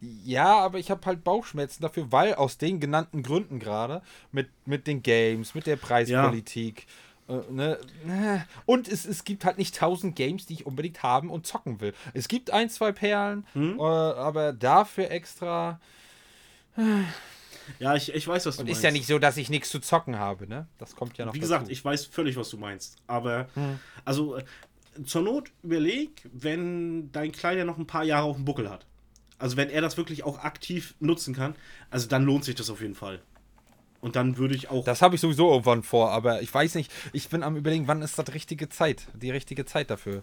Ja, 0.00 0.58
aber 0.58 0.78
ich 0.78 0.90
habe 0.90 1.04
halt 1.06 1.22
Bauchschmerzen 1.22 1.82
dafür, 1.82 2.10
weil 2.10 2.34
aus 2.34 2.58
den 2.58 2.80
genannten 2.80 3.22
Gründen 3.22 3.58
gerade, 3.60 4.02
mit, 4.32 4.48
mit 4.66 4.86
den 4.86 5.02
Games, 5.02 5.54
mit 5.54 5.66
der 5.66 5.76
Preispolitik, 5.76 6.86
äh, 7.28 7.40
ne, 7.52 7.78
ne, 8.04 8.46
und 8.66 8.88
es, 8.88 9.04
es 9.04 9.22
gibt 9.24 9.44
halt 9.44 9.58
nicht 9.58 9.76
tausend 9.76 10.16
Games, 10.16 10.46
die 10.46 10.54
ich 10.54 10.66
unbedingt 10.66 11.02
haben 11.04 11.30
und 11.30 11.46
zocken 11.46 11.80
will. 11.80 11.94
Es 12.14 12.26
gibt 12.26 12.50
ein, 12.50 12.68
zwei 12.68 12.90
Perlen, 12.90 13.46
Hm? 13.52 13.78
äh, 13.78 13.82
aber 13.82 14.52
dafür 14.52 15.10
extra. 15.10 15.78
Ja, 17.78 17.94
ich, 17.94 18.12
ich 18.14 18.26
weiß, 18.26 18.46
was 18.46 18.56
du 18.56 18.62
Und 18.62 18.66
meinst. 18.66 18.78
ist 18.80 18.84
ja 18.84 18.90
nicht 18.90 19.06
so, 19.06 19.18
dass 19.18 19.36
ich 19.36 19.50
nichts 19.50 19.70
zu 19.70 19.80
zocken 19.80 20.18
habe, 20.18 20.46
ne? 20.48 20.66
Das 20.78 20.96
kommt 20.96 21.16
ja 21.18 21.24
noch 21.26 21.34
Wie 21.34 21.40
gesagt, 21.40 21.62
dazu. 21.62 21.72
ich 21.72 21.84
weiß 21.84 22.06
völlig, 22.06 22.36
was 22.36 22.50
du 22.50 22.56
meinst. 22.56 22.96
Aber, 23.06 23.48
Hm. 23.54 23.78
also, 24.04 24.36
äh, 24.36 24.44
zur 25.04 25.22
Not 25.22 25.50
überleg, 25.62 26.28
wenn 26.32 27.12
dein 27.12 27.32
Kleiner 27.32 27.64
noch 27.64 27.78
ein 27.78 27.86
paar 27.86 28.04
Jahre 28.04 28.24
auf 28.26 28.36
dem 28.36 28.44
Buckel 28.44 28.68
hat. 28.70 28.86
Also, 29.38 29.56
wenn 29.56 29.70
er 29.70 29.80
das 29.80 29.96
wirklich 29.96 30.24
auch 30.24 30.38
aktiv 30.38 30.94
nutzen 31.00 31.34
kann, 31.34 31.54
also 31.90 32.06
dann 32.08 32.24
lohnt 32.24 32.44
sich 32.44 32.54
das 32.56 32.68
auf 32.70 32.80
jeden 32.80 32.94
Fall. 32.94 33.20
Und 34.02 34.16
dann 34.16 34.38
würde 34.38 34.54
ich 34.54 34.70
auch. 34.70 34.84
Das 34.84 35.02
habe 35.02 35.14
ich 35.14 35.20
sowieso 35.20 35.50
irgendwann 35.50 35.82
vor, 35.82 36.10
aber 36.10 36.40
ich 36.42 36.52
weiß 36.52 36.74
nicht, 36.74 36.90
ich 37.12 37.28
bin 37.28 37.42
am 37.42 37.56
überlegen, 37.56 37.86
wann 37.86 38.00
ist 38.02 38.18
das 38.18 38.32
richtige 38.32 38.68
Zeit, 38.70 39.06
die 39.14 39.30
richtige 39.30 39.64
Zeit 39.66 39.90
dafür. 39.90 40.22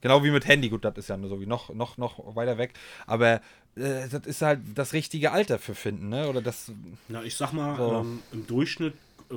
Genau 0.00 0.22
wie 0.24 0.30
mit 0.30 0.46
Handy, 0.46 0.68
gut, 0.68 0.84
das 0.84 0.96
ist 0.96 1.08
ja 1.08 1.16
nur 1.16 1.28
so 1.28 1.40
wie 1.40 1.46
noch, 1.46 1.74
noch, 1.74 1.98
noch 1.98 2.36
weiter 2.36 2.56
weg, 2.56 2.72
aber 3.06 3.40
äh, 3.78 4.08
das 4.08 4.26
ist 4.26 4.42
halt 4.42 4.60
das 4.74 4.92
richtige 4.92 5.32
Alter 5.32 5.58
für 5.58 5.74
finden, 5.74 6.08
ne? 6.08 6.28
Oder 6.28 6.42
das, 6.42 6.70
Na, 7.08 7.22
ich 7.22 7.36
sag 7.36 7.52
mal, 7.52 7.76
So. 7.76 7.96
ähm, 8.00 8.22
im 8.32 8.46
Durchschnitt, 8.46 8.94
äh, 9.30 9.34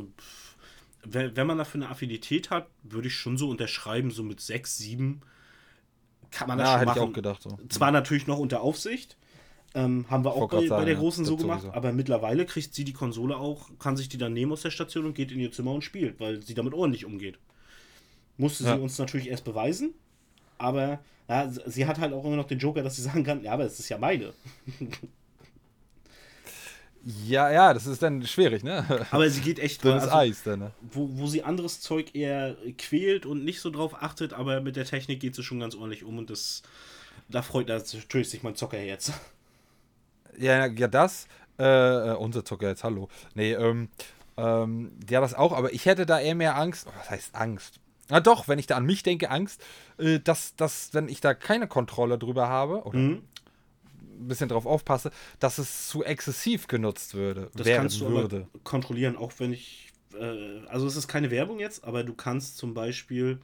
wenn, 1.04 1.36
wenn 1.36 1.48
man 1.48 1.58
dafür 1.58 1.82
eine 1.82 1.90
Affinität 1.90 2.50
hat, 2.50 2.68
würde 2.84 3.08
ich 3.08 3.16
schon 3.16 3.38
so 3.38 3.50
unterschreiben, 3.50 4.12
so 4.12 4.24
mit 4.24 4.40
6, 4.42 4.78
7 4.78 5.22
kann 6.30 6.48
man 6.48 6.58
das 6.60 6.68
ja, 6.68 6.72
schon 6.74 6.80
hätte 6.80 6.86
machen. 6.90 7.02
ich 7.04 7.10
auch 7.10 7.14
gedacht. 7.14 7.42
So. 7.42 7.60
Zwar 7.70 7.92
natürlich 7.92 8.28
noch 8.28 8.38
unter 8.38 8.62
Aufsicht, 8.62 9.18
ähm, 9.74 10.06
haben 10.10 10.24
wir 10.26 10.32
auch 10.34 10.50
bei, 10.50 10.58
sagen, 10.68 10.70
bei 10.70 10.86
der 10.86 10.94
ja, 10.94 11.00
Großen 11.00 11.26
so 11.26 11.34
das 11.34 11.42
gemacht, 11.42 11.62
sowieso. 11.62 11.76
aber 11.76 11.92
mittlerweile 11.94 12.46
kriegt 12.46 12.74
sie 12.74 12.84
die 12.84 12.94
Konsole 12.94 13.38
auch, 13.38 13.70
kann 13.80 13.98
sich 13.98 14.10
die 14.10 14.18
dann 14.18 14.34
nehmen 14.34 14.52
aus 14.52 14.62
der 14.62 14.72
Station 14.72 15.06
und 15.06 15.14
geht 15.16 15.32
in 15.32 15.40
ihr 15.40 15.52
Zimmer 15.52 15.72
und 15.72 15.84
spielt, 15.84 16.20
weil 16.20 16.42
sie 16.42 16.54
damit 16.54 16.74
ordentlich 16.74 17.06
umgeht. 17.06 17.38
Musste 18.38 18.64
Ja. 18.64 18.76
sie 18.76 18.82
uns 18.82 18.98
natürlich 18.98 19.28
erst 19.30 19.44
beweisen, 19.44 19.94
aber 20.62 21.00
ja, 21.28 21.50
sie- 21.50 21.86
hat 21.86 22.00
halt 22.00 22.14
auch 22.14 22.26
immer 22.26 22.36
noch 22.36 22.48
den 22.48 22.60
Joker, 22.60 22.84
dass 22.84 22.96
sie 22.96 23.02
sagen 23.04 23.24
kann, 23.24 23.44
ja, 23.44 23.54
aber 23.54 23.66
es 23.66 23.80
ist 23.80 23.90
ja 23.90 23.98
meine. 23.98 24.34
Ja, 27.04 27.50
ja, 27.50 27.74
das 27.74 27.88
ist 27.88 28.04
dann 28.04 28.26
schwierig, 28.28 28.64
ne? 28.64 28.86
Aber 29.10 29.28
sie 29.30 29.42
geht 29.42 29.58
echt 29.58 29.82
Das 29.84 30.04
ist 30.04 30.10
also, 30.10 30.16
Eis 30.18 30.44
dann, 30.44 30.60
ne? 30.60 30.72
wo, 30.82 31.10
wo 31.14 31.26
sie 31.26 31.44
anderes 31.44 31.82
Zeug 31.82 32.14
eher 32.14 32.56
quält 32.78 33.26
und 33.26 33.44
nicht 33.44 33.60
so 33.60 33.72
drauf 33.72 33.96
achtet, 34.04 34.34
aber 34.34 34.62
mit 34.62 34.76
der 34.76 34.86
Technik 34.86 35.20
geht 35.20 35.36
sie 35.36 35.42
schon 35.42 35.60
ganz 35.60 35.74
ordentlich 35.74 36.04
um 36.04 36.20
und 36.20 36.30
das 36.30 36.62
da 37.28 37.42
freut 37.42 37.68
natürlich 37.70 38.30
sich 38.30 38.44
mein 38.44 38.56
Zocker 38.56 38.80
jetzt. 38.80 39.14
Ja, 40.38 40.66
ja, 40.66 40.88
das. 40.88 41.28
Äh, 41.60 41.64
äh, 41.66 42.16
unser 42.16 42.46
Zucker 42.46 42.70
jetzt, 42.70 42.84
hallo. 42.84 43.10
Nee, 43.36 43.54
ähm, 43.54 43.90
ähm, 44.38 44.92
ja, 45.10 45.20
das 45.22 45.34
auch, 45.34 45.52
aber 45.52 45.74
ich 45.74 45.86
hätte 45.86 46.06
da 46.06 46.20
eher 46.20 46.36
mehr 46.36 46.56
Angst. 46.56 46.88
Oh, 46.90 46.94
was 46.98 47.10
heißt 47.10 47.36
Angst? 47.36 47.81
Na 48.12 48.20
doch, 48.20 48.48
wenn 48.48 48.60
ich 48.60 48.68
da 48.68 48.76
an 48.78 48.86
mich 48.86 49.02
denke, 49.04 49.32
Angst, 49.32 49.64
äh, 49.98 50.20
dass, 50.20 50.56
dass, 50.56 50.94
wenn 50.94 51.08
ich 51.10 51.22
da 51.22 51.34
keine 51.34 51.68
Kontrolle 51.68 52.18
drüber 52.20 52.48
habe 52.50 52.84
oder 52.84 53.00
Mhm. 53.00 53.22
ein 54.20 54.28
bisschen 54.28 54.50
drauf 54.50 54.66
aufpasse, 54.68 55.10
dass 55.40 55.58
es 55.58 55.88
zu 55.88 56.04
exzessiv 56.04 56.68
genutzt 56.68 57.16
würde, 57.16 57.50
Das 57.56 57.66
kannst 57.68 58.00
du 58.02 58.10
würde. 58.10 58.48
kontrollieren, 58.64 59.16
auch 59.18 59.32
wenn 59.40 59.52
ich. 59.54 59.88
Äh, 60.14 60.60
also, 60.68 60.86
es 60.86 60.96
ist 60.96 61.08
keine 61.08 61.32
Werbung 61.32 61.60
jetzt, 61.60 61.84
aber 61.84 62.04
du 62.04 62.14
kannst 62.14 62.58
zum 62.58 62.74
Beispiel 62.74 63.40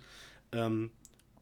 ähm, 0.52 0.92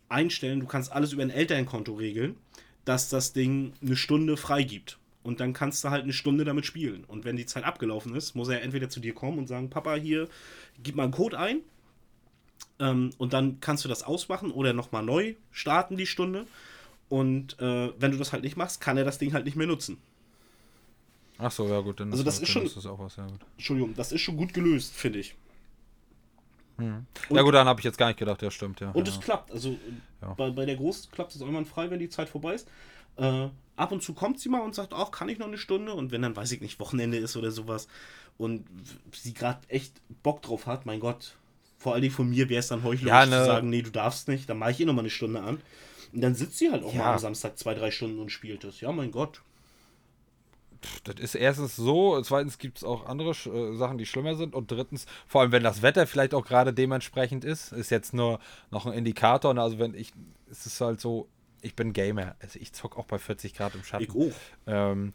einstellen, 0.08 0.60
du 0.60 0.68
kannst 0.68 0.92
alles 0.92 1.12
über 1.12 1.24
ein 1.24 1.32
Elternkonto 1.32 1.94
regeln, 1.96 2.38
dass 2.86 3.10
das 3.10 3.34
Ding 3.34 3.74
eine 3.82 3.96
Stunde 3.96 4.38
freigibt. 4.38 5.00
Und 5.24 5.40
dann 5.40 5.54
kannst 5.54 5.84
du 5.84 5.90
halt 5.90 6.04
eine 6.04 6.14
Stunde 6.14 6.46
damit 6.46 6.68
spielen. 6.68 7.04
Und 7.06 7.26
wenn 7.26 7.36
die 7.36 7.48
Zeit 7.48 7.64
abgelaufen 7.64 8.16
ist, 8.16 8.36
muss 8.36 8.48
er 8.50 8.62
entweder 8.62 8.90
zu 8.90 9.00
dir 9.00 9.16
kommen 9.16 9.40
und 9.40 9.48
sagen: 9.48 9.72
Papa, 9.72 9.96
hier, 9.96 10.30
gib 10.84 10.96
mal 10.96 11.04
einen 11.04 11.12
Code 11.12 11.40
ein. 11.40 11.62
Ähm, 12.80 13.12
und 13.18 13.34
dann 13.34 13.60
kannst 13.62 13.86
du 13.86 13.90
das 13.90 14.04
ausmachen 14.04 14.52
oder 14.52 14.74
nochmal 14.74 15.04
neu 15.04 15.36
starten, 15.52 15.96
die 15.98 16.06
Stunde. 16.08 16.46
Und 17.10 17.60
äh, 17.60 17.92
wenn 18.00 18.12
du 18.12 18.18
das 18.18 18.34
halt 18.34 18.44
nicht 18.44 18.58
machst, 18.58 18.82
kann 18.82 18.98
er 18.98 19.04
das 19.06 19.18
Ding 19.18 19.34
halt 19.34 19.46
nicht 19.46 19.56
mehr 19.56 19.68
nutzen. 19.68 19.98
Ach 21.38 21.52
so, 21.52 21.68
ja 21.68 21.80
gut, 21.82 22.00
dann 22.00 22.12
Also 22.12 22.24
das 22.24 22.40
ist 22.40 22.50
schon- 22.50 22.64
das 22.64 22.86
auch 22.86 23.00
was, 23.00 23.16
ja 23.18 23.26
gut. 23.28 23.40
Entschuldigung, 23.58 23.94
das 23.96 24.12
ist 24.12 24.22
schon 24.22 24.38
gut 24.38 24.54
gelöst, 24.54 24.94
finde 24.94 25.20
ich. 25.20 25.36
Und- 26.78 27.06
ja 27.30 27.42
gut, 27.42 27.54
dann 27.54 27.68
habe 27.68 27.80
ich 27.80 27.86
jetzt 27.86 27.98
gar 27.98 28.08
nicht 28.08 28.20
gedacht, 28.20 28.42
ja 28.42 28.52
stimmt, 28.52 28.82
ja. 28.82 28.92
Und 28.92 29.08
ja. 29.08 29.14
es 29.14 29.20
klappt. 29.22 29.52
Also 29.52 29.78
Ja. 30.22 30.34
bei, 30.34 30.50
bei 30.50 30.66
der 30.66 30.76
Groß 30.76 31.10
klappt 31.12 31.34
es 31.36 31.42
einwandfrei, 31.42 31.90
wenn 31.90 32.00
die 32.00 32.10
Zeit 32.10 32.28
vorbei 32.30 32.56
ist. 32.56 32.68
Äh, 33.18 33.48
ab 33.78 33.92
und 33.94 34.04
zu 34.04 34.14
kommt 34.14 34.40
sie 34.42 34.50
mal 34.50 34.60
und 34.62 34.76
sagt, 34.76 34.94
ach, 34.94 35.12
kann 35.12 35.30
ich 35.30 35.38
noch 35.40 35.48
eine 35.48 35.58
Stunde? 35.58 35.94
Und 35.94 36.12
wenn 36.12 36.22
dann, 36.22 36.36
weiß 36.36 36.52
ich 36.52 36.60
nicht, 36.60 36.80
Wochenende 36.82 37.18
ist 37.18 37.38
oder 37.38 37.52
sowas 37.52 37.88
und 38.38 38.66
sie 39.14 39.34
gerade 39.34 39.60
echt 39.70 39.94
Bock 40.24 40.42
drauf 40.42 40.68
hat, 40.68 40.86
mein 40.86 41.00
Gott, 41.00 41.36
vor 41.86 41.94
allem 41.94 42.10
von 42.10 42.28
mir 42.28 42.50
wäre 42.50 42.62
es 42.62 42.68
dann 42.70 42.82
heuchlerisch 42.84 43.08
Ja, 43.08 43.24
zu 43.26 43.30
ne- 43.30 43.46
sagen, 43.46 43.70
nee, 43.70 43.84
du 43.84 43.92
darfst 43.92 44.28
nicht, 44.28 44.50
dann 44.50 44.58
mache 44.58 44.72
ich 44.72 44.80
eh 44.80 44.86
noch 44.86 44.94
mal 44.96 45.02
eine 45.02 45.12
Stunde 45.12 45.40
an. 45.40 45.62
Und 46.14 46.22
dann 46.22 46.34
sitzt 46.34 46.58
sie 46.58 46.72
halt 46.72 46.84
auch 46.84 46.92
Ja. 46.92 46.98
mal 47.04 47.14
am 47.14 47.20
Samstag 47.20 47.60
zwei, 47.60 47.76
drei 47.76 47.92
Stunden 47.92 48.18
und 48.18 48.32
spielt 48.32 48.64
es. 48.64 48.82
Ja, 48.82 48.92
mein 48.92 49.12
Gott. 49.12 49.44
Das 51.04 51.16
ist 51.20 51.36
erstens 51.36 51.76
so, 51.76 52.20
zweitens 52.24 52.58
gibt 52.58 52.80
es 52.80 52.84
auch 52.84 53.06
andere 53.06 53.30
äh, 53.32 53.76
Sachen, 53.78 54.00
die 54.00 54.08
schlimmer 54.08 54.34
sind 54.36 54.56
und 54.56 54.72
drittens, 54.72 55.06
vor 55.28 55.42
allem 55.42 55.52
wenn 55.52 55.62
das 55.64 55.84
Wetter 55.84 56.08
vielleicht 56.08 56.34
auch 56.34 56.44
gerade 56.44 56.74
dementsprechend 56.74 57.46
ist, 57.46 57.72
ist 57.72 57.92
jetzt 57.92 58.16
nur 58.16 58.40
noch 58.72 58.88
ein 58.88 58.94
Indikator. 58.94 59.54
Ne? 59.54 59.62
Also 59.62 59.78
wenn 59.78 59.94
ich, 59.94 60.12
es 60.50 60.66
ist 60.66 60.82
halt 60.82 61.00
so, 61.00 61.28
ich 61.62 61.76
bin 61.76 61.94
Gamer, 61.94 62.36
also 62.40 62.58
ich 62.60 62.74
zock 62.74 62.98
auch 62.98 63.06
bei 63.06 63.20
40 63.20 63.54
Grad 63.54 63.76
im 63.76 63.84
Schatten. 63.84 64.06
Ich 64.06 64.10
auch. 64.10 64.34
Ähm, 64.66 65.14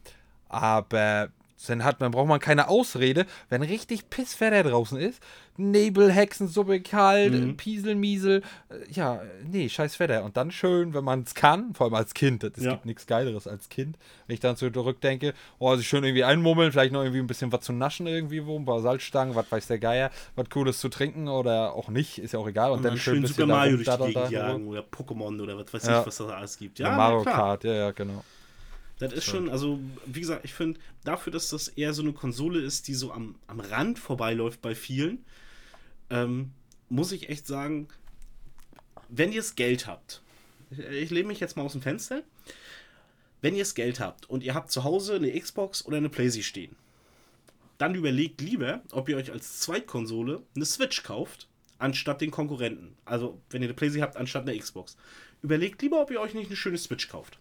aber 0.48 1.30
dann 1.66 1.85
hat 1.85 2.01
man, 2.01 2.11
braucht 2.12 2.28
man 2.28 2.41
keine 2.41 2.69
Ausrede, 2.69 3.27
wenn 3.49 3.62
richtig 3.62 4.09
Pisswetter 4.11 4.62
draußen 4.69 4.99
ist. 4.99 5.23
Nebel, 5.57 6.11
Hexensuppe, 6.11 6.81
kalt, 6.81 7.35
Mhm. 7.35 7.57
Piesel, 7.59 7.95
Miesel. 7.95 8.43
äh, 8.70 8.74
Ja, 8.91 9.20
nee, 9.45 9.69
scheiß 9.69 10.01
Wetter. 10.01 10.24
Und 10.24 10.39
dann 10.39 10.51
schön, 10.51 10.95
wenn 10.95 11.05
man 11.05 11.20
es 11.23 11.35
kann, 11.35 11.74
vor 11.74 11.85
allem 11.87 11.95
als 11.95 12.15
Kind. 12.15 12.43
Es 12.45 12.62
Ja. 12.65 12.70
gibt 12.73 12.87
nichts 12.87 13.07
Geileres 13.07 13.47
als 13.47 13.69
Kind. 13.69 13.99
Wenn 14.27 14.35
ich 14.35 14.41
dann 14.41 14.57
zurückdenke, 14.57 15.35
oh, 15.59 15.77
sich 15.77 15.87
schön 15.87 16.03
irgendwie 16.03 16.24
einmummeln, 16.24 16.73
vielleicht 16.73 16.93
noch 16.93 17.03
irgendwie 17.03 17.20
ein 17.20 17.27
bisschen 17.27 17.53
was 17.53 17.61
zu 17.61 17.74
naschen 17.74 18.07
irgendwie 18.07 18.47
wo, 18.47 18.59
ein 18.59 18.65
paar 18.65 18.81
Salzstangen, 18.81 19.35
was 19.35 19.53
weiß 19.53 19.66
der 19.66 19.78
Geier, 19.78 20.11
was 20.37 20.49
Cooles 20.49 20.78
zu 20.81 20.89
trinken 20.89 21.28
oder 21.28 21.74
auch 21.74 21.89
nicht, 21.91 22.19
ist 22.19 22.32
ja 22.32 22.39
auch 22.39 22.49
egal. 22.49 22.70
Und, 22.70 22.78
Und 22.78 22.85
dann 22.85 22.93
dann 22.93 22.99
schön 22.99 23.15
schön 23.16 23.23
bisschen 23.23 23.35
Super 23.37 23.49
da 23.49 23.55
Mario 23.55 23.77
durch 23.77 23.89
die 23.89 23.97
Gegend 24.15 24.16
da 24.16 24.28
jagen 24.31 24.66
oder 24.69 24.81
Pokémon 24.81 25.43
oder 25.43 25.59
was 25.59 25.74
weiß 25.74 25.85
Ja. 25.87 26.01
ich, 26.01 26.07
was 26.07 26.16
das 26.16 26.28
alles 26.31 26.57
gibt. 26.57 26.78
Ja, 26.78 26.89
Ja, 26.89 26.97
Mario. 26.97 27.23
Kart, 27.24 27.65
ja, 27.65 27.73
ja, 27.74 27.91
genau. 27.91 28.24
Das 29.01 29.14
ist 29.14 29.24
schon, 29.24 29.48
also, 29.48 29.81
wie 30.05 30.20
gesagt, 30.20 30.44
ich 30.44 30.52
finde, 30.52 30.78
dafür, 31.05 31.32
dass 31.32 31.48
das 31.48 31.68
eher 31.68 31.94
so 31.94 32.02
eine 32.02 32.12
Konsole 32.12 32.60
ist, 32.60 32.86
die 32.86 32.93
so 32.93 33.12
am, 33.12 33.35
am 33.47 33.59
Rand 33.59 33.98
vorbeiläuft 33.98 34.60
bei 34.60 34.74
vielen, 34.74 35.24
ähm, 36.10 36.51
muss 36.90 37.10
ich 37.10 37.31
echt 37.31 37.47
sagen, 37.47 37.89
wenn 39.09 39.32
ihr 39.32 39.40
das 39.40 39.55
Geld 39.55 39.86
habt, 39.86 40.20
ich, 40.70 40.81
ich 40.81 41.10
lehne 41.10 41.28
mich 41.28 41.40
jetzt 41.40 41.56
mal 41.56 41.62
aus 41.62 41.72
dem 41.72 41.81
Fenster, 41.81 42.22
wenn 43.40 43.55
ihr 43.55 43.62
das 43.62 43.74
Geld 43.74 44.01
habt 44.01 44.28
und 44.28 44.44
ihr 44.44 44.55
habt 44.55 44.70
zu 44.70 44.85
Hause 44.85 45.14
eine 45.14 45.32
Xbox 45.32 45.86
oder 45.86 45.97
eine 45.97 46.10
Playsee 46.10 46.43
stehen, 46.43 46.77
dann 47.78 47.94
überlegt 47.94 48.43
lieber, 48.43 48.82
ob 48.93 49.09
ihr 49.09 49.16
euch 49.16 49.32
als 49.32 49.60
Zweitkonsole 49.60 50.43
eine 50.55 50.66
Switch 50.66 51.02
kauft, 51.05 51.48
anstatt 51.78 52.20
den 52.20 52.31
Konkurrenten. 52.31 52.98
Also, 53.06 53.40
wenn 53.48 53.62
ihr 53.62 53.68
eine 53.68 53.74
Playsee 53.74 54.02
habt, 54.02 54.18
anstatt 54.18 54.47
eine 54.47 54.59
Xbox. 54.59 54.98
Überlegt 55.40 55.81
lieber, 55.81 56.02
ob 56.02 56.10
ihr 56.10 56.20
euch 56.20 56.35
nicht 56.35 56.48
eine 56.48 56.56
schöne 56.56 56.77
Switch 56.77 57.09
kauft 57.09 57.40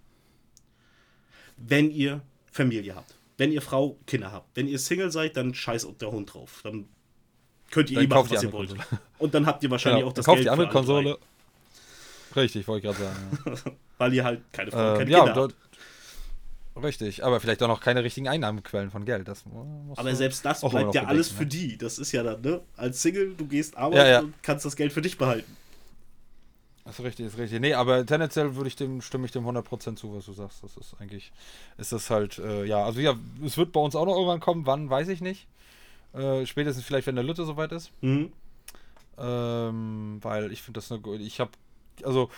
wenn 1.67 1.91
ihr 1.91 2.21
Familie 2.51 2.95
habt. 2.95 3.15
Wenn 3.37 3.51
ihr 3.51 3.61
Frau, 3.61 3.97
Kinder 4.05 4.31
habt. 4.31 4.55
Wenn 4.55 4.67
ihr 4.67 4.79
Single 4.79 5.11
seid, 5.11 5.37
dann 5.37 5.53
scheiß 5.53 5.87
der 6.01 6.11
Hund 6.11 6.33
drauf. 6.33 6.59
Dann 6.63 6.87
könnt 7.71 7.89
ihr 7.89 7.95
Dann 7.95 8.05
eh 8.05 8.07
machen, 8.07 8.29
was 8.29 8.43
ihr 8.43 8.51
wollt. 8.51 8.69
Konsole. 8.69 8.87
Und 9.17 9.33
dann 9.33 9.45
habt 9.45 9.63
ihr 9.63 9.69
wahrscheinlich 9.71 9.99
Genau, 10.01 10.09
auch 10.09 10.13
das 10.13 10.25
kauft 10.25 10.37
Geld 10.37 10.45
die 10.45 10.49
andere 10.49 10.67
für 10.67 10.73
Konsole. 10.73 11.17
Richtig, 12.35 12.67
wollte 12.67 12.87
ich 12.89 12.95
gerade 12.97 13.05
sagen. 13.05 13.39
Ja. 13.65 13.71
Weil 13.97 14.13
ihr 14.13 14.23
halt 14.23 14.41
keine 14.51 14.71
Frau, 14.71 14.93
Äh, 14.95 14.97
keine 14.99 15.11
ja, 15.11 15.23
Kinder 15.25 15.41
habt. 15.43 15.55
richtig, 16.83 17.23
aber 17.23 17.39
vielleicht 17.39 17.63
auch 17.63 17.67
noch 17.67 17.81
keine 17.81 18.03
richtigen 18.03 18.27
Einnahmequellen 18.27 18.91
von 18.91 19.05
Geld. 19.05 19.27
Das 19.27 19.43
Aber 19.95 20.15
selbst 20.15 20.45
das 20.45 20.61
bleibt 20.61 20.93
ja 20.95 21.05
alles 21.05 21.29
bedenken, 21.29 21.51
für 21.51 21.57
ne? 21.57 21.67
die. 21.69 21.77
Das 21.77 21.97
ist 21.97 22.11
ja 22.11 22.23
dann, 22.23 22.41
ne? 22.41 22.61
Als 22.77 23.01
Single, 23.01 23.35
du 23.35 23.45
gehst 23.47 23.75
arbeiten 23.77 23.97
Ja, 23.97 24.07
ja. 24.07 24.19
und 24.19 24.33
kannst 24.43 24.65
das 24.65 24.75
Geld 24.75 24.93
für 24.93 25.01
dich 25.01 25.17
behalten. 25.17 25.55
Das 26.89 26.97
ist 26.97 27.05
richtig, 27.05 27.25
ist 27.27 27.37
richtig. 27.37 27.59
Nee, 27.59 27.75
aber 27.75 28.03
tendenziell 28.03 28.55
würde 28.55 28.67
ich 28.67 28.75
dem, 28.75 29.01
stimme 29.01 29.25
ich 29.25 29.31
dem 29.31 29.45
100% 29.45 29.95
zu, 29.95 30.15
was 30.15 30.25
du 30.25 30.33
sagst. 30.33 30.63
Das 30.63 30.75
ist 30.75 30.95
eigentlich, 30.99 31.31
ist 31.77 31.91
das 31.91 32.09
halt, 32.09 32.39
äh, 32.39 32.65
ja, 32.65 32.83
also 32.83 32.99
ja, 32.99 33.15
es 33.45 33.57
wird 33.57 33.71
bei 33.71 33.79
uns 33.79 33.95
auch 33.95 34.05
noch 34.07 34.15
irgendwann 34.15 34.39
kommen, 34.39 34.65
wann, 34.65 34.89
weiß 34.89 35.07
ich 35.09 35.21
nicht. 35.21 35.45
Äh, 36.13 36.47
spätestens 36.47 36.83
vielleicht, 36.83 37.05
wenn 37.05 37.13
der 37.13 37.23
Lütte 37.23 37.45
soweit 37.45 37.71
ist. 37.71 37.91
Mhm. 38.01 38.33
Ähm, 39.19 40.17
weil 40.21 40.51
ich 40.51 40.61
finde 40.63 40.79
das 40.79 40.91
eine 40.91 40.99
gute. 41.01 41.21
Ich 41.21 41.39
habe, 41.39 41.51
also, 42.03 42.29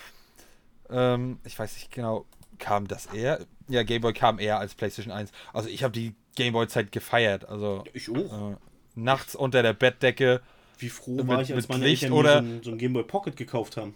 ähm, 0.90 1.40
ich 1.45 1.57
weiß 1.57 1.73
nicht 1.76 1.91
genau, 1.91 2.26
kam 2.60 2.88
das 2.88 3.06
eher? 3.07 3.45
Ja, 3.69 3.84
Gameboy 3.84 4.11
kam 4.14 4.40
eher 4.40 4.60
als 4.60 4.76
PlayStation 4.76 5.14
1. 5.14 5.32
Also, 5.53 5.69
ich 5.69 5.84
habe 5.84 5.94
die 5.94 6.14
Gameboy-Zeit 6.36 6.91
gefeiert. 6.91 7.48
Also, 7.48 7.84
Ich 7.94 8.10
auch. 8.10 8.52
äh, 8.52 8.56
nachts 8.95 9.36
unter 9.36 9.61
der 9.64 9.73
Bettdecke. 9.73 10.41
Wie 10.80 10.90
froh 10.90 11.15
mit- 11.18 11.28
war 11.28 11.41
ich, 11.41 11.53
als 11.53 11.69
meine 11.69 11.86
Licht 11.86 12.03
Eltern 12.03 12.18
oder- 12.18 12.44
so 12.64 12.72
ein 12.72 12.78
Gameboy 12.78 13.03
Pocket 13.03 13.38
gekauft 13.38 13.78
haben. 13.78 13.94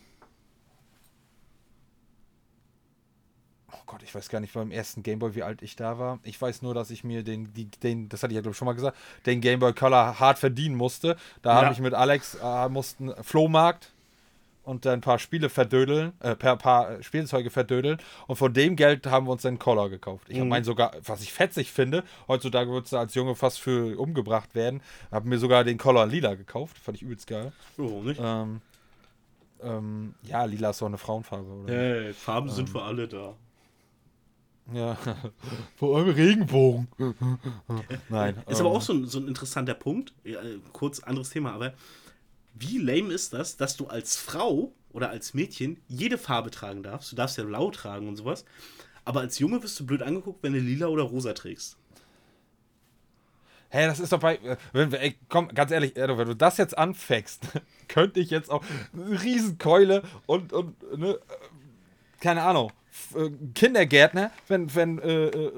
Ich 4.04 4.14
weiß 4.14 4.30
gar 4.30 4.40
nicht 4.40 4.54
beim 4.54 4.72
ersten 4.72 5.04
Gameboy, 5.04 5.36
wie 5.36 5.44
alt 5.44 5.62
ich 5.62 5.76
da 5.76 5.98
war. 6.00 6.20
Ich 6.24 6.40
weiß 6.42 6.62
nur, 6.62 6.74
dass 6.74 6.90
ich 6.92 7.04
mir 7.04 7.24
den, 7.24 7.54
die, 7.54 7.66
den 7.66 8.10
das 8.10 8.24
hatte 8.24 8.32
ich 8.34 8.36
ja 8.36 8.42
glaube 8.42 8.54
ich 8.54 8.58
schon 8.58 8.66
mal 8.68 8.74
gesagt, 8.76 8.98
den 9.26 9.42
Gameboy 9.42 9.74
Color 9.74 10.20
hart 10.20 10.40
verdienen 10.40 10.76
musste. 10.76 11.16
Da 11.42 11.52
Ja. 11.54 11.62
habe 11.64 11.74
ich 11.74 11.80
mit 11.80 11.94
Alex, 11.94 12.36
äh, 12.42 12.70
mussten 12.70 13.14
Flohmarkt 13.24 13.92
und 14.64 14.86
dann 14.86 14.94
ein 14.94 15.02
paar 15.02 15.20
Spiele 15.20 15.50
verdödeln, 15.50 16.14
äh, 16.22 16.36
per 16.36 16.56
paar 16.58 17.02
Spielzeuge 17.04 17.52
verdödeln. 17.52 18.00
Und 18.28 18.36
von 18.38 18.52
dem 18.54 18.76
Geld 18.76 19.06
haben 19.06 19.28
wir 19.28 19.32
uns 19.32 19.44
den 19.44 19.60
Collar 19.60 19.90
gekauft. 19.90 20.26
Ich 20.28 20.36
habe 20.38 20.46
Mhm. 20.46 20.50
meinen 20.50 20.64
sogar, 20.66 20.92
was 21.04 21.22
ich 21.22 21.32
fetzig 21.32 21.72
finde, 21.72 22.04
heutzutage 22.28 22.72
würdest 22.72 22.94
du 22.94 22.98
als 22.98 23.14
Junge 23.14 23.36
fast 23.36 23.60
für 23.60 24.00
umgebracht 24.00 24.56
werden, 24.56 24.82
habe 25.12 25.30
mir 25.30 25.38
sogar 25.38 25.64
den 25.64 25.78
Collar 25.78 26.08
lila 26.08 26.34
gekauft. 26.36 26.78
Fand 26.80 26.98
ich 26.98 27.04
übelst 27.04 27.28
geil. 27.28 27.52
Warum 27.78 28.06
nicht? 28.06 28.20
Ähm, 28.24 28.62
ähm, 29.64 30.16
ja, 30.24 30.44
lila 30.46 30.72
ist 30.72 30.82
doch 30.82 30.88
eine 30.88 30.98
Frauenfarbe, 30.98 31.48
oder? 31.48 31.72
Hey, 31.74 32.14
Farben 32.14 32.50
sind 32.50 32.70
für 32.70 32.82
alle 32.82 33.08
da. 33.08 33.36
Ja, 34.74 34.98
vor 35.78 35.98
allem 35.98 36.10
Regenbogen. 36.10 36.88
Nein. 38.10 38.36
Ist 38.48 38.60
ähm, 38.60 38.66
aber 38.66 38.76
auch 38.76 38.82
so 38.82 38.94
ein, 38.94 39.06
so 39.06 39.20
ein 39.20 39.28
interessanter 39.28 39.76
Punkt. 39.76 40.14
Ja, 40.24 40.42
äh, 40.42 40.60
kurz 40.74 41.00
anderes 41.02 41.30
Thema, 41.30 41.54
aber 41.54 41.74
wie 42.56 42.78
lame 42.80 43.14
ist 43.14 43.34
das, 43.34 43.58
dass 43.58 43.78
du 43.78 43.88
als 43.88 44.16
Frau 44.16 44.72
oder 44.92 45.10
als 45.10 45.34
Mädchen 45.34 45.78
jede 45.88 46.18
Farbe 46.18 46.52
tragen 46.52 46.84
darfst? 46.84 47.12
Du 47.12 47.16
darfst 47.16 47.38
ja 47.38 47.44
blau 47.44 47.70
tragen 47.70 48.08
und 48.08 48.16
sowas. 48.16 48.46
Aber 49.04 49.20
als 49.20 49.38
Junge 49.40 49.62
wirst 49.62 49.80
du 49.80 49.86
blöd 49.86 50.02
angeguckt, 50.02 50.42
wenn 50.42 50.54
du 50.54 50.60
lila 50.60 50.88
oder 50.88 51.04
rosa 51.04 51.34
trägst. 51.34 51.78
Hä, 53.70 53.88
das 53.88 54.00
ist 54.00 54.12
doch 54.14 54.20
bei. 54.20 54.38
äh, 54.38 54.58
Wenn, 54.74 54.92
wir- 54.92 55.02
ey, 55.02 55.16
komm, 55.30 55.50
ganz 55.50 55.72
ehrlich, 55.72 55.96
Erdo, 55.98 56.18
wenn 56.18 56.28
du 56.28 56.36
das 56.36 56.58
jetzt 56.58 56.78
anfängst, 56.78 57.44
könnte 57.88 58.20
ich 58.20 58.30
jetzt 58.30 58.50
auch 58.50 58.64
eine 58.94 59.22
Riesenkeule 59.22 60.04
und, 60.26 60.54
und 60.54 60.98
ne, 60.98 61.10
äh, 61.16 61.20
keine 62.20 62.44
Ahnung, 62.44 62.72
Kindergärtner, 63.56 64.32
wenn, 64.48 64.74
wenn 64.76 65.00
äh, 65.00 65.26
äh, 65.28 65.52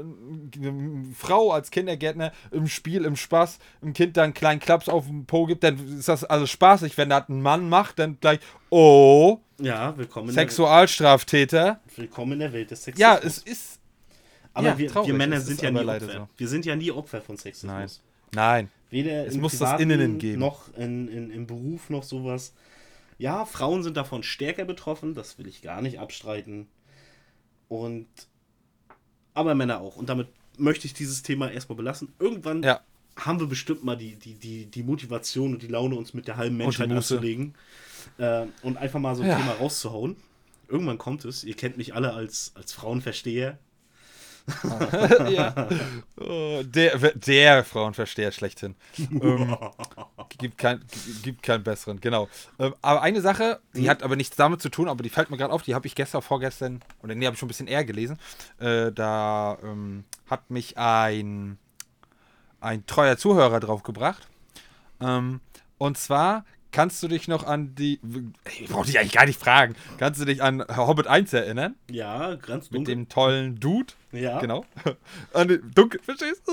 eine 0.57 1.05
Frau 1.15 1.51
als 1.51 1.71
Kindergärtner 1.71 2.31
im 2.51 2.67
Spiel, 2.67 3.05
im 3.05 3.15
Spaß, 3.15 3.59
im 3.81 3.93
Kind 3.93 4.17
dann 4.17 4.25
einen 4.25 4.33
kleinen 4.33 4.59
Klaps 4.59 4.89
auf 4.89 5.05
den 5.07 5.25
Po 5.25 5.45
gibt, 5.45 5.63
dann 5.63 5.97
ist 5.99 6.07
das 6.07 6.23
alles 6.23 6.49
spaßig. 6.51 6.97
Wenn 6.97 7.09
das 7.09 7.29
ein 7.29 7.41
Mann 7.41 7.69
macht, 7.69 7.99
dann 7.99 8.17
gleich, 8.19 8.39
oh, 8.69 9.39
Ja, 9.59 9.97
willkommen 9.97 10.31
Sexualstraftäter. 10.31 11.79
willkommen 11.95 12.33
in 12.33 12.39
der 12.39 12.53
Welt 12.53 12.71
des 12.71 12.83
Sexismus. 12.83 13.01
Ja, 13.01 13.19
es 13.23 13.37
ist. 13.39 13.79
aber 14.53 14.67
ja, 14.67 14.77
wir, 14.77 14.87
traurig, 14.89 15.07
wir 15.09 15.15
Männer 15.15 15.39
sind 15.41 15.61
ja 15.61 15.71
nie 15.71 15.79
Opfer. 15.79 15.99
so. 16.11 16.27
Wir 16.37 16.47
sind 16.47 16.65
ja 16.65 16.75
nie 16.75 16.91
Opfer 16.91 17.21
von 17.21 17.37
Sexismus. 17.37 17.71
Nein. 17.71 17.89
Nein. 18.33 18.69
Weder 18.89 19.25
Es 19.27 19.35
muss 19.35 19.53
das 19.57 19.71
Privaten 19.71 19.89
Innen 19.89 20.17
geben. 20.17 20.39
noch 20.39 20.73
in, 20.77 21.07
in, 21.07 21.29
im 21.31 21.45
Beruf 21.47 21.89
noch 21.89 22.03
sowas. 22.03 22.53
Ja, 23.17 23.45
Frauen 23.45 23.83
sind 23.83 23.97
davon 23.97 24.23
stärker 24.23 24.63
betroffen, 24.65 25.13
das 25.13 25.37
will 25.39 25.47
ich 25.47 25.61
gar 25.61 25.81
nicht 25.81 25.99
abstreiten. 25.99 26.67
Und 27.69 28.07
aber 29.33 29.53
Männer 29.55 29.79
auch. 29.81 29.97
Und 29.97 30.09
damit 30.09 30.27
möchte 30.57 30.87
ich 30.87 30.93
dieses 30.93 31.21
Thema 31.21 31.51
erstmal 31.51 31.75
belassen. 31.75 32.11
Irgendwann 32.19 32.63
Ja. 32.63 32.81
haben 33.15 33.39
wir 33.39 33.47
bestimmt 33.47 33.83
mal 33.83 33.95
die, 33.95 34.15
die, 34.15 34.33
die, 34.33 34.65
die 34.65 34.83
Motivation 34.83 35.53
und 35.53 35.61
die 35.61 35.67
Laune, 35.67 35.95
uns 35.95 36.13
mit 36.13 36.27
der 36.27 36.37
halben 36.37 36.57
Menschheit 36.57 36.89
anzulegen. 36.91 37.53
Äh, 38.17 38.45
und 38.63 38.77
einfach 38.77 38.99
mal 38.99 39.15
so 39.15 39.21
ein 39.23 39.29
Ja. 39.29 39.37
Thema 39.37 39.51
rauszuhauen. 39.53 40.15
Irgendwann 40.69 40.97
kommt 40.97 41.23
es. 41.25 41.43
Ihr 41.43 41.55
kennt 41.55 41.77
mich 41.77 41.93
alle 41.93 42.13
als, 42.13 42.51
als 42.55 42.73
Frauenversteher. 42.73 43.57
ja. 45.29 45.67
Oh, 46.19 46.61
der, 46.63 46.97
der 47.13 47.63
Frauenversteher 47.63 48.31
schlechthin. 48.31 48.75
ähm, 48.97 49.57
gibt, 50.37 50.57
kein, 50.57 50.81
gibt 51.23 51.43
keinen 51.43 51.63
besseren, 51.63 51.99
genau. 51.99 52.29
Ähm, 52.59 52.73
aber 52.81 53.01
eine 53.01 53.21
Sache, 53.21 53.59
die 53.75 53.81
Mhm. 53.81 53.89
hat 53.89 54.03
aber 54.03 54.15
nichts 54.15 54.35
damit 54.37 54.61
zu 54.61 54.69
tun, 54.69 54.87
aber 54.87 55.03
die 55.03 55.09
fällt 55.09 55.29
mir 55.29 55.37
gerade 55.37 55.53
auf, 55.53 55.63
die 55.63 55.75
habe 55.75 55.85
ich 55.87 55.95
gestern, 55.95 56.21
vorgestern, 56.21 56.81
oder 57.03 57.13
nee, 57.15 57.25
habe 57.25 57.33
ich 57.33 57.39
schon 57.39 57.47
ein 57.47 57.49
bisschen 57.49 57.67
eher 57.67 57.83
gelesen. 57.85 58.17
Äh, 58.59 58.91
da 58.91 59.57
ähm, 59.63 60.05
hat 60.29 60.49
mich 60.49 60.77
ein, 60.77 61.57
ein 62.61 62.85
treuer 62.85 63.17
Zuhörer 63.17 63.59
drauf 63.59 63.83
gebracht. 63.83 64.27
Ähm, 65.01 65.41
und 65.77 65.97
zwar 65.97 66.43
kannst 66.71 67.01
du 67.03 67.07
dich 67.07 67.27
noch 67.27 67.43
an 67.45 67.75
die. 67.75 67.99
Ich 68.59 68.67
brauche 68.69 68.85
dich 68.85 68.99
eigentlich 68.99 69.13
gar 69.13 69.25
nicht 69.25 69.39
fragen. 69.39 69.75
Kannst 69.97 70.19
du 70.21 70.25
dich 70.25 70.41
an 70.43 70.63
Hobbit 70.75 71.07
1 71.07 71.33
erinnern? 71.33 71.75
Ja, 71.89 72.35
ganz 72.35 72.71
Mit 72.71 72.79
dunkel. 72.79 72.95
dem 72.95 73.09
tollen 73.09 73.59
Dude? 73.59 73.93
Ja. 74.17 74.39
Genau. 74.39 74.65
Den- 75.35 75.71
Dunkel, 75.73 75.99
verstehst 76.03 76.41
du? 76.45 76.51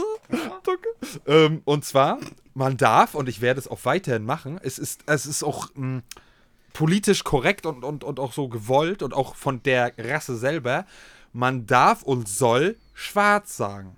Dunkel. 0.63 0.93
Ähm, 1.27 1.63
und 1.65 1.85
zwar, 1.85 2.19
man 2.55 2.77
darf, 2.77 3.15
und 3.15 3.29
ich 3.29 3.41
werde 3.41 3.61
es 3.61 3.69
auch 3.69 3.85
weiterhin 3.85 4.25
machen, 4.25 4.59
es 4.63 4.79
ist, 4.79 5.03
es 5.07 5.27
ist 5.27 5.43
auch 5.43 5.69
mh, 5.75 6.03
politisch 6.73 7.25
korrekt 7.25 7.67
und, 7.67 7.85
und, 7.85 8.05
und 8.05 8.19
auch 8.21 8.33
so 8.33 8.49
gewollt 8.49 9.03
und 9.03 9.15
auch 9.15 9.35
von 9.35 9.63
der 9.63 9.93
Rasse 9.99 10.37
selber, 10.37 10.87
man 11.33 11.67
darf 11.67 12.03
und 12.03 12.29
soll 12.29 12.77
schwarz 12.95 13.57
sagen. 13.57 13.97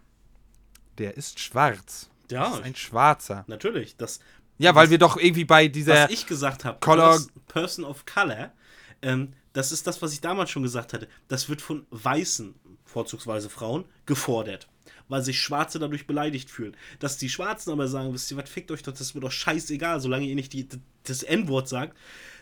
Der 0.98 1.16
ist 1.16 1.38
schwarz. 1.40 2.08
Ja. 2.30 2.44
Das 2.48 2.58
ist 2.58 2.64
ein 2.64 2.74
Schwarzer. 2.74 3.44
Natürlich. 3.46 3.96
Das, 3.96 4.20
Ja, 4.58 4.74
weil 4.74 4.90
wir 4.90 4.98
doch 4.98 5.16
irgendwie 5.16 5.44
bei 5.44 5.68
dieser. 5.68 6.04
was 6.04 6.10
ich 6.10 6.26
gesagt 6.26 6.64
habe, 6.64 6.78
Color- 6.80 7.10
Person- 7.10 7.30
Person 7.46 7.84
of 7.84 8.04
Color, 8.06 8.52
ähm, 9.02 9.32
das 9.52 9.72
ist 9.72 9.86
das, 9.86 10.02
was 10.02 10.12
ich 10.12 10.20
damals 10.20 10.50
schon 10.50 10.62
gesagt 10.62 10.92
hatte. 10.92 11.08
Das 11.28 11.48
wird 11.48 11.62
von 11.62 11.86
weißen, 11.90 12.54
vorzugsweise 12.96 13.50
Frauen, 13.50 13.84
gefordert. 14.06 14.68
Weil 15.08 15.22
sich 15.22 15.38
Schwarze 15.38 15.78
dadurch 15.78 16.06
beleidigt 16.06 16.50
fühlen. 16.50 16.74
Dass 16.98 17.18
die 17.18 17.28
Schwarzen 17.28 17.70
aber 17.70 17.88
sagen, 17.88 18.14
wisst 18.14 18.30
ihr 18.30 18.38
was, 18.38 18.48
fickt 18.48 18.70
euch 18.70 18.82
doch, 18.82 18.92
das 18.92 19.02
ist 19.02 19.14
mir 19.14 19.20
doch 19.20 19.30
scheißegal, 19.30 20.00
solange 20.00 20.24
ihr 20.24 20.34
nicht 20.34 20.54
die, 20.54 20.66
das 21.04 21.22
N-Wort 21.22 21.68
sagt, 21.68 21.94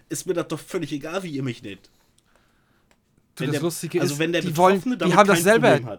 ist 0.09 0.27
mir 0.29 0.35
das 0.35 0.47
doch 0.47 0.61
völlig 0.61 0.93
egal, 0.93 1.25
wie 1.25 1.31
ihr 1.31 1.43
mich 1.43 1.65
nennt. 1.65 1.91
du, 3.35 3.41
Wenn 3.41 3.47
das 3.49 3.55
der, 3.55 3.63
Lustige 3.63 4.01
also 4.01 4.15
ist, 4.15 4.21
wenn 4.21 4.31
der 4.33 4.43
die, 4.43 4.49
Betroffene 4.49 5.01
wollen, 5.01 5.11
die 5.11 5.17
haben 5.17 5.27
das 5.27 5.43
selber. 5.43 5.99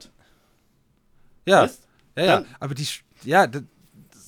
Ja, 1.46 1.66
ja, 1.66 1.70
ja. 2.16 2.26
Dann- 2.26 2.46
Aber 2.62 2.74
die, 2.76 2.88
ja, 3.24 3.46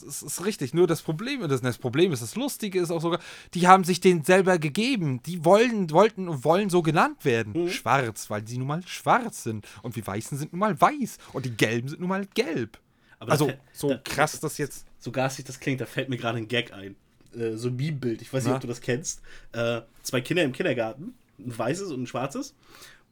das 0.07 0.21
das 0.21 0.39
ist 0.39 0.45
richtig. 0.45 0.73
Nur 0.73 0.87
das 0.87 1.01
Problem 1.01 1.41
ist, 1.41 1.63
das 1.63 1.77
Problem 1.77 2.11
ist, 2.11 2.21
das 2.21 2.35
Lustige 2.35 2.79
ist 2.79 2.89
auch 2.91 3.01
sogar, 3.01 3.19
die 3.53 3.67
haben 3.67 3.83
sich 3.83 3.99
den 3.99 4.23
selber 4.23 4.57
gegeben. 4.57 5.21
Die 5.23 5.45
wollen, 5.45 5.91
wollten 5.91 6.27
und 6.27 6.43
wollen 6.43 6.69
so 6.69 6.81
genannt 6.81 7.23
werden. 7.25 7.53
Mhm. 7.65 7.69
Schwarz, 7.69 8.29
weil 8.29 8.47
sie 8.47 8.57
nun 8.57 8.67
mal 8.67 8.81
schwarz 8.87 9.43
sind. 9.43 9.67
Und 9.83 9.95
die 9.95 10.05
Weißen 10.05 10.37
sind 10.37 10.53
nun 10.53 10.59
mal 10.59 10.79
weiß. 10.79 11.17
Und 11.33 11.45
die 11.45 11.55
Gelben 11.55 11.87
sind 11.89 11.99
nun 11.99 12.09
mal 12.09 12.25
gelb. 12.33 12.79
Aber 13.19 13.31
also, 13.31 13.47
da 13.47 13.53
so 13.73 13.89
da- 13.89 13.97
krass 14.03 14.39
das 14.39 14.57
jetzt. 14.57 14.85
so 14.99 15.11
garstig 15.11 15.45
das 15.45 15.59
klingt, 15.59 15.81
da 15.81 15.85
fällt 15.85 16.09
mir 16.09 16.17
gerade 16.17 16.37
ein 16.37 16.47
Gag 16.47 16.73
ein. 16.73 16.95
Äh, 17.35 17.55
so 17.55 17.67
ein 17.69 17.75
Meme-Bild, 17.75 18.21
ich 18.21 18.31
weiß 18.31 18.43
nicht, 18.43 18.51
Na? 18.51 18.55
ob 18.55 18.61
du 18.61 18.67
das 18.67 18.81
kennst. 18.81 19.21
Äh, 19.51 19.81
zwei 20.03 20.21
Kinder 20.21 20.43
im 20.43 20.53
Kindergarten, 20.53 21.13
ein 21.39 21.57
weißes 21.57 21.91
und 21.91 22.03
ein 22.03 22.07
schwarzes. 22.07 22.55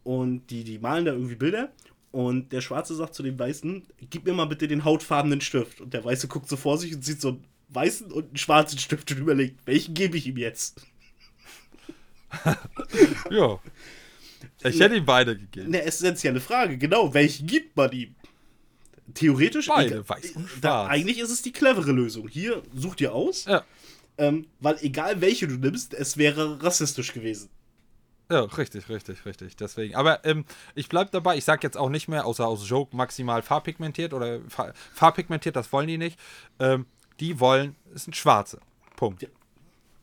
Und 0.04 0.48
die, 0.52 0.64
die 0.64 0.78
malen 0.80 1.06
da 1.06 1.14
irgendwie 1.14 1.36
Bilder. 1.36 1.72
Und 2.16 2.54
der 2.54 2.62
Schwarze 2.62 2.96
sagt 2.96 3.14
zu 3.14 3.24
dem 3.24 3.38
Weißen, 3.38 3.84
gib 4.10 4.24
mir 4.24 4.32
mal 4.34 4.46
bitte 4.46 4.70
den 4.70 4.86
hautfarbenen 4.86 5.42
Stift. 5.42 5.82
Und 5.82 5.94
der 5.94 6.06
Weiße 6.06 6.30
guckt 6.30 6.48
so 6.48 6.56
vor 6.56 6.78
sich 6.78 6.96
und 6.96 7.04
sieht 7.04 7.20
so 7.20 7.28
einen 7.28 7.44
weißen 7.68 8.10
und 8.10 8.28
einen 8.28 8.38
schwarzen 8.38 8.80
Stift 8.80 9.12
und 9.12 9.18
überlegt, 9.18 9.60
welchen 9.66 9.94
gebe 9.96 10.16
ich 10.18 10.26
ihm 10.26 10.38
jetzt? 10.38 10.82
Ja. 13.30 13.60
Ich 14.64 14.80
hätte 14.80 14.96
ihm 14.96 15.06
beide 15.06 15.36
gegeben. 15.38 15.68
Eine 15.68 15.84
essentielle 15.84 16.40
Frage, 16.40 16.78
genau, 16.78 17.14
welchen 17.14 17.48
gibt 17.48 17.76
man 17.76 17.92
ihm? 17.92 18.16
Theoretisch, 19.14 19.68
Beide, 19.68 19.88
egal- 19.96 20.10
weiß 20.10 20.32
und 20.32 20.50
da, 20.62 20.88
eigentlich 20.88 21.20
ist 21.20 21.30
es 21.32 21.42
die 21.42 21.52
clevere 21.52 21.92
Lösung. 21.92 22.28
Hier, 22.30 22.64
such 22.74 22.96
dir 22.96 23.14
aus. 23.14 23.46
Ja. 23.46 23.64
Ähm, 24.18 24.48
weil 24.62 24.78
egal 24.82 25.20
welche 25.22 25.48
du 25.48 25.56
nimmst, 25.56 25.94
es 25.94 26.16
wäre 26.18 26.64
rassistisch 26.64 27.14
gewesen. 27.14 27.50
Ja, 28.30 28.42
richtig, 28.42 28.90
richtig, 28.90 29.26
richtig. 29.26 29.56
Deswegen. 29.56 29.96
Aber 29.96 30.26
ähm, 30.26 30.46
ich 30.74 30.90
bleib 30.90 31.12
dabei. 31.12 31.38
Ich 31.38 31.46
sag 31.46 31.64
jetzt 31.64 31.78
auch 31.78 31.90
nicht 31.90 32.08
mehr, 32.08 32.26
außer 32.26 32.48
aus 32.48 32.68
Joke, 32.68 32.96
maximal 32.96 33.42
farbpigmentiert 33.44 34.14
oder 34.14 34.40
fa 34.48 34.74
farbpigmentiert, 34.94 35.56
das 35.56 35.72
wollen 35.72 35.88
die 35.88 35.98
nicht. 35.98 36.20
Ähm, 36.60 36.88
die 37.20 37.40
wollen, 37.40 37.76
es 37.94 38.06
sind 38.06 38.16
Schwarze. 38.16 38.60
Punkt. 38.96 39.22
Ja. 39.22 39.30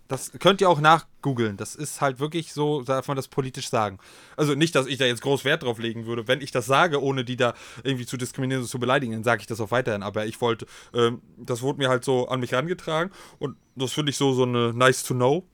Das 0.09 0.31
könnt 0.39 0.61
ihr 0.61 0.69
auch 0.69 0.81
nachgoogeln. 0.81 1.57
Das 1.57 1.75
ist 1.75 2.03
halt 2.03 2.21
wirklich 2.21 2.53
so, 2.53 2.83
darf 2.83 3.09
man 3.09 3.17
das 3.17 3.29
politisch 3.29 3.71
sagen. 3.71 3.99
Also 4.37 4.55
nicht, 4.55 4.75
dass 4.75 4.87
ich 4.87 4.99
da 4.99 5.07
jetzt 5.07 5.23
groß 5.23 5.45
Wert 5.45 5.63
drauf 5.63 5.79
legen 5.79 6.05
würde. 6.05 6.29
Wenn 6.29 6.43
ich 6.43 6.51
das 6.51 6.67
sage, 6.67 7.03
ohne 7.03 7.25
die 7.25 7.37
da 7.37 7.55
irgendwie 7.83 8.05
zu 8.05 8.19
diskriminieren 8.19 8.63
und 8.63 8.69
zu 8.69 8.79
beleidigen, 8.79 9.15
dann 9.15 9.25
sage 9.25 9.41
ich 9.41 9.47
das 9.47 9.59
auch 9.61 9.71
weiterhin. 9.71 10.03
Aber 10.03 10.27
ich 10.27 10.41
wollte, 10.43 10.67
ähm, 10.93 11.23
das 11.39 11.63
wurde 11.63 11.79
mir 11.79 11.89
halt 11.89 12.05
so 12.05 12.29
an 12.29 12.41
mich 12.41 12.53
herangetragen 12.53 13.11
und 13.39 13.57
das 13.75 13.93
finde 13.93 14.11
ich 14.11 14.19
so, 14.19 14.35
so 14.35 14.43
eine 14.43 14.75
nice 14.75 15.03
to 15.03 15.15
know. 15.15 15.45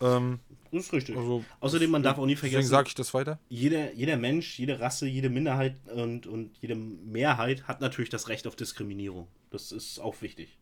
Ähm, 0.00 0.40
Das 0.72 0.86
ist 0.86 0.92
richtig. 0.94 1.16
Also, 1.16 1.44
Außerdem, 1.60 1.90
man 1.90 2.02
darf 2.02 2.16
auch 2.16 2.24
nie 2.24 2.34
deswegen 2.34 2.52
vergessen, 2.52 2.70
sage 2.70 2.88
ich 2.88 2.94
das 2.94 3.12
weiter. 3.12 3.38
jeder, 3.50 3.92
jeder 3.92 4.16
Mensch, 4.16 4.58
jede 4.58 4.80
Rasse, 4.80 5.06
jede 5.06 5.28
Minderheit 5.28 5.76
und, 5.94 6.26
und 6.26 6.56
jede 6.60 6.74
Mehrheit 6.74 7.68
hat 7.68 7.82
natürlich 7.82 8.08
das 8.08 8.28
Recht 8.28 8.46
auf 8.46 8.56
Diskriminierung. 8.56 9.28
Das 9.50 9.70
ist 9.70 9.98
auch 9.98 10.22
wichtig. 10.22 10.58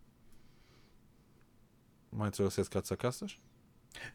Meinst 2.11 2.41
du 2.41 2.43
das 2.43 2.57
jetzt 2.57 2.73
gerade 2.73 2.87
sarkastisch? 2.87 3.39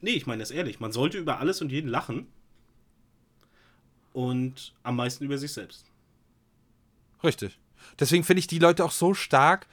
Nee, 0.02 0.12
ich 0.12 0.28
meine 0.28 0.42
das 0.44 0.52
ehrlich. 0.52 0.82
Man 0.82 0.92
sollte 0.92 1.18
über 1.18 1.40
alles 1.40 1.62
und 1.62 1.72
jeden 1.72 1.88
lachen. 1.90 2.28
Und 4.12 4.74
am 4.84 4.98
meisten 4.98 5.24
über 5.24 5.38
sich 5.38 5.54
selbst. 5.54 5.92
Richtig. 7.24 7.58
Deswegen 8.00 8.24
finde 8.24 8.40
ich 8.40 8.48
die 8.48 8.60
Leute 8.60 8.84
auch 8.84 8.92
so 8.92 9.14
stark, 9.14 9.68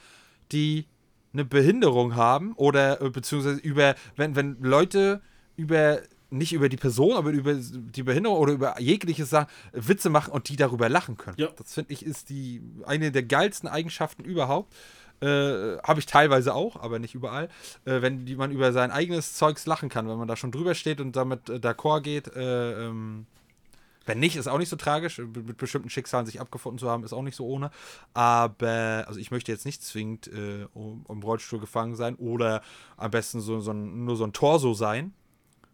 die 0.52 0.86
eine 1.32 1.44
Behinderung 1.44 2.14
haben 2.14 2.52
oder 2.54 3.00
äh, 3.00 3.10
beziehungsweise 3.10 3.58
über, 3.60 3.94
wenn, 4.16 4.36
wenn 4.36 4.60
Leute 4.60 5.22
über 5.56 6.00
nicht 6.32 6.52
über 6.52 6.68
die 6.68 6.76
Person, 6.76 7.16
aber 7.16 7.30
über 7.30 7.54
die 7.54 8.02
Behinderung 8.02 8.38
oder 8.38 8.52
über 8.52 8.80
jegliches 8.80 9.30
sagen, 9.30 9.48
Witze 9.72 10.10
machen 10.10 10.32
und 10.32 10.48
die 10.48 10.56
darüber 10.56 10.88
lachen 10.88 11.16
können. 11.16 11.36
Ja. 11.38 11.48
Das 11.56 11.74
finde 11.74 11.92
ich 11.92 12.04
ist 12.04 12.30
die 12.30 12.62
eine 12.84 13.12
der 13.12 13.22
geilsten 13.22 13.68
Eigenschaften 13.68 14.24
überhaupt. 14.24 14.74
Äh, 15.20 15.78
Habe 15.82 16.00
ich 16.00 16.06
teilweise 16.06 16.54
auch, 16.54 16.76
aber 16.76 16.98
nicht 16.98 17.14
überall. 17.14 17.48
Äh, 17.84 18.02
wenn 18.02 18.26
die, 18.26 18.34
man 18.34 18.50
über 18.50 18.72
sein 18.72 18.90
eigenes 18.90 19.34
Zeugs 19.34 19.66
lachen 19.66 19.88
kann, 19.88 20.08
wenn 20.08 20.16
man 20.18 20.26
da 20.26 20.34
schon 20.34 20.50
drüber 20.50 20.74
steht 20.74 21.00
und 21.00 21.14
damit 21.14 21.48
äh, 21.48 21.54
d'accord 21.54 22.00
geht. 22.00 22.34
Äh, 22.34 22.86
ähm, 22.86 23.26
wenn 24.04 24.18
nicht, 24.18 24.34
ist 24.34 24.48
auch 24.48 24.58
nicht 24.58 24.68
so 24.68 24.74
tragisch. 24.74 25.18
Mit, 25.18 25.46
mit 25.46 25.56
bestimmten 25.58 25.90
Schicksalen 25.90 26.26
sich 26.26 26.40
abgefunden 26.40 26.78
zu 26.78 26.90
haben, 26.90 27.04
ist 27.04 27.12
auch 27.12 27.22
nicht 27.22 27.36
so 27.36 27.46
ohne. 27.46 27.70
Aber, 28.14 29.04
also 29.06 29.20
ich 29.20 29.30
möchte 29.30 29.52
jetzt 29.52 29.64
nicht 29.64 29.84
zwingend 29.84 30.26
äh, 30.26 30.66
um, 30.74 31.04
im 31.08 31.22
Rollstuhl 31.22 31.60
gefangen 31.60 31.94
sein 31.94 32.16
oder 32.16 32.62
am 32.96 33.12
besten 33.12 33.40
so, 33.40 33.60
so 33.60 33.70
ein, 33.70 34.04
nur 34.04 34.16
so 34.16 34.24
ein 34.24 34.32
Torso 34.32 34.74
sein. 34.74 35.12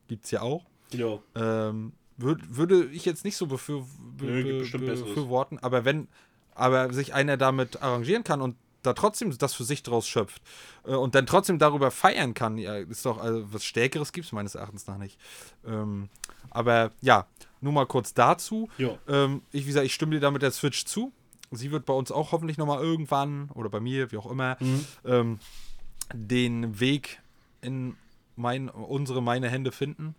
Gibt's 0.08 0.30
ja 0.30 0.42
auch. 0.42 0.64
Ja. 0.92 1.18
Ähm, 1.34 1.92
würd, 2.16 2.56
würde 2.56 2.86
ich 2.86 3.04
jetzt 3.04 3.24
nicht 3.24 3.36
so 3.36 3.46
befür, 3.46 3.86
be, 4.16 4.42
gibt 4.42 4.72
Besseres. 4.72 5.02
befürworten, 5.02 5.58
aber 5.58 5.84
wenn, 5.84 6.08
aber 6.54 6.92
sich 6.92 7.14
einer 7.14 7.36
damit 7.36 7.82
arrangieren 7.82 8.24
kann 8.24 8.42
und 8.42 8.56
da 8.82 8.92
trotzdem 8.92 9.36
das 9.36 9.54
für 9.54 9.64
sich 9.64 9.82
draus 9.82 10.06
schöpft 10.06 10.42
äh, 10.84 10.94
und 10.94 11.14
dann 11.14 11.26
trotzdem 11.26 11.58
darüber 11.58 11.90
feiern 11.90 12.34
kann, 12.34 12.58
ja, 12.58 12.76
ist 12.76 13.04
doch 13.04 13.18
also 13.18 13.52
was 13.52 13.64
Stärkeres 13.64 14.12
gibt 14.12 14.26
es 14.26 14.32
meines 14.32 14.54
Erachtens 14.54 14.86
nach 14.86 14.98
nicht. 14.98 15.18
Ähm, 15.66 16.08
aber 16.50 16.92
ja, 17.00 17.26
nur 17.60 17.72
mal 17.72 17.86
kurz 17.86 18.14
dazu. 18.14 18.68
Ja. 18.78 18.98
Ähm, 19.08 19.42
ich, 19.52 19.64
wie 19.64 19.68
gesagt, 19.68 19.86
ich 19.86 19.94
stimme 19.94 20.12
dir 20.12 20.20
da 20.20 20.30
mit 20.30 20.42
der 20.42 20.52
Switch 20.52 20.84
zu. 20.84 21.12
Sie 21.50 21.70
wird 21.70 21.86
bei 21.86 21.94
uns 21.94 22.12
auch 22.12 22.32
hoffentlich 22.32 22.58
nochmal 22.58 22.82
irgendwann 22.82 23.50
oder 23.54 23.70
bei 23.70 23.80
mir, 23.80 24.12
wie 24.12 24.18
auch 24.18 24.30
immer, 24.30 24.58
ähm, 25.04 25.38
den 26.12 26.78
Weg 26.78 27.20
in 27.62 27.96
mein, 28.38 28.68
unsere, 28.68 29.22
meine 29.22 29.48
Hände 29.48 29.72
finden. 29.72 30.14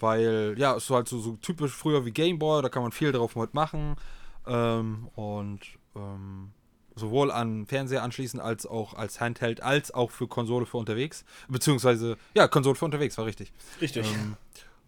Weil, 0.00 0.54
ja, 0.58 0.74
es 0.76 0.84
ist 0.84 0.90
halt 0.90 1.08
so, 1.08 1.20
so 1.20 1.36
typisch 1.36 1.72
früher 1.72 2.04
wie 2.04 2.10
Gameboy, 2.10 2.60
da 2.60 2.68
kann 2.68 2.82
man 2.82 2.92
viel 2.92 3.12
drauf 3.12 3.36
mit 3.36 3.54
machen. 3.54 3.96
Ähm, 4.46 5.08
und 5.14 5.60
ähm, 5.94 6.50
sowohl 6.96 7.30
an 7.30 7.66
Fernseher 7.66 8.02
anschließen 8.02 8.40
als 8.40 8.66
auch 8.66 8.94
als 8.94 9.20
Handheld, 9.20 9.62
als 9.62 9.92
auch 9.92 10.10
für 10.10 10.26
Konsole 10.26 10.66
für 10.66 10.76
unterwegs. 10.78 11.24
Beziehungsweise, 11.48 12.16
ja, 12.34 12.48
Konsole 12.48 12.74
für 12.74 12.84
unterwegs, 12.84 13.16
war 13.16 13.26
richtig. 13.26 13.52
Richtig. 13.80 14.12
Ähm, 14.12 14.36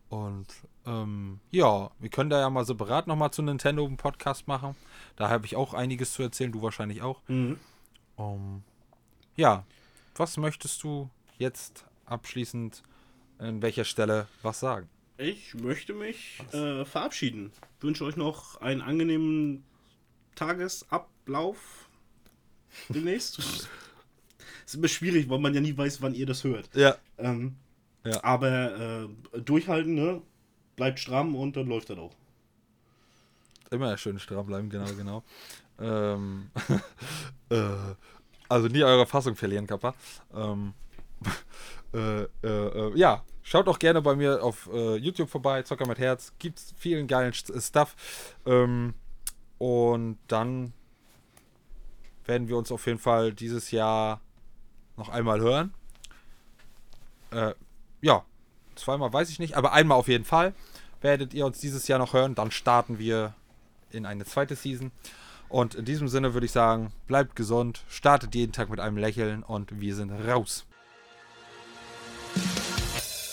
und 0.09 0.47
ähm, 0.87 1.41
ja, 1.51 1.91
wir 1.99 2.11
können 2.11 2.31
da 2.31 2.41
ja 2.41 2.51
mal 2.51 2.65
separat 2.65 3.07
nochmal 3.07 3.31
zu 3.31 3.43
Nintendo 3.43 3.85
einen 3.85 3.97
Podcast 3.97 4.49
machen. 4.49 4.75
Da 5.17 5.31
habe 5.31 5.47
ich 5.47 5.57
auch 5.57 5.75
einiges 5.75 6.13
zu 6.13 6.23
erzählen, 6.23 6.53
du 6.53 6.63
wahrscheinlich 6.63 7.03
auch. 7.03 7.21
Mhm. 7.29 7.59
Ähm, 8.19 8.63
ja, 9.37 9.65
was 10.17 10.37
möchtest 10.37 10.83
du 10.83 11.09
jetzt 11.39 11.85
abschließend 12.07 12.83
an 13.39 13.63
welcher 13.63 13.85
Stelle 13.85 14.27
was 14.43 14.61
sagen? 14.61 14.89
Ich 15.17 15.55
möchte 15.55 15.93
mich 15.95 16.41
äh, 16.53 16.85
verabschieden. 16.85 17.53
Wünsche 17.81 18.05
euch 18.05 18.17
noch 18.17 18.61
einen 18.61 18.81
angenehmen 18.83 19.65
Tagesablauf 20.35 21.89
demnächst. 22.89 23.39
ist 24.67 24.75
immer 24.75 24.89
schwierig, 24.89 25.29
weil 25.29 25.39
man 25.39 25.55
ja 25.55 25.61
nie 25.61 25.77
weiß, 25.77 26.03
wann 26.03 26.15
ihr 26.15 26.27
das 26.27 26.43
hört. 26.45 26.69
Ja. 26.75 26.97
Ähm, 27.19 27.57
Ja. 28.05 28.23
Aber 28.23 29.09
äh, 29.35 29.41
durchhalten, 29.41 29.95
ne? 29.95 30.21
Bleibt 30.77 30.99
stramm 30.99 31.35
und 31.35 31.57
dann 31.57 31.69
läuft 31.69 31.91
das 31.91 31.99
auch. 31.99 32.15
Immer 33.71 33.97
schön 33.97 34.19
stramm 34.19 34.47
bleiben, 34.47 34.69
genau, 34.69 34.93
genau. 34.95 35.23
ähm, 35.81 36.51
äh, 37.49 37.57
also 38.49 38.69
nie 38.69 38.83
eure 38.83 39.07
Fassung 39.07 39.37
verlieren, 39.37 39.67
Kappa. 39.67 39.95
Ähm, 40.35 40.75
äh, 41.95 42.23
äh, 42.23 42.29
äh, 42.43 42.93
ja, 42.99 43.23
schaut 43.43 43.69
auch 43.69 43.79
gerne 43.79 44.03
bei 44.03 44.17
mir 44.17 44.43
auf 44.43 44.69
äh, 44.73 44.97
YouTube 44.97 45.31
vorbei, 45.31 45.63
Zocker 45.63 45.87
mit 45.87 45.99
Herz. 45.99 46.33
Gibt's 46.39 46.75
vielen 46.77 47.07
geilen 47.07 47.33
St- 47.33 47.61
Stuff. 47.61 47.95
Ähm, 48.45 48.95
und 49.59 50.19
dann 50.29 50.73
werden 52.27 52.49
wir 52.49 52.57
uns 52.57 52.73
auf 52.73 52.87
jeden 52.87 52.99
Fall 52.99 53.33
dieses 53.33 53.71
Jahr 53.71 54.21
noch 54.97 55.09
einmal 55.09 55.41
hören. 55.41 55.73
Äh, 57.31 57.55
ja, 58.01 58.25
zweimal 58.75 59.13
weiß 59.13 59.31
ich 59.31 59.39
nicht, 59.39 59.57
aber 59.57 59.73
einmal 59.73 59.99
auf 59.99 60.09
jeden 60.09 60.25
Fall 60.25 60.55
werdet 61.01 61.35
ihr 61.35 61.47
uns 61.47 61.61
dieses 61.61 61.87
Jahr 61.87 61.99
noch 61.99 62.13
hören. 62.13 62.35
Dann 62.35 62.51
starten 62.51 62.99
wir 62.99 63.35
in 63.91 64.07
eine 64.07 64.25
zweite 64.25 64.57
Season. 64.57 64.91
Und 65.49 65.75
in 65.75 65.85
diesem 65.85 66.09
Sinne 66.09 66.35
würde 66.35 66.47
ich 66.47 66.53
sagen, 66.53 66.93
bleibt 67.07 67.37
gesund, 67.37 67.85
startet 67.89 68.35
jeden 68.35 68.53
Tag 68.53 68.71
mit 68.71 68.81
einem 68.81 68.97
Lächeln 68.97 69.43
und 69.43 69.81
wir 69.81 69.95
sind 69.95 70.11
raus. 70.11 70.67